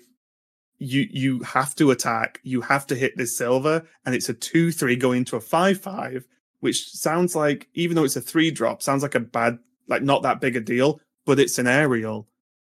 You 0.80 1.07
you 1.09 1.39
have 1.39 1.74
to 1.76 1.91
attack, 1.91 2.39
you 2.43 2.61
have 2.61 2.86
to 2.88 2.95
hit 2.95 3.18
this 3.18 3.36
silver, 3.36 3.84
and 4.05 4.13
it's 4.13 4.30
a 4.30 4.34
two 4.34 4.72
three 4.72 4.95
going 4.95 5.26
to 5.26 5.36
a 5.36 5.41
five 5.41 5.82
five, 5.82 6.28
which 6.59 6.91
sounds 6.91 7.36
like 7.36 7.68
even 7.74 7.95
though 7.95 8.03
it's 8.03 8.15
a 8.15 8.22
three 8.22 8.51
drop, 8.51 8.84
sounds 8.84 9.01
like 9.01 9.15
a 9.15 9.20
bad, 9.20 9.57
like 9.88 10.03
not 10.03 10.22
that 10.22 10.39
big 10.39 10.55
a 10.55 10.59
deal, 10.61 10.99
but 11.26 11.39
it's 11.39 11.57
an 11.57 11.65
Ariel 11.68 12.28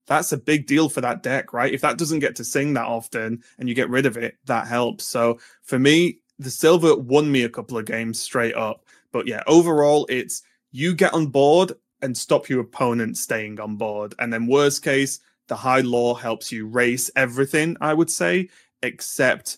that's 0.07 0.31
a 0.31 0.37
big 0.37 0.67
deal 0.67 0.89
for 0.89 1.01
that 1.01 1.23
deck, 1.23 1.53
right? 1.53 1.73
If 1.73 1.81
that 1.81 1.97
doesn't 1.97 2.19
get 2.19 2.35
to 2.37 2.43
sing 2.43 2.73
that 2.73 2.85
often 2.85 3.43
and 3.57 3.69
you 3.69 3.75
get 3.75 3.89
rid 3.89 4.05
of 4.05 4.17
it, 4.17 4.35
that 4.45 4.67
helps. 4.67 5.05
So 5.05 5.39
for 5.63 5.79
me, 5.79 6.20
the 6.41 6.49
silver 6.51 6.95
won 6.95 7.31
me 7.31 7.43
a 7.43 7.49
couple 7.49 7.77
of 7.77 7.85
games 7.85 8.19
straight 8.19 8.55
up. 8.55 8.85
But 9.11 9.27
yeah, 9.27 9.43
overall, 9.47 10.05
it's 10.09 10.41
you 10.71 10.93
get 10.95 11.13
on 11.13 11.27
board 11.27 11.73
and 12.01 12.17
stop 12.17 12.49
your 12.49 12.61
opponent 12.61 13.17
staying 13.17 13.59
on 13.59 13.75
board. 13.75 14.15
And 14.19 14.33
then 14.33 14.47
worst 14.47 14.83
case, 14.83 15.19
the 15.47 15.55
high 15.55 15.81
lore 15.81 16.19
helps 16.19 16.51
you 16.51 16.65
race 16.67 17.11
everything, 17.15 17.77
I 17.81 17.93
would 17.93 18.09
say, 18.09 18.49
except 18.81 19.57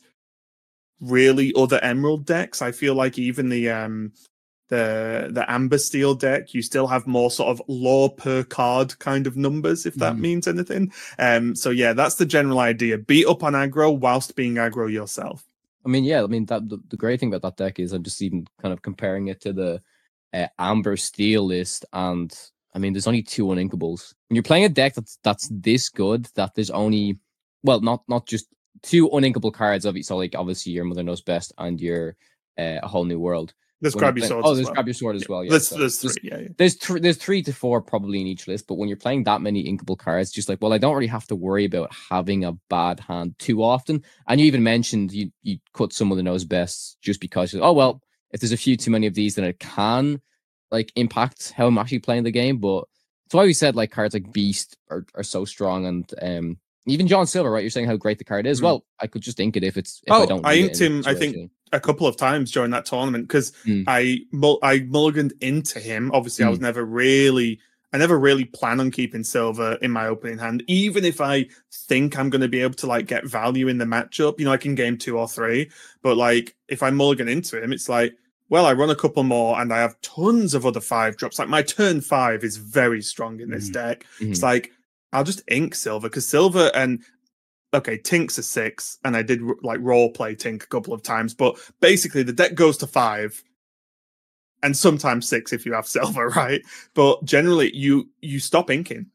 really 1.00 1.54
other 1.56 1.80
emerald 1.84 2.26
decks. 2.26 2.62
I 2.62 2.72
feel 2.72 2.96
like 2.96 3.18
even 3.18 3.50
the 3.50 3.70
um 3.70 4.12
the 4.70 5.30
the 5.32 5.50
amber 5.52 5.78
steel 5.78 6.16
deck 6.16 6.54
you 6.54 6.62
still 6.62 6.88
have 6.88 7.06
more 7.06 7.30
sort 7.30 7.50
of 7.50 7.62
lore 7.68 8.10
per 8.10 8.44
card 8.44 8.98
kind 8.98 9.28
of 9.28 9.36
numbers 9.36 9.86
if 9.86 9.94
that 9.96 10.16
Mm. 10.16 10.20
means 10.20 10.48
anything 10.48 10.92
um 11.20 11.54
so 11.54 11.70
yeah 11.70 11.92
that's 11.94 12.16
the 12.16 12.26
general 12.26 12.60
idea 12.60 12.98
beat 12.98 13.28
up 13.28 13.44
on 13.44 13.54
aggro 13.54 13.96
whilst 13.96 14.36
being 14.38 14.56
aggro 14.56 14.90
yourself 14.92 15.44
I 15.86 15.90
mean, 15.90 16.04
yeah, 16.04 16.24
I 16.24 16.28
mean 16.28 16.46
that 16.46 16.68
the, 16.70 16.80
the 16.90 16.98
great 16.98 17.20
thing 17.20 17.34
about 17.34 17.42
that 17.58 17.58
deck 17.58 17.80
is 17.80 17.94
I'm 17.94 18.04
just 18.04 18.22
even 18.22 18.48
kind 18.62 18.74
of 18.74 18.82
comparing 18.82 19.28
it 19.28 19.42
to 19.42 19.54
the 19.54 19.82
uh, 20.34 20.48
Amber 20.60 20.98
Steel 20.98 21.46
list, 21.46 21.86
and 21.94 22.34
I 22.74 22.80
mean, 22.80 22.94
there's 22.94 23.08
only 23.08 23.22
two 23.22 23.46
uninkables. 23.48 24.14
When 24.30 24.36
you're 24.36 24.44
playing 24.44 24.66
a 24.66 24.70
deck 24.70 24.96
that's 24.96 25.20
that's 25.24 25.48
this 25.52 25.90
good, 25.90 26.28
that 26.36 26.56
there's 26.56 26.72
only 26.72 27.20
well, 27.64 27.82
not 27.82 28.04
not 28.08 28.28
just 28.28 28.48
two 28.82 29.10
uninkable 29.10 29.54
cards 29.54 29.86
of 29.86 29.96
it. 29.96 30.06
So 30.06 30.18
like 30.18 30.36
obviously 30.36 30.72
your 30.74 30.86
Mother 30.86 31.04
Knows 31.04 31.22
Best 31.22 31.54
and 31.58 31.80
your 31.80 32.16
uh, 32.58 32.80
A 32.84 32.88
Whole 32.88 33.06
New 33.06 33.20
World. 33.20 33.54
Let's 33.84 33.96
grab 33.96 34.18
your 34.18 34.26
swords 34.28 34.48
Oh, 34.48 34.54
well. 34.64 34.74
grab 34.74 34.88
your 34.88 34.94
sword 34.96 35.16
as 35.18 35.28
well. 35.30 35.44
Yeah, 35.44 35.52
there's, 35.52 35.68
so 35.68 35.78
there's 35.78 36.00
there's- 36.00 36.18
three 36.20 36.30
yeah, 36.32 36.38
yeah. 36.40 36.48
there's 36.58 36.76
thr 36.76 36.98
there's 37.00 37.18
three 37.18 37.44
to 37.44 37.54
four 37.54 37.82
probably 37.82 38.22
in 38.22 38.28
each 38.28 38.48
list, 38.48 38.66
but 38.68 38.76
when 38.76 38.88
you're 38.90 38.98
playing 38.98 39.26
that 39.26 39.42
many 39.42 39.66
inkable 39.66 39.98
cards, 39.98 40.32
just 40.32 40.50
like 40.50 40.60
well, 40.62 40.74
I 40.74 40.78
don't 40.80 40.96
really 40.96 41.08
have 41.08 41.28
to 41.28 41.36
worry 41.36 41.66
about 41.66 41.94
having 42.10 42.46
a 42.46 42.54
bad 42.70 43.00
hand 43.02 43.36
too 43.38 43.62
often. 43.62 44.04
And 44.28 44.40
you 44.40 44.48
even 44.48 44.64
mentioned 44.64 45.12
you 45.12 45.32
you 45.44 45.58
cut 45.74 45.94
some 45.94 46.10
of 46.12 46.18
the 46.18 46.24
Knows 46.24 46.46
Bests 46.46 46.98
just 47.02 47.20
because 47.20 47.54
oh 47.54 47.74
well, 47.74 48.02
if 48.32 48.40
there's 48.40 48.52
a 48.54 48.58
few 48.58 48.76
too 48.78 48.90
many 48.92 49.06
of 49.06 49.14
these, 49.14 49.36
then 49.36 49.46
it 49.46 49.60
can 49.60 50.22
like 50.72 50.92
impact 50.96 51.52
how 51.52 51.68
I'm 51.68 51.78
actually 51.78 52.00
playing 52.00 52.24
the 52.24 52.32
game. 52.32 52.58
But 52.58 52.86
that's 53.26 53.36
why 53.36 53.44
we 53.46 53.54
said 53.54 53.76
like 53.76 53.92
cards 53.92 54.14
like 54.14 54.32
Beast 54.32 54.78
are, 54.90 55.06
are 55.14 55.24
so 55.24 55.46
strong 55.46 55.86
and 55.86 56.10
um 56.22 56.58
even 56.86 57.08
John 57.08 57.26
Silver, 57.28 57.50
right? 57.50 57.64
You're 57.64 57.70
saying 57.70 57.88
how 57.88 57.96
great 57.96 58.18
the 58.18 58.26
card 58.26 58.46
is. 58.46 58.60
Mhm. 58.60 58.64
Well, 58.64 58.86
I 59.00 59.08
could 59.08 59.22
just 59.22 59.40
ink 59.40 59.56
it 59.56 59.64
if 59.64 59.78
it's 59.78 60.02
if 60.06 60.12
I 60.12 60.18
Oh, 60.24 60.26
don't. 60.26 60.46
I 60.46 60.56
need 60.56 60.60
it 60.60 60.64
inked 60.66 60.82
in 60.82 60.92
him, 60.98 61.04
I 61.06 61.14
think. 61.16 61.52
A 61.74 61.80
couple 61.80 62.08
of 62.08 62.16
times 62.16 62.52
during 62.52 62.72
that 62.72 62.86
tournament 62.86 63.28
because 63.28 63.52
Mm. 63.66 63.84
I 63.88 64.22
I 64.64 64.80
mulliganed 64.80 65.34
into 65.42 65.80
him. 65.80 66.12
Obviously, 66.14 66.46
I 66.46 66.50
was 66.50 66.60
never 66.62 66.86
really 66.86 67.60
I 67.92 67.98
never 68.00 68.18
really 68.18 68.46
plan 68.46 68.80
on 68.80 68.90
keeping 68.90 69.24
silver 69.24 69.78
in 69.82 69.92
my 69.92 70.08
opening 70.08 70.40
hand, 70.40 70.64
even 70.68 71.06
if 71.06 71.22
I 71.22 71.46
think 71.72 72.18
I'm 72.18 72.32
going 72.32 72.42
to 72.42 72.48
be 72.48 72.62
able 72.62 72.74
to 72.76 72.88
like 72.88 73.06
get 73.06 73.26
value 73.28 73.68
in 73.68 73.78
the 73.78 73.86
matchup. 73.86 74.40
You 74.40 74.46
know, 74.46 74.52
I 74.52 74.58
can 74.58 74.74
game 74.74 74.98
two 74.98 75.18
or 75.20 75.28
three, 75.28 75.70
but 76.02 76.18
like 76.18 76.56
if 76.68 76.82
I 76.82 76.90
mulligan 76.90 77.28
into 77.28 77.62
him, 77.62 77.74
it's 77.74 77.90
like. 77.90 78.16
Well, 78.50 78.68
I 78.68 78.74
run 78.74 78.92
a 78.92 78.96
couple 78.96 79.24
more 79.24 79.60
and 79.60 79.74
I 79.74 79.80
have 79.80 80.00
tons 80.02 80.54
of 80.54 80.64
other 80.64 80.82
five 80.82 81.18
drops. 81.18 81.40
Like 81.40 81.48
my 81.48 81.64
turn 81.64 82.02
five 82.02 82.44
is 82.44 82.58
very 82.58 83.02
strong 83.02 83.40
in 83.40 83.50
this 83.50 83.70
Mhm. 83.70 83.74
deck. 83.74 84.06
Mhm. 84.20 84.30
It's 84.32 84.44
like 84.44 84.72
I'll 85.12 85.24
just 85.24 85.42
ink 85.48 85.74
silver 85.74 86.08
because 86.08 86.28
silver 86.28 86.70
and 86.76 87.00
okay, 87.74 87.98
Tink's 87.98 88.38
a 88.38 88.44
six, 88.44 88.98
and 89.04 89.16
I 89.18 89.22
did 89.22 89.42
like 89.64 89.80
role 89.82 90.12
play 90.12 90.36
Tink 90.36 90.64
a 90.64 90.68
couple 90.68 90.94
of 90.94 91.04
times, 91.04 91.34
but 91.34 91.58
basically 91.80 92.24
the 92.24 92.34
deck 92.34 92.56
goes 92.56 92.78
to 92.78 92.88
five, 92.88 93.44
and 94.62 94.76
sometimes 94.78 95.28
six 95.28 95.52
if 95.54 95.66
you 95.66 95.74
have 95.74 95.88
silver, 95.98 96.30
right? 96.30 96.62
But 96.94 97.24
generally, 97.26 97.76
you 97.76 98.10
you 98.22 98.40
stop 98.40 98.70
inking 98.70 99.08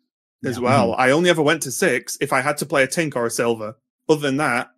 as 0.44 0.56
Yeah. 0.56 0.62
well. 0.64 0.88
Mm-hmm. 0.92 1.00
I 1.00 1.10
only 1.10 1.30
ever 1.30 1.42
went 1.42 1.62
to 1.62 1.72
six 1.72 2.18
if 2.20 2.32
I 2.32 2.40
had 2.40 2.56
to 2.58 2.66
play 2.66 2.82
a 2.82 2.88
Tink 2.88 3.16
or 3.16 3.26
a 3.26 3.30
silver. 3.30 3.76
Other 4.08 4.22
than 4.22 4.38
that, 4.38 4.70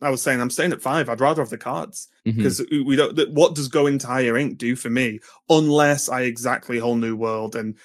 I 0.00 0.10
was 0.10 0.22
saying 0.22 0.40
I'm 0.40 0.50
staying 0.50 0.72
at 0.72 0.82
five. 0.82 1.08
I'd 1.08 1.20
rather 1.20 1.42
have 1.42 1.50
the 1.50 1.58
cards 1.58 2.08
mm-hmm. 2.24 2.36
because 2.36 2.64
we 2.70 2.94
don't. 2.94 3.32
What 3.32 3.54
does 3.54 3.68
going 3.68 3.98
to 3.98 4.06
higher 4.06 4.36
ink 4.36 4.58
do 4.58 4.76
for 4.76 4.90
me? 4.90 5.20
Unless 5.48 6.08
I 6.08 6.22
exactly 6.22 6.78
whole 6.78 6.96
new 6.96 7.16
world 7.16 7.56
and 7.56 7.76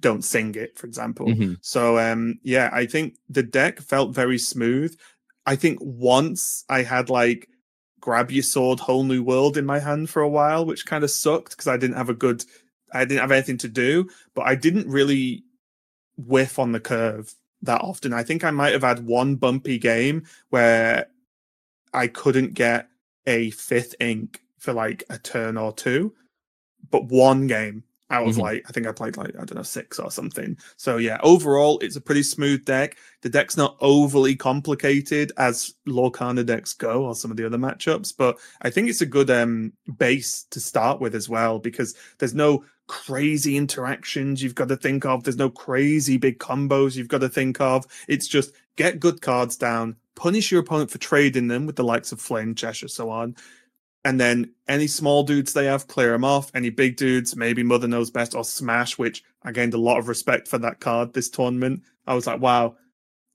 don't 0.00 0.22
sing 0.22 0.54
it, 0.54 0.76
for 0.78 0.86
example. 0.86 1.26
Mhm. 1.26 1.58
So 1.60 1.98
um 1.98 2.38
yeah, 2.42 2.70
I 2.72 2.86
think 2.86 3.16
the 3.28 3.42
deck 3.42 3.80
felt 3.80 4.14
very 4.14 4.38
smooth. 4.38 4.96
I 5.46 5.56
think 5.56 5.78
once 5.80 6.64
I 6.68 6.82
had 6.82 7.10
like 7.10 7.48
grab 8.00 8.30
your 8.30 8.42
sword 8.42 8.80
whole 8.80 9.04
new 9.04 9.22
world 9.22 9.56
in 9.56 9.64
my 9.64 9.78
hand 9.78 10.10
for 10.10 10.20
a 10.20 10.28
while, 10.28 10.66
which 10.66 10.84
kind 10.86 11.04
of 11.04 11.10
sucked 11.10 11.50
because 11.50 11.68
I 11.68 11.76
didn't 11.76 11.96
have 11.96 12.10
a 12.10 12.14
good 12.14 12.44
I 12.92 13.04
didn't 13.04 13.20
have 13.20 13.32
anything 13.32 13.58
to 13.58 13.68
do, 13.68 14.08
but 14.34 14.42
I 14.42 14.54
didn't 14.54 14.88
really 14.88 15.44
whiff 16.16 16.58
on 16.58 16.72
the 16.72 16.80
curve 16.80 17.34
that 17.62 17.80
often. 17.80 18.12
I 18.12 18.22
think 18.22 18.44
I 18.44 18.50
might 18.50 18.72
have 18.72 18.82
had 18.82 19.06
one 19.06 19.36
bumpy 19.36 19.78
game 19.78 20.24
where 20.50 21.06
I 21.92 22.08
couldn't 22.08 22.54
get 22.54 22.88
a 23.26 23.50
fifth 23.50 23.94
ink 24.00 24.40
for 24.58 24.72
like 24.72 25.02
a 25.10 25.18
turn 25.18 25.56
or 25.56 25.72
two, 25.72 26.14
but 26.90 27.06
one 27.06 27.46
game 27.46 27.84
out 28.14 28.28
of 28.28 28.36
Mhm. 28.36 28.40
like 28.40 28.64
I 28.68 28.72
think 28.72 28.86
I 28.86 28.92
played 28.92 29.16
like 29.16 29.30
I 29.36 29.44
don't 29.44 29.56
know 29.56 29.62
six 29.62 29.98
or 29.98 30.10
something. 30.10 30.56
So 30.76 30.96
yeah, 30.98 31.18
overall 31.22 31.78
it's 31.80 31.96
a 31.96 32.00
pretty 32.00 32.22
smooth 32.22 32.64
deck. 32.64 32.96
The 33.22 33.28
deck's 33.28 33.56
not 33.56 33.76
overly 33.80 34.36
complicated 34.36 35.32
as 35.36 35.74
Lorcana 35.86 36.44
decks 36.46 36.72
go 36.74 37.04
or 37.04 37.14
some 37.14 37.30
of 37.30 37.36
the 37.36 37.46
other 37.46 37.58
matchups, 37.58 38.14
but 38.16 38.38
I 38.62 38.70
think 38.70 38.88
it's 38.88 39.00
a 39.02 39.06
good 39.06 39.30
um 39.30 39.72
base 39.98 40.44
to 40.50 40.60
start 40.60 41.00
with 41.00 41.14
as 41.14 41.28
well 41.28 41.58
because 41.58 41.94
there's 42.18 42.34
no 42.34 42.64
crazy 42.86 43.56
interactions 43.56 44.42
you've 44.42 44.54
got 44.54 44.68
to 44.68 44.76
think 44.76 45.04
of. 45.06 45.24
There's 45.24 45.38
no 45.38 45.48
crazy 45.50 46.16
big 46.18 46.38
combos 46.38 46.96
you've 46.96 47.08
got 47.08 47.22
to 47.22 47.28
think 47.30 47.60
of. 47.60 47.86
It's 48.08 48.28
just 48.28 48.52
get 48.76 49.00
good 49.00 49.22
cards 49.22 49.56
down, 49.56 49.96
punish 50.16 50.52
your 50.52 50.60
opponent 50.60 50.90
for 50.90 50.98
trading 50.98 51.48
them 51.48 51.64
with 51.64 51.76
the 51.76 51.84
likes 51.84 52.12
of 52.12 52.20
Flame, 52.20 52.54
Cheshire, 52.54 52.88
so 52.88 53.08
on. 53.08 53.36
And 54.04 54.20
then 54.20 54.52
any 54.68 54.86
small 54.86 55.22
dudes 55.22 55.52
they 55.52 55.64
have, 55.64 55.86
clear 55.86 56.12
them 56.12 56.24
off. 56.24 56.50
Any 56.54 56.70
big 56.70 56.96
dudes, 56.96 57.36
maybe 57.36 57.62
Mother 57.62 57.88
Knows 57.88 58.10
Best 58.10 58.34
or 58.34 58.44
Smash, 58.44 58.98
which 58.98 59.22
I 59.42 59.52
gained 59.52 59.74
a 59.74 59.78
lot 59.78 59.98
of 59.98 60.08
respect 60.08 60.46
for 60.46 60.58
that 60.58 60.80
card 60.80 61.14
this 61.14 61.30
tournament. 61.30 61.82
I 62.06 62.14
was 62.14 62.26
like, 62.26 62.40
wow. 62.40 62.76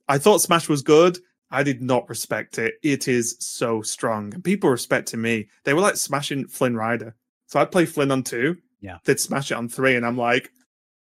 I 0.08 0.18
thought 0.18 0.40
Smash 0.40 0.68
was 0.68 0.82
good. 0.82 1.18
I 1.50 1.62
did 1.64 1.82
not 1.82 2.08
respect 2.08 2.58
it. 2.58 2.74
It 2.82 3.08
is 3.08 3.36
so 3.40 3.82
strong. 3.82 4.32
And 4.32 4.44
people 4.44 4.70
respecting 4.70 5.20
me. 5.20 5.48
They 5.64 5.74
were 5.74 5.80
like 5.80 5.96
smashing 5.96 6.46
Flynn 6.46 6.76
Rider. 6.76 7.16
So 7.46 7.60
I'd 7.60 7.72
play 7.72 7.86
Flynn 7.86 8.12
on 8.12 8.22
two. 8.22 8.56
Yeah. 8.80 8.98
They'd 9.04 9.18
smash 9.18 9.50
it 9.50 9.56
on 9.56 9.68
three. 9.68 9.96
And 9.96 10.06
I'm 10.06 10.16
like, 10.16 10.50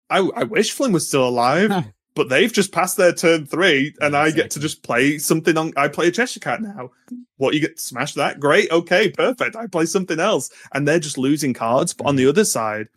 I, 0.09 0.19
I 0.37 0.45
wish 0.45 0.73
Flynn 0.73 0.93
was 0.93 1.09
still 1.09 1.29
alive, 1.29 1.71
but 2.19 2.29
they've 2.29 2.53
just 2.53 2.73
passed 2.73 2.97
their 2.97 3.13
turn 3.13 3.47
three, 3.47 3.95
and 4.01 4.13
Yeah, 4.13 4.23
I 4.23 4.31
get 4.33 4.51
to 4.51 4.61
just 4.61 4.83
play 4.83 5.19
something 5.19 5.57
on. 5.57 5.73
I 5.77 5.87
play 5.87 6.09
a 6.09 6.11
Cheshire 6.11 6.41
Cat 6.41 6.61
now. 6.61 6.91
What 7.37 7.55
you 7.55 7.61
get 7.61 7.79
smash 7.79 8.15
that? 8.15 8.41
Great. 8.41 8.73
Okay, 8.73 9.09
perfect. 9.09 9.55
I 9.55 9.69
play 9.69 9.87
something 9.87 10.19
else. 10.19 10.51
And 10.75 10.87
they're 10.87 10.99
just 10.99 11.17
losing 11.17 11.55
cards. 11.55 11.95
But 11.95 12.09
on 12.09 12.17
the 12.17 12.27
other 12.27 12.45
side, 12.45 12.89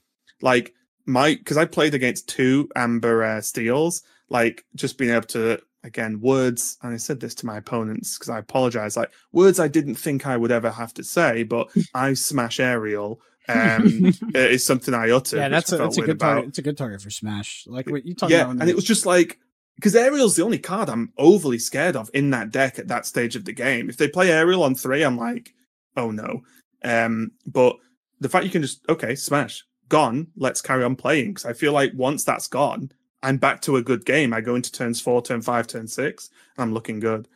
like 0.42 0.74
my, 1.06 1.36
because 1.36 1.56
I 1.56 1.66
played 1.66 1.94
against 1.94 2.30
two 2.30 2.68
Amber 2.76 3.24
uh, 3.24 3.42
Steels, 3.42 4.02
like 4.30 4.66
just 4.74 4.98
being 4.98 5.12
able 5.12 5.28
to, 5.28 5.62
again, 5.84 6.20
words, 6.20 6.80
and 6.82 6.92
I 6.92 6.98
said 6.98 7.20
this 7.20 7.36
to 7.36 7.46
my 7.46 7.58
opponents 7.58 8.18
because 8.18 8.30
I 8.30 8.40
apologize, 8.40 8.98
like 8.98 9.12
words 9.32 9.60
I 9.60 9.68
didn't 9.68 9.96
think 9.96 10.26
I 10.26 10.36
would 10.36 10.52
ever 10.52 10.72
have 10.72 10.96
to 10.96 11.04
say, 11.04 11.44
but 11.44 11.70
I 11.94 12.16
smash 12.16 12.60
Ariel. 12.60 13.22
Um, 13.52 14.14
is 14.36 14.66
something 14.66 14.94
I 14.94 15.10
uttered. 15.10 15.38
yeah, 15.38 15.50
that's 15.50 15.72
a 15.72 15.78
that's 15.78 15.98
a 15.98 16.02
good 16.02 16.12
about 16.12 16.34
target. 16.34 16.50
It's 16.50 16.58
a 16.58 16.62
good 16.62 16.78
target 16.78 17.02
for 17.02 17.10
Smash. 17.10 17.66
Like 17.68 17.90
what 17.90 18.06
you 18.06 18.16
talking 18.16 18.36
yeah, 18.36 18.44
about? 18.44 18.50
when 18.50 18.62
and 18.62 18.70
it 18.70 18.76
was 18.76 18.86
just 18.86 19.06
like 19.06 19.40
because 19.76 19.96
Ariel's 19.96 20.36
the 20.36 20.44
only 20.44 20.60
card 20.60 20.90
I'm 20.90 21.12
overly 21.18 21.60
scared 21.60 21.96
of 21.96 22.10
in 22.14 22.30
that 22.32 22.52
deck 22.52 22.80
at 22.80 22.88
that 22.90 23.06
stage 23.06 23.36
of 23.36 23.46
the 23.46 23.54
game. 23.54 23.90
If 23.90 23.98
they 23.98 24.08
play 24.08 24.32
Ariel 24.32 24.64
on 24.64 24.76
three, 24.76 25.04
I'm 25.04 25.18
like, 25.18 25.54
oh 25.98 26.12
no. 26.12 26.44
Um, 26.84 27.32
but 27.46 27.78
the 28.20 28.30
fact 28.30 28.46
you 28.46 28.52
can 28.52 28.62
just 28.62 28.88
okay, 28.90 29.16
smash, 29.16 29.66
gone. 29.90 30.28
Let's 30.36 30.62
carry 30.62 30.84
on 30.84 30.96
playing 30.96 31.30
because 31.30 31.46
I 31.46 31.54
feel 31.54 31.74
like 31.74 31.92
once 31.96 32.24
that's 32.24 32.48
gone, 32.48 32.92
I'm 33.24 33.38
back 33.38 33.62
to 33.62 33.78
a 33.78 33.84
good 33.84 34.06
game. 34.06 34.34
I 34.34 34.42
go 34.42 34.56
into 34.56 34.72
turns 34.72 35.02
four, 35.02 35.22
turn 35.22 35.42
five, 35.42 35.68
turn 35.68 35.88
six, 35.88 36.30
and 36.58 36.64
I'm 36.64 36.74
looking 36.74 37.00
good. 37.00 37.28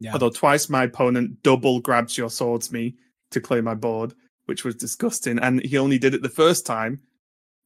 Yeah. 0.00 0.12
Although 0.12 0.30
twice 0.30 0.68
my 0.68 0.84
opponent 0.84 1.42
double 1.42 1.80
grabs 1.80 2.18
your 2.18 2.30
swords 2.30 2.72
me 2.72 2.96
to 3.30 3.40
clear 3.40 3.62
my 3.62 3.74
board, 3.74 4.14
which 4.46 4.64
was 4.64 4.74
disgusting, 4.74 5.38
and 5.38 5.64
he 5.64 5.78
only 5.78 5.98
did 5.98 6.14
it 6.14 6.22
the 6.22 6.28
first 6.28 6.66
time 6.66 7.00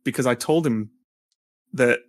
because 0.05 0.26
I 0.26 0.35
told 0.35 0.66
him 0.66 0.91
that 1.72 2.01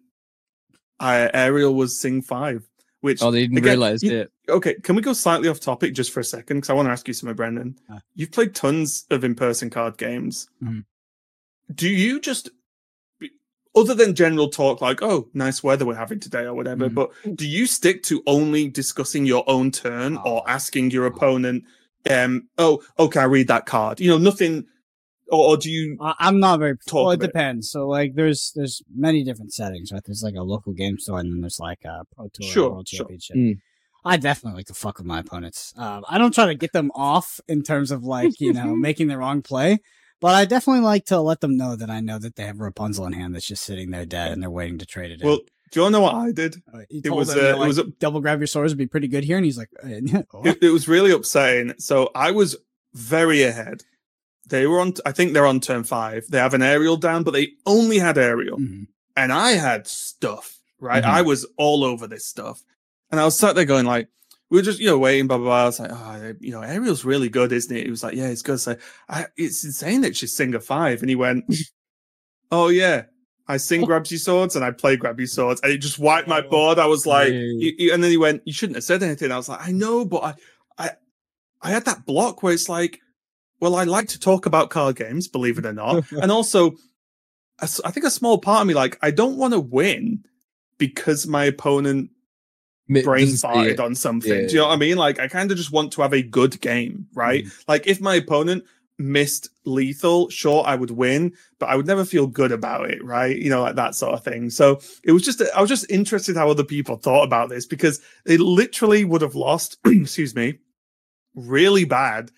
I, 0.99 1.29
Ariel 1.33 1.73
was 1.75 1.99
Sing 1.99 2.21
five. 2.21 2.65
Which 3.01 3.21
Oh, 3.23 3.31
they 3.31 3.43
didn't 3.43 3.59
again, 3.59 3.69
realize 3.79 4.03
you- 4.03 4.11
it. 4.11 4.31
Okay, 4.49 4.73
can 4.83 4.93
we 4.97 5.01
go 5.01 5.13
slightly 5.13 5.47
off 5.47 5.61
topic 5.61 5.93
just 5.93 6.11
for 6.11 6.19
a 6.19 6.23
second? 6.23 6.57
Because 6.57 6.69
I 6.69 6.73
want 6.73 6.87
to 6.87 6.91
ask 6.91 7.07
you 7.07 7.13
something, 7.13 7.33
Brendan. 7.35 7.77
Uh. 7.89 7.99
You've 8.13 8.31
played 8.31 8.53
tons 8.53 9.05
of 9.09 9.23
in-person 9.23 9.69
card 9.69 9.97
games. 9.97 10.49
Mhm. 10.61 10.83
Do 11.73 11.87
you 11.87 12.19
just, 12.19 12.49
other 13.73 13.95
than 13.95 14.15
general 14.15 14.49
talk 14.49 14.81
like, 14.81 15.01
"Oh, 15.01 15.29
nice 15.33 15.63
weather 15.63 15.85
we're 15.85 15.95
having 15.95 16.19
today" 16.19 16.43
or 16.43 16.53
whatever, 16.53 16.89
Mhm. 16.89 16.93
but 16.95 17.11
do 17.37 17.47
you 17.47 17.67
stick 17.67 18.03
to 18.03 18.21
only 18.27 18.67
discussing 18.67 19.25
your 19.25 19.45
own 19.49 19.71
turn 19.71 20.17
Oh. 20.17 20.23
or 20.39 20.49
asking 20.49 20.91
your 20.91 21.05
opponent, 21.05 21.63
um, 22.09 22.47
"Oh, 22.57 22.81
oh, 22.97 23.07
can 23.07 23.21
I 23.21 23.25
read 23.25 23.47
that 23.47 23.65
card?" 23.65 23.99
You 23.99 24.09
know, 24.11 24.17
nothing. 24.17 24.65
Or, 25.31 25.49
or 25.49 25.57
do 25.57 25.69
you? 25.69 25.97
I- 26.01 26.15
I'm 26.19 26.39
not 26.39 26.59
very. 26.59 26.75
Talk 26.87 26.93
well, 27.05 27.11
it 27.11 27.19
bit. 27.19 27.27
depends. 27.27 27.69
So 27.69 27.87
like, 27.87 28.15
there's 28.15 28.51
there's 28.55 28.81
many 28.95 29.23
different 29.23 29.53
settings, 29.53 29.91
right? 29.91 30.01
There's 30.05 30.23
like 30.23 30.35
a 30.35 30.41
local 30.43 30.73
game 30.73 30.97
store, 30.99 31.19
and 31.19 31.31
then 31.31 31.41
there's 31.41 31.59
like 31.59 31.83
a 31.85 32.03
pro 32.15 32.29
tour, 32.33 32.47
Sure, 32.49 32.69
world 32.71 32.87
sure. 32.87 32.99
championship. 32.99 33.35
Mm. 33.35 33.59
I 34.05 34.17
definitely 34.17 34.57
like 34.59 34.67
to 34.67 34.73
fuck 34.73 34.97
with 34.97 35.05
my 35.05 35.19
opponents. 35.19 35.73
Um, 35.77 36.03
I 36.09 36.17
don't 36.17 36.33
try 36.33 36.45
to 36.47 36.55
get 36.55 36.71
them 36.71 36.89
off 36.95 37.39
in 37.47 37.61
terms 37.63 37.91
of 37.91 38.03
like 38.03 38.39
you 38.39 38.53
know 38.53 38.75
making 38.75 39.07
the 39.07 39.17
wrong 39.17 39.41
play, 39.43 39.79
but 40.19 40.33
I 40.33 40.45
definitely 40.45 40.81
like 40.83 41.05
to 41.07 41.19
let 41.19 41.41
them 41.41 41.57
know 41.57 41.75
that 41.75 41.89
I 41.89 41.99
know 41.99 42.17
that 42.17 42.35
they 42.35 42.45
have 42.45 42.59
Rapunzel 42.59 43.05
in 43.05 43.13
hand 43.13 43.35
that's 43.35 43.45
just 43.47 43.63
sitting 43.63 43.91
there 43.91 44.05
dead, 44.05 44.31
and 44.31 44.41
they're 44.41 44.49
waiting 44.49 44.79
to 44.79 44.85
trade 44.85 45.11
it. 45.11 45.21
in. 45.21 45.27
Do 45.71 45.79
you 45.79 45.83
want 45.83 45.93
to 45.93 45.99
know 45.99 46.03
what 46.03 46.15
I 46.15 46.31
did? 46.31 46.61
It 46.89 47.09
was, 47.11 47.33
him, 47.33 47.39
uh, 47.39 47.41
know, 47.57 47.63
it 47.63 47.67
was 47.67 47.77
a- 47.77 47.83
double 47.99 48.21
grab 48.21 48.39
your 48.39 48.47
swords 48.47 48.71
would 48.73 48.77
be 48.77 48.87
pretty 48.87 49.07
good 49.07 49.23
here, 49.23 49.37
and 49.37 49.45
he's 49.45 49.57
like, 49.57 49.69
oh. 49.83 49.87
it, 50.45 50.63
it 50.63 50.69
was 50.71 50.87
really 50.87 51.11
upsetting. 51.11 51.73
So 51.77 52.09
I 52.15 52.31
was 52.31 52.55
very 52.93 53.43
ahead. 53.43 53.83
They 54.47 54.65
were 54.65 54.79
on. 54.79 54.93
I 55.05 55.11
think 55.11 55.33
they're 55.33 55.45
on 55.45 55.59
turn 55.59 55.83
five. 55.83 56.25
They 56.27 56.39
have 56.39 56.55
an 56.55 56.63
Ariel 56.63 56.97
down, 56.97 57.23
but 57.23 57.31
they 57.31 57.49
only 57.67 57.99
had 57.99 58.17
Ariel, 58.17 58.57
Mhm. 58.57 58.87
and 59.15 59.31
I 59.31 59.51
had 59.51 59.85
stuff. 59.87 60.57
Right, 60.79 61.03
Mhm. 61.03 61.07
I 61.07 61.21
was 61.21 61.45
all 61.57 61.83
over 61.83 62.07
this 62.07 62.25
stuff, 62.25 62.63
and 63.11 63.19
I 63.19 63.25
was 63.25 63.37
sat 63.37 63.53
there 63.55 63.65
going 63.65 63.85
like, 63.85 64.07
we 64.49 64.57
were 64.57 64.63
just 64.63 64.79
you 64.79 64.87
know 64.87 64.97
waiting, 64.97 65.27
blah 65.27 65.37
blah 65.37 65.45
blah. 65.45 65.61
I 65.61 65.65
was 65.65 65.79
like, 65.79 65.91
oh, 65.93 66.33
you 66.39 66.51
know, 66.51 66.61
Ariel's 66.63 67.05
really 67.05 67.29
good, 67.29 67.51
isn't 67.51 67.75
it? 67.77 67.83
He 67.83 67.91
was 67.91 68.01
like, 68.01 68.15
yeah, 68.15 68.29
it's 68.29 68.41
good. 68.41 68.59
So 68.59 68.75
I, 69.07 69.27
it's 69.37 69.63
insane 69.63 70.01
that 70.01 70.15
she's 70.17 70.35
sing 70.35 70.55
a 70.55 70.59
five, 70.59 71.01
and 71.01 71.09
he 71.09 71.15
went, 71.15 71.45
oh 72.51 72.69
yeah. 72.69 73.03
I 73.49 73.57
sing 73.57 73.81
grabby 73.85 74.17
swords 74.17 74.55
and 74.55 74.63
I 74.63 74.71
play 74.71 74.95
grabby 74.95 75.27
swords 75.27 75.59
and 75.61 75.71
it 75.73 75.79
just 75.79 75.99
wiped 75.99 76.27
my 76.29 76.41
Oh, 76.45 76.49
board. 76.49 76.79
I 76.79 76.85
was 76.85 77.05
like, 77.05 77.27
great. 77.29 77.59
he- 77.59 77.75
he- 77.77 77.89
and 77.89 78.01
then 78.03 78.11
he 78.11 78.17
went, 78.17 78.43
you 78.45 78.53
shouldn't 78.53 78.77
have 78.77 78.83
said 78.85 79.03
anything. 79.03 79.31
I 79.31 79.37
was 79.37 79.49
like, 79.49 79.67
I 79.67 79.71
know, 79.71 80.05
but 80.05 80.23
I, 80.23 80.33
I, 80.77 80.89
I 81.61 81.69
had 81.71 81.83
that 81.85 82.05
block 82.05 82.41
where 82.43 82.53
it's 82.53 82.69
like, 82.69 83.01
well, 83.59 83.75
I 83.75 83.83
like 83.83 84.07
to 84.09 84.19
talk 84.19 84.45
about 84.45 84.69
card 84.69 84.95
games, 84.95 85.27
believe 85.27 85.57
it 85.57 85.65
or 85.65 85.73
not. 85.73 86.09
and 86.11 86.31
also, 86.31 86.77
I 87.61 87.65
think 87.91 88.05
a 88.05 88.09
small 88.11 88.37
part 88.37 88.61
of 88.61 88.67
me, 88.67 88.73
like, 88.73 88.97
I 89.01 89.11
don't 89.11 89.35
want 89.35 89.53
to 89.53 89.59
win 89.59 90.23
because 90.77 91.27
my 91.27 91.43
opponent 91.45 92.11
brain 93.03 93.27
farted 93.27 93.79
on 93.81 93.95
something. 93.95 94.47
Do 94.47 94.53
you 94.53 94.59
know 94.61 94.67
what 94.67 94.73
I 94.73 94.77
mean? 94.77 94.95
Like, 94.97 95.19
I 95.19 95.27
kind 95.27 95.51
of 95.51 95.57
just 95.57 95.71
want 95.71 95.91
to 95.93 96.01
have 96.01 96.13
a 96.13 96.21
good 96.21 96.61
game, 96.61 97.07
right? 97.13 97.45
Like, 97.67 97.85
if 97.85 97.99
my 97.99 98.15
opponent 98.15 98.63
missed 98.99 99.49
lethal, 99.65 100.29
sure, 100.29 100.63
I 100.65 100.75
would 100.75 100.91
win, 100.91 101.33
but 101.57 101.69
I 101.69 101.75
would 101.75 101.87
never 101.87 102.05
feel 102.05 102.27
good 102.27 102.51
about 102.51 102.89
it, 102.91 103.03
right? 103.03 103.35
You 103.35 103.49
know, 103.49 103.61
like 103.61 103.75
that 103.75 103.95
sort 103.95 104.13
of 104.13 104.23
thing. 104.23 104.49
So 104.49 104.79
it 105.03 105.13
was 105.13 105.23
just, 105.23 105.41
I 105.55 105.61
was 105.61 105.69
just 105.69 105.89
interested 105.89 106.35
how 106.35 106.49
other 106.49 106.63
people 106.65 106.97
thought 106.97 107.23
about 107.23 107.49
this 107.49 107.65
because 107.65 108.01
they 108.25 108.37
literally 108.37 109.05
would 109.05 109.21
have 109.21 109.35
lost, 109.35 109.77
excuse 109.85 110.35
me, 110.35 110.59
really 111.33 111.85
bad 111.85 112.29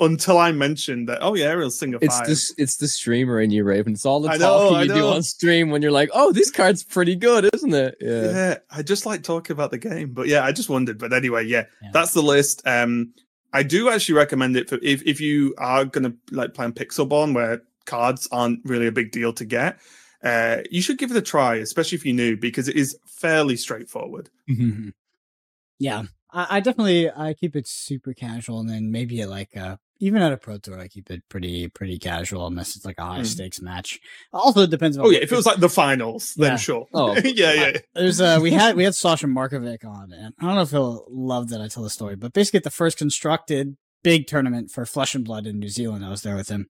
until 0.00 0.38
I 0.38 0.52
mentioned 0.52 1.08
that, 1.08 1.18
oh, 1.22 1.34
yeah, 1.34 1.46
Ariel's 1.46 1.76
sing 1.76 1.92
a 1.92 1.98
It's 2.00 2.16
five. 2.18 2.28
this. 2.28 2.54
It's 2.56 2.76
the 2.76 2.86
streamer 2.86 3.40
in 3.40 3.50
you, 3.50 3.64
Raven. 3.64 3.94
It's 3.94 4.06
all 4.06 4.20
the 4.20 4.28
I 4.28 4.36
know, 4.36 4.70
talking 4.70 4.76
I 4.76 4.82
you 4.82 4.94
do 4.94 5.06
on 5.08 5.22
stream 5.24 5.70
when 5.70 5.82
you're 5.82 5.90
like, 5.90 6.10
"Oh, 6.14 6.30
this 6.30 6.52
card's 6.52 6.84
pretty 6.84 7.16
good, 7.16 7.50
isn't 7.52 7.74
it?" 7.74 7.96
Yeah. 8.00 8.22
yeah 8.22 8.58
i 8.70 8.82
just 8.82 9.06
like 9.06 9.24
talking 9.24 9.54
about 9.54 9.72
the 9.72 9.78
game 9.78 10.12
but 10.12 10.28
yeah 10.28 10.44
i 10.44 10.52
just 10.52 10.68
wondered 10.68 10.98
but 10.98 11.12
anyway 11.12 11.44
yeah, 11.44 11.64
Yeah. 11.82 11.90
that's 11.92 12.12
the 12.14 12.22
list 12.22 12.62
um 12.64 13.12
i 13.52 13.62
do 13.62 13.88
actually 13.88 14.14
recommend 14.14 14.56
it 14.56 14.68
for 14.68 14.78
if, 14.82 15.02
if 15.06 15.20
you 15.20 15.54
are 15.58 15.84
gonna 15.84 16.12
like 16.30 16.54
play 16.54 16.70
playing 16.70 16.72
pixelborn 16.72 17.34
where 17.34 17.62
cards 17.86 18.28
aren't 18.30 18.60
really 18.64 18.86
a 18.86 18.92
big 18.92 19.10
deal 19.12 19.32
to 19.32 19.44
get 19.44 19.78
uh 20.22 20.58
you 20.70 20.82
should 20.82 20.98
give 20.98 21.10
it 21.10 21.16
a 21.16 21.22
try 21.22 21.56
especially 21.56 21.96
if 21.96 22.04
you're 22.04 22.14
new 22.14 22.36
because 22.36 22.68
it 22.68 22.76
is 22.76 22.96
fairly 23.06 23.56
straightforward 23.56 24.30
Mhm. 24.48 24.92
yeah, 25.78 26.02
I, 26.32 26.56
I 26.56 26.60
definitely 26.60 27.10
I 27.10 27.34
keep 27.34 27.54
it 27.56 27.66
super 27.68 28.12
casual, 28.14 28.60
and 28.60 28.68
then 28.68 28.90
maybe 28.90 29.24
like 29.26 29.56
uh 29.56 29.76
even 30.00 30.22
at 30.22 30.32
a 30.32 30.36
pro 30.36 30.58
tour, 30.58 30.78
I 30.78 30.88
keep 30.88 31.10
it 31.10 31.22
pretty 31.28 31.68
pretty 31.68 31.98
casual 31.98 32.46
unless 32.46 32.76
it's 32.76 32.84
like 32.84 32.98
a 32.98 33.04
high 33.04 33.20
Mhm. 33.20 33.26
stakes 33.26 33.60
match. 33.60 33.98
Also, 34.32 34.62
it 34.62 34.70
depends. 34.70 34.96
on 34.98 35.06
oh 35.06 35.10
yeah 35.10 35.18
if 35.22 35.32
it 35.32 35.36
was 35.36 35.46
like 35.46 35.60
the 35.60 35.68
finals 35.68 36.34
then 36.36 36.52
Yeah. 36.52 36.56
sure 36.56 36.86
Oh, 36.94 37.16
yeah 37.24 37.52
yeah 37.52 37.72
There's 37.94 38.20
uh 38.20 38.38
we 38.40 38.50
had 38.52 38.76
we 38.76 38.84
had 38.84 38.94
Sasha 38.94 39.26
Markovic 39.26 39.84
on, 39.84 40.12
and 40.12 40.34
I 40.40 40.46
don't 40.46 40.54
know 40.54 40.62
if 40.62 40.70
he'll 40.70 41.06
love 41.10 41.48
that 41.50 41.60
I 41.60 41.68
tell 41.68 41.82
the 41.82 41.90
story, 41.90 42.16
but 42.16 42.32
basically 42.32 42.58
at 42.58 42.64
the 42.64 42.70
first 42.70 42.98
constructed 42.98 43.76
big 44.04 44.28
tournament 44.28 44.70
for 44.70 44.86
Flesh 44.86 45.16
and 45.16 45.24
Blood 45.24 45.44
in 45.46 45.58
New 45.58 45.68
Zealand, 45.68 46.04
I 46.04 46.08
was 46.10 46.22
there 46.22 46.36
with 46.36 46.48
him. 46.48 46.68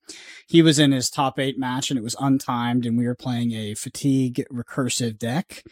He 0.48 0.62
was 0.62 0.78
in 0.78 0.92
his 0.92 1.10
top 1.10 1.38
eight 1.38 1.58
match, 1.58 1.90
and 1.90 1.98
it 1.98 2.02
was 2.02 2.14
untimed, 2.16 2.86
and 2.86 2.96
we 2.96 3.06
were 3.06 3.14
playing 3.14 3.52
a 3.52 3.74
fatigue 3.74 4.42
recursive 4.50 5.18
deck. 5.18 5.62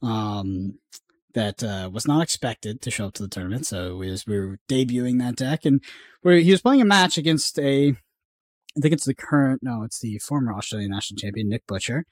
Um, 0.00 0.78
that 1.34 1.62
uh, 1.62 1.90
was 1.92 2.06
not 2.06 2.22
expected 2.22 2.80
to 2.82 2.90
show 2.90 3.06
up 3.06 3.14
to 3.14 3.22
the 3.22 3.28
tournament, 3.28 3.66
so 3.66 3.96
we, 3.96 4.10
was, 4.10 4.26
we 4.26 4.38
were 4.38 4.58
debuting 4.68 5.18
that 5.18 5.36
deck, 5.36 5.64
and 5.64 5.82
he 6.22 6.50
was 6.50 6.62
playing 6.62 6.80
a 6.80 6.86
match 6.86 7.18
against 7.18 7.58
a, 7.58 7.90
I 8.76 8.80
think 8.80 8.94
it's 8.94 9.04
the 9.04 9.14
current, 9.14 9.62
no, 9.62 9.82
it's 9.82 10.00
the 10.00 10.18
former 10.18 10.52
Australian 10.52 10.90
national 10.90 11.18
champion 11.18 11.48
Nick 11.48 11.66
Butcher, 11.66 12.04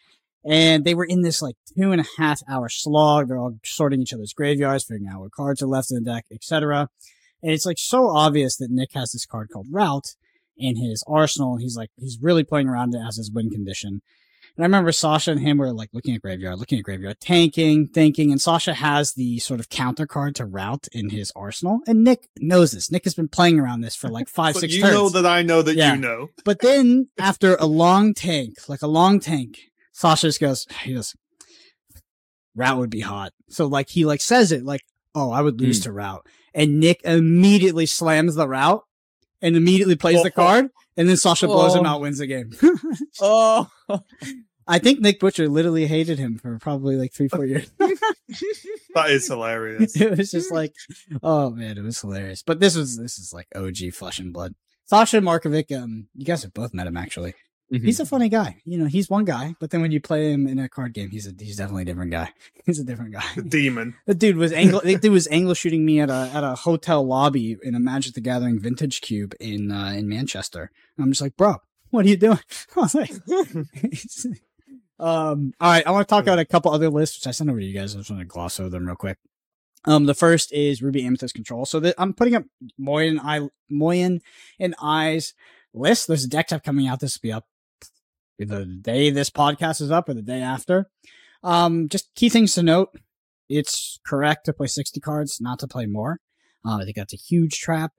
and 0.45 0.85
they 0.85 0.95
were 0.95 1.05
in 1.05 1.23
this 1.23 1.43
like 1.43 1.57
two 1.77 1.93
and 1.93 2.01
a 2.01 2.07
half 2.17 2.41
hour 2.49 2.69
slog. 2.69 3.29
They're 3.29 3.39
all 3.39 3.59
sorting 3.65 4.01
each 4.01 4.15
other's 4.15 4.33
graveyards, 4.33 4.85
figuring 4.85 5.13
out 5.13 5.21
what 5.21 5.33
cards 5.33 5.63
are 5.63 5.67
left 5.67 5.91
in 5.91 6.03
the 6.03 6.11
deck, 6.11 6.27
etc. 6.33 6.89
And 7.43 7.53
it's 7.53 7.67
like 7.67 7.79
so 7.79 8.09
obvious 8.09 8.57
that 8.57 8.71
Nick 8.71 8.93
has 8.95 9.13
this 9.13 9.27
card 9.27 9.51
called 9.53 9.69
Route 9.71 10.15
in 10.57 10.77
his 10.77 11.05
arsenal. 11.07 11.57
He's 11.57 11.77
like, 11.77 11.91
he's 11.97 12.19
really 12.21 12.45
playing 12.45 12.69
around 12.69 12.95
it 12.95 13.03
as 13.07 13.17
his 13.17 13.31
win 13.31 13.51
condition. 13.51 14.03
And 14.61 14.65
I 14.67 14.67
remember 14.67 14.93
Sasha 14.93 15.31
and 15.31 15.41
him 15.41 15.57
were 15.57 15.73
like 15.73 15.89
looking 15.95 16.15
at 16.15 16.21
graveyard, 16.21 16.59
looking 16.59 16.79
at 16.79 16.85
graveyard, 16.85 17.19
tanking, 17.19 17.87
thinking, 17.87 18.31
and 18.31 18.39
Sasha 18.39 18.75
has 18.75 19.15
the 19.15 19.39
sort 19.39 19.59
of 19.59 19.71
counter 19.71 20.07
card 20.07 20.35
to 20.35 20.45
route 20.45 20.87
in 20.93 21.09
his 21.09 21.33
arsenal. 21.35 21.81
And 21.87 22.05
Nick 22.05 22.29
knows 22.39 22.73
this. 22.73 22.91
Nick 22.93 23.05
has 23.05 23.15
been 23.15 23.29
playing 23.29 23.59
around 23.59 23.81
this 23.81 23.97
for 23.97 24.11
like 24.11 24.29
five, 24.29 24.53
But 24.53 24.61
six 24.61 24.75
you 24.75 24.83
turns. 24.83 24.93
know 24.93 25.09
that 25.09 25.25
I 25.25 25.41
know 25.41 25.63
that 25.63 25.77
Yeah. 25.77 25.95
you 25.95 26.01
know. 26.03 26.29
But 26.45 26.59
then 26.61 27.09
after 27.19 27.55
a 27.55 27.65
long 27.65 28.13
tank, 28.13 28.57
like 28.69 28.83
a 28.83 28.87
long 28.87 29.19
tank, 29.19 29.57
Sasha 29.93 30.27
just 30.27 30.41
goes, 30.43 30.67
he 30.83 30.93
goes, 30.93 31.15
route 32.55 32.77
would 32.77 32.91
be 32.91 33.01
hot. 33.01 33.33
So 33.49 33.65
like 33.67 33.89
he 33.89 34.05
like 34.05 34.21
says 34.21 34.53
it 34.53 34.63
like, 34.63 34.83
oh, 35.15 35.31
I 35.31 35.41
would 35.41 35.59
lose 35.59 35.79
hmm. 35.79 35.85
to 35.85 35.93
route. 35.93 36.27
And 36.53 36.81
Nick 36.81 37.01
immediately 37.05 37.87
slams 37.87 38.35
the 38.35 38.47
route 38.47 38.85
and 39.41 39.57
immediately 39.57 39.97
plays 39.97 40.19
oh. 40.19 40.23
the 40.23 40.31
card. 40.31 40.69
And 40.99 41.09
then 41.09 41.17
Sasha 41.17 41.47
blows 41.47 41.75
him 41.75 41.87
Oh. 41.87 41.89
out, 41.89 42.01
wins 42.03 42.19
the 42.19 42.27
game. 42.27 42.51
Oh, 43.23 43.69
I 44.71 44.79
think 44.79 45.01
Nick 45.01 45.19
Butcher 45.21 45.49
literally 45.49 45.87
hated 45.87 46.19
him 46.19 46.39
for 46.39 46.59
probably 46.59 46.97
like 46.97 47.13
three, 47.13 47.29
four 47.29 47.45
years. 47.45 47.71
That 48.95 49.11
is 49.11 49.29
hilarious. 49.29 49.95
it 50.01 50.19
was 50.19 50.33
just 50.33 50.51
like, 50.51 50.75
oh 51.23 51.51
man, 51.51 51.79
it 51.79 51.83
was 51.83 52.01
hilarious. 52.01 52.43
But 52.43 52.59
this 52.59 52.77
was 52.77 52.97
this 52.97 53.19
is 53.19 53.33
like 53.33 53.47
OG 53.55 53.93
flesh 53.93 54.19
and 54.19 54.33
blood. 54.33 54.55
Sasha 54.85 55.19
Markovic, 55.21 55.71
um, 55.77 56.09
you 56.15 56.25
guys 56.25 56.43
have 56.43 56.53
both 56.53 56.75
met 56.75 56.89
him 56.89 56.97
actually. 56.97 57.35
Mhm. 57.73 57.85
He's 57.85 58.01
a 58.01 58.07
funny 58.07 58.29
guy. 58.29 58.57
You 58.65 58.79
know, 58.79 58.87
he's 58.87 59.09
one 59.09 59.25
guy, 59.25 59.55
but 59.61 59.71
then 59.71 59.81
when 59.81 59.93
you 59.93 60.01
play 60.01 60.33
him 60.33 60.49
in 60.49 60.59
a 60.59 60.69
card 60.69 60.93
game, 60.93 61.11
he's 61.11 61.29
a 61.29 61.33
he's 61.39 61.57
definitely 61.57 61.83
a 61.83 61.87
different 61.87 62.11
guy. 62.11 62.33
He's 62.67 62.81
a 62.81 62.85
different 62.85 63.13
guy. 63.13 63.25
The 63.37 63.43
demon. 63.43 63.95
The 64.07 64.15
dude 64.15 64.37
was 64.37 64.53
angle. 64.53 64.81
the 64.81 64.97
dude 64.97 65.13
was 65.13 65.29
angle 65.29 65.55
shooting 65.55 65.85
me 65.87 66.01
at 66.01 66.11
a 66.11 66.31
at 66.35 66.43
a 66.43 66.57
hotel 66.57 67.07
lobby 67.07 67.57
in 67.63 67.75
a 67.77 67.81
Magic 67.81 68.15
the 68.15 68.21
Gathering 68.21 68.59
vintage 68.59 69.01
cube 69.01 69.35
in 69.39 69.71
uh, 69.71 69.93
in 69.97 70.09
Manchester. 70.09 70.73
And 70.97 71.05
I'm 71.05 71.11
just 71.13 71.23
like, 71.23 71.37
bro, 71.37 71.57
what 71.91 72.05
are 72.07 72.09
you 72.09 72.17
doing? 72.17 72.41
I 72.77 72.81
was 72.81 72.95
like, 72.97 73.13
um, 75.01 75.55
all 75.61 75.71
right. 75.71 75.87
I 75.87 75.91
want 75.91 76.07
to 76.07 76.13
talk 76.13 76.25
about 76.25 76.39
a 76.39 76.45
couple 76.45 76.71
other 76.73 76.91
lists, 76.91 77.19
which 77.19 77.27
I 77.27 77.31
sent 77.31 77.49
over 77.49 77.59
to 77.59 77.65
you 77.65 77.73
guys. 77.73 77.95
I 77.95 77.99
just 77.99 78.11
want 78.11 78.21
to 78.21 78.27
gloss 78.27 78.61
over 78.61 78.69
them 78.69 78.87
real 78.87 78.97
quick. 78.97 79.19
Um, 79.87 80.05
the 80.05 80.15
first 80.15 80.53
is 80.53 80.83
Ruby 80.83 81.05
Amethyst 81.07 81.35
Control. 81.35 81.65
So 81.65 81.81
that 81.81 81.95
I'm 81.97 82.13
putting 82.13 82.35
up 82.35 82.45
Moyen 82.79 83.19
I 83.19 83.49
Moyen 83.71 84.21
and 84.59 84.75
I's 84.81 85.33
list. 85.73 86.07
There's 86.07 86.25
a 86.25 86.29
deck 86.29 86.49
type 86.49 86.63
coming 86.63 86.87
out. 86.87 87.01
This 87.01 87.17
will 87.17 87.29
be 87.29 87.33
up 87.33 87.47
either 88.39 88.65
the 88.65 88.75
day 88.75 89.11
this 89.11 89.31
podcast 89.31 89.81
is 89.81 89.91
up 89.91 90.09
or 90.09 90.15
the 90.15 90.23
day 90.23 90.41
after. 90.41 90.91
Um, 91.43 91.89
just 91.89 92.15
key 92.15 92.29
things 92.29 92.55
to 92.55 92.63
note. 92.63 92.91
It's 93.49 93.99
correct 94.07 94.45
to 94.47 94.53
play 94.53 94.67
60 94.67 95.01
cards, 95.01 95.41
not 95.41 95.59
to 95.61 95.67
play 95.67 95.87
more. 95.87 96.21
Uh, 96.65 96.77
I 96.77 96.85
think 96.85 96.97
that's 96.97 97.15
a 97.15 97.17
huge 97.17 97.59
trap. 97.59 97.93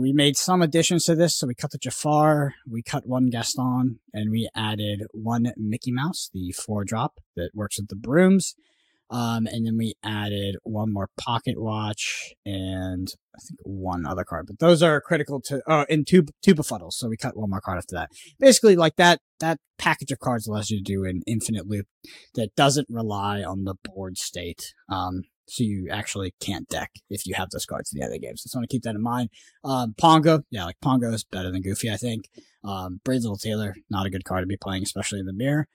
We 0.00 0.12
made 0.12 0.36
some 0.36 0.62
additions 0.62 1.04
to 1.04 1.14
this. 1.14 1.36
So 1.36 1.46
we 1.46 1.54
cut 1.54 1.70
the 1.70 1.78
Jafar, 1.78 2.54
we 2.68 2.82
cut 2.82 3.06
one 3.06 3.30
Gaston, 3.30 4.00
and 4.12 4.30
we 4.30 4.48
added 4.54 5.04
one 5.12 5.52
Mickey 5.56 5.92
Mouse, 5.92 6.30
the 6.32 6.52
four 6.52 6.84
drop 6.84 7.20
that 7.36 7.50
works 7.54 7.78
with 7.78 7.88
the 7.88 7.96
brooms. 7.96 8.54
Um, 9.10 9.46
and 9.46 9.66
then 9.66 9.76
we 9.76 9.92
added 10.02 10.56
one 10.62 10.90
more 10.90 11.10
pocket 11.20 11.60
watch 11.60 12.32
and 12.46 13.08
I 13.34 13.38
think 13.46 13.60
one 13.62 14.06
other 14.06 14.24
card, 14.24 14.46
but 14.46 14.58
those 14.58 14.82
are 14.82 15.02
critical 15.02 15.38
to, 15.42 15.60
oh, 15.66 15.84
and 15.90 16.06
two, 16.06 16.24
two 16.42 16.54
befuddles. 16.54 16.94
So 16.94 17.08
we 17.08 17.18
cut 17.18 17.36
one 17.36 17.50
more 17.50 17.60
card 17.60 17.76
after 17.76 17.94
that. 17.94 18.08
Basically, 18.38 18.74
like 18.74 18.96
that, 18.96 19.20
that 19.38 19.58
package 19.76 20.12
of 20.12 20.18
cards 20.18 20.46
allows 20.46 20.70
you 20.70 20.78
to 20.78 20.82
do 20.82 21.04
an 21.04 21.20
infinite 21.26 21.68
loop 21.68 21.86
that 22.36 22.54
doesn't 22.56 22.86
rely 22.88 23.42
on 23.42 23.64
the 23.64 23.74
board 23.84 24.16
state. 24.16 24.72
Um, 24.88 25.24
so 25.48 25.64
you 25.64 25.88
actually 25.90 26.34
can't 26.40 26.68
deck 26.68 26.90
if 27.10 27.26
you 27.26 27.34
have 27.34 27.50
those 27.50 27.66
cards 27.66 27.92
in 27.92 28.00
the 28.00 28.06
other 28.06 28.18
games. 28.18 28.42
So 28.42 28.46
just 28.46 28.56
want 28.56 28.68
to 28.68 28.74
keep 28.74 28.82
that 28.82 28.94
in 28.94 29.02
mind. 29.02 29.30
Um, 29.64 29.94
Pongo, 29.98 30.42
yeah, 30.50 30.64
like 30.64 30.80
Pongo 30.80 31.12
is 31.12 31.24
better 31.24 31.50
than 31.50 31.62
Goofy, 31.62 31.90
I 31.90 31.96
think. 31.96 32.28
Um, 32.64 33.00
Brave 33.04 33.22
Little 33.22 33.36
Tailor, 33.36 33.74
not 33.90 34.06
a 34.06 34.10
good 34.10 34.24
card 34.24 34.42
to 34.42 34.46
be 34.46 34.56
playing, 34.56 34.82
especially 34.82 35.20
in 35.20 35.26
the 35.26 35.32
mirror. 35.32 35.68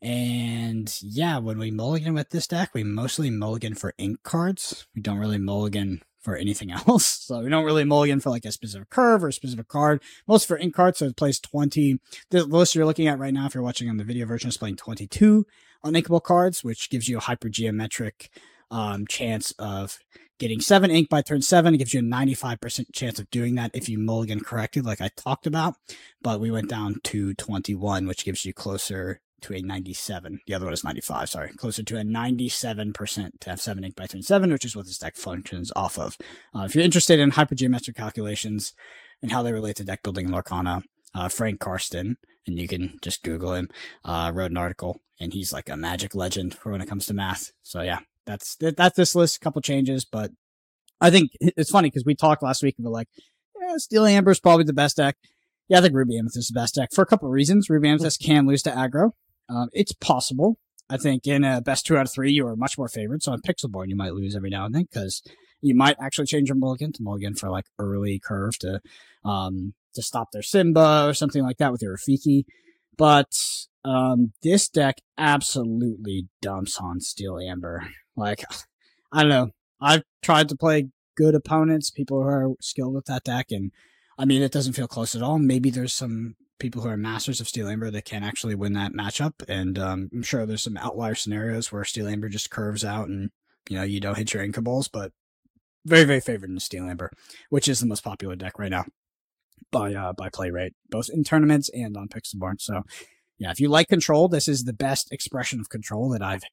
And 0.00 0.92
yeah, 1.00 1.38
when 1.38 1.58
we 1.58 1.70
mulligan 1.70 2.14
with 2.14 2.30
this 2.30 2.48
deck, 2.48 2.70
we 2.74 2.82
mostly 2.82 3.30
mulligan 3.30 3.74
for 3.74 3.94
ink 3.98 4.18
cards. 4.24 4.86
We 4.96 5.00
don't 5.00 5.18
really 5.18 5.38
mulligan 5.38 6.02
for 6.20 6.36
anything 6.36 6.70
else. 6.88 7.06
So 7.06 7.40
we 7.40 7.48
don't 7.50 7.64
really 7.64 7.84
mulligan 7.84 8.20
for 8.20 8.30
like 8.30 8.44
a 8.44 8.52
specific 8.52 8.90
curve 8.90 9.22
or 9.22 9.28
a 9.28 9.32
specific 9.32 9.68
card. 9.68 10.02
Most 10.26 10.48
for 10.48 10.56
ink 10.58 10.74
cards, 10.74 10.98
so 10.98 11.06
it 11.06 11.16
plays 11.16 11.38
20. 11.38 12.00
The 12.30 12.44
list 12.44 12.74
you're 12.74 12.86
looking 12.86 13.06
at 13.06 13.18
right 13.18 13.32
now, 13.32 13.46
if 13.46 13.54
you're 13.54 13.62
watching 13.62 13.88
on 13.88 13.96
the 13.96 14.04
video 14.04 14.26
version, 14.26 14.48
is 14.48 14.56
playing 14.56 14.76
22 14.76 15.46
uninkable 15.84 16.22
cards, 16.22 16.62
which 16.62 16.90
gives 16.90 17.08
you 17.08 17.18
a 17.18 17.22
hypergeometric 17.22 18.28
um, 18.72 19.06
chance 19.06 19.52
of 19.58 19.98
getting 20.38 20.60
seven 20.60 20.90
ink 20.90 21.08
by 21.08 21.22
turn 21.22 21.42
seven. 21.42 21.74
It 21.74 21.78
gives 21.78 21.94
you 21.94 22.00
a 22.00 22.02
95% 22.02 22.86
chance 22.92 23.20
of 23.20 23.30
doing 23.30 23.54
that 23.54 23.70
if 23.74 23.88
you 23.88 23.98
mulligan 23.98 24.40
correctly, 24.40 24.82
like 24.82 25.00
I 25.00 25.10
talked 25.16 25.46
about. 25.46 25.74
But 26.20 26.40
we 26.40 26.50
went 26.50 26.68
down 26.68 26.96
to 27.04 27.34
21, 27.34 28.08
which 28.08 28.24
gives 28.24 28.44
you 28.44 28.52
closer 28.52 29.20
to 29.42 29.54
a 29.54 29.60
97. 29.60 30.40
The 30.46 30.54
other 30.54 30.66
one 30.66 30.72
is 30.72 30.84
95, 30.84 31.28
sorry. 31.28 31.50
Closer 31.50 31.82
to 31.82 31.98
a 31.98 32.02
97% 32.02 33.40
to 33.40 33.50
have 33.50 33.60
seven 33.60 33.84
ink 33.84 33.94
by 33.94 34.06
turn 34.06 34.22
seven, 34.22 34.50
which 34.50 34.64
is 34.64 34.74
what 34.74 34.86
this 34.86 34.98
deck 34.98 35.16
functions 35.16 35.70
off 35.76 35.98
of. 35.98 36.16
Uh, 36.54 36.62
if 36.62 36.74
you're 36.74 36.84
interested 36.84 37.20
in 37.20 37.32
hypergeometric 37.32 37.94
calculations 37.94 38.72
and 39.20 39.30
how 39.30 39.42
they 39.42 39.52
relate 39.52 39.76
to 39.76 39.84
deck 39.84 40.02
building 40.02 40.26
in 40.26 40.32
Lorcana, 40.32 40.82
uh, 41.14 41.28
Frank 41.28 41.60
Karsten, 41.60 42.16
and 42.46 42.58
you 42.58 42.66
can 42.66 42.98
just 43.02 43.22
Google 43.22 43.54
him, 43.54 43.68
uh, 44.04 44.32
wrote 44.34 44.50
an 44.50 44.56
article, 44.56 45.00
and 45.20 45.32
he's 45.32 45.52
like 45.52 45.68
a 45.68 45.76
magic 45.76 46.14
legend 46.14 46.54
for 46.54 46.72
when 46.72 46.80
it 46.80 46.88
comes 46.88 47.06
to 47.06 47.14
math. 47.14 47.52
So 47.62 47.82
yeah, 47.82 48.00
that's 48.26 48.56
that's 48.56 48.96
this 48.96 49.14
list. 49.14 49.36
A 49.36 49.40
couple 49.40 49.60
changes, 49.62 50.04
but 50.04 50.30
I 51.00 51.10
think 51.10 51.32
it's 51.40 51.70
funny 51.70 51.88
because 51.88 52.04
we 52.04 52.14
talked 52.14 52.42
last 52.42 52.62
week 52.62 52.76
and 52.78 52.84
we're 52.86 52.92
like, 52.92 53.08
yeah, 53.60 53.76
Steel 53.76 54.06
Amber 54.06 54.30
is 54.30 54.40
probably 54.40 54.64
the 54.64 54.72
best 54.72 54.96
deck. 54.96 55.16
Yeah, 55.68 55.78
I 55.78 55.80
think 55.80 55.94
Ruby 55.94 56.18
Amethyst 56.18 56.36
is 56.38 56.48
the 56.48 56.60
best 56.60 56.74
deck 56.74 56.90
for 56.92 57.02
a 57.02 57.06
couple 57.06 57.28
of 57.28 57.32
reasons. 57.32 57.70
Ruby 57.70 57.88
Amethyst 57.88 58.20
can 58.20 58.46
lose 58.46 58.62
to 58.62 58.70
aggro. 58.70 59.12
Um, 59.48 59.68
it's 59.72 59.92
possible. 59.92 60.58
I 60.88 60.96
think 60.96 61.26
in 61.26 61.44
a 61.44 61.60
best 61.60 61.86
two 61.86 61.96
out 61.96 62.06
of 62.06 62.12
three, 62.12 62.32
you 62.32 62.46
are 62.46 62.56
much 62.56 62.76
more 62.76 62.88
favored. 62.88 63.22
So 63.22 63.32
on 63.32 63.40
Pixelborn, 63.40 63.88
you 63.88 63.96
might 63.96 64.14
lose 64.14 64.36
every 64.36 64.50
now 64.50 64.66
and 64.66 64.74
then 64.74 64.82
because 64.90 65.22
you 65.62 65.74
might 65.74 65.96
actually 66.00 66.26
change 66.26 66.48
your 66.48 66.56
mulligan 66.56 66.92
to 66.92 67.02
mulligan 67.02 67.34
for 67.34 67.48
like 67.48 67.66
early 67.78 68.20
curve 68.22 68.58
to 68.58 68.80
um 69.24 69.74
to 69.94 70.02
stop 70.02 70.28
their 70.32 70.42
Simba 70.42 71.06
or 71.06 71.14
something 71.14 71.42
like 71.42 71.58
that 71.58 71.72
with 71.72 71.82
your 71.82 71.96
Rafiki. 71.96 72.44
But 72.98 73.32
um 73.84 74.32
this 74.42 74.68
deck 74.68 75.00
absolutely 75.16 76.28
dumps 76.42 76.78
on 76.78 77.00
Steel 77.00 77.38
Amber. 77.38 77.88
Like 78.16 78.44
I 79.12 79.22
don't 79.22 79.30
know. 79.30 79.50
I've 79.80 80.04
tried 80.22 80.48
to 80.50 80.56
play 80.56 80.88
good 81.16 81.34
opponents, 81.34 81.90
people 81.90 82.22
who 82.22 82.28
are 82.28 82.54
skilled 82.60 82.94
with 82.94 83.06
that 83.06 83.24
deck, 83.24 83.50
and 83.50 83.72
I 84.18 84.24
mean 84.24 84.42
it 84.42 84.52
doesn't 84.52 84.74
feel 84.74 84.88
close 84.88 85.14
at 85.14 85.22
all. 85.22 85.38
Maybe 85.38 85.70
there's 85.70 85.92
some 85.92 86.36
people 86.58 86.82
who 86.82 86.88
are 86.88 86.96
masters 86.96 87.40
of 87.40 87.48
Steel 87.48 87.68
Amber 87.68 87.90
that 87.90 88.04
can 88.04 88.22
actually 88.22 88.54
win 88.54 88.72
that 88.74 88.92
matchup, 88.92 89.34
and 89.48 89.78
um, 89.78 90.10
I'm 90.12 90.22
sure 90.22 90.46
there's 90.46 90.62
some 90.62 90.76
outlier 90.76 91.14
scenarios 91.14 91.72
where 91.72 91.84
Steel 91.84 92.08
Amber 92.08 92.28
just 92.28 92.50
curves 92.50 92.84
out 92.84 93.08
and 93.08 93.30
you 93.68 93.76
know 93.76 93.82
you 93.82 94.00
don't 94.00 94.18
hit 94.18 94.32
your 94.32 94.46
inkables, 94.46 94.88
but 94.92 95.12
very 95.84 96.04
very 96.04 96.20
favored 96.20 96.50
in 96.50 96.60
Steel 96.60 96.88
Amber, 96.88 97.10
which 97.50 97.68
is 97.68 97.80
the 97.80 97.86
most 97.86 98.04
popular 98.04 98.36
deck 98.36 98.58
right 98.58 98.70
now 98.70 98.84
by 99.70 99.94
uh, 99.94 100.12
by 100.12 100.28
play 100.28 100.50
rate, 100.50 100.74
both 100.90 101.08
in 101.12 101.24
tournaments 101.24 101.68
and 101.70 101.96
on 101.96 102.08
Pixelborn. 102.08 102.60
So 102.60 102.82
yeah, 103.38 103.50
if 103.50 103.58
you 103.58 103.68
like 103.68 103.88
control, 103.88 104.28
this 104.28 104.46
is 104.46 104.64
the 104.64 104.72
best 104.72 105.10
expression 105.10 105.58
of 105.58 105.68
control 105.68 106.08
that 106.10 106.22
I've 106.22 106.44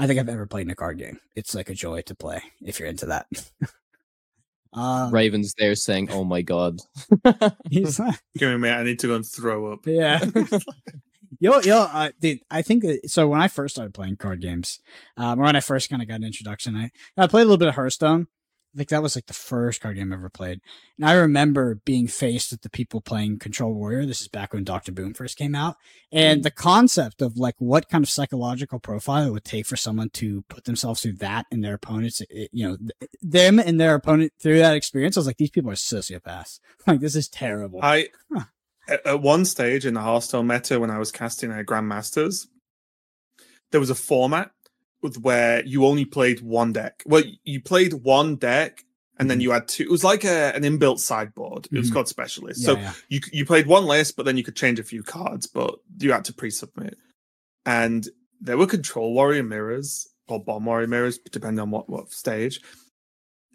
I 0.00 0.06
think 0.06 0.18
I've 0.18 0.30
ever 0.30 0.46
played 0.46 0.62
in 0.62 0.70
a 0.70 0.74
card 0.74 0.96
game. 0.96 1.20
It's 1.36 1.54
like 1.54 1.68
a 1.68 1.74
joy 1.74 2.00
to 2.02 2.14
play 2.14 2.40
if 2.62 2.80
you're 2.80 2.88
into 2.88 3.06
that. 3.06 3.26
uh, 4.72 5.10
Ravens 5.12 5.54
there 5.58 5.74
saying, 5.74 6.08
"Oh 6.10 6.24
my 6.24 6.40
god." 6.40 6.80
he's, 7.70 7.98
Give 8.38 8.48
me 8.48 8.54
a 8.54 8.58
minute. 8.58 8.78
I 8.78 8.82
need 8.84 8.98
to 9.00 9.08
go 9.08 9.16
and 9.16 9.26
throw 9.26 9.72
up. 9.72 9.86
yeah. 9.86 10.24
Yo, 11.38 11.60
yo, 11.60 11.82
uh, 11.82 12.10
dude, 12.18 12.40
I 12.50 12.62
think 12.62 12.82
that, 12.82 13.10
so. 13.10 13.28
When 13.28 13.40
I 13.42 13.48
first 13.48 13.74
started 13.74 13.92
playing 13.92 14.16
card 14.16 14.40
games, 14.40 14.80
um, 15.18 15.38
or 15.38 15.44
when 15.44 15.56
I 15.56 15.60
first 15.60 15.90
kind 15.90 16.00
of 16.00 16.08
got 16.08 16.16
an 16.16 16.24
introduction, 16.24 16.76
I, 16.76 16.90
I 17.16 17.26
played 17.26 17.42
a 17.42 17.44
little 17.44 17.58
bit 17.58 17.68
of 17.68 17.74
Hearthstone. 17.74 18.26
Think 18.76 18.90
that 18.90 19.02
was 19.02 19.16
like 19.16 19.26
the 19.26 19.32
first 19.32 19.80
card 19.80 19.96
game 19.96 20.12
I 20.12 20.16
ever 20.16 20.28
played. 20.28 20.60
And 20.96 21.08
I 21.08 21.14
remember 21.14 21.74
being 21.84 22.06
faced 22.06 22.52
with 22.52 22.62
the 22.62 22.70
people 22.70 23.00
playing 23.00 23.40
Control 23.40 23.74
Warrior. 23.74 24.06
This 24.06 24.20
is 24.20 24.28
back 24.28 24.52
when 24.52 24.62
Dr. 24.62 24.92
Boom 24.92 25.12
first 25.12 25.36
came 25.36 25.56
out. 25.56 25.76
And 26.12 26.40
mm. 26.40 26.42
the 26.44 26.52
concept 26.52 27.20
of 27.20 27.36
like 27.36 27.56
what 27.58 27.88
kind 27.88 28.04
of 28.04 28.08
psychological 28.08 28.78
profile 28.78 29.26
it 29.26 29.32
would 29.32 29.44
take 29.44 29.66
for 29.66 29.76
someone 29.76 30.10
to 30.10 30.42
put 30.42 30.64
themselves 30.64 31.00
through 31.00 31.14
that 31.14 31.46
and 31.50 31.64
their 31.64 31.74
opponents, 31.74 32.20
it, 32.30 32.50
you 32.52 32.68
know, 32.68 32.76
th- 32.76 33.10
them 33.20 33.58
and 33.58 33.80
their 33.80 33.96
opponent 33.96 34.32
through 34.40 34.60
that 34.60 34.76
experience. 34.76 35.16
I 35.16 35.20
was 35.20 35.26
like, 35.26 35.38
these 35.38 35.50
people 35.50 35.70
are 35.70 35.74
sociopaths. 35.74 36.60
Like, 36.86 37.00
this 37.00 37.16
is 37.16 37.28
terrible. 37.28 37.80
I 37.82 38.08
Huh. 38.32 38.44
at, 38.88 39.06
at 39.06 39.22
one 39.22 39.44
stage 39.44 39.84
in 39.84 39.94
the 39.94 40.00
Hearthstone 40.00 40.46
meta 40.46 40.80
when 40.80 40.90
I 40.90 40.98
was 40.98 41.12
casting 41.12 41.50
a 41.50 41.62
Grandmasters, 41.62 42.46
there 43.70 43.80
was 43.80 43.90
a 43.90 43.94
format 43.94 44.50
where 45.20 45.64
you 45.64 45.84
only 45.86 46.04
played 46.04 46.40
one 46.40 46.72
deck. 46.72 47.02
Well, 47.06 47.22
you 47.44 47.60
played 47.62 47.92
one 47.94 48.36
deck 48.36 48.84
and 49.18 49.30
then 49.30 49.38
Mhm. 49.38 49.42
you 49.42 49.50
had 49.52 49.68
two. 49.68 49.82
It 49.84 49.90
was 49.90 50.04
like 50.04 50.24
a, 50.24 50.54
an 50.54 50.62
inbuilt 50.62 50.98
sideboard. 50.98 51.68
It 51.72 51.78
was 51.78 51.90
Mhm. 51.90 51.94
called 51.94 52.08
Specialist. 52.08 52.60
Yeah, 52.60 52.66
so 52.66 52.76
yeah. 52.78 52.92
you 53.08 53.20
you 53.32 53.44
played 53.46 53.66
one 53.66 53.86
list, 53.86 54.16
but 54.16 54.24
then 54.26 54.36
you 54.36 54.44
could 54.44 54.56
change 54.56 54.78
a 54.78 54.84
few 54.84 55.02
cards, 55.02 55.46
but 55.46 55.78
you 55.98 56.12
had 56.12 56.24
to 56.26 56.32
pre-submit. 56.34 56.96
And 57.66 58.08
there 58.40 58.56
were 58.58 58.66
control 58.66 59.12
warrior 59.14 59.42
mirrors 59.42 60.08
or 60.28 60.42
bomb 60.42 60.64
warrior 60.64 60.86
mirrors, 60.86 61.18
depending 61.18 61.60
on 61.60 61.70
what 61.70 61.88
what 61.88 62.12
stage. 62.12 62.60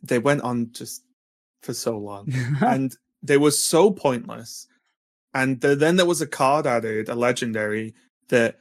They 0.03 0.19
went 0.19 0.41
on 0.41 0.71
just 0.71 1.03
for 1.61 1.73
so 1.73 1.97
long, 1.97 2.31
and 2.61 2.95
they 3.23 3.37
were 3.37 3.51
so 3.51 3.89
pointless. 3.91 4.67
And 5.33 5.59
the, 5.61 5.75
then 5.75 5.95
there 5.97 6.05
was 6.05 6.21
a 6.21 6.27
card 6.27 6.65
added, 6.67 7.09
a 7.09 7.15
legendary 7.15 7.93
that 8.29 8.59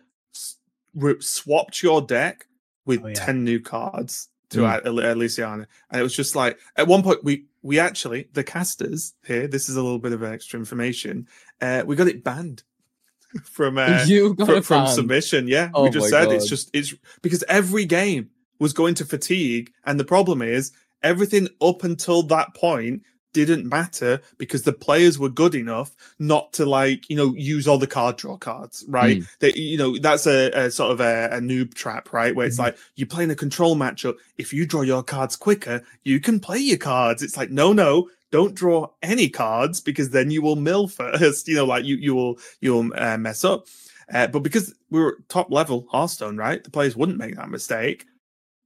swapped 1.20 1.82
your 1.82 2.00
deck 2.02 2.46
with 2.86 3.02
Oh, 3.04 3.08
yeah. 3.08 3.14
ten 3.14 3.44
new 3.44 3.60
cards 3.60 4.28
to 4.50 4.60
Mm. 4.60 4.68
add 4.68 4.84
Elysiana, 4.84 5.66
and 5.90 6.00
it 6.00 6.02
was 6.02 6.14
just 6.14 6.36
like 6.36 6.58
at 6.76 6.86
one 6.86 7.02
point 7.02 7.24
we 7.24 7.46
we 7.62 7.78
actually 7.78 8.28
the 8.34 8.44
casters 8.44 9.14
here. 9.26 9.46
This 9.48 9.68
is 9.68 9.76
a 9.76 9.82
little 9.82 9.98
bit 9.98 10.12
of 10.12 10.22
extra 10.22 10.58
information. 10.58 11.26
Uh, 11.60 11.82
we 11.86 11.96
got 11.96 12.08
it 12.08 12.22
banned 12.22 12.62
from 13.44 13.78
uh, 13.78 14.04
you 14.06 14.34
got 14.34 14.46
from, 14.46 14.62
from 14.62 14.86
submission. 14.86 15.48
Yeah, 15.48 15.70
Oh 15.74 15.84
we 15.84 15.90
just 15.90 16.08
said 16.10 16.30
it's 16.30 16.48
just 16.48 16.70
it's 16.72 16.94
because 17.22 17.42
every 17.48 17.84
game 17.84 18.30
was 18.60 18.72
going 18.72 18.94
to 18.96 19.04
fatigue, 19.04 19.72
and 19.84 19.98
the 19.98 20.04
problem 20.04 20.42
is 20.42 20.72
everything 21.02 21.48
up 21.60 21.82
until 21.84 22.22
that 22.24 22.54
point 22.54 23.02
didn't 23.34 23.68
matter 23.68 24.20
because 24.38 24.62
the 24.62 24.72
players 24.72 25.18
were 25.18 25.28
good 25.28 25.54
enough 25.54 25.94
not 26.18 26.52
to 26.54 26.64
like 26.66 27.10
you 27.10 27.16
know 27.16 27.34
use 27.36 27.68
all 27.68 27.78
the 27.78 27.86
card 27.86 28.16
draw 28.16 28.38
cards 28.38 28.84
right 28.88 29.18
Mm. 29.18 29.28
that 29.40 29.56
you 29.58 29.78
know 29.78 29.98
that's 29.98 30.26
a, 30.26 30.50
a 30.52 30.70
sort 30.70 30.92
of 30.92 31.00
a, 31.00 31.28
a 31.32 31.40
noob 31.40 31.74
trap 31.74 32.12
right 32.14 32.34
where 32.34 32.46
it's 32.46 32.56
Mhm. 32.56 32.64
like 32.66 32.78
you're 32.96 33.06
playing 33.08 33.30
a 33.32 33.36
control 33.36 33.76
matchup 33.76 34.16
if 34.38 34.52
you 34.54 34.66
draw 34.66 34.82
your 34.82 35.02
cards 35.02 35.36
quicker 35.36 35.82
you 36.04 36.20
can 36.20 36.40
play 36.40 36.58
your 36.58 36.78
cards 36.78 37.22
it's 37.22 37.36
like 37.36 37.50
no 37.50 37.74
no 37.74 38.08
don't 38.32 38.54
draw 38.54 38.88
any 39.02 39.28
cards 39.28 39.80
because 39.80 40.10
then 40.10 40.30
you 40.30 40.42
will 40.42 40.56
mill 40.56 40.88
first 41.00 41.48
you 41.48 41.56
know 41.56 41.66
like 41.66 41.84
you 41.84 41.96
you 41.96 42.14
will 42.14 42.38
you'll 42.62 42.90
uh, 42.96 43.18
mess 43.18 43.44
up 43.44 43.66
uh, 44.12 44.26
but 44.28 44.40
because 44.42 44.74
we 44.90 45.00
were 45.00 45.18
top 45.28 45.50
level 45.50 45.86
Hearthstone, 45.90 46.36
right? 46.36 46.62
The 46.62 46.70
players 46.70 46.94
wouldn't 46.96 47.18
make 47.18 47.36
that 47.36 47.50
mistake. 47.50 48.06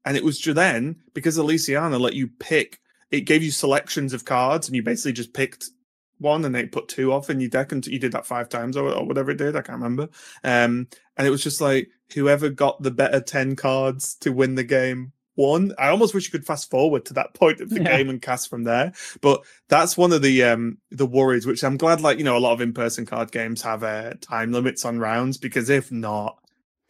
And 0.04 0.16
it 0.16 0.24
was 0.24 0.38
just 0.38 0.56
then 0.56 0.96
because 1.14 1.38
Elysiana 1.38 2.00
let 2.00 2.14
you 2.14 2.28
pick, 2.28 2.80
it 3.10 3.22
gave 3.22 3.42
you 3.42 3.50
selections 3.50 4.12
of 4.12 4.24
cards, 4.24 4.68
and 4.68 4.76
you 4.76 4.82
basically 4.82 5.12
just 5.12 5.32
picked 5.32 5.70
one 6.18 6.44
and 6.44 6.52
they 6.54 6.66
put 6.66 6.88
two 6.88 7.12
off 7.12 7.30
in 7.30 7.40
your 7.40 7.48
deck, 7.50 7.72
and 7.72 7.86
you 7.86 7.98
did 7.98 8.12
that 8.12 8.26
five 8.26 8.48
times 8.48 8.76
or, 8.76 8.88
or 8.92 9.06
whatever 9.06 9.30
it 9.30 9.38
did. 9.38 9.56
I 9.56 9.62
can't 9.62 9.78
remember. 9.78 10.08
Um, 10.44 10.88
and 11.16 11.26
it 11.26 11.30
was 11.30 11.42
just 11.42 11.60
like 11.60 11.88
whoever 12.14 12.48
got 12.48 12.82
the 12.82 12.90
better 12.90 13.20
10 13.20 13.54
cards 13.56 14.14
to 14.16 14.32
win 14.32 14.54
the 14.54 14.64
game 14.64 15.12
won. 15.36 15.72
I 15.78 15.88
almost 15.88 16.14
wish 16.14 16.24
you 16.26 16.32
could 16.32 16.46
fast 16.46 16.68
forward 16.70 17.04
to 17.06 17.14
that 17.14 17.34
point 17.34 17.60
of 17.60 17.70
the 17.70 17.80
Yeah. 17.80 17.96
game 17.98 18.10
and 18.10 18.20
cast 18.20 18.50
from 18.50 18.64
there. 18.64 18.92
But 19.20 19.44
that's 19.68 19.96
one 19.96 20.12
of 20.12 20.20
the 20.22 20.42
um 20.42 20.78
the 20.90 21.06
worries, 21.06 21.46
which 21.46 21.62
I'm 21.62 21.76
glad 21.76 22.00
like 22.00 22.18
you 22.18 22.24
know 22.24 22.36
a 22.36 22.40
lot 22.40 22.54
of 22.54 22.60
in-person 22.60 23.06
card 23.06 23.30
games 23.30 23.62
have 23.62 23.84
uh, 23.84 24.14
time 24.20 24.50
limits 24.52 24.84
on 24.84 24.98
rounds 24.98 25.38
because 25.38 25.70
if 25.70 25.92
not, 25.92 26.38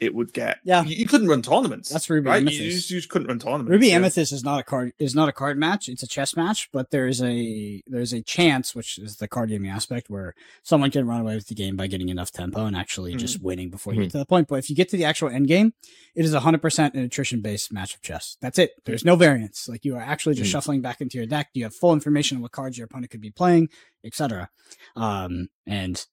it 0.00 0.14
would 0.14 0.32
get 0.32 0.58
Yeah. 0.64 0.84
you, 0.84 0.94
you 0.96 1.06
couldn't 1.06 1.26
run 1.28 1.42
tournaments. 1.42 1.88
That's 1.88 2.08
Ruby 2.08 2.28
right. 2.28 2.36
You 2.42 2.48
Amethyst. 2.48 2.76
just, 2.76 2.90
you 2.90 2.98
just 2.98 3.08
couldn't 3.08 3.26
run 3.28 3.38
tournaments. 3.38 3.70
Ruby 3.70 3.88
yeah. 3.88 3.96
Amethyst 3.96 4.32
is 4.32 4.44
not 4.44 4.60
a 4.60 4.62
card 4.62 4.92
is 4.98 5.14
not 5.14 5.28
a 5.28 5.32
card 5.32 5.58
match. 5.58 5.88
It's 5.88 6.02
a 6.02 6.06
chess 6.06 6.36
match, 6.36 6.68
but 6.72 6.90
there 6.90 7.06
is 7.08 7.20
a 7.22 7.82
there's 7.86 8.12
a 8.12 8.22
chance, 8.22 8.74
which 8.74 8.98
is 8.98 9.16
the 9.16 9.26
card 9.28 9.48
gaming 9.50 9.70
aspect, 9.70 10.08
where 10.08 10.34
someone 10.62 10.90
can 10.90 11.06
run 11.06 11.20
away 11.20 11.34
with 11.34 11.48
the 11.48 11.54
game 11.54 11.76
by 11.76 11.86
getting 11.88 12.08
enough 12.08 12.30
tempo 12.30 12.64
and 12.66 12.76
actually 12.76 13.10
Mm-hmm. 13.12 13.18
just 13.18 13.42
winning 13.42 13.70
before 13.70 13.94
you 13.94 14.02
get 14.02 14.10
to 14.12 14.18
the 14.18 14.26
point. 14.26 14.48
But 14.48 14.56
if 14.60 14.70
you 14.70 14.76
get 14.76 14.88
to 14.90 14.96
the 14.96 15.04
actual 15.04 15.28
end 15.30 15.48
game, 15.48 15.72
it 16.14 16.24
is 16.24 16.32
a 16.34 16.40
hundred 16.40 16.62
percent 16.62 16.94
an 16.94 17.02
attrition 17.02 17.40
based 17.40 17.72
match 17.72 17.94
of 17.94 18.02
chess. 18.02 18.36
That's 18.40 18.58
it. 18.58 18.72
There's 18.84 19.04
no 19.04 19.16
variance. 19.16 19.68
Like 19.68 19.84
you 19.84 19.96
are 19.96 20.02
actually 20.02 20.34
just 20.36 20.48
Mm. 20.48 20.52
shuffling 20.52 20.80
back 20.80 21.00
into 21.00 21.16
your 21.18 21.26
deck. 21.26 21.48
You 21.54 21.64
have 21.64 21.74
full 21.74 21.92
information 21.92 22.36
on 22.36 22.42
what 22.42 22.52
cards 22.52 22.78
your 22.78 22.84
opponent 22.84 23.10
could 23.10 23.20
be 23.20 23.30
playing, 23.30 23.68
etc. 24.04 24.48
Um, 24.96 25.48
and 25.66 26.04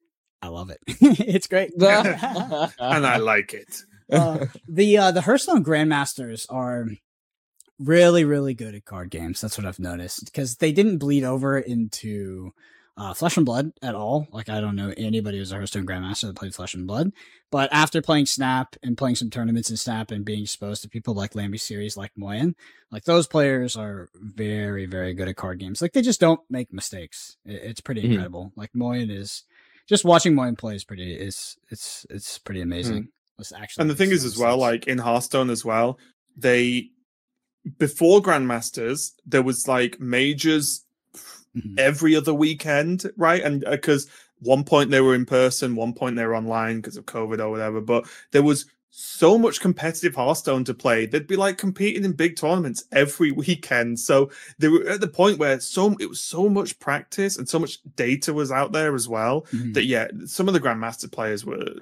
I 0.45 0.49
love 0.49 0.69
it. 0.69 0.79
it's 0.87 1.47
great. 1.47 1.71
and 1.81 3.05
I 3.05 3.17
like 3.17 3.53
it. 3.53 3.81
uh, 4.11 4.45
the 4.67 4.97
uh, 4.97 5.11
the 5.11 5.21
Hearthstone 5.21 5.63
Grandmasters 5.63 6.45
are 6.49 6.87
really 7.79 8.23
really 8.23 8.53
good 8.53 8.75
at 8.75 8.85
card 8.85 9.09
games. 9.09 9.41
That's 9.41 9.57
what 9.57 9.65
I've 9.67 9.79
noticed 9.79 10.25
because 10.25 10.57
they 10.57 10.71
didn't 10.71 10.99
bleed 10.99 11.23
over 11.23 11.57
into 11.57 12.53
uh, 12.97 13.13
Flesh 13.13 13.35
and 13.35 13.45
Blood 13.45 13.71
at 13.81 13.95
all. 13.95 14.27
Like 14.31 14.47
I 14.47 14.61
don't 14.61 14.75
know 14.75 14.93
anybody 14.95 15.39
who's 15.39 15.51
a 15.51 15.55
Hearthstone 15.55 15.85
Grandmaster 15.85 16.27
that 16.27 16.35
played 16.37 16.55
Flesh 16.55 16.73
and 16.75 16.87
Blood, 16.87 17.11
but 17.51 17.67
after 17.73 18.01
playing 18.01 18.27
Snap 18.27 18.75
and 18.83 18.97
playing 18.97 19.15
some 19.15 19.29
tournaments 19.29 19.69
in 19.69 19.75
Snap 19.77 20.11
and 20.11 20.23
being 20.23 20.43
exposed 20.43 20.83
to 20.83 20.89
people 20.89 21.13
like 21.15 21.33
Lambyseries, 21.33 21.97
like 21.97 22.11
Moyen, 22.15 22.55
like 22.91 23.03
those 23.05 23.27
players 23.27 23.75
are 23.75 24.07
very 24.15 24.85
very 24.85 25.13
good 25.15 25.27
at 25.27 25.35
card 25.35 25.59
games. 25.59 25.81
Like 25.81 25.93
they 25.93 26.01
just 26.03 26.21
don't 26.21 26.39
make 26.49 26.71
mistakes. 26.71 27.35
It's 27.43 27.81
pretty 27.81 28.03
Mhm. 28.03 28.11
incredible. 28.11 28.53
Like 28.55 28.69
Moyen 28.75 29.09
is. 29.09 29.43
Just 29.87 30.05
watching 30.05 30.33
Moyen 30.35 30.55
play 30.55 30.75
is 30.75 30.83
pretty 30.83 31.13
is 31.13 31.57
it's 31.69 32.05
it's 32.09 32.37
pretty 32.39 32.61
amazing. 32.61 33.09
Let's 33.37 33.51
actually 33.51 33.81
And 33.83 33.89
the 33.89 33.95
thing 33.95 34.11
is, 34.11 34.23
as 34.25 34.37
well, 34.37 34.57
mistakes. 34.57 34.85
like 34.85 34.87
in 34.87 34.97
Hearthstone 34.97 35.49
as 35.49 35.63
well, 35.65 35.99
they 36.37 36.89
before 37.77 38.21
Grandmasters 38.21 39.11
there 39.25 39.43
was 39.43 39.67
like 39.67 39.99
majors 39.99 40.83
Mhm. 41.55 41.79
every 41.79 42.15
other 42.15 42.33
weekend, 42.33 43.09
right? 43.15 43.41
And 43.41 43.63
because 43.69 44.09
one 44.39 44.63
point 44.65 44.91
they 44.91 44.99
were 45.01 45.15
in 45.15 45.25
person, 45.25 45.75
one 45.75 45.93
point 45.93 46.15
they 46.17 46.25
were 46.25 46.35
online 46.35 46.77
because 46.77 46.97
of 46.97 47.05
COVID 47.05 47.39
or 47.39 47.49
whatever. 47.49 47.79
But 47.79 48.05
there 48.31 48.43
was 48.43 48.65
so 48.97 49.37
much 49.37 49.59
competitive 49.59 50.15
Hearthstone 50.15 50.63
to 50.63 50.73
play. 50.73 51.05
They'd 51.05 51.27
be 51.27 51.35
like 51.35 51.57
competing 51.57 52.05
in 52.05 52.13
big 52.13 52.37
tournaments 52.37 52.85
every 52.93 53.29
weekend. 53.31 53.99
So 53.99 54.31
they 54.57 54.69
were 54.69 54.87
at 54.87 55.01
the 55.01 55.07
point 55.09 55.37
where 55.37 55.59
so 55.59 55.93
it 55.99 56.07
was 56.07 56.21
so 56.21 56.47
much 56.47 56.79
practice 56.79 57.37
and 57.37 57.47
so 57.49 57.59
much 57.59 57.79
data 57.97 58.33
was 58.33 58.53
out 58.53 58.71
there 58.71 58.95
as 58.95 59.09
well 59.09 59.41
Mhm. 59.51 59.73
that 59.73 59.83
yeah, 59.85 60.07
some 60.25 60.47
of 60.47 60.53
the 60.53 60.61
Grandmaster 60.61 61.11
players 61.11 61.43
were 61.45 61.81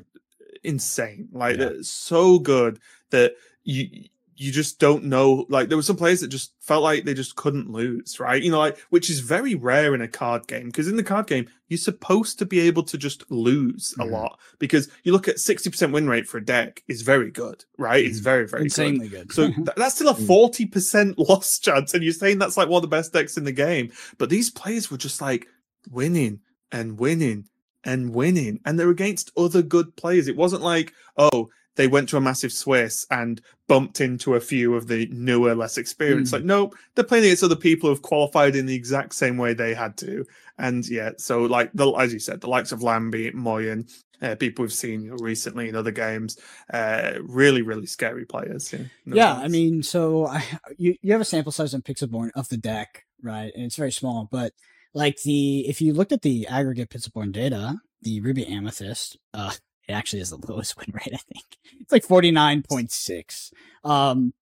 insane. 0.64 1.30
Like 1.31 1.57
Yeah. 1.57 1.65
they're 1.69 1.84
so 1.84 2.40
good 2.40 2.80
that 3.11 3.35
you 3.64 4.06
you 4.36 4.52
just 4.52 4.80
don't 4.80 5.04
know. 5.04 5.46
Like 5.50 5.70
there 5.70 5.78
were 5.78 5.84
some 5.84 5.96
players 5.96 6.22
that 6.22 6.30
just 6.30 6.54
felt 6.60 6.82
like 6.84 7.04
they 7.06 7.14
just 7.14 7.36
couldn't 7.36 7.70
lose, 7.70 8.20
right? 8.20 8.42
You 8.42 8.52
know, 8.52 8.60
like 8.60 8.80
which 8.90 9.10
is 9.10 9.20
very 9.20 9.54
rare 9.56 9.94
in 9.94 10.02
a 10.02 10.08
card 10.08 10.48
game 10.48 10.66
because 10.68 10.88
in 10.88 10.96
the 10.96 11.04
card 11.04 11.28
game 11.28 11.48
you're 11.68 11.78
supposed 11.78 12.40
to 12.40 12.46
be 12.46 12.60
able 12.62 12.84
to 12.84 12.98
just 12.98 13.30
lose 13.32 13.94
Mhm. 13.98 14.04
a 14.04 14.08
lot 14.08 14.40
because 14.60 14.90
you 15.04 15.12
look 15.12 15.28
at 15.28 15.40
sixty 15.40 15.70
percent 15.70 15.92
win 15.94 16.08
rate 16.08 16.28
for 16.28 16.38
a 16.40 16.46
deck 16.46 16.84
is 16.88 17.02
very 17.04 17.32
good, 17.32 17.64
right? 17.78 18.04
It's 18.06 18.20
Mhm. 18.20 18.24
very 18.24 18.48
very 18.48 18.62
good. 18.62 18.66
insanely 18.66 19.08
good. 19.10 19.32
So 19.32 19.48
th- 19.54 19.68
that's 19.78 19.96
still 19.96 20.10
a 20.10 20.16
Mm. 20.16 20.26
forty 20.28 20.66
percent 20.66 21.18
loss 21.30 21.60
chance, 21.60 21.94
and 21.94 22.04
you're 22.04 22.14
saying 22.14 22.40
that's 22.40 22.58
like 22.58 22.70
one 22.70 22.80
of 22.84 22.90
the 22.90 22.96
best 22.96 23.14
decks 23.14 23.38
in 23.38 23.44
the 23.44 23.52
game. 23.52 23.92
But 24.18 24.30
these 24.30 24.50
players 24.50 24.90
were 24.90 24.98
just 24.98 25.22
like 25.22 25.48
winning 25.92 26.40
and 26.72 26.98
winning 27.00 27.46
and 27.84 28.14
winning, 28.14 28.60
and 28.66 28.80
they're 28.80 28.90
against 28.90 29.32
other 29.38 29.62
good 29.62 29.96
players. 29.96 30.28
It 30.28 30.38
wasn't 30.38 30.64
like 30.64 30.94
oh 31.18 31.50
they 31.76 31.88
went 31.88 32.10
to 32.10 32.18
a 32.18 32.22
massive 32.22 32.54
Swiss 32.54 33.06
and 33.10 33.41
bumped 33.68 34.02
into 34.02 34.36
a 34.36 34.40
few 34.40 34.76
of 34.76 34.88
the 34.88 35.08
newer, 35.12 35.56
less 35.56 35.78
experienced. 35.78 36.32
Mm. 36.32 36.38
Like 36.38 36.45
nope, 36.45 36.76
they're 36.95 37.04
playing 37.04 37.26
against 37.26 37.44
other 37.44 37.56
people 37.56 37.90
who've 37.90 38.02
qualified 38.02 38.56
in 38.56 38.66
the 38.66 38.76
exact 38.76 39.14
same 39.14 39.38
way 39.38 39.54
they 39.54 39.74
had 39.74 39.98
to. 39.98 40.26
And 40.58 40.88
yeah, 40.88 41.12
so 41.18 41.44
like 41.44 41.72
the 41.74 41.91
as 41.94 42.14
you 42.14 42.20
said, 42.20 42.41
the 42.41 42.50
likes 42.50 42.72
of 42.72 42.82
Lamby, 42.82 43.34
Moyen. 43.34 43.88
Uh, 44.22 44.36
people 44.36 44.64
we've 44.64 44.72
seen 44.72 45.10
recently 45.20 45.68
in 45.68 45.76
other 45.76 45.91
games, 45.91 46.40
uh, 46.74 47.12
really, 47.24 47.62
really 47.62 47.86
scary 47.86 48.24
players. 48.26 48.72
Yeah, 48.72 48.80
no 49.06 49.16
yeah. 49.18 49.34
I 49.34 49.50
mean, 49.50 49.84
so 49.84 50.28
I, 50.28 50.45
you 50.78 50.95
you 51.02 51.12
have 51.12 51.20
a 51.20 51.26
sample 51.26 51.52
size 51.52 51.74
on 51.74 51.82
Pixelborn 51.82 52.30
of 52.34 52.48
the 52.48 52.56
deck, 52.56 53.04
right? 53.22 53.52
And 53.54 53.66
it's 53.66 53.76
very 53.76 53.91
small, 53.91 54.30
but 54.32 54.54
like 54.94 55.22
the 55.24 55.68
if 55.68 55.82
you 55.82 55.91
looked 55.91 56.14
at 56.14 56.22
the 56.22 56.48
aggregate 56.48 56.90
Pixelborn 56.90 57.34
data, 57.34 57.76
the 58.02 58.22
Ruby 58.22 58.48
Amethyst, 58.48 59.18
uh, 59.34 59.52
it 59.88 59.94
actually 59.94 60.22
is 60.22 60.30
the 60.30 60.38
lowest 60.48 60.78
win 60.78 60.92
rate. 60.94 61.14
I 61.14 61.18
think 61.18 61.46
it's 61.80 61.92
like 61.92 62.04
forty 62.04 62.32
nine 62.32 62.64
point 62.64 62.92
six. 62.92 63.52
Um, 63.84 64.34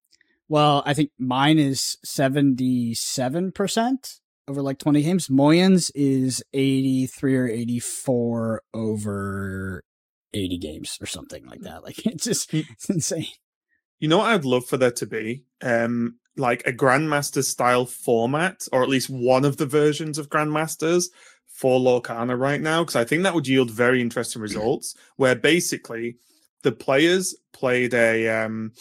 well, 0.49 0.83
I 0.85 0.93
think 0.93 1.11
mine 1.17 1.59
is 1.59 1.97
seventy 2.03 2.93
seven 2.93 3.51
percent 3.51 4.19
over 4.47 4.61
like 4.61 4.77
twenty 4.77 5.01
games. 5.01 5.29
Moyen's 5.29 5.89
is 5.91 6.43
eighty 6.53 7.07
three 7.07 7.37
or 7.37 7.47
eighty 7.47 7.79
four 7.79 8.61
over. 8.73 9.83
80 10.33 10.57
games 10.59 10.97
or 11.01 11.05
something 11.07 11.45
like 11.45 11.61
that. 11.61 11.83
Like 11.83 12.05
it's 12.05 12.23
just 12.23 12.53
it's 12.53 12.89
insane. 12.89 13.27
You 13.99 14.07
know 14.07 14.19
what 14.19 14.29
I'd 14.29 14.45
love 14.45 14.65
for 14.65 14.77
there 14.77 14.91
to 14.91 15.05
be? 15.05 15.43
Um, 15.61 16.17
like 16.37 16.65
a 16.65 16.73
Grandmaster 16.73 17.43
style 17.43 17.85
format, 17.85 18.67
or 18.71 18.81
at 18.81 18.89
least 18.89 19.09
one 19.09 19.45
of 19.45 19.57
the 19.57 19.65
versions 19.65 20.17
of 20.17 20.29
Grandmasters 20.29 21.05
for 21.51 21.79
Lorcana 21.79 22.37
right 22.39 22.61
now, 22.61 22.81
because 22.83 22.95
I 22.95 23.03
think 23.03 23.23
that 23.23 23.33
would 23.35 23.47
yield 23.47 23.69
very 23.71 24.01
interesting 24.01 24.41
results. 24.41 24.95
Where 25.17 25.35
basically 25.35 26.17
the 26.63 26.71
players 26.71 27.35
played 27.53 27.93
a 27.93 28.27
um 28.29 28.71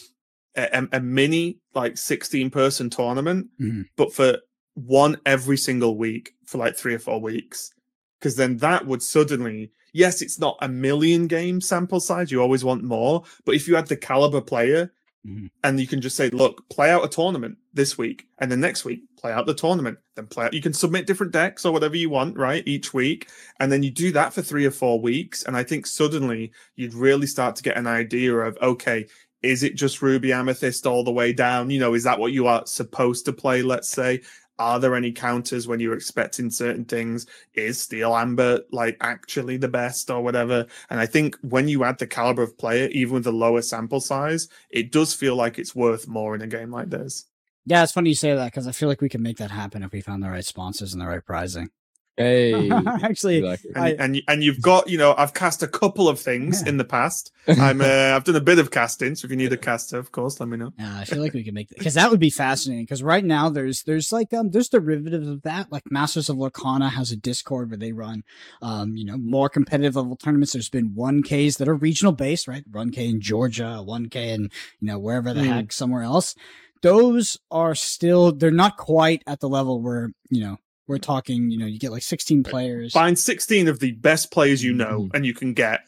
a, 0.56 0.86
a 0.92 1.01
mini 1.01 1.59
like 1.74 1.97
16 1.97 2.51
person 2.51 2.90
tournament, 2.90 3.48
Mhm. 3.60 3.86
but 3.97 4.12
for 4.12 4.38
one 4.74 5.16
every 5.26 5.56
single 5.56 5.97
week 5.97 6.32
for 6.47 6.59
like 6.59 6.76
three 6.76 6.94
or 6.94 6.98
four 6.98 7.20
weeks. 7.20 7.72
Because 8.18 8.36
then 8.36 8.56
that 8.59 8.86
would 8.86 9.02
suddenly, 9.02 9.72
yes, 9.92 10.20
it's 10.22 10.38
not 10.38 10.56
a 10.60 10.68
million 10.68 11.26
game 11.26 11.60
sample 11.60 12.01
size. 12.01 12.30
You 12.30 12.40
always 12.42 12.64
want 12.64 12.82
more. 12.84 13.22
But 13.44 13.55
if 13.55 13.66
you 13.68 13.76
had 13.76 13.86
the 13.86 13.97
caliber 13.97 14.40
player 14.40 14.92
Mhm. 15.26 15.51
and 15.64 15.78
you 15.80 15.86
can 15.86 16.01
just 16.01 16.16
say, 16.16 16.30
look, 16.30 16.68
play 16.70 16.90
out 16.90 17.05
a 17.05 17.09
tournament 17.09 17.59
this 17.72 17.97
week 17.97 18.26
and 18.38 18.51
then 18.51 18.60
next 18.60 18.84
week, 18.84 19.02
play 19.16 19.32
out 19.32 19.47
the 19.47 19.55
tournament, 19.55 19.98
then 20.16 20.26
play 20.26 20.47
out, 20.47 20.55
you 20.55 20.62
can 20.62 20.72
submit 20.72 21.06
different 21.06 21.32
decks 21.32 21.64
or 21.64 21.72
whatever 21.72 21.97
you 21.97 22.10
want, 22.10 22.36
right? 22.36 22.62
Each 22.66 22.92
week. 22.92 23.28
And 23.60 23.70
then 23.70 23.82
you 23.82 23.90
do 23.90 24.12
that 24.12 24.32
for 24.32 24.42
three 24.42 24.66
or 24.66 24.70
four 24.70 25.01
weeks. 25.01 25.44
And 25.44 25.56
I 25.56 25.62
think 25.62 25.86
suddenly 25.86 26.52
you'd 26.76 26.94
really 26.94 27.26
start 27.26 27.56
to 27.56 27.62
get 27.62 27.76
an 27.76 27.86
idea 27.86 28.34
of, 28.34 28.59
okay, 28.60 29.06
is 29.42 29.62
it 29.62 29.74
just 29.74 30.02
Ruby 30.02 30.32
Amethyst 30.32 30.86
all 30.86 31.05
the 31.05 31.12
way 31.12 31.32
down? 31.32 31.70
You 31.70 31.80
know, 31.80 31.94
is 31.94 32.05
that 32.05 32.18
what 32.18 32.32
you 32.32 32.47
are 32.47 32.66
supposed 32.66 33.24
to 33.26 33.32
play? 33.32 33.62
Let's 33.62 33.88
say. 33.88 34.22
Are 34.59 34.78
there 34.78 34.94
any 34.94 35.10
counters 35.10 35.66
when 35.66 35.80
you're 35.80 35.94
expecting 35.94 36.51
certain 36.51 36.84
things? 36.84 37.26
Is 37.55 37.80
Steel 37.80 38.14
Amber 38.14 38.60
like 38.70 38.98
actually 39.01 39.56
the 39.56 39.68
best 39.68 40.10
or 40.10 40.20
whatever? 40.20 40.66
And 40.90 41.01
I 41.01 41.06
think 41.06 41.38
when 41.40 41.66
you 41.66 41.82
add 41.82 41.98
the 41.98 42.06
caliber 42.06 42.42
of 42.42 42.59
player, 42.59 42.88
even 42.88 43.14
with 43.14 43.24
the 43.24 43.32
lower 43.32 43.62
sample 43.62 44.01
size, 44.01 44.48
it 44.68 44.92
does 44.92 45.14
feel 45.14 45.34
like 45.34 45.59
it's 45.59 45.74
worth 45.74 46.06
more 46.09 46.34
in 46.34 46.42
a 46.42 46.47
game 46.47 46.70
like 46.70 46.90
this. 46.90 47.30
Yeah, 47.66 47.82
it's 47.82 47.93
funny 47.93 48.11
you 48.11 48.16
say 48.16 48.35
that 48.35 48.47
because 48.47 48.66
I 48.66 48.73
feel 48.73 48.89
like 48.89 49.01
we 49.01 49.09
can 49.09 49.23
make 49.23 49.37
that 49.39 49.51
happen 49.51 49.82
if 49.82 49.93
we 49.93 50.01
found 50.01 50.23
the 50.23 50.31
right 50.31 50.45
sponsors 50.45 50.93
and 50.93 51.01
the 51.03 51.07
right 51.07 51.24
pricing. 51.24 51.70
Hey, 52.16 52.70
Actually, 53.03 53.39
exactly. 53.39 53.70
And, 53.74 53.85
I- 53.85 53.97
and 54.05 54.23
and 54.28 54.45
you've 54.45 54.61
got 54.61 54.91
you 54.91 54.99
know 54.99 55.15
I've 55.16 55.32
cast 55.32 55.62
a 55.62 55.69
couple 55.69 56.07
of 56.09 56.19
things 56.20 56.61
in 56.62 56.77
the 56.77 56.85
past. 56.85 57.32
I'm 57.49 57.81
uh, 57.81 57.85
I've 57.85 58.24
done 58.24 58.37
a 58.37 58.41
bit 58.41 58.59
of 58.59 58.70
casting, 58.70 59.15
so 59.15 59.24
if 59.24 59.31
you 59.31 59.39
need 59.39 59.53
a 59.53 59.57
caster, 59.57 59.97
of 59.97 60.12
course, 60.12 60.39
let 60.39 60.49
me 60.49 60.59
know. 60.59 60.73
Yeah, 60.78 60.99
I 60.99 61.05
feel 61.05 61.23
like 61.23 61.32
we 61.32 61.45
can 61.45 61.55
make 61.55 61.69
that 61.69 61.78
because 61.78 61.95
that 61.95 62.11
would 62.11 62.20
be 62.20 62.28
fascinating. 62.28 62.85
Because 62.85 63.03
right 63.03 63.24
now 63.24 63.49
there's 63.49 63.85
there's 63.85 64.12
like 64.12 64.35
um 64.35 64.51
there's 64.51 64.69
derivatives 64.69 65.28
of 65.28 65.43
that. 65.43 65.73
Like 65.73 65.91
Masters 65.91 66.28
of 66.28 66.37
Lorcana 66.37 66.91
has 66.91 67.11
a 67.11 67.16
Discord 67.16 67.70
where 67.70 67.78
they 67.78 67.93
run 67.93 68.23
um 68.61 68.97
you 68.97 69.05
know 69.07 69.16
more 69.16 69.49
competitive 69.49 69.97
level 69.97 70.16
tournaments. 70.16 70.53
There's 70.53 70.69
been 70.69 70.95
one 70.95 71.23
Ks 71.23 71.57
that 71.57 71.69
are 71.69 71.74
regional 71.74 72.12
based, 72.12 72.49
right? 72.49 72.65
One 72.70 72.91
K 72.91 73.09
in 73.09 73.20
Georgia, 73.23 73.81
one 73.82 74.09
K 74.11 74.31
in 74.32 74.51
you 74.81 74.89
know 74.89 74.99
wherever 74.99 75.32
the 75.32 75.45
Hmm. 75.45 75.49
heck 75.51 75.73
somewhere 75.73 76.03
else. 76.03 76.35
Those 76.82 77.36
are 77.51 77.74
still 77.74 78.32
they're 78.32 78.51
not 78.51 78.77
quite 78.77 79.23
at 79.27 79.40
the 79.40 79.48
level 79.48 79.81
where 79.82 80.11
you 80.31 80.40
know 80.43 80.57
we're 80.86 80.98
talking. 80.98 81.51
You 81.51 81.59
know 81.59 81.66
you 81.66 81.78
get 81.78 81.93
like 81.93 82.02
16 82.02 82.43
players. 82.43 82.93
Find 82.93 83.19
16 83.19 83.69
of 83.69 83.81
the 83.81 83.93
best 83.93 84.31
players 84.32 84.62
you 84.65 84.73
know, 84.73 85.02
Mhm. 85.02 85.11
and 85.15 85.27
you 85.27 85.35
can 85.35 85.52
get, 85.55 85.81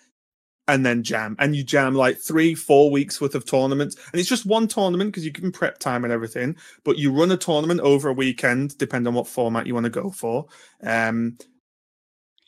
and 0.69 0.85
then 0.87 1.03
jam, 1.03 1.35
and 1.39 1.57
you 1.57 1.65
jam 1.65 1.95
like 1.95 2.19
three, 2.19 2.55
four 2.55 2.91
weeks 2.91 3.21
worth 3.21 3.35
of 3.35 3.45
tournaments, 3.45 3.97
and 4.13 4.21
it's 4.21 4.29
just 4.29 4.47
one 4.47 4.69
tournament 4.69 5.11
because 5.11 5.25
you 5.25 5.33
can 5.33 5.51
prep 5.51 5.79
time 5.79 6.05
and 6.05 6.13
everything. 6.13 6.57
But 6.85 6.99
you 6.99 7.11
run 7.13 7.33
a 7.33 7.37
tournament 7.37 7.81
over 7.81 8.09
a 8.11 8.13
weekend, 8.13 8.77
depending 8.79 9.09
on 9.09 9.15
what 9.15 9.27
format 9.27 9.67
you 9.67 9.75
want 9.75 9.85
to 9.85 9.91
go 9.91 10.11
for. 10.11 10.47
Um, 10.83 11.37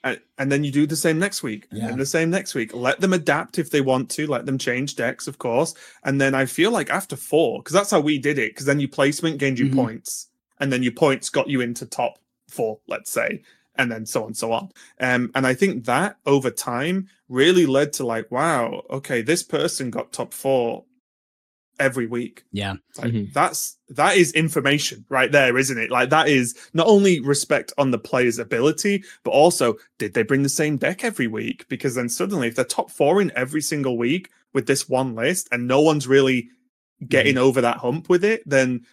and, 0.04 0.20
and 0.38 0.52
then 0.52 0.62
you 0.62 0.70
do 0.70 0.86
the 0.86 0.94
same 0.94 1.18
next 1.18 1.42
week, 1.42 1.66
and 1.70 1.80
Yeah. 1.80 1.88
then 1.88 1.98
the 1.98 2.06
same 2.06 2.30
next 2.30 2.54
week. 2.54 2.72
Let 2.74 3.00
them 3.00 3.12
adapt 3.12 3.58
if 3.58 3.70
they 3.70 3.80
want 3.80 4.10
to. 4.10 4.26
Let 4.28 4.46
them 4.46 4.58
change 4.58 4.94
decks, 4.94 5.26
of 5.26 5.38
course. 5.38 5.74
And 6.04 6.20
then 6.20 6.34
I 6.34 6.46
feel 6.46 6.70
like 6.70 6.90
after 6.90 7.16
four, 7.16 7.60
because 7.60 7.72
that's 7.72 7.90
how 7.90 8.00
we 8.00 8.18
did 8.18 8.38
it. 8.38 8.50
Because 8.52 8.66
then 8.66 8.78
your 8.78 8.90
placement 8.90 9.38
gained 9.38 9.58
you 9.58 9.66
Mhm. 9.66 9.74
points, 9.74 10.28
and 10.60 10.72
then 10.72 10.82
your 10.84 10.92
points 10.92 11.30
got 11.30 11.48
you 11.48 11.60
into 11.60 11.86
top 11.86 12.18
four, 12.48 12.78
let's 12.86 13.10
say, 13.10 13.42
and 13.76 13.90
then 13.90 14.06
so 14.06 14.20
on 14.20 14.26
and 14.28 14.36
so 14.36 14.52
on. 14.52 14.70
Um, 15.00 15.32
and 15.34 15.46
I 15.46 15.54
think 15.54 15.86
that 15.86 16.16
over 16.26 16.50
time 16.50 17.08
really 17.28 17.66
led 17.66 17.92
to 17.94 18.06
like, 18.06 18.30
wow, 18.30 18.84
okay, 18.90 19.22
this 19.22 19.42
person 19.42 19.90
got 19.90 20.12
top 20.12 20.32
four 20.32 20.84
every 21.78 22.06
week. 22.06 22.44
yeah, 22.52 22.74
Like, 22.98 23.12
Mhm. 23.12 23.32
That's 23.32 23.76
that 23.88 24.16
is 24.16 24.32
information 24.32 25.04
right 25.08 25.30
there, 25.30 25.56
isn't 25.58 25.78
it? 25.78 25.90
Like 25.90 26.10
that 26.10 26.28
is 26.28 26.54
not 26.72 26.86
only 26.86 27.20
respect 27.20 27.72
on 27.78 27.90
the 27.90 27.98
player's 27.98 28.38
ability, 28.38 29.04
but 29.24 29.30
also 29.32 29.76
did 29.98 30.14
they 30.14 30.22
bring 30.22 30.42
the 30.42 30.48
same 30.48 30.76
deck 30.76 31.04
every 31.04 31.26
week? 31.26 31.66
Because 31.68 31.94
then 31.94 32.08
suddenly, 32.08 32.48
if 32.48 32.54
they're 32.54 32.64
top 32.64 32.90
four 32.90 33.20
in 33.20 33.32
every 33.36 33.60
single 33.60 33.98
week 33.98 34.30
with 34.52 34.66
this 34.66 34.88
one 34.88 35.14
list, 35.14 35.48
and 35.52 35.66
no 35.68 35.80
one's 35.80 36.06
really 36.06 36.48
getting 37.08 37.36
over 37.38 37.60
that 37.60 37.78
hump 37.78 38.08
with 38.08 38.24
it, 38.24 38.42
then 38.46 38.86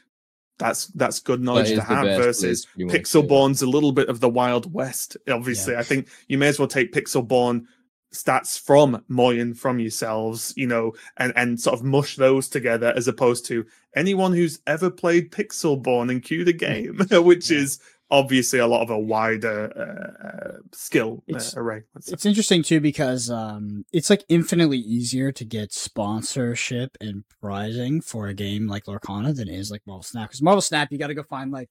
that's 0.60 0.88
that's 0.88 1.20
good 1.20 1.42
knowledge 1.42 1.70
is 1.72 1.80
to 1.80 1.84
have 1.84 2.06
versus 2.22 2.66
place 2.66 2.88
pretty. 2.90 3.00
Pixelborn's 3.04 3.62
a 3.62 3.68
little 3.70 3.92
bit 3.92 4.10
of 4.10 4.20
the 4.20 4.30
Wild 4.30 4.72
West. 4.74 5.18
Obviously, 5.30 5.76
I 5.76 5.84
think 5.84 6.08
you 6.28 6.38
may 6.38 6.48
as 6.48 6.60
well 6.60 6.68
take 6.68 6.92
Pixelborn 6.94 7.66
stats 8.14 8.60
from 8.60 9.04
Moyen 9.08 9.54
from 9.54 9.80
yourselves, 9.80 10.54
you 10.58 10.68
know, 10.68 10.94
and 11.18 11.32
and 11.36 11.60
sort 11.60 11.74
of 11.80 11.84
mush 11.84 12.16
those 12.18 12.48
together 12.50 12.94
as 12.96 13.08
opposed 13.08 13.46
to 13.48 13.66
anyone 13.96 14.34
who's 14.34 14.60
ever 14.68 14.90
played 14.90 15.32
Pixelborn 15.32 16.10
and 16.12 16.22
queued 16.24 16.48
a 16.48 16.54
game, 16.54 16.98
which 17.12 17.50
Yeah. 17.52 17.60
is 17.60 17.80
obviously 18.10 18.60
a 18.60 18.68
lot 18.68 18.82
of 18.82 18.90
a 18.90 19.00
wider 19.00 19.72
uh, 19.74 20.28
uh, 20.28 20.58
skill 20.74 21.24
uh, 21.30 21.36
It's- 21.36 21.56
array. 21.56 21.84
let's 21.96 22.08
say. 22.08 22.14
it's 22.14 22.26
interesting 22.26 22.62
too 22.62 22.82
because 22.82 23.30
um 23.30 23.86
it's 23.94 24.10
like 24.10 24.26
infinitely 24.28 24.80
easier 24.80 25.32
to 25.32 25.46
get 25.46 25.72
sponsorship 25.72 26.98
and 27.00 27.24
prizing 27.42 28.02
for 28.02 28.28
a 28.28 28.34
game 28.34 28.68
like 28.68 28.84
Lorcana 28.86 29.34
than 29.34 29.48
it 29.48 29.56
is 29.56 29.72
like 29.72 29.82
Marvel 29.88 30.04
Snap. 30.04 30.28
Because 30.30 30.42
Marvel 30.42 30.62
Snap, 30.62 30.90
you 30.92 30.98
got 30.98 31.08
to 31.08 31.14
go 31.14 31.24
find 31.24 31.52
like 31.52 31.70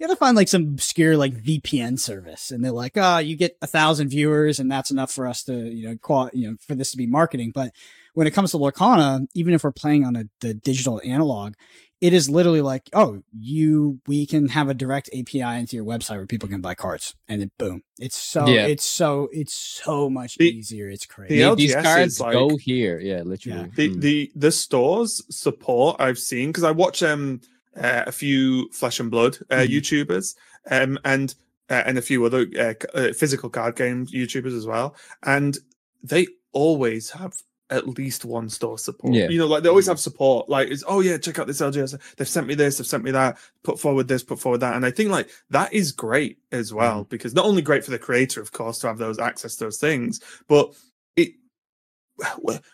you 0.00 0.06
got 0.06 0.12
to 0.14 0.16
find 0.18 0.34
like 0.36 0.48
some 0.48 0.62
obscure 0.62 1.16
like 1.16 1.34
VPN 1.34 1.98
service, 1.98 2.50
and 2.50 2.64
they're 2.64 2.72
like, 2.72 2.96
ah, 2.96 3.18
you 3.18 3.36
get 3.36 3.56
a 3.60 3.66
thousand 3.66 4.08
viewers, 4.08 4.58
and 4.58 4.70
that's 4.70 4.90
enough 4.90 5.12
for 5.12 5.26
us 5.26 5.42
to 5.44 5.52
you 5.54 5.88
know 5.90 5.96
qual- 6.00 6.30
you 6.32 6.50
know 6.50 6.56
for 6.66 6.74
this 6.74 6.90
to 6.92 6.96
be 6.96 7.06
marketing. 7.06 7.52
But 7.54 7.72
when 8.14 8.26
it 8.26 8.30
comes 8.32 8.50
to 8.52 8.56
Lorcana, 8.58 9.26
even 9.34 9.54
if 9.54 9.62
we're 9.62 9.72
playing 9.72 10.04
on 10.04 10.16
a 10.16 10.24
the 10.40 10.54
digital 10.54 11.00
analog, 11.04 11.52
it 12.00 12.14
is 12.14 12.30
literally 12.30 12.62
like, 12.62 12.88
oh, 12.94 13.22
you 13.38 14.00
we 14.06 14.24
can 14.26 14.48
have 14.48 14.70
a 14.70 14.74
direct 14.74 15.10
API 15.12 15.42
into 15.60 15.76
your 15.76 15.84
website 15.84 16.16
where 16.16 16.26
people 16.26 16.48
can 16.48 16.62
buy 16.62 16.74
cards, 16.74 17.14
and 17.28 17.42
then 17.42 17.50
boom, 17.58 17.82
it's 17.98 18.16
so 18.16 18.46
Yeah. 18.48 18.66
it's 18.66 18.86
so 18.86 19.28
it's 19.32 19.52
so 19.54 20.08
much 20.08 20.36
The- 20.38 20.46
easier. 20.46 20.88
It's 20.88 21.04
crazy. 21.04 21.40
the 21.42 21.54
These- 21.54 21.74
These 21.74 21.82
cards 21.84 22.20
like- 22.20 22.32
go 22.32 22.56
here, 22.56 22.98
yeah, 23.00 23.20
literally. 23.22 23.70
the 23.76 23.90
Mm. 23.90 24.00
the 24.00 24.32
the 24.34 24.50
stores 24.50 25.22
support 25.28 25.96
I've 26.00 26.18
seen 26.18 26.48
because 26.48 26.64
I 26.64 26.70
watch 26.70 27.02
um 27.02 27.42
uh, 27.76 28.04
a 28.06 28.12
few 28.12 28.68
Flesh 28.70 29.00
and 29.00 29.10
Blood 29.10 29.38
uh, 29.50 29.56
Mhm. 29.56 29.68
YouTubers 29.68 30.34
um 30.70 30.98
and 31.04 31.34
uh, 31.68 31.82
and 31.86 31.98
a 31.98 32.02
few 32.02 32.24
other 32.24 32.46
uh, 32.58 32.74
uh, 32.96 33.12
physical 33.12 33.48
card 33.48 33.76
game 33.76 34.06
YouTubers 34.06 34.56
as 34.56 34.66
well, 34.66 34.96
and 35.22 35.56
they 36.02 36.26
always 36.52 37.10
have 37.10 37.34
at 37.70 37.86
least 37.86 38.24
one 38.24 38.48
store 38.48 38.76
support. 38.76 39.14
Yeah. 39.14 39.28
You 39.28 39.38
know, 39.38 39.46
like 39.46 39.62
they 39.62 39.68
always 39.68 39.86
have 39.86 40.00
support. 40.00 40.48
Like 40.48 40.68
it's 40.68 40.82
oh 40.88 40.98
yeah, 40.98 41.16
check 41.18 41.38
out 41.38 41.46
this 41.46 41.60
LGS. 41.60 41.96
They've 42.16 42.28
sent 42.28 42.48
me 42.48 42.56
this. 42.56 42.78
They've 42.78 42.86
sent 42.86 43.04
me 43.04 43.12
that. 43.12 43.38
Put 43.62 43.78
forward 43.78 44.08
this. 44.08 44.24
Put 44.24 44.40
forward 44.40 44.58
that. 44.58 44.74
And 44.74 44.84
I 44.84 44.90
think 44.90 45.10
like 45.10 45.30
that 45.50 45.72
is 45.72 45.92
great 45.92 46.38
as 46.50 46.74
well 46.74 47.04
because 47.04 47.32
not 47.32 47.44
only 47.44 47.62
great 47.62 47.84
for 47.84 47.92
the 47.92 47.98
creator, 48.00 48.40
of 48.40 48.50
course, 48.50 48.80
to 48.80 48.88
have 48.88 48.98
those 48.98 49.20
access 49.20 49.54
to 49.56 49.64
those 49.64 49.78
things, 49.78 50.20
but 50.48 50.74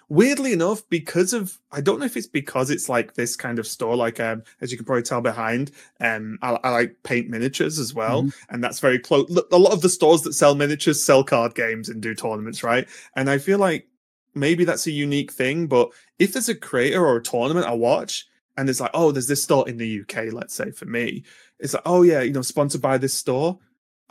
weirdly 0.09 0.53
enough 0.53 0.89
because 0.89 1.33
of 1.33 1.59
i 1.73 1.81
don't 1.81 1.99
know 1.99 2.07
if 2.07 2.17
it's 2.17 2.27
because 2.27 2.71
it's 2.71 2.89
like 2.89 3.15
this 3.15 3.37
kind 3.37 3.59
of 3.59 3.67
store 3.67 3.97
like 3.97 4.21
um 4.21 4.43
as 4.61 4.71
you 4.71 4.77
can 4.77 4.87
probably 4.87 5.03
tell 5.03 5.21
behind 5.21 5.71
um 6.01 6.39
i, 6.43 6.59
I 6.65 6.71
like 6.71 6.97
paint 7.03 7.29
miniatures 7.29 7.79
as 7.79 7.95
well 7.95 8.29
and 8.51 8.63
that's 8.63 8.81
very 8.81 8.99
close 8.99 9.29
a 9.53 9.59
lot 9.59 9.73
of 9.73 9.83
the 9.83 9.89
stores 9.89 10.23
that 10.23 10.35
sell 10.35 10.55
miniatures 10.55 11.03
sell 11.03 11.23
card 11.25 11.55
games 11.55 11.89
and 11.89 12.03
do 12.03 12.15
tournaments 12.15 12.63
right? 12.63 12.89
And 13.15 13.31
i 13.31 13.39
feel 13.39 13.59
like 13.59 13.89
maybe 14.35 14.65
that's 14.65 14.87
a 14.87 14.93
unique 14.93 15.33
thing 15.33 15.67
but 15.67 15.91
if 16.19 16.33
there's 16.33 16.49
a 16.49 16.55
creator 16.55 17.05
or 17.05 17.17
a 17.17 17.23
tournament 17.23 17.67
i 17.67 17.73
watch 17.73 18.27
and 18.57 18.69
it's 18.69 18.81
like 18.81 18.91
oh 18.95 19.11
there's 19.11 19.27
this 19.27 19.43
store 19.43 19.69
in 19.69 19.77
the 19.77 20.01
uk 20.01 20.17
let's 20.33 20.55
say 20.55 20.71
for 20.71 20.85
me 20.85 21.25
it's 21.59 21.75
like 21.75 21.83
oh 21.87 22.03
yeah 22.03 22.21
you 22.21 22.33
know 22.33 22.43
sponsored 22.43 22.83
by 22.83 22.99
this 22.99 23.15
store 23.15 23.59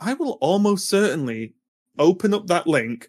i 0.00 0.14
will 0.14 0.32
almost 0.40 0.88
certainly 0.88 1.54
open 1.98 2.34
up 2.34 2.46
that 2.46 2.66
link 2.66 3.08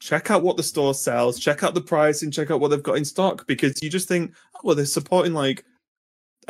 check 0.00 0.30
out 0.30 0.42
what 0.42 0.56
the 0.56 0.62
store 0.62 0.94
sells, 0.94 1.38
check 1.38 1.62
out 1.62 1.74
the 1.74 1.80
price, 1.80 2.22
and 2.22 2.32
check 2.32 2.50
out 2.50 2.60
what 2.60 2.68
they've 2.68 2.82
got 2.82 2.96
in 2.96 3.04
stock 3.04 3.46
because 3.46 3.82
you 3.82 3.90
just 3.90 4.08
think, 4.08 4.32
oh, 4.56 4.60
well, 4.64 4.76
they're 4.76 4.84
supporting 4.86 5.34
like 5.34 5.64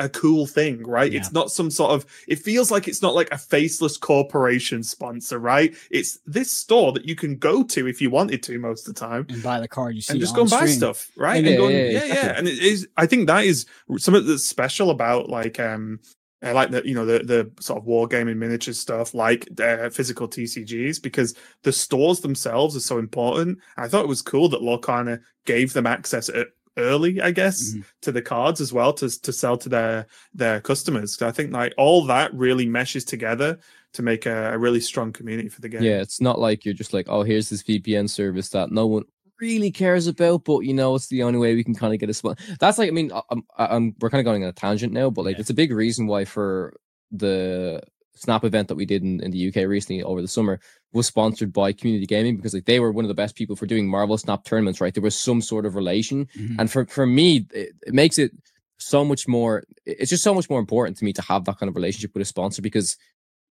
a 0.01 0.07
cool 0.07 0.45
thing, 0.47 0.81
right? 0.87 1.11
Yeah. 1.11 1.19
It's 1.19 1.33
not 1.33 1.51
some 1.51 1.69
sort 1.69 1.91
of, 1.91 2.05
it 2.27 2.39
feels 2.39 2.71
like 2.71 2.87
it's 2.87 3.01
not 3.01 3.15
like 3.15 3.29
a 3.33 3.37
faceless 3.37 3.97
corporation 3.97 4.81
sponsor, 4.81 5.39
right? 5.39 5.75
It's 5.91 6.19
this 6.25 6.49
store 6.51 6.93
that 6.93 7.03
you 7.05 7.15
can 7.17 7.35
go 7.35 7.63
to 7.63 7.85
if 7.87 7.99
you 8.01 8.09
wanted 8.09 8.41
to 8.43 8.57
most 8.59 8.87
of 8.87 8.95
the 8.95 8.99
time 8.99 9.25
and 9.27 9.43
buy 9.43 9.59
the 9.59 9.67
card 9.67 9.95
you 9.95 10.01
see 10.01 10.13
and 10.13 10.21
just 10.21 10.35
go 10.35 10.41
and 10.43 10.49
buy 10.49 10.59
stream. 10.59 10.77
stuff, 10.77 11.11
right? 11.17 11.37
And 11.37 11.47
And 11.47 11.53
yeah, 11.53 11.57
go 11.57 11.67
and- 11.67 11.73
yeah, 11.75 12.05
yeah, 12.05 12.13
yeah. 12.13 12.33
And 12.37 12.47
it 12.47 12.59
is, 12.59 12.87
I 12.95 13.07
think 13.07 13.27
that 13.27 13.43
is 13.43 13.65
something 13.97 14.25
that's 14.25 14.45
special 14.45 14.89
about 14.89 15.27
like, 15.29 15.59
um, 15.59 15.99
I 16.41 16.51
like 16.53 16.71
the 16.71 16.81
you 16.87 16.95
know 16.95 17.05
the 17.05 17.19
the 17.19 17.51
sort 17.61 17.79
of 17.79 17.85
wargaming 17.87 18.37
miniature 18.37 18.73
stuff 18.73 19.13
like 19.13 19.47
uh, 19.59 19.89
physical 19.89 20.27
TCGs 20.27 21.01
because 21.01 21.35
the 21.63 21.71
stores 21.71 22.21
themselves 22.21 22.75
are 22.75 22.79
so 22.81 22.97
important. 22.97 23.59
I 23.77 23.87
thought 23.87 24.05
it 24.05 24.07
was 24.09 24.21
cool 24.21 24.47
that 24.49 24.61
Lorcana 24.61 25.19
gave 25.45 25.73
them 25.73 25.85
access 25.85 26.29
early, 26.77 27.19
I 27.21 27.31
guess, 27.31 27.73
Mhm. 27.73 27.83
to 28.03 28.11
the 28.13 28.21
cards 28.21 28.61
as 28.61 28.71
well 28.71 28.93
to 28.93 29.09
to 29.21 29.33
sell 29.33 29.57
to 29.57 29.69
their 29.69 30.07
their 30.33 30.61
customers. 30.61 31.15
'Cause 31.17 31.27
I 31.27 31.31
think 31.31 31.51
like 31.51 31.73
all 31.77 32.05
that 32.05 32.33
really 32.33 32.65
meshes 32.65 33.03
together 33.03 33.59
to 33.91 34.01
make 34.01 34.25
a, 34.25 34.53
a 34.53 34.57
really 34.57 34.79
strong 34.79 35.11
community 35.11 35.49
for 35.49 35.61
the 35.61 35.67
game. 35.69 35.83
Yeah, 35.83 35.99
it's 35.99 36.21
not 36.21 36.39
like 36.39 36.63
you're 36.63 36.73
just 36.75 36.93
like, 36.93 37.07
oh, 37.09 37.23
here's 37.23 37.49
this 37.49 37.63
VPN 37.63 38.07
service 38.07 38.47
that 38.49 38.71
no 38.71 38.87
one 38.87 39.03
really 39.39 39.71
cares 39.71 40.07
about, 40.07 40.43
but 40.43 40.59
you 40.61 40.73
know, 40.73 40.95
it's 40.95 41.07
the 41.07 41.23
only 41.23 41.39
way 41.39 41.55
we 41.55 41.63
can 41.63 41.75
kind 41.75 41.93
of 41.93 41.99
get 41.99 42.09
a 42.09 42.13
spot. 42.13 42.39
That's 42.59 42.77
like, 42.77 42.89
I 42.89 42.91
mean, 42.91 43.11
I'm, 43.29 43.43
I'm 43.57 43.95
we're 43.99 44.09
kind 44.09 44.19
of 44.19 44.25
going 44.25 44.43
on 44.43 44.49
a 44.49 44.53
tangent 44.53 44.93
now, 44.93 45.09
but 45.09 45.25
like, 45.25 45.35
Yeah. 45.35 45.41
it's 45.41 45.49
a 45.49 45.53
big 45.55 45.71
reason 45.71 46.07
why 46.07 46.25
for 46.25 46.75
the 47.11 47.81
Snap 48.15 48.43
event 48.43 48.67
that 48.67 48.75
we 48.75 48.85
did 48.85 49.01
in, 49.01 49.21
in 49.23 49.31
the 49.31 49.47
UK 49.47 49.65
recently 49.65 50.03
over 50.03 50.21
the 50.21 50.27
summer 50.27 50.59
was 50.91 51.07
sponsored 51.07 51.53
by 51.53 51.71
Community 51.71 52.05
Gaming 52.05 52.35
because 52.35 52.53
like 52.53 52.65
they 52.65 52.81
were 52.81 52.91
one 52.91 53.05
of 53.05 53.09
the 53.09 53.13
best 53.13 53.33
people 53.35 53.55
for 53.55 53.65
doing 53.65 53.87
Marvel 53.87 54.17
Snap 54.17 54.43
tournaments, 54.43 54.81
right? 54.81 54.93
There 54.93 55.01
was 55.03 55.15
some 55.17 55.41
sort 55.41 55.65
of 55.65 55.75
relation, 55.75 56.27
Mhm. 56.37 56.55
and 56.59 56.69
for 56.69 56.85
for 56.85 57.05
me, 57.05 57.47
it, 57.53 57.69
it 57.87 57.93
makes 57.93 58.17
it 58.17 58.31
so 58.77 59.05
much 59.05 59.25
more. 59.27 59.63
It's 59.85 60.09
just 60.09 60.23
so 60.23 60.33
much 60.33 60.49
more 60.49 60.59
important 60.59 60.97
to 60.97 61.05
me 61.05 61.13
to 61.13 61.21
have 61.21 61.45
that 61.45 61.57
kind 61.59 61.69
of 61.69 61.75
relationship 61.77 62.11
with 62.13 62.21
a 62.21 62.25
sponsor 62.25 62.61
because 62.61 62.97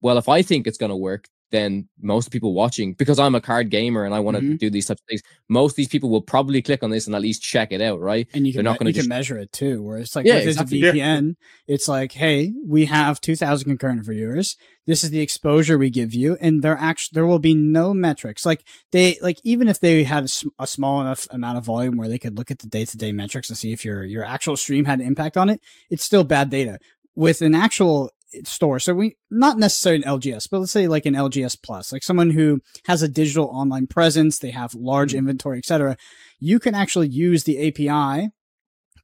well, 0.02 0.18
if 0.18 0.28
I 0.28 0.42
think 0.42 0.66
it's 0.66 0.78
going 0.78 0.90
to 0.90 0.96
work, 0.96 1.28
then 1.52 1.88
most 2.00 2.30
people 2.32 2.54
watching, 2.54 2.92
because 2.94 3.18
I'm 3.18 3.34
a 3.36 3.40
card 3.40 3.70
gamer 3.70 4.04
and 4.04 4.12
I 4.14 4.20
want 4.20 4.36
to 4.36 4.42
Mhm. 4.42 4.58
do 4.58 4.68
these 4.68 4.86
types 4.86 5.00
of 5.00 5.06
things, 5.08 5.22
most 5.48 5.72
of 5.72 5.76
these 5.76 5.88
people 5.88 6.10
will 6.10 6.20
probably 6.20 6.60
click 6.60 6.82
on 6.82 6.90
this 6.90 7.06
and 7.06 7.14
at 7.14 7.22
least 7.22 7.40
check 7.42 7.70
it 7.70 7.80
out, 7.80 8.00
right? 8.00 8.26
and 8.34 8.46
you 8.46 8.52
can 8.52 8.58
They're 8.58 8.64
not 8.72 8.78
gonna 8.78 8.90
you 8.90 8.94
just- 8.94 9.04
can 9.08 9.16
measure 9.16 9.38
it 9.38 9.52
too. 9.52 9.82
Where 9.82 9.98
it's 9.98 10.16
like 10.16 10.26
Yeah, 10.26 10.36
with 10.36 10.44
this 10.44 10.56
exactly. 10.56 10.78
Yeah. 10.78 10.92
VPN, 10.92 11.36
it's 11.68 11.86
like, 11.88 12.12
hey, 12.12 12.52
we 12.66 12.86
have 12.86 13.20
two 13.20 13.36
thousand 13.36 13.68
concurrent 13.68 14.04
viewers. 14.04 14.56
This 14.86 15.02
is 15.04 15.10
the 15.10 15.20
exposure 15.20 15.78
we 15.78 15.90
give 15.90 16.14
you, 16.14 16.36
and 16.40 16.62
there 16.62 16.76
actually 16.78 17.14
there 17.14 17.26
will 17.26 17.38
be 17.40 17.54
no 17.54 17.94
metrics. 17.94 18.44
Like 18.44 18.62
they 18.92 19.16
like 19.22 19.38
even 19.44 19.68
if 19.68 19.78
they 19.80 20.04
had 20.04 20.24
a, 20.24 20.28
sm- 20.28 20.48
a 20.58 20.66
small 20.66 21.00
enough 21.00 21.26
amount 21.30 21.58
of 21.58 21.64
volume 21.64 21.96
where 21.96 22.08
they 22.08 22.18
could 22.18 22.36
look 22.36 22.50
at 22.50 22.58
the 22.60 22.66
day 22.68 22.84
to 22.84 22.96
day 22.96 23.12
metrics 23.12 23.48
and 23.48 23.56
see 23.58 23.72
if 23.72 23.84
your 23.84 24.04
your 24.04 24.24
actual 24.24 24.56
stream 24.56 24.84
had 24.84 25.00
an 25.00 25.06
impact 25.06 25.36
on 25.36 25.48
it, 25.48 25.60
it's 25.90 26.04
still 26.04 26.24
bad 26.24 26.50
data. 26.50 26.78
With 27.14 27.40
an 27.40 27.54
actual 27.54 28.10
store, 28.44 28.78
so 28.78 28.94
we 28.94 29.16
not 29.30 29.58
necessarily 29.58 30.02
an 30.02 30.08
LGS, 30.08 30.48
but 30.50 30.60
let's 30.60 30.72
say 30.72 30.88
like 30.88 31.06
an 31.06 31.14
LGS 31.14 31.58
plus, 31.62 31.92
like 31.92 32.02
someone 32.02 32.30
who 32.30 32.60
has 32.86 33.02
a 33.02 33.08
digital 33.08 33.46
online 33.46 33.86
presence, 33.86 34.38
they 34.38 34.50
have 34.50 34.74
large 34.74 35.10
mm-hmm. 35.10 35.20
inventory, 35.20 35.58
etc. 35.58 35.96
You 36.38 36.58
can 36.58 36.74
actually 36.74 37.08
use 37.08 37.44
the 37.44 37.68
API 37.68 38.30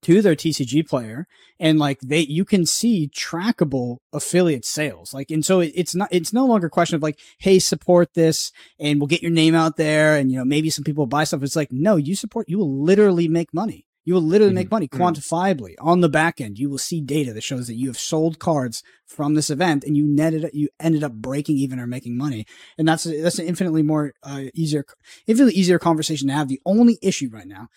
to 0.03 0.21
their 0.21 0.35
TCG 0.35 0.87
player 0.89 1.27
and 1.61 1.79
like 1.79 2.01
they 2.01 2.21
you 2.21 2.45
can 2.45 2.67
see 2.67 3.09
trackable 3.15 3.99
affiliate 4.13 4.65
sales. 4.65 5.15
Like 5.15 5.31
and 5.31 5.45
so 5.45 5.61
it, 5.61 5.73
it's 5.75 5.95
not 5.95 6.09
it's 6.11 6.33
no 6.33 6.45
longer 6.45 6.67
a 6.67 6.71
question 6.71 6.97
of 6.97 7.03
like 7.03 7.19
hey 7.39 7.59
support 7.59 8.15
this 8.15 8.51
and 8.79 9.01
we'll 9.01 9.07
get 9.07 9.23
your 9.23 9.31
name 9.31 9.55
out 9.55 9.77
there 9.77 10.17
and 10.17 10.31
you 10.31 10.39
know 10.39 10.45
maybe 10.45 10.71
some 10.71 10.85
people 10.85 11.07
buy 11.07 11.25
stuff. 11.25 11.43
It's 11.43 11.57
like 11.57 11.71
no 11.71 11.97
you 11.97 12.17
support 12.17 12.49
you 12.49 12.59
will 12.59 12.83
literally 12.83 13.29
make 13.29 13.55
money 13.55 13.87
you 14.05 14.15
will 14.15 14.23
literally 14.23 14.53
make 14.55 14.71
money 14.71 14.89
Mhm. 14.89 14.99
quantifiably 14.99 15.75
on 15.81 16.01
the 16.01 16.09
back 16.09 16.41
end 16.41 16.59
you 16.59 16.69
will 16.69 16.79
see 16.79 17.01
data 17.01 17.33
that 17.33 17.43
shows 17.43 17.67
that 17.69 17.75
you 17.77 17.87
have 17.89 17.99
sold 17.99 18.39
cards 18.39 18.83
from 19.07 19.35
this 19.35 19.49
event 19.51 19.85
and 19.85 19.97
you 19.97 20.05
netted 20.07 20.51
you 20.53 20.69
ended 20.81 21.05
up 21.05 21.13
breaking 21.13 21.57
even 21.57 21.79
or 21.79 21.87
making 21.87 22.17
money 22.17 22.45
and 22.79 22.87
that's 22.89 23.05
that's 23.05 23.39
an 23.39 23.47
infinitely 23.47 23.83
more 23.83 24.13
uh, 24.23 24.43
easier 24.55 24.85
infinitely 25.27 25.55
easier 25.55 25.79
conversation 25.79 26.29
to 26.29 26.35
have 26.35 26.49
the 26.49 26.61
only 26.67 26.99
issue 27.03 27.29
right 27.33 27.47
now 27.47 27.69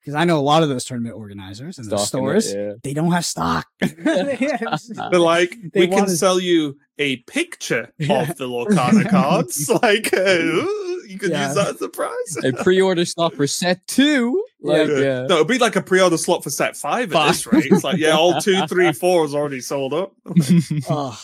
because 0.00 0.14
I 0.14 0.24
know 0.24 0.38
a 0.38 0.42
lot 0.52 0.62
of 0.62 0.68
those 0.68 0.84
tournament 0.84 1.16
organizers 1.16 1.78
and 1.78 1.88
the 1.90 1.96
in 1.96 2.02
it, 2.02 2.04
stores, 2.04 2.52
yeah. 2.54 2.72
they 2.82 2.92
don't 2.92 3.12
have 3.12 3.24
stock. 3.24 3.66
They're 3.80 5.18
like, 5.18 5.56
They 5.72 5.80
we 5.80 5.86
can 5.88 6.00
wanted- 6.00 6.18
sell 6.18 6.38
you 6.38 6.76
a 6.98 7.16
picture 7.16 7.90
Yeah. 7.98 8.28
of 8.30 8.36
the 8.36 8.46
Lorcana 8.46 9.08
cards. 9.08 9.66
like, 9.82 10.12
uh, 10.12 10.66
you 11.06 11.18
could 11.18 11.30
Yeah. 11.30 11.46
use 11.46 11.56
that 11.56 11.74
as 11.74 11.82
a 11.82 11.88
prize. 11.88 12.38
a 12.44 12.52
pre-order 12.52 13.04
slot 13.04 13.34
for 13.34 13.46
set 13.46 13.86
two. 13.86 14.44
Like, 14.60 14.88
Yeah. 14.88 14.98
yeah. 14.98 15.26
No, 15.26 15.36
it'd 15.36 15.48
be 15.48 15.58
like 15.58 15.76
a 15.76 15.82
pre-order 15.82 16.16
slot 16.16 16.42
for 16.42 16.50
set 16.50 16.76
five 16.76 17.14
at 17.14 17.28
this 17.28 17.46
rate. 17.46 17.66
It's 17.70 17.84
like, 17.84 17.98
yeah, 17.98 18.16
all 18.16 18.40
two, 18.40 18.66
three, 18.66 18.92
four 18.92 19.24
is 19.24 19.34
already 19.34 19.60
sold 19.60 19.92
up. 19.94 20.12
oh, 20.88 21.20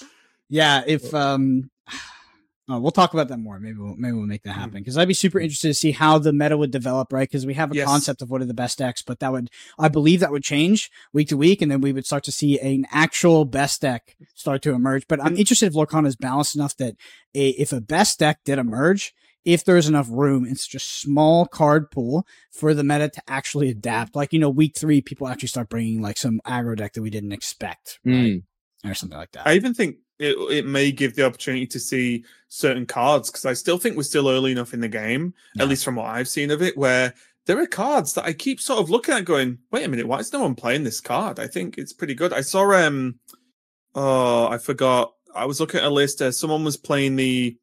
yeah. 0.48 0.82
If 0.86 1.14
uh, 1.14 1.18
um, 1.18 1.70
oh, 2.70 2.78
we'll 2.78 2.90
talk 2.90 3.12
about 3.12 3.28
that 3.28 3.38
more. 3.38 3.58
Maybe 3.58 3.78
we'll 3.78 3.96
maybe 3.96 4.16
we'll 4.16 4.26
make 4.26 4.44
that 4.44 4.54
hmm. 4.54 4.60
happen 4.60 4.78
because 4.78 4.96
I'd 4.96 5.08
be 5.08 5.14
super 5.14 5.40
interested 5.40 5.68
to 5.68 5.74
see 5.74 5.92
how 5.92 6.18
the 6.18 6.32
meta 6.32 6.56
would 6.56 6.70
develop, 6.70 7.12
right? 7.12 7.28
Because 7.28 7.46
we 7.46 7.54
have 7.54 7.72
a 7.72 7.76
Yes. 7.76 7.86
concept 7.86 8.22
of 8.22 8.30
what 8.30 8.40
are 8.40 8.46
the 8.46 8.54
best 8.54 8.78
decks, 8.78 9.02
but 9.02 9.20
that 9.20 9.32
would 9.32 9.50
I 9.78 9.88
believe 9.88 10.20
that 10.20 10.30
would 10.30 10.44
change 10.44 10.90
week 11.12 11.28
to 11.28 11.36
week, 11.36 11.60
and 11.60 11.70
then 11.70 11.80
we 11.80 11.92
would 11.92 12.06
start 12.06 12.24
to 12.24 12.32
see 12.32 12.58
an 12.60 12.86
actual 12.90 13.44
best 13.44 13.82
deck 13.82 14.16
start 14.34 14.62
to 14.62 14.72
emerge. 14.72 15.06
But 15.08 15.20
I'm 15.20 15.32
hmm. 15.32 15.40
interested 15.40 15.66
if 15.66 15.74
Lorcana 15.74 16.06
is 16.06 16.16
balanced 16.16 16.54
enough 16.54 16.76
that 16.76 16.96
a, 17.34 17.48
if 17.50 17.72
a 17.72 17.80
best 17.80 18.18
deck 18.18 18.40
did 18.44 18.58
emerge. 18.58 19.14
If 19.44 19.64
there's 19.64 19.88
enough 19.88 20.08
room, 20.10 20.44
it's 20.46 20.66
just 20.66 21.00
small 21.00 21.46
card 21.46 21.90
pool 21.90 22.26
for 22.52 22.74
the 22.74 22.84
meta 22.84 23.08
to 23.08 23.22
actually 23.26 23.70
adapt. 23.70 24.14
Like, 24.14 24.32
you 24.32 24.38
know, 24.38 24.50
week 24.50 24.76
three, 24.76 25.00
people 25.00 25.28
actually 25.28 25.48
start 25.48 25.68
bringing 25.70 26.02
like 26.02 26.18
some 26.18 26.40
aggro 26.46 26.76
deck 26.76 26.92
that 26.92 27.02
we 27.02 27.10
didn't 27.10 27.32
expect, 27.32 27.98
right? 28.04 28.14
Mm. 28.14 28.42
Or 28.84 28.94
something 28.94 29.18
like 29.18 29.32
that. 29.32 29.46
I 29.46 29.54
even 29.54 29.72
think 29.74 29.96
it, 30.18 30.36
it 30.50 30.66
may 30.66 30.92
give 30.92 31.14
the 31.16 31.24
opportunity 31.24 31.66
to 31.68 31.80
see 31.80 32.24
certain 32.48 32.84
cards 32.86 33.30
because 33.30 33.46
I 33.46 33.54
still 33.54 33.78
think 33.78 33.96
we're 33.96 34.02
still 34.02 34.28
early 34.28 34.52
enough 34.52 34.74
in 34.74 34.80
the 34.80 34.88
game, 34.88 35.32
Yeah. 35.54 35.62
at 35.62 35.68
least 35.68 35.84
from 35.84 35.96
what 35.96 36.06
I've 36.06 36.28
seen 36.28 36.50
of 36.50 36.60
it, 36.62 36.76
where 36.76 37.14
there 37.46 37.58
are 37.58 37.66
cards 37.66 38.12
that 38.14 38.24
I 38.26 38.34
keep 38.34 38.60
sort 38.60 38.80
of 38.80 38.90
looking 38.90 39.14
at 39.14 39.24
going, 39.24 39.58
wait 39.72 39.84
a 39.84 39.88
minute, 39.88 40.06
why 40.06 40.18
is 40.18 40.32
no 40.32 40.40
one 40.42 40.54
playing 40.54 40.84
this 40.84 41.00
card? 41.00 41.38
I 41.38 41.46
think 41.46 41.78
it's 41.78 41.92
pretty 41.94 42.14
good. 42.14 42.32
I 42.34 42.42
saw, 42.42 42.70
um, 42.74 43.18
oh, 43.94 44.48
I 44.48 44.58
forgot. 44.58 45.14
I 45.34 45.46
was 45.46 45.60
looking 45.60 45.80
at 45.80 45.86
a 45.86 45.90
list. 45.90 46.20
Uh, 46.20 46.32
someone 46.32 46.64
was 46.64 46.76
playing 46.76 47.16
the 47.16 47.56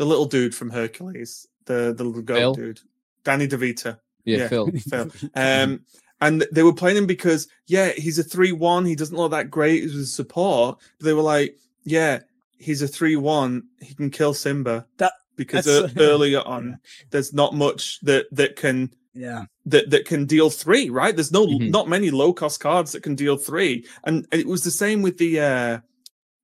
the 0.00 0.06
little 0.06 0.24
dude 0.24 0.54
from 0.54 0.70
Hercules, 0.70 1.46
the 1.66 1.92
the 1.94 2.04
little 2.04 2.22
goat 2.22 2.38
Phil? 2.38 2.54
dude, 2.54 2.80
Danny 3.22 3.46
DeVito. 3.46 3.98
Yeah, 4.24 4.38
Yeah. 4.38 4.48
Phil. 4.48 4.70
Phil. 4.90 5.10
Um, 5.34 5.80
and 6.22 6.46
they 6.52 6.62
were 6.62 6.72
playing 6.74 6.96
him 6.96 7.06
because, 7.06 7.48
yeah, 7.66 7.90
he's 7.92 8.18
a 8.18 8.22
3 8.22 8.52
1. 8.52 8.86
He 8.86 8.94
doesn't 8.94 9.16
look 9.16 9.30
that 9.32 9.50
great 9.50 9.84
as 9.84 9.94
a 9.94 10.06
support. 10.06 10.78
But 10.98 11.04
they 11.04 11.12
were 11.12 11.22
like, 11.22 11.56
yeah, 11.84 12.20
he's 12.58 12.80
a 12.82 12.88
3 12.88 13.16
1. 13.16 13.62
He 13.82 13.94
can 13.94 14.10
kill 14.10 14.32
Simba. 14.34 14.86
That- 14.96 15.12
because 15.36 15.64
that's- 15.66 15.92
earlier 15.98 16.40
on, 16.40 16.78
there's 17.10 17.32
not 17.32 17.54
much 17.54 18.00
that, 18.00 18.26
that 18.32 18.56
can. 18.56 18.90
yeah. 19.14 19.44
That, 19.66 19.90
that 19.90 20.04
can 20.06 20.24
deal 20.26 20.50
three, 20.50 20.90
right? 20.90 21.14
There's 21.14 21.30
no 21.32 21.46
Mhm. 21.46 21.70
not 21.70 21.88
many 21.88 22.10
low 22.10 22.32
cost 22.34 22.58
cards 22.60 22.92
that 22.92 23.02
can 23.02 23.14
deal 23.14 23.36
three, 23.36 23.86
and 24.04 24.26
it 24.32 24.46
was 24.46 24.64
the 24.64 24.70
same 24.70 25.00
with 25.00 25.16
the 25.18 25.40
uh 25.40 25.78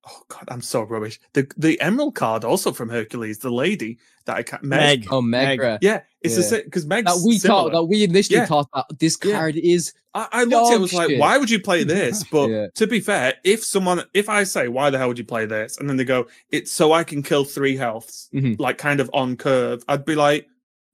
oh 0.09 0.21
god, 0.29 0.45
I'm 0.49 0.61
so 0.61 0.83
rubbish. 0.83 1.19
The 1.33 1.49
the 1.57 1.79
emerald 1.81 2.15
card 2.15 2.43
also 2.43 2.71
from 2.71 2.89
Hercules, 2.89 3.39
the 3.39 3.49
lady 3.51 3.97
that 4.25 4.35
I 4.37 4.43
can't 4.43 4.63
Meg. 4.63 5.01
Meg. 5.01 5.07
Oh, 5.11 5.21
Meg. 5.21 5.59
Megra. 5.59 5.77
Yeah, 5.81 6.01
it's 6.21 6.35
the 6.35 6.41
Yeah. 6.41 6.47
same 6.47 6.61
because 6.65 6.85
Meg's 6.85 7.05
That 7.13 7.23
we 7.25 7.37
similar. 7.37 7.63
thought 7.63 7.71
that 7.73 7.83
we 7.85 8.03
initially 8.03 8.37
Yeah. 8.39 8.45
thought 8.45 8.67
that 8.73 8.85
this 8.99 9.17
Yeah. 9.23 9.31
card 9.33 9.55
is 9.55 9.93
I, 10.13 10.27
I 10.31 10.43
looked 10.45 10.53
at 10.53 10.57
it, 10.57 10.65
I 10.67 10.71
Dog 10.71 10.81
was 10.81 10.93
like, 10.93 11.19
why 11.19 11.37
would 11.37 11.49
you 11.49 11.59
play 11.59 11.83
this? 11.95 12.23
But 12.23 12.49
Yeah. 12.49 12.67
to 12.75 12.87
be 12.87 12.99
fair, 12.99 13.35
if 13.43 13.63
someone, 13.63 14.03
if 14.15 14.29
I 14.29 14.43
say, 14.45 14.67
why 14.67 14.89
the 14.89 14.97
hell 14.97 15.09
would 15.09 15.19
you 15.19 15.23
play 15.25 15.45
this? 15.45 15.77
And 15.77 15.87
then 15.87 15.97
they 15.97 16.05
go, 16.05 16.25
it's 16.49 16.71
so 16.71 16.91
I 16.91 17.03
can 17.03 17.21
kill 17.21 17.43
three 17.45 17.77
healths, 17.77 18.27
Mhm. 18.33 18.59
like 18.59 18.77
kind 18.79 18.99
of 18.99 19.09
on 19.13 19.35
curve, 19.37 19.83
I'd 19.87 20.05
be 20.05 20.15
like, 20.15 20.47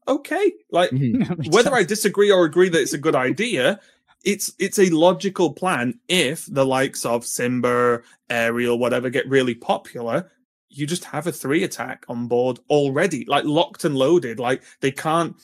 okay. 0.08 0.52
Like, 0.72 0.90
Mhm. 0.92 1.52
whether 1.54 1.74
I 1.74 1.84
disagree 1.84 2.32
or 2.32 2.44
agree 2.46 2.68
that 2.70 2.82
it's 2.82 2.94
a 2.94 2.98
good 2.98 3.16
idea, 3.16 3.80
it's 4.24 4.54
it's 4.60 4.80
a 4.80 4.90
logical 4.90 5.54
plan 5.54 6.00
if 6.08 6.46
the 6.52 6.66
likes 6.66 7.06
of 7.06 7.26
Simba, 7.26 8.02
Ariel, 8.30 8.80
whatever 8.80 9.10
get 9.10 9.28
really 9.28 9.56
popular. 9.56 10.32
You 10.70 10.88
just 10.88 11.06
have 11.06 11.28
a 11.28 11.32
three 11.32 11.64
attack 11.64 12.06
on 12.08 12.28
board 12.28 12.60
already, 12.70 13.26
like 13.26 13.46
locked 13.46 13.86
and 13.86 13.96
loaded. 13.96 14.40
Like 14.40 14.64
they 14.82 14.92
can't 14.92 15.36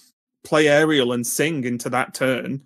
play 0.44 0.68
Ariel 0.68 1.12
and 1.12 1.26
sing 1.28 1.64
into 1.66 1.90
that 1.92 2.14
turn, 2.14 2.64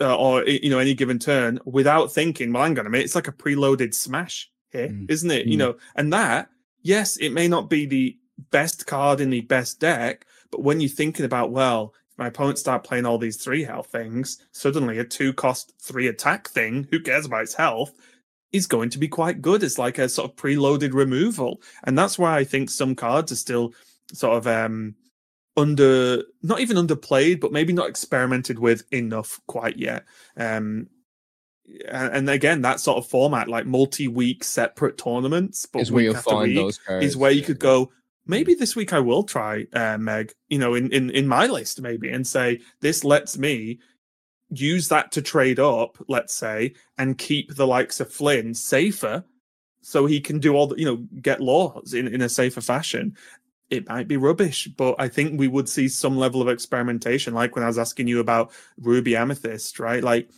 uh, 0.00 0.16
or 0.16 0.44
you 0.44 0.70
know 0.70 0.78
any 0.78 0.94
given 0.94 1.18
turn 1.18 1.60
without 1.64 2.12
thinking. 2.12 2.52
Well, 2.52 2.64
hang 2.64 2.78
on 2.78 2.86
a 2.86 2.90
minute, 2.90 3.04
it's 3.04 3.14
like 3.14 3.28
a 3.28 3.32
preloaded 3.32 3.94
smash 3.94 4.50
here, 4.70 4.88
Mm. 4.88 5.10
not 5.10 5.30
it? 5.30 5.46
You 5.46 5.54
Mm. 5.56 5.58
know, 5.58 5.76
and 5.94 6.12
that 6.12 6.48
yes, 6.82 7.16
it 7.18 7.30
may 7.30 7.46
not 7.46 7.70
be 7.70 7.86
the 7.86 8.16
best 8.50 8.86
card 8.86 9.20
in 9.20 9.30
the 9.30 9.42
best 9.42 9.78
deck, 9.78 10.26
but 10.50 10.62
when 10.62 10.80
you're 10.80 10.88
thinking 10.90 11.24
about 11.24 11.52
well, 11.52 11.94
my 12.22 12.28
opponent 12.28 12.56
start 12.56 12.84
playing 12.84 13.04
all 13.04 13.18
these 13.18 13.36
three 13.36 13.64
health 13.64 13.88
things, 13.88 14.46
suddenly 14.52 14.98
a 14.98 15.04
two 15.04 15.32
cost 15.32 15.72
three 15.80 16.06
attack 16.06 16.48
thing, 16.48 16.86
who 16.92 17.00
cares 17.00 17.26
about 17.26 17.42
its 17.42 17.54
health, 17.54 17.92
is 18.52 18.68
going 18.68 18.90
to 18.90 18.98
be 18.98 19.08
quite 19.08 19.42
good. 19.42 19.64
It's 19.64 19.76
like 19.76 19.98
a 19.98 20.08
sort 20.08 20.30
of 20.30 20.36
preloaded 20.36 20.92
removal. 20.94 21.60
And 21.82 21.98
that's 21.98 22.20
why 22.20 22.38
I 22.38 22.44
think 22.44 22.70
some 22.70 22.94
cards 22.94 23.32
are 23.32 23.36
still 23.36 23.74
sort 24.12 24.36
of 24.36 24.46
um 24.46 24.94
under 25.56 26.22
not 26.42 26.60
even 26.60 26.76
underplayed, 26.76 27.40
but 27.40 27.50
maybe 27.50 27.72
not 27.72 27.88
experimented 27.88 28.60
with 28.60 28.84
enough 28.92 29.40
quite 29.48 29.76
yet. 29.76 30.04
Um 30.36 30.88
and, 31.88 32.28
again, 32.28 32.62
that 32.62 32.80
sort 32.80 32.98
of 32.98 33.06
format, 33.06 33.48
like 33.48 33.66
multi-week 33.66 34.44
separate 34.44 34.98
tournaments, 34.98 35.66
but 35.66 35.82
is 35.82 35.90
where 35.90 36.04
after 36.14 36.30
find 36.30 36.56
those 36.56 36.78
cards. 36.78 37.04
is 37.04 37.16
where 37.16 37.30
you 37.32 37.42
could 37.42 37.58
go 37.58 37.90
maybe 38.26 38.54
this 38.54 38.76
week 38.76 38.92
i 38.92 39.00
will 39.00 39.22
try 39.22 39.66
uh, 39.72 39.98
meg 39.98 40.32
you 40.48 40.58
know 40.58 40.74
in, 40.74 40.92
in 40.92 41.10
in 41.10 41.26
my 41.26 41.46
list 41.46 41.80
maybe 41.80 42.08
and 42.08 42.26
say 42.26 42.60
this 42.80 43.04
lets 43.04 43.38
me 43.38 43.78
use 44.50 44.88
that 44.88 45.10
to 45.12 45.22
trade 45.22 45.58
up 45.58 45.96
let's 46.08 46.34
say 46.34 46.72
and 46.98 47.18
keep 47.18 47.54
the 47.54 47.66
likes 47.66 48.00
of 48.00 48.12
flynn 48.12 48.54
safer 48.54 49.24
so 49.80 50.06
he 50.06 50.20
can 50.20 50.38
do 50.38 50.54
all 50.54 50.66
the 50.66 50.76
you 50.76 50.84
know 50.84 50.96
get 51.20 51.40
laws 51.40 51.92
in, 51.94 52.06
in 52.06 52.22
a 52.22 52.28
safer 52.28 52.60
fashion. 52.60 53.16
It 53.68 53.88
might 53.88 54.06
be 54.06 54.18
rubbish 54.18 54.68
but 54.76 54.94
i 54.98 55.08
think 55.08 55.38
we 55.40 55.48
would 55.48 55.66
see 55.66 55.88
some 55.88 56.18
level 56.18 56.42
of 56.42 56.48
experimentation 56.48 57.32
like 57.32 57.56
when 57.56 57.64
i 57.64 57.68
was 57.68 57.78
asking 57.78 58.06
you 58.06 58.20
about 58.20 58.52
ruby 58.76 59.16
amethyst 59.16 59.80
right? 59.80 60.04
Like 60.04 60.28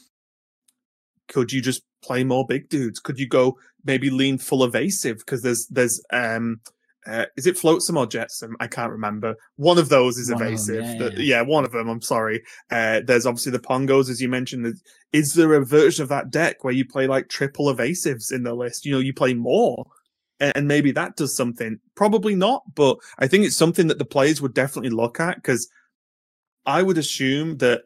could 1.28 1.52
you 1.52 1.60
just 1.60 1.82
play 2.02 2.22
more 2.22 2.46
big 2.46 2.68
dudes? 2.68 3.00
Could 3.00 3.18
you 3.18 3.26
go 3.26 3.58
maybe 3.84 4.10
lean 4.10 4.38
full 4.38 4.64
evasive? 4.64 5.18
Because 5.18 5.42
there's 5.42 5.66
there's 5.66 6.02
um 6.12 6.60
uh, 7.06 7.26
is 7.36 7.46
it 7.46 7.58
Flotsam 7.58 7.96
or 7.96 8.06
jetsam 8.06 8.56
i 8.60 8.66
can't 8.66 8.90
remember. 8.92 9.34
One 9.56 9.78
of 9.78 9.88
those 9.88 10.16
is 10.18 10.30
One 10.30 10.34
of 10.34 10.38
them, 10.40 10.48
evasive. 10.54 10.84
yeah, 10.84 10.98
The- 10.98 11.12
yeah. 11.22 11.36
yeah 11.36 11.42
one 11.42 11.64
of 11.64 11.72
them 11.72 11.88
i'm 11.88 12.00
sorry. 12.02 12.42
Uh 12.70 13.00
there's 13.06 13.26
obviously 13.26 13.52
the 13.52 13.58
pongos 13.60 14.08
as 14.10 14.20
you 14.22 14.28
mentioned. 14.28 14.74
Is- 15.12 15.34
there 15.34 15.54
a 15.54 15.64
version 15.64 16.02
of 16.02 16.08
that 16.08 16.30
deck 16.30 16.64
where 16.64 16.72
you 16.74 16.84
play 16.84 17.06
like 17.06 17.28
triple 17.28 17.66
evasives 17.74 18.32
in 18.32 18.42
the 18.42 18.54
list? 18.54 18.84
You 18.84 18.92
know 18.92 18.98
you 19.00 19.12
play 19.14 19.34
more 19.34 19.84
and 20.40 20.66
maybe 20.66 20.90
that 20.92 21.16
does 21.16 21.34
something. 21.36 21.78
Probably 21.94 22.34
not 22.34 22.62
but 22.74 22.98
i 23.18 23.26
think 23.26 23.44
it's 23.44 23.56
something 23.56 23.86
that 23.88 23.98
the 23.98 24.04
players 24.04 24.42
would 24.42 24.54
definitely 24.54 24.90
look 24.90 25.20
at 25.20 25.36
because 25.36 25.68
i 26.66 26.82
would 26.82 26.98
assume 26.98 27.56
that 27.58 27.82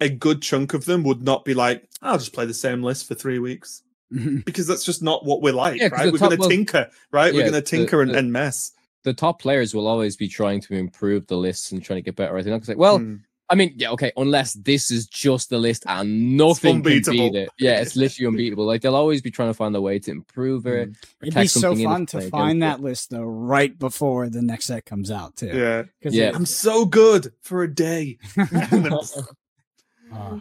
a 0.00 0.08
good 0.08 0.42
chunk 0.42 0.74
of 0.74 0.84
them 0.84 1.02
would 1.02 1.22
not 1.22 1.44
be 1.44 1.54
like 1.54 1.88
i'll 2.02 2.18
just 2.18 2.32
play 2.32 2.46
the 2.46 2.54
same 2.54 2.82
list 2.82 3.06
for 3.08 3.14
three 3.14 3.38
weeks 3.38 3.82
because 4.44 4.66
that's 4.66 4.84
just 4.84 5.02
not 5.02 5.24
what 5.24 5.42
we're 5.42 5.52
like, 5.52 5.80
Yeah, 5.80 5.88
'cause 5.88 5.98
right? 5.98 6.12
We're 6.12 6.18
top- 6.18 6.28
going 6.30 6.36
to 6.38 6.40
well, 6.40 6.48
tinker, 6.50 6.90
right? 7.10 7.32
We're 7.32 7.40
going 7.40 7.52
to 7.52 7.60
the- 7.60 7.62
tinker 7.62 8.02
and, 8.02 8.12
the- 8.12 8.18
and 8.18 8.32
mess. 8.32 8.72
the 9.04 9.12
top 9.14 9.40
players 9.40 9.74
will 9.74 9.86
always 9.88 10.16
be 10.16 10.28
trying 10.28 10.60
to 10.62 10.74
improve 10.74 11.26
the 11.26 11.36
lists 11.36 11.72
and 11.72 11.82
trying 11.82 11.98
to 11.98 12.02
get 12.02 12.16
better. 12.16 12.32
They're 12.42 12.52
not 12.52 12.58
gonna 12.58 12.66
say, 12.66 12.74
well, 12.76 12.98
Hmm. 12.98 13.16
I 13.50 13.54
mean, 13.54 13.74
yeah, 13.76 13.90
okay, 13.90 14.12
unless 14.16 14.54
this 14.54 14.90
is 14.90 15.06
just 15.06 15.50
the 15.50 15.58
list 15.58 15.84
and 15.86 16.38
nothing 16.38 16.82
can 16.82 17.02
beat 17.10 17.34
it. 17.34 17.50
Yeah, 17.58 17.80
it's 17.82 17.96
literally 17.96 18.28
unbeatable. 18.28 18.64
Like 18.64 18.80
they'll 18.80 18.94
always 18.94 19.20
be 19.20 19.30
trying 19.30 19.50
to 19.50 19.54
find 19.54 19.76
a 19.76 19.80
way 19.80 19.98
to 19.98 20.10
improve 20.10 20.66
it. 20.66 20.90
Mm. 20.92 20.96
It'd 21.20 21.34
be 21.34 21.46
so 21.48 21.76
fun 21.76 22.06
to 22.06 22.20
find 22.30 22.62
against 22.62 22.78
that 22.78 22.82
list 22.82 23.10
though 23.10 23.24
right 23.24 23.78
before 23.78 24.30
the 24.30 24.40
next 24.40 24.66
set 24.66 24.86
comes 24.86 25.10
out 25.10 25.36
too. 25.36 25.48
yeah. 25.48 25.82
'Cause 26.02 26.14
Yeah. 26.14 26.28
it- 26.28 26.34
I'm 26.36 26.46
so 26.46 26.86
good 26.86 27.32
for 27.42 27.62
a 27.62 27.74
day. 27.74 28.18
Uh, 30.12 30.38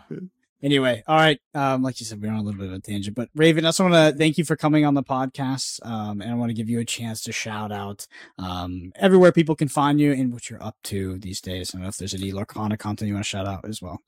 anyway, 0.62 1.04
all 1.08 1.16
right. 1.16 1.40
Um, 1.54 1.84
like 1.84 2.00
you 2.00 2.06
said, 2.06 2.22
we're 2.22 2.32
on 2.32 2.38
a 2.38 2.42
little 2.42 2.60
bit 2.60 2.70
of 2.70 2.74
a 2.74 2.80
tangent, 2.80 3.16
but 3.16 3.30
Raven, 3.36 3.66
I 3.66 3.70
just 3.70 3.80
want 3.80 3.94
to 3.94 4.18
thank 4.18 4.38
you 4.38 4.46
for 4.46 4.56
coming 4.56 4.86
on 4.86 4.94
the 4.94 5.04
podcast. 5.04 5.86
Um, 5.86 6.22
and 6.22 6.32
I 6.32 6.36
want 6.36 6.50
to 6.50 6.54
give 6.54 6.70
you 6.70 6.80
a 6.80 6.86
chance 6.86 7.22
to 7.24 7.32
shout 7.32 7.72
out 7.72 8.08
um 8.38 8.92
everywhere 8.96 9.32
people 9.32 9.56
can 9.56 9.68
find 9.68 10.00
you 10.00 10.12
and 10.14 10.34
what 10.34 10.50
you're 10.50 10.64
up 10.64 10.78
to 10.84 11.18
these 11.20 11.42
days. 11.42 11.72
I 11.74 11.78
don't 11.78 11.84
know 11.84 11.90
if 11.90 11.98
there's 11.98 12.14
any 12.14 12.32
Lorcana 12.32 12.78
content 12.78 13.08
you 13.08 13.14
want 13.14 13.26
to 13.26 13.30
shout 13.30 13.48
out 13.48 13.66
as 13.68 13.82
well. 13.82 14.02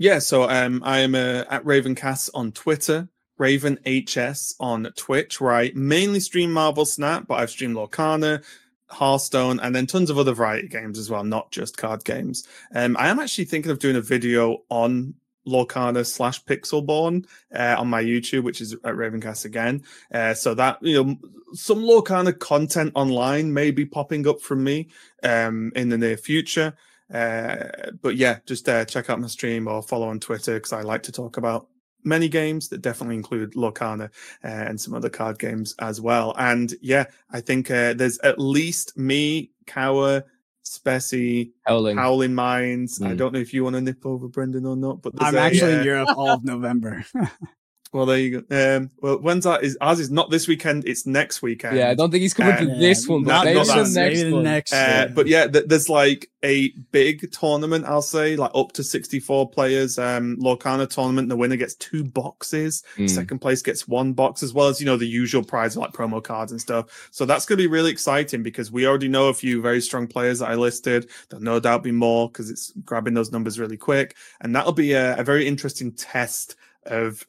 Yeah, 0.00 0.18
so 0.18 0.48
um, 0.48 0.82
I 0.82 1.00
am 1.00 1.14
uh, 1.14 1.44
at 1.50 1.62
Ravencast 1.62 2.30
on 2.32 2.52
Twitter, 2.52 3.10
Raven 3.36 3.78
HS 3.84 4.54
on 4.58 4.90
Twitch, 4.96 5.42
where 5.42 5.52
I 5.52 5.72
mainly 5.74 6.20
stream 6.20 6.50
Marvel 6.52 6.86
Snap, 6.86 7.26
but 7.26 7.34
I've 7.34 7.50
streamed 7.50 7.76
Lorcana, 7.76 8.42
Hearthstone, 8.88 9.60
and 9.60 9.74
then 9.74 9.86
tons 9.86 10.08
of 10.08 10.18
other 10.18 10.32
variety 10.32 10.68
games 10.68 10.98
as 10.98 11.10
well, 11.10 11.22
not 11.22 11.50
just 11.50 11.76
card 11.76 12.02
games. 12.04 12.48
Um, 12.74 12.96
I 12.98 13.08
am 13.08 13.18
actually 13.18 13.44
thinking 13.44 13.70
of 13.70 13.78
doing 13.78 13.96
a 13.96 14.00
video 14.00 14.62
on 14.70 15.14
Lorcana 15.46 16.06
slash 16.06 16.44
Pixelborn 16.44 17.26
uh, 17.54 17.76
on 17.78 17.88
my 17.88 18.02
YouTube, 18.02 18.42
which 18.42 18.60
is 18.60 18.72
at 18.72 18.94
Ravencast 18.94 19.44
again. 19.44 19.82
Uh, 20.12 20.34
so 20.34 20.54
that 20.54 20.78
you 20.82 21.02
know, 21.02 21.18
some 21.52 21.80
Lorcana 21.80 22.38
content 22.38 22.92
online 22.94 23.52
may 23.52 23.70
be 23.70 23.84
popping 23.84 24.26
up 24.28 24.40
from 24.40 24.62
me 24.64 24.88
um, 25.22 25.72
in 25.74 25.88
the 25.88 25.98
near 25.98 26.16
future. 26.16 26.74
Uh, 27.12 27.90
but 28.02 28.16
yeah, 28.16 28.38
just 28.46 28.68
uh, 28.68 28.84
check 28.84 29.10
out 29.10 29.20
my 29.20 29.26
stream 29.26 29.66
or 29.66 29.82
follow 29.82 30.08
on 30.08 30.20
Twitter 30.20 30.54
because 30.54 30.72
I 30.72 30.82
like 30.82 31.02
to 31.04 31.12
talk 31.12 31.36
about 31.36 31.66
many 32.04 32.28
games 32.28 32.68
that 32.68 32.82
definitely 32.82 33.16
include 33.16 33.54
Lorcana 33.54 34.04
uh, 34.44 34.48
and 34.48 34.80
some 34.80 34.94
other 34.94 35.10
card 35.10 35.38
games 35.38 35.74
as 35.80 36.00
well. 36.00 36.34
And 36.38 36.72
yeah, 36.80 37.06
I 37.30 37.40
think 37.40 37.70
uh, 37.70 37.94
there's 37.94 38.18
at 38.20 38.38
least 38.38 38.96
me, 38.96 39.50
Kawa, 39.66 40.24
Speci, 40.70 41.50
Howling. 41.66 41.96
Howling 41.96 42.32
Minds. 42.34 43.02
I 43.02 43.08
Mm. 43.08 43.16
don't 43.16 43.32
know 43.34 43.40
if 43.40 43.52
you 43.52 43.64
want 43.64 43.74
to 43.74 43.80
nip 43.80 44.06
over 44.06 44.28
Brendan 44.28 44.66
or 44.66 44.76
not, 44.76 45.02
but 45.02 45.12
I'm 45.18 45.34
a, 45.34 45.38
actually 45.38 45.74
uh, 45.74 45.78
in 45.80 45.84
Europe 45.84 46.10
all 46.16 46.34
of 46.34 46.44
November. 46.44 47.04
Well, 47.92 48.06
there 48.06 48.18
you 48.18 48.40
go. 48.42 48.76
Um, 48.76 48.90
well, 49.02 49.18
when's 49.18 49.42
that? 49.42 49.64
Is 49.64 49.76
ours 49.80 49.98
is 49.98 50.12
not 50.12 50.30
this 50.30 50.46
weekend? 50.46 50.84
It's 50.86 51.06
next 51.06 51.42
weekend. 51.42 51.76
yeah, 51.76 51.90
I 51.90 51.94
don't 51.94 52.12
think 52.12 52.22
he's 52.22 52.34
coming 52.34 52.52
Uh, 52.52 52.58
to 52.58 52.64
Yeah, 52.66 52.78
this 52.78 53.08
one, 53.08 53.24
but 53.24 53.32
not- 53.32 53.44
maybe 53.46 53.56
not 53.58 53.66
the 53.66 53.74
next 53.82 53.94
Maybe 53.96 54.22
the 54.22 54.34
one. 54.36 54.44
next. 54.44 54.72
Uh, 54.72 55.08
but 55.12 55.26
yeah, 55.26 55.48
th- 55.48 55.64
there's 55.66 55.88
like 55.88 56.30
a 56.44 56.70
big 56.92 57.32
tournament, 57.32 57.86
I'll 57.86 58.00
say, 58.00 58.36
like 58.36 58.52
up 58.54 58.70
to 58.74 58.84
64 58.84 59.50
players. 59.50 59.98
Um, 59.98 60.36
Lorcana 60.36 60.88
tournament. 60.88 61.28
The 61.30 61.36
winner 61.36 61.56
gets 61.56 61.74
two 61.74 62.04
boxes. 62.04 62.84
Mm. 62.96 63.10
Second 63.10 63.40
place 63.40 63.60
gets 63.60 63.88
one 63.88 64.12
box, 64.12 64.44
as 64.44 64.54
well 64.54 64.68
as 64.68 64.78
you 64.78 64.86
know 64.86 64.96
the 64.96 65.08
usual 65.08 65.42
prize 65.42 65.76
like 65.76 65.90
promo 65.92 66.22
cards 66.22 66.52
and 66.52 66.60
stuff. 66.60 67.08
So 67.10 67.24
that's 67.24 67.44
going 67.44 67.58
to 67.58 67.62
be 67.64 67.66
really 67.66 67.90
exciting 67.90 68.44
because 68.44 68.70
we 68.70 68.86
already 68.86 69.08
know 69.08 69.30
a 69.30 69.34
few 69.34 69.60
very 69.60 69.80
strong 69.80 70.06
players 70.06 70.38
that 70.38 70.48
I 70.48 70.54
listed. 70.54 71.10
There'll 71.28 71.42
no 71.42 71.58
doubt 71.58 71.82
be 71.82 71.90
more 71.90 72.28
because 72.28 72.50
it's 72.50 72.72
grabbing 72.84 73.14
those 73.14 73.32
numbers 73.32 73.58
really 73.58 73.76
quick, 73.76 74.14
and 74.40 74.54
that'll 74.54 74.72
be 74.74 74.92
a, 74.92 75.18
a 75.18 75.24
very 75.24 75.48
interesting 75.48 75.90
test 75.90 76.54
of. 76.86 77.26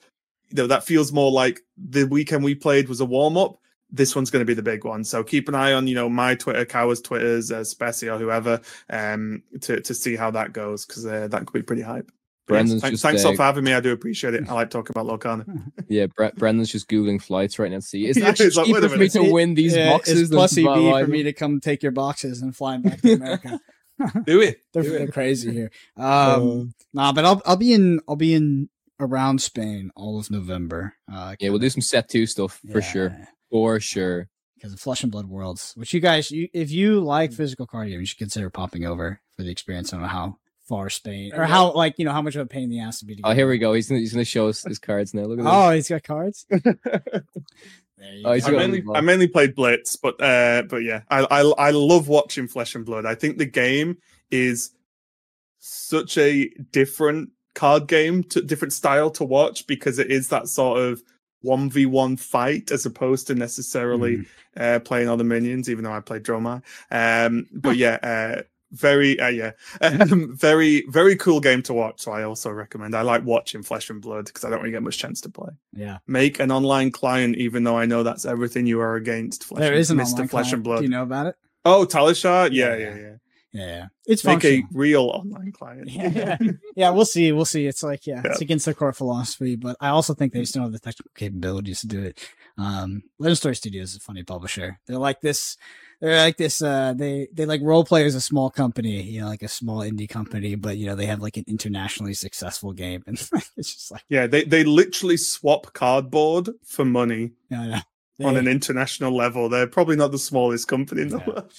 You 0.51 0.63
know, 0.63 0.67
that 0.67 0.83
feels 0.83 1.11
more 1.11 1.31
like 1.31 1.61
the 1.77 2.05
weekend 2.05 2.43
we 2.43 2.55
played 2.55 2.89
was 2.89 2.99
a 3.01 3.05
warm 3.05 3.37
up 3.37 3.57
this 3.93 4.15
one's 4.15 4.31
going 4.31 4.39
to 4.41 4.45
be 4.45 4.53
the 4.53 4.63
big 4.63 4.85
one. 4.85 5.03
So 5.03 5.21
keep 5.21 5.49
an 5.49 5.55
eye 5.55 5.73
on, 5.73 5.85
you 5.85 5.95
know, 5.95 6.07
my 6.07 6.33
Twitter, 6.35 6.63
Kawa's 6.63 7.01
Twitters, 7.01 7.51
uh, 7.51 7.59
Speci 7.59 8.09
or 8.09 8.17
whoever, 8.17 8.61
um, 8.89 9.43
to 9.59 9.81
to 9.81 9.93
see 9.93 10.15
how 10.15 10.31
that 10.31 10.53
goes 10.53 10.85
because 10.85 11.05
uh, 11.05 11.27
that 11.27 11.45
could 11.45 11.53
be 11.53 11.61
pretty 11.61 11.81
hype. 11.81 12.09
But 12.47 12.55
yes, 12.55 12.61
Brendan's 12.63 12.81
thanks, 12.81 12.91
just, 12.93 13.03
thanks 13.03 13.25
uh, 13.25 13.27
lot 13.27 13.35
for 13.37 13.43
having 13.43 13.65
me. 13.65 13.73
I 13.73 13.81
do 13.81 13.91
appreciate 13.91 14.33
it. 14.33 14.45
I 14.49 14.53
like 14.53 14.69
talking 14.69 14.93
about 14.97 15.07
Lorcana. 15.07 15.45
Yeah, 15.89 16.05
Bre- 16.15 16.27
Brendan's 16.37 16.71
just 16.71 16.87
googling 16.87 17.21
flights 17.21 17.59
right 17.59 17.69
now 17.69 17.79
to 17.79 17.81
see. 17.81 18.05
Is 18.09 18.15
it 18.15 18.21
Yeah, 18.21 18.29
actually 18.29 18.45
it's 18.45 18.55
like, 18.55 18.67
wait 18.67 18.75
cheaper 18.75 18.87
for 18.87 18.95
me 18.95 18.99
minute. 18.99 19.11
to 19.11 19.33
win 19.33 19.53
these 19.55 19.75
Yeah, 19.75 19.91
boxes 19.91 20.21
It's 20.21 20.29
plus 20.29 20.55
to 20.55 20.61
EV 20.61 20.65
buy 20.93 21.01
for 21.03 21.07
me 21.07 21.23
to 21.23 21.33
come 21.33 21.59
take 21.59 21.83
your 21.83 21.91
boxes 21.91 22.41
and 22.41 22.55
fly 22.55 22.77
back 22.77 23.01
to 23.01 23.13
America. 23.13 23.59
Do 24.25 24.39
it. 24.39 24.61
they're, 24.73 24.83
Do 24.83 24.89
they're 24.91 25.01
it. 25.03 25.11
crazy 25.13 25.51
here. 25.51 25.71
Um, 25.97 26.05
Uh, 26.07 26.65
nah, 26.93 27.11
but 27.11 27.25
I'll 27.25 27.41
I'll 27.45 27.57
be 27.57 27.73
in 27.73 27.99
I'll 28.07 28.15
be 28.15 28.33
in 28.33 28.69
around 29.01 29.41
Spain 29.41 29.91
all 29.95 30.19
of 30.19 30.29
November. 30.31 30.93
Uh, 31.11 31.35
Yeah, 31.39 31.49
we'll 31.49 31.59
do 31.59 31.69
some 31.69 31.81
set 31.81 32.07
two 32.09 32.25
stuff 32.25 32.59
for 32.71 32.81
sure. 32.81 33.15
For 33.49 33.79
sure. 33.79 34.27
Because 34.55 34.73
of 34.73 34.79
Flesh 34.79 35.01
and 35.03 35.11
Blood 35.11 35.25
Worlds, 35.25 35.73
which 35.75 35.93
you 35.93 35.99
guys, 35.99 36.29
you, 36.31 36.47
if 36.53 36.69
you 36.71 37.01
Mm. 37.01 37.05
like 37.05 37.33
physical 37.33 37.65
card 37.65 37.87
games, 37.89 37.99
you 37.99 38.05
should 38.05 38.19
consider 38.19 38.49
popping 38.51 38.85
over 38.85 39.19
for 39.35 39.41
the 39.43 39.49
experience. 39.49 39.91
I 39.91 39.95
don't 39.97 40.03
know 40.03 40.07
how 40.09 40.37
far 40.69 40.89
Spain 40.89 41.33
or 41.33 41.45
how 41.45 41.73
like 41.73 41.95
you 41.97 42.05
know 42.05 42.13
how 42.13 42.21
much 42.21 42.35
of 42.35 42.41
a 42.41 42.45
pain 42.45 42.63
in 42.65 42.69
the 42.69 42.79
ass 42.79 42.99
to 42.99 43.05
be. 43.05 43.15
To 43.15 43.21
Oh, 43.25 43.31
here 43.33 43.49
we 43.49 43.57
go. 43.57 43.73
He's 43.73 43.89
gonna, 43.89 43.99
he's 43.99 44.13
gonna 44.13 44.23
show 44.23 44.47
us 44.47 44.61
his 44.63 44.77
cards 44.79 45.13
now. 45.15 45.23
Look 45.23 45.39
at 45.39 45.45
Oh, 45.47 45.71
he's 45.71 45.89
got 45.89 46.03
cards. 46.03 46.45
Oh. 48.25 48.31
I 48.31 48.39
mainly, 48.49 48.83
I 48.95 49.01
mainly 49.01 49.27
played 49.27 49.53
Blitz, 49.53 49.95
but 49.95 50.19
uh, 50.19 50.63
but 50.63 50.77
yeah, 50.77 51.01
I, 51.11 51.19
I 51.29 51.41
I 51.41 51.69
love 51.69 52.07
watching 52.07 52.47
Flesh 52.47 52.73
and 52.73 52.83
Blood. 52.83 53.05
I 53.05 53.13
think 53.13 53.37
the 53.37 53.45
game 53.45 53.97
is 54.31 54.71
such 55.59 56.17
a 56.17 56.49
different 56.71 57.29
card 57.53 57.87
game, 57.87 58.23
to 58.25 58.41
different 58.41 58.73
style 58.73 59.09
to 59.11 59.23
watch 59.23 59.67
because 59.67 59.99
it 59.99 60.09
is 60.11 60.29
that 60.29 60.47
sort 60.47 60.79
of 60.79 61.01
one 61.41 61.69
v 61.69 61.85
one 61.85 62.17
fight 62.17 62.71
as 62.71 62.85
opposed 62.85 63.27
to 63.27 63.35
necessarily 63.35 64.17
Mhm. 64.17 64.25
uh, 64.57 64.79
playing 64.79 65.09
other 65.09 65.23
minions. 65.23 65.69
Even 65.69 65.83
though 65.83 65.91
I 65.93 65.99
played 65.99 66.23
Dromai, 66.23 66.61
um, 66.91 67.47
but 67.53 67.77
yeah, 67.77 67.97
uh, 68.03 68.41
very 68.71 69.19
uh, 69.19 69.27
yeah, 69.27 69.51
um, 69.81 70.33
very 70.37 70.85
very 70.87 71.15
cool 71.17 71.39
game 71.41 71.61
to 71.63 71.73
watch. 71.73 72.01
So 72.01 72.11
I 72.11 72.23
also 72.23 72.51
recommend. 72.51 72.95
I 72.95 73.01
like 73.01 73.25
watching 73.25 73.63
Flesh 73.63 73.89
and 73.89 74.01
Blood 74.01 74.25
because 74.25 74.45
I 74.45 74.49
don't 74.49 74.59
really 74.59 74.71
get 74.71 74.83
much 74.83 74.97
chance 74.97 75.19
to 75.21 75.29
play 75.29 75.49
Yeah, 75.73 75.97
make 76.07 76.39
an 76.39 76.51
online 76.51 76.91
client, 76.91 77.35
even 77.37 77.63
though 77.65 77.77
I 77.77 77.85
know 77.85 78.03
that's 78.03 78.23
everything 78.23 78.67
you 78.67 78.79
are 78.79 78.95
against. 78.95 79.43
Flesh 79.43 79.59
there 79.59 79.71
and, 79.73 79.79
is 79.79 79.91
an 79.91 79.97
Mr. 79.97 80.11
online 80.11 80.27
Flesh 80.29 80.29
client. 80.29 80.53
and 80.53 80.63
Blood. 80.63 80.77
Do 80.77 80.83
you 80.83 80.89
know 80.89 81.03
about 81.03 81.25
it? 81.27 81.35
Oh, 81.65 81.85
Talishar? 81.85 82.49
Yeah, 82.51 82.75
Yeah, 82.75 82.77
yeah, 82.77 82.95
yeah. 82.95 83.15
Yeah. 83.53 83.61
Yeah, 83.61 83.67
yeah. 83.67 83.85
it's 84.05 84.23
Make 84.23 84.45
a 84.45 84.63
real 84.73 85.03
online 85.03 85.51
client. 85.51 85.89
Yeah, 85.91 86.11
yeah. 86.15 86.37
yeah, 86.75 86.89
we'll 86.91 87.05
see. 87.05 87.31
We'll 87.31 87.45
see. 87.45 87.67
It's 87.67 87.83
like, 87.83 88.07
yeah, 88.07 88.21
it's 88.25 88.41
against 88.41 88.65
their 88.65 88.73
core 88.73 88.93
philosophy, 88.93 89.55
but 89.55 89.75
I 89.79 89.89
also 89.89 90.13
think 90.13 90.33
they 90.33 90.39
just 90.41 90.53
don't 90.53 90.63
have 90.63 90.71
the 90.71 90.79
technical 90.79 91.11
capabilities 91.15 91.81
to 91.81 91.87
do 91.87 92.01
it. 92.01 92.19
Um, 92.57 93.03
Legend 93.19 93.37
Story 93.37 93.55
Studios 93.55 93.91
is 93.91 93.97
a 93.97 93.99
funny 93.99 94.23
publisher. 94.23 94.79
They're 94.87 94.97
like 94.97 95.21
this. 95.21 95.57
They're 95.99 96.17
like 96.17 96.37
this. 96.37 96.61
Uh, 96.61 96.93
they 96.95 97.27
they 97.31 97.45
like 97.45 97.61
role 97.61 97.83
play 97.83 98.05
as 98.05 98.15
a 98.15 98.21
small 98.21 98.49
company, 98.49 99.01
you 99.03 99.21
know, 99.21 99.27
like 99.27 99.43
a 99.43 99.47
small 99.47 99.81
indie 99.81 100.09
company, 100.09 100.55
but 100.55 100.77
you 100.77 100.87
know 100.87 100.95
they 100.95 101.05
have 101.05 101.21
like 101.21 101.37
an 101.37 101.45
internationally 101.47 102.13
successful 102.15 102.73
game, 102.73 103.03
and 103.05 103.17
it's 103.57 103.73
just 103.73 103.91
like, 103.91 104.03
Yeah, 104.09 104.25
they, 104.27 104.43
they 104.43 104.63
literally 104.63 105.17
swap 105.17 105.73
cardboard 105.73 106.49
for 106.65 106.85
money 106.85 107.31
no, 107.51 107.81
no. 108.17 108.27
on 108.27 108.35
an 108.35 108.47
international 108.47 109.15
level. 109.15 109.47
They're 109.47 109.67
probably 109.67 109.95
not 109.95 110.11
the 110.11 110.17
smallest 110.19 110.67
company 110.67 111.03
in 111.03 111.09
the 111.09 111.19
Yeah. 111.19 111.27
world. 111.27 111.53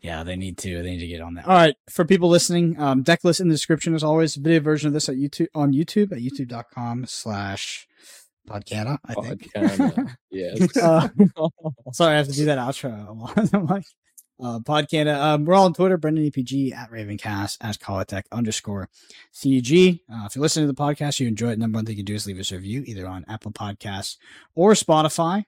Yeah, 0.00 0.22
they 0.22 0.36
need 0.36 0.58
to. 0.58 0.82
They 0.82 0.90
need 0.90 1.00
to 1.00 1.06
get 1.06 1.20
on 1.20 1.34
that. 1.34 1.46
All 1.46 1.54
right, 1.54 1.74
for 1.90 2.04
people 2.04 2.28
listening, 2.28 2.78
um, 2.80 3.02
deck 3.02 3.24
list 3.24 3.40
in 3.40 3.48
the 3.48 3.54
description 3.54 3.94
as 3.94 4.04
always. 4.04 4.36
Video 4.36 4.60
version 4.60 4.86
of 4.88 4.92
this 4.94 5.08
at 5.08 5.16
YouTube 5.16 5.48
on 5.54 5.72
YouTube 5.72 6.12
at 6.12 6.18
youtube.com 6.18 7.06
slash 7.06 7.88
podcata. 8.48 8.98
I 9.04 9.14
think. 9.14 9.52
Podcana. 9.52 10.16
Yes. 10.30 10.76
Uh, 10.76 11.08
sorry, 11.92 12.14
I 12.14 12.18
have 12.18 12.26
to 12.26 12.32
do 12.32 12.44
that 12.44 12.58
outro. 12.58 13.08
a 13.08 13.12
lot. 13.14 13.54
I'm 13.54 13.66
like, 13.66 13.84
uh, 14.38 14.58
Podcana. 14.60 15.18
Um, 15.18 15.44
we're 15.46 15.54
all 15.54 15.64
on 15.64 15.72
Twitter, 15.72 15.96
Brendan 15.96 16.30
APG 16.30 16.74
at 16.74 16.90
Ravencast, 16.90 17.56
at 17.62 17.78
Kawatek 17.78 18.24
underscore 18.30 18.90
CUG. 19.32 20.00
Uh, 20.12 20.26
if 20.26 20.36
you're 20.36 20.42
listening 20.42 20.68
to 20.68 20.72
the 20.72 20.80
podcast, 20.80 21.20
you 21.20 21.26
enjoy 21.26 21.52
it, 21.52 21.58
number 21.58 21.78
one 21.78 21.86
thing 21.86 21.94
you 21.96 22.04
can 22.04 22.04
do 22.04 22.14
is 22.14 22.26
leave 22.26 22.38
us 22.38 22.52
a 22.52 22.56
review 22.56 22.84
either 22.86 23.06
on 23.06 23.24
Apple 23.28 23.50
Podcasts 23.52 24.16
or 24.54 24.72
Spotify. 24.72 25.44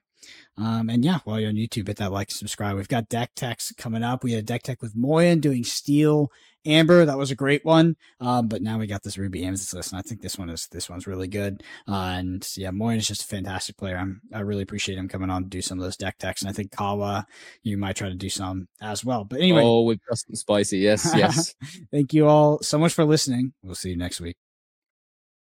Um, 0.57 0.89
and 0.89 1.03
yeah, 1.05 1.19
while 1.23 1.39
you're 1.39 1.49
on 1.49 1.55
YouTube, 1.55 1.87
hit 1.87 1.97
that 1.97 2.11
like, 2.11 2.31
subscribe. 2.31 2.75
We've 2.75 2.87
got 2.87 3.09
deck 3.09 3.31
techs 3.35 3.71
coming 3.77 4.03
up. 4.03 4.23
We 4.23 4.33
had 4.33 4.39
a 4.41 4.45
deck 4.45 4.63
tech 4.63 4.81
with 4.81 4.95
Moyen 4.95 5.39
doing 5.39 5.63
Steel 5.63 6.31
Amber. 6.65 7.05
That 7.05 7.17
was 7.17 7.31
a 7.31 7.35
great 7.35 7.63
one. 7.63 7.95
Um, 8.19 8.49
but 8.49 8.61
now 8.61 8.77
we 8.77 8.85
got 8.85 9.01
this 9.03 9.17
Ruby 9.17 9.45
Amethyst 9.45 9.73
list, 9.73 9.91
and 9.93 9.99
I 9.99 10.01
think 10.01 10.21
this 10.21 10.37
one 10.37 10.49
is 10.49 10.67
this 10.71 10.89
one's 10.89 11.07
really 11.07 11.29
good. 11.29 11.63
Uh, 11.87 12.15
and 12.17 12.47
yeah, 12.57 12.71
Moyen 12.71 12.97
is 12.97 13.07
just 13.07 13.23
a 13.23 13.27
fantastic 13.27 13.77
player. 13.77 13.97
I'm, 13.97 14.21
I 14.33 14.41
really 14.41 14.63
appreciate 14.63 14.97
him 14.97 15.07
coming 15.07 15.29
on 15.29 15.43
to 15.43 15.49
do 15.49 15.61
some 15.61 15.79
of 15.79 15.83
those 15.85 15.95
deck 15.97 16.17
techs, 16.17 16.41
and 16.41 16.49
I 16.49 16.53
think 16.53 16.71
Kawa, 16.71 17.25
you 17.63 17.77
might 17.77 17.95
try 17.95 18.09
to 18.09 18.15
do 18.15 18.29
some 18.29 18.67
as 18.81 19.05
well. 19.05 19.23
But 19.23 19.39
anyway, 19.39 19.61
Oh, 19.63 19.83
with 19.83 19.99
just 20.09 20.27
and 20.27 20.37
spicy. 20.37 20.79
Yes, 20.79 21.09
yes. 21.15 21.55
thank 21.91 22.13
you 22.13 22.27
all 22.27 22.59
so 22.61 22.77
much 22.77 22.93
for 22.93 23.05
listening. 23.05 23.53
We'll 23.63 23.75
see 23.75 23.91
you 23.91 23.97
next 23.97 24.19
week. 24.19 24.35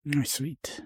All 0.06 0.20
right, 0.20 0.28
sweet. 0.28 0.80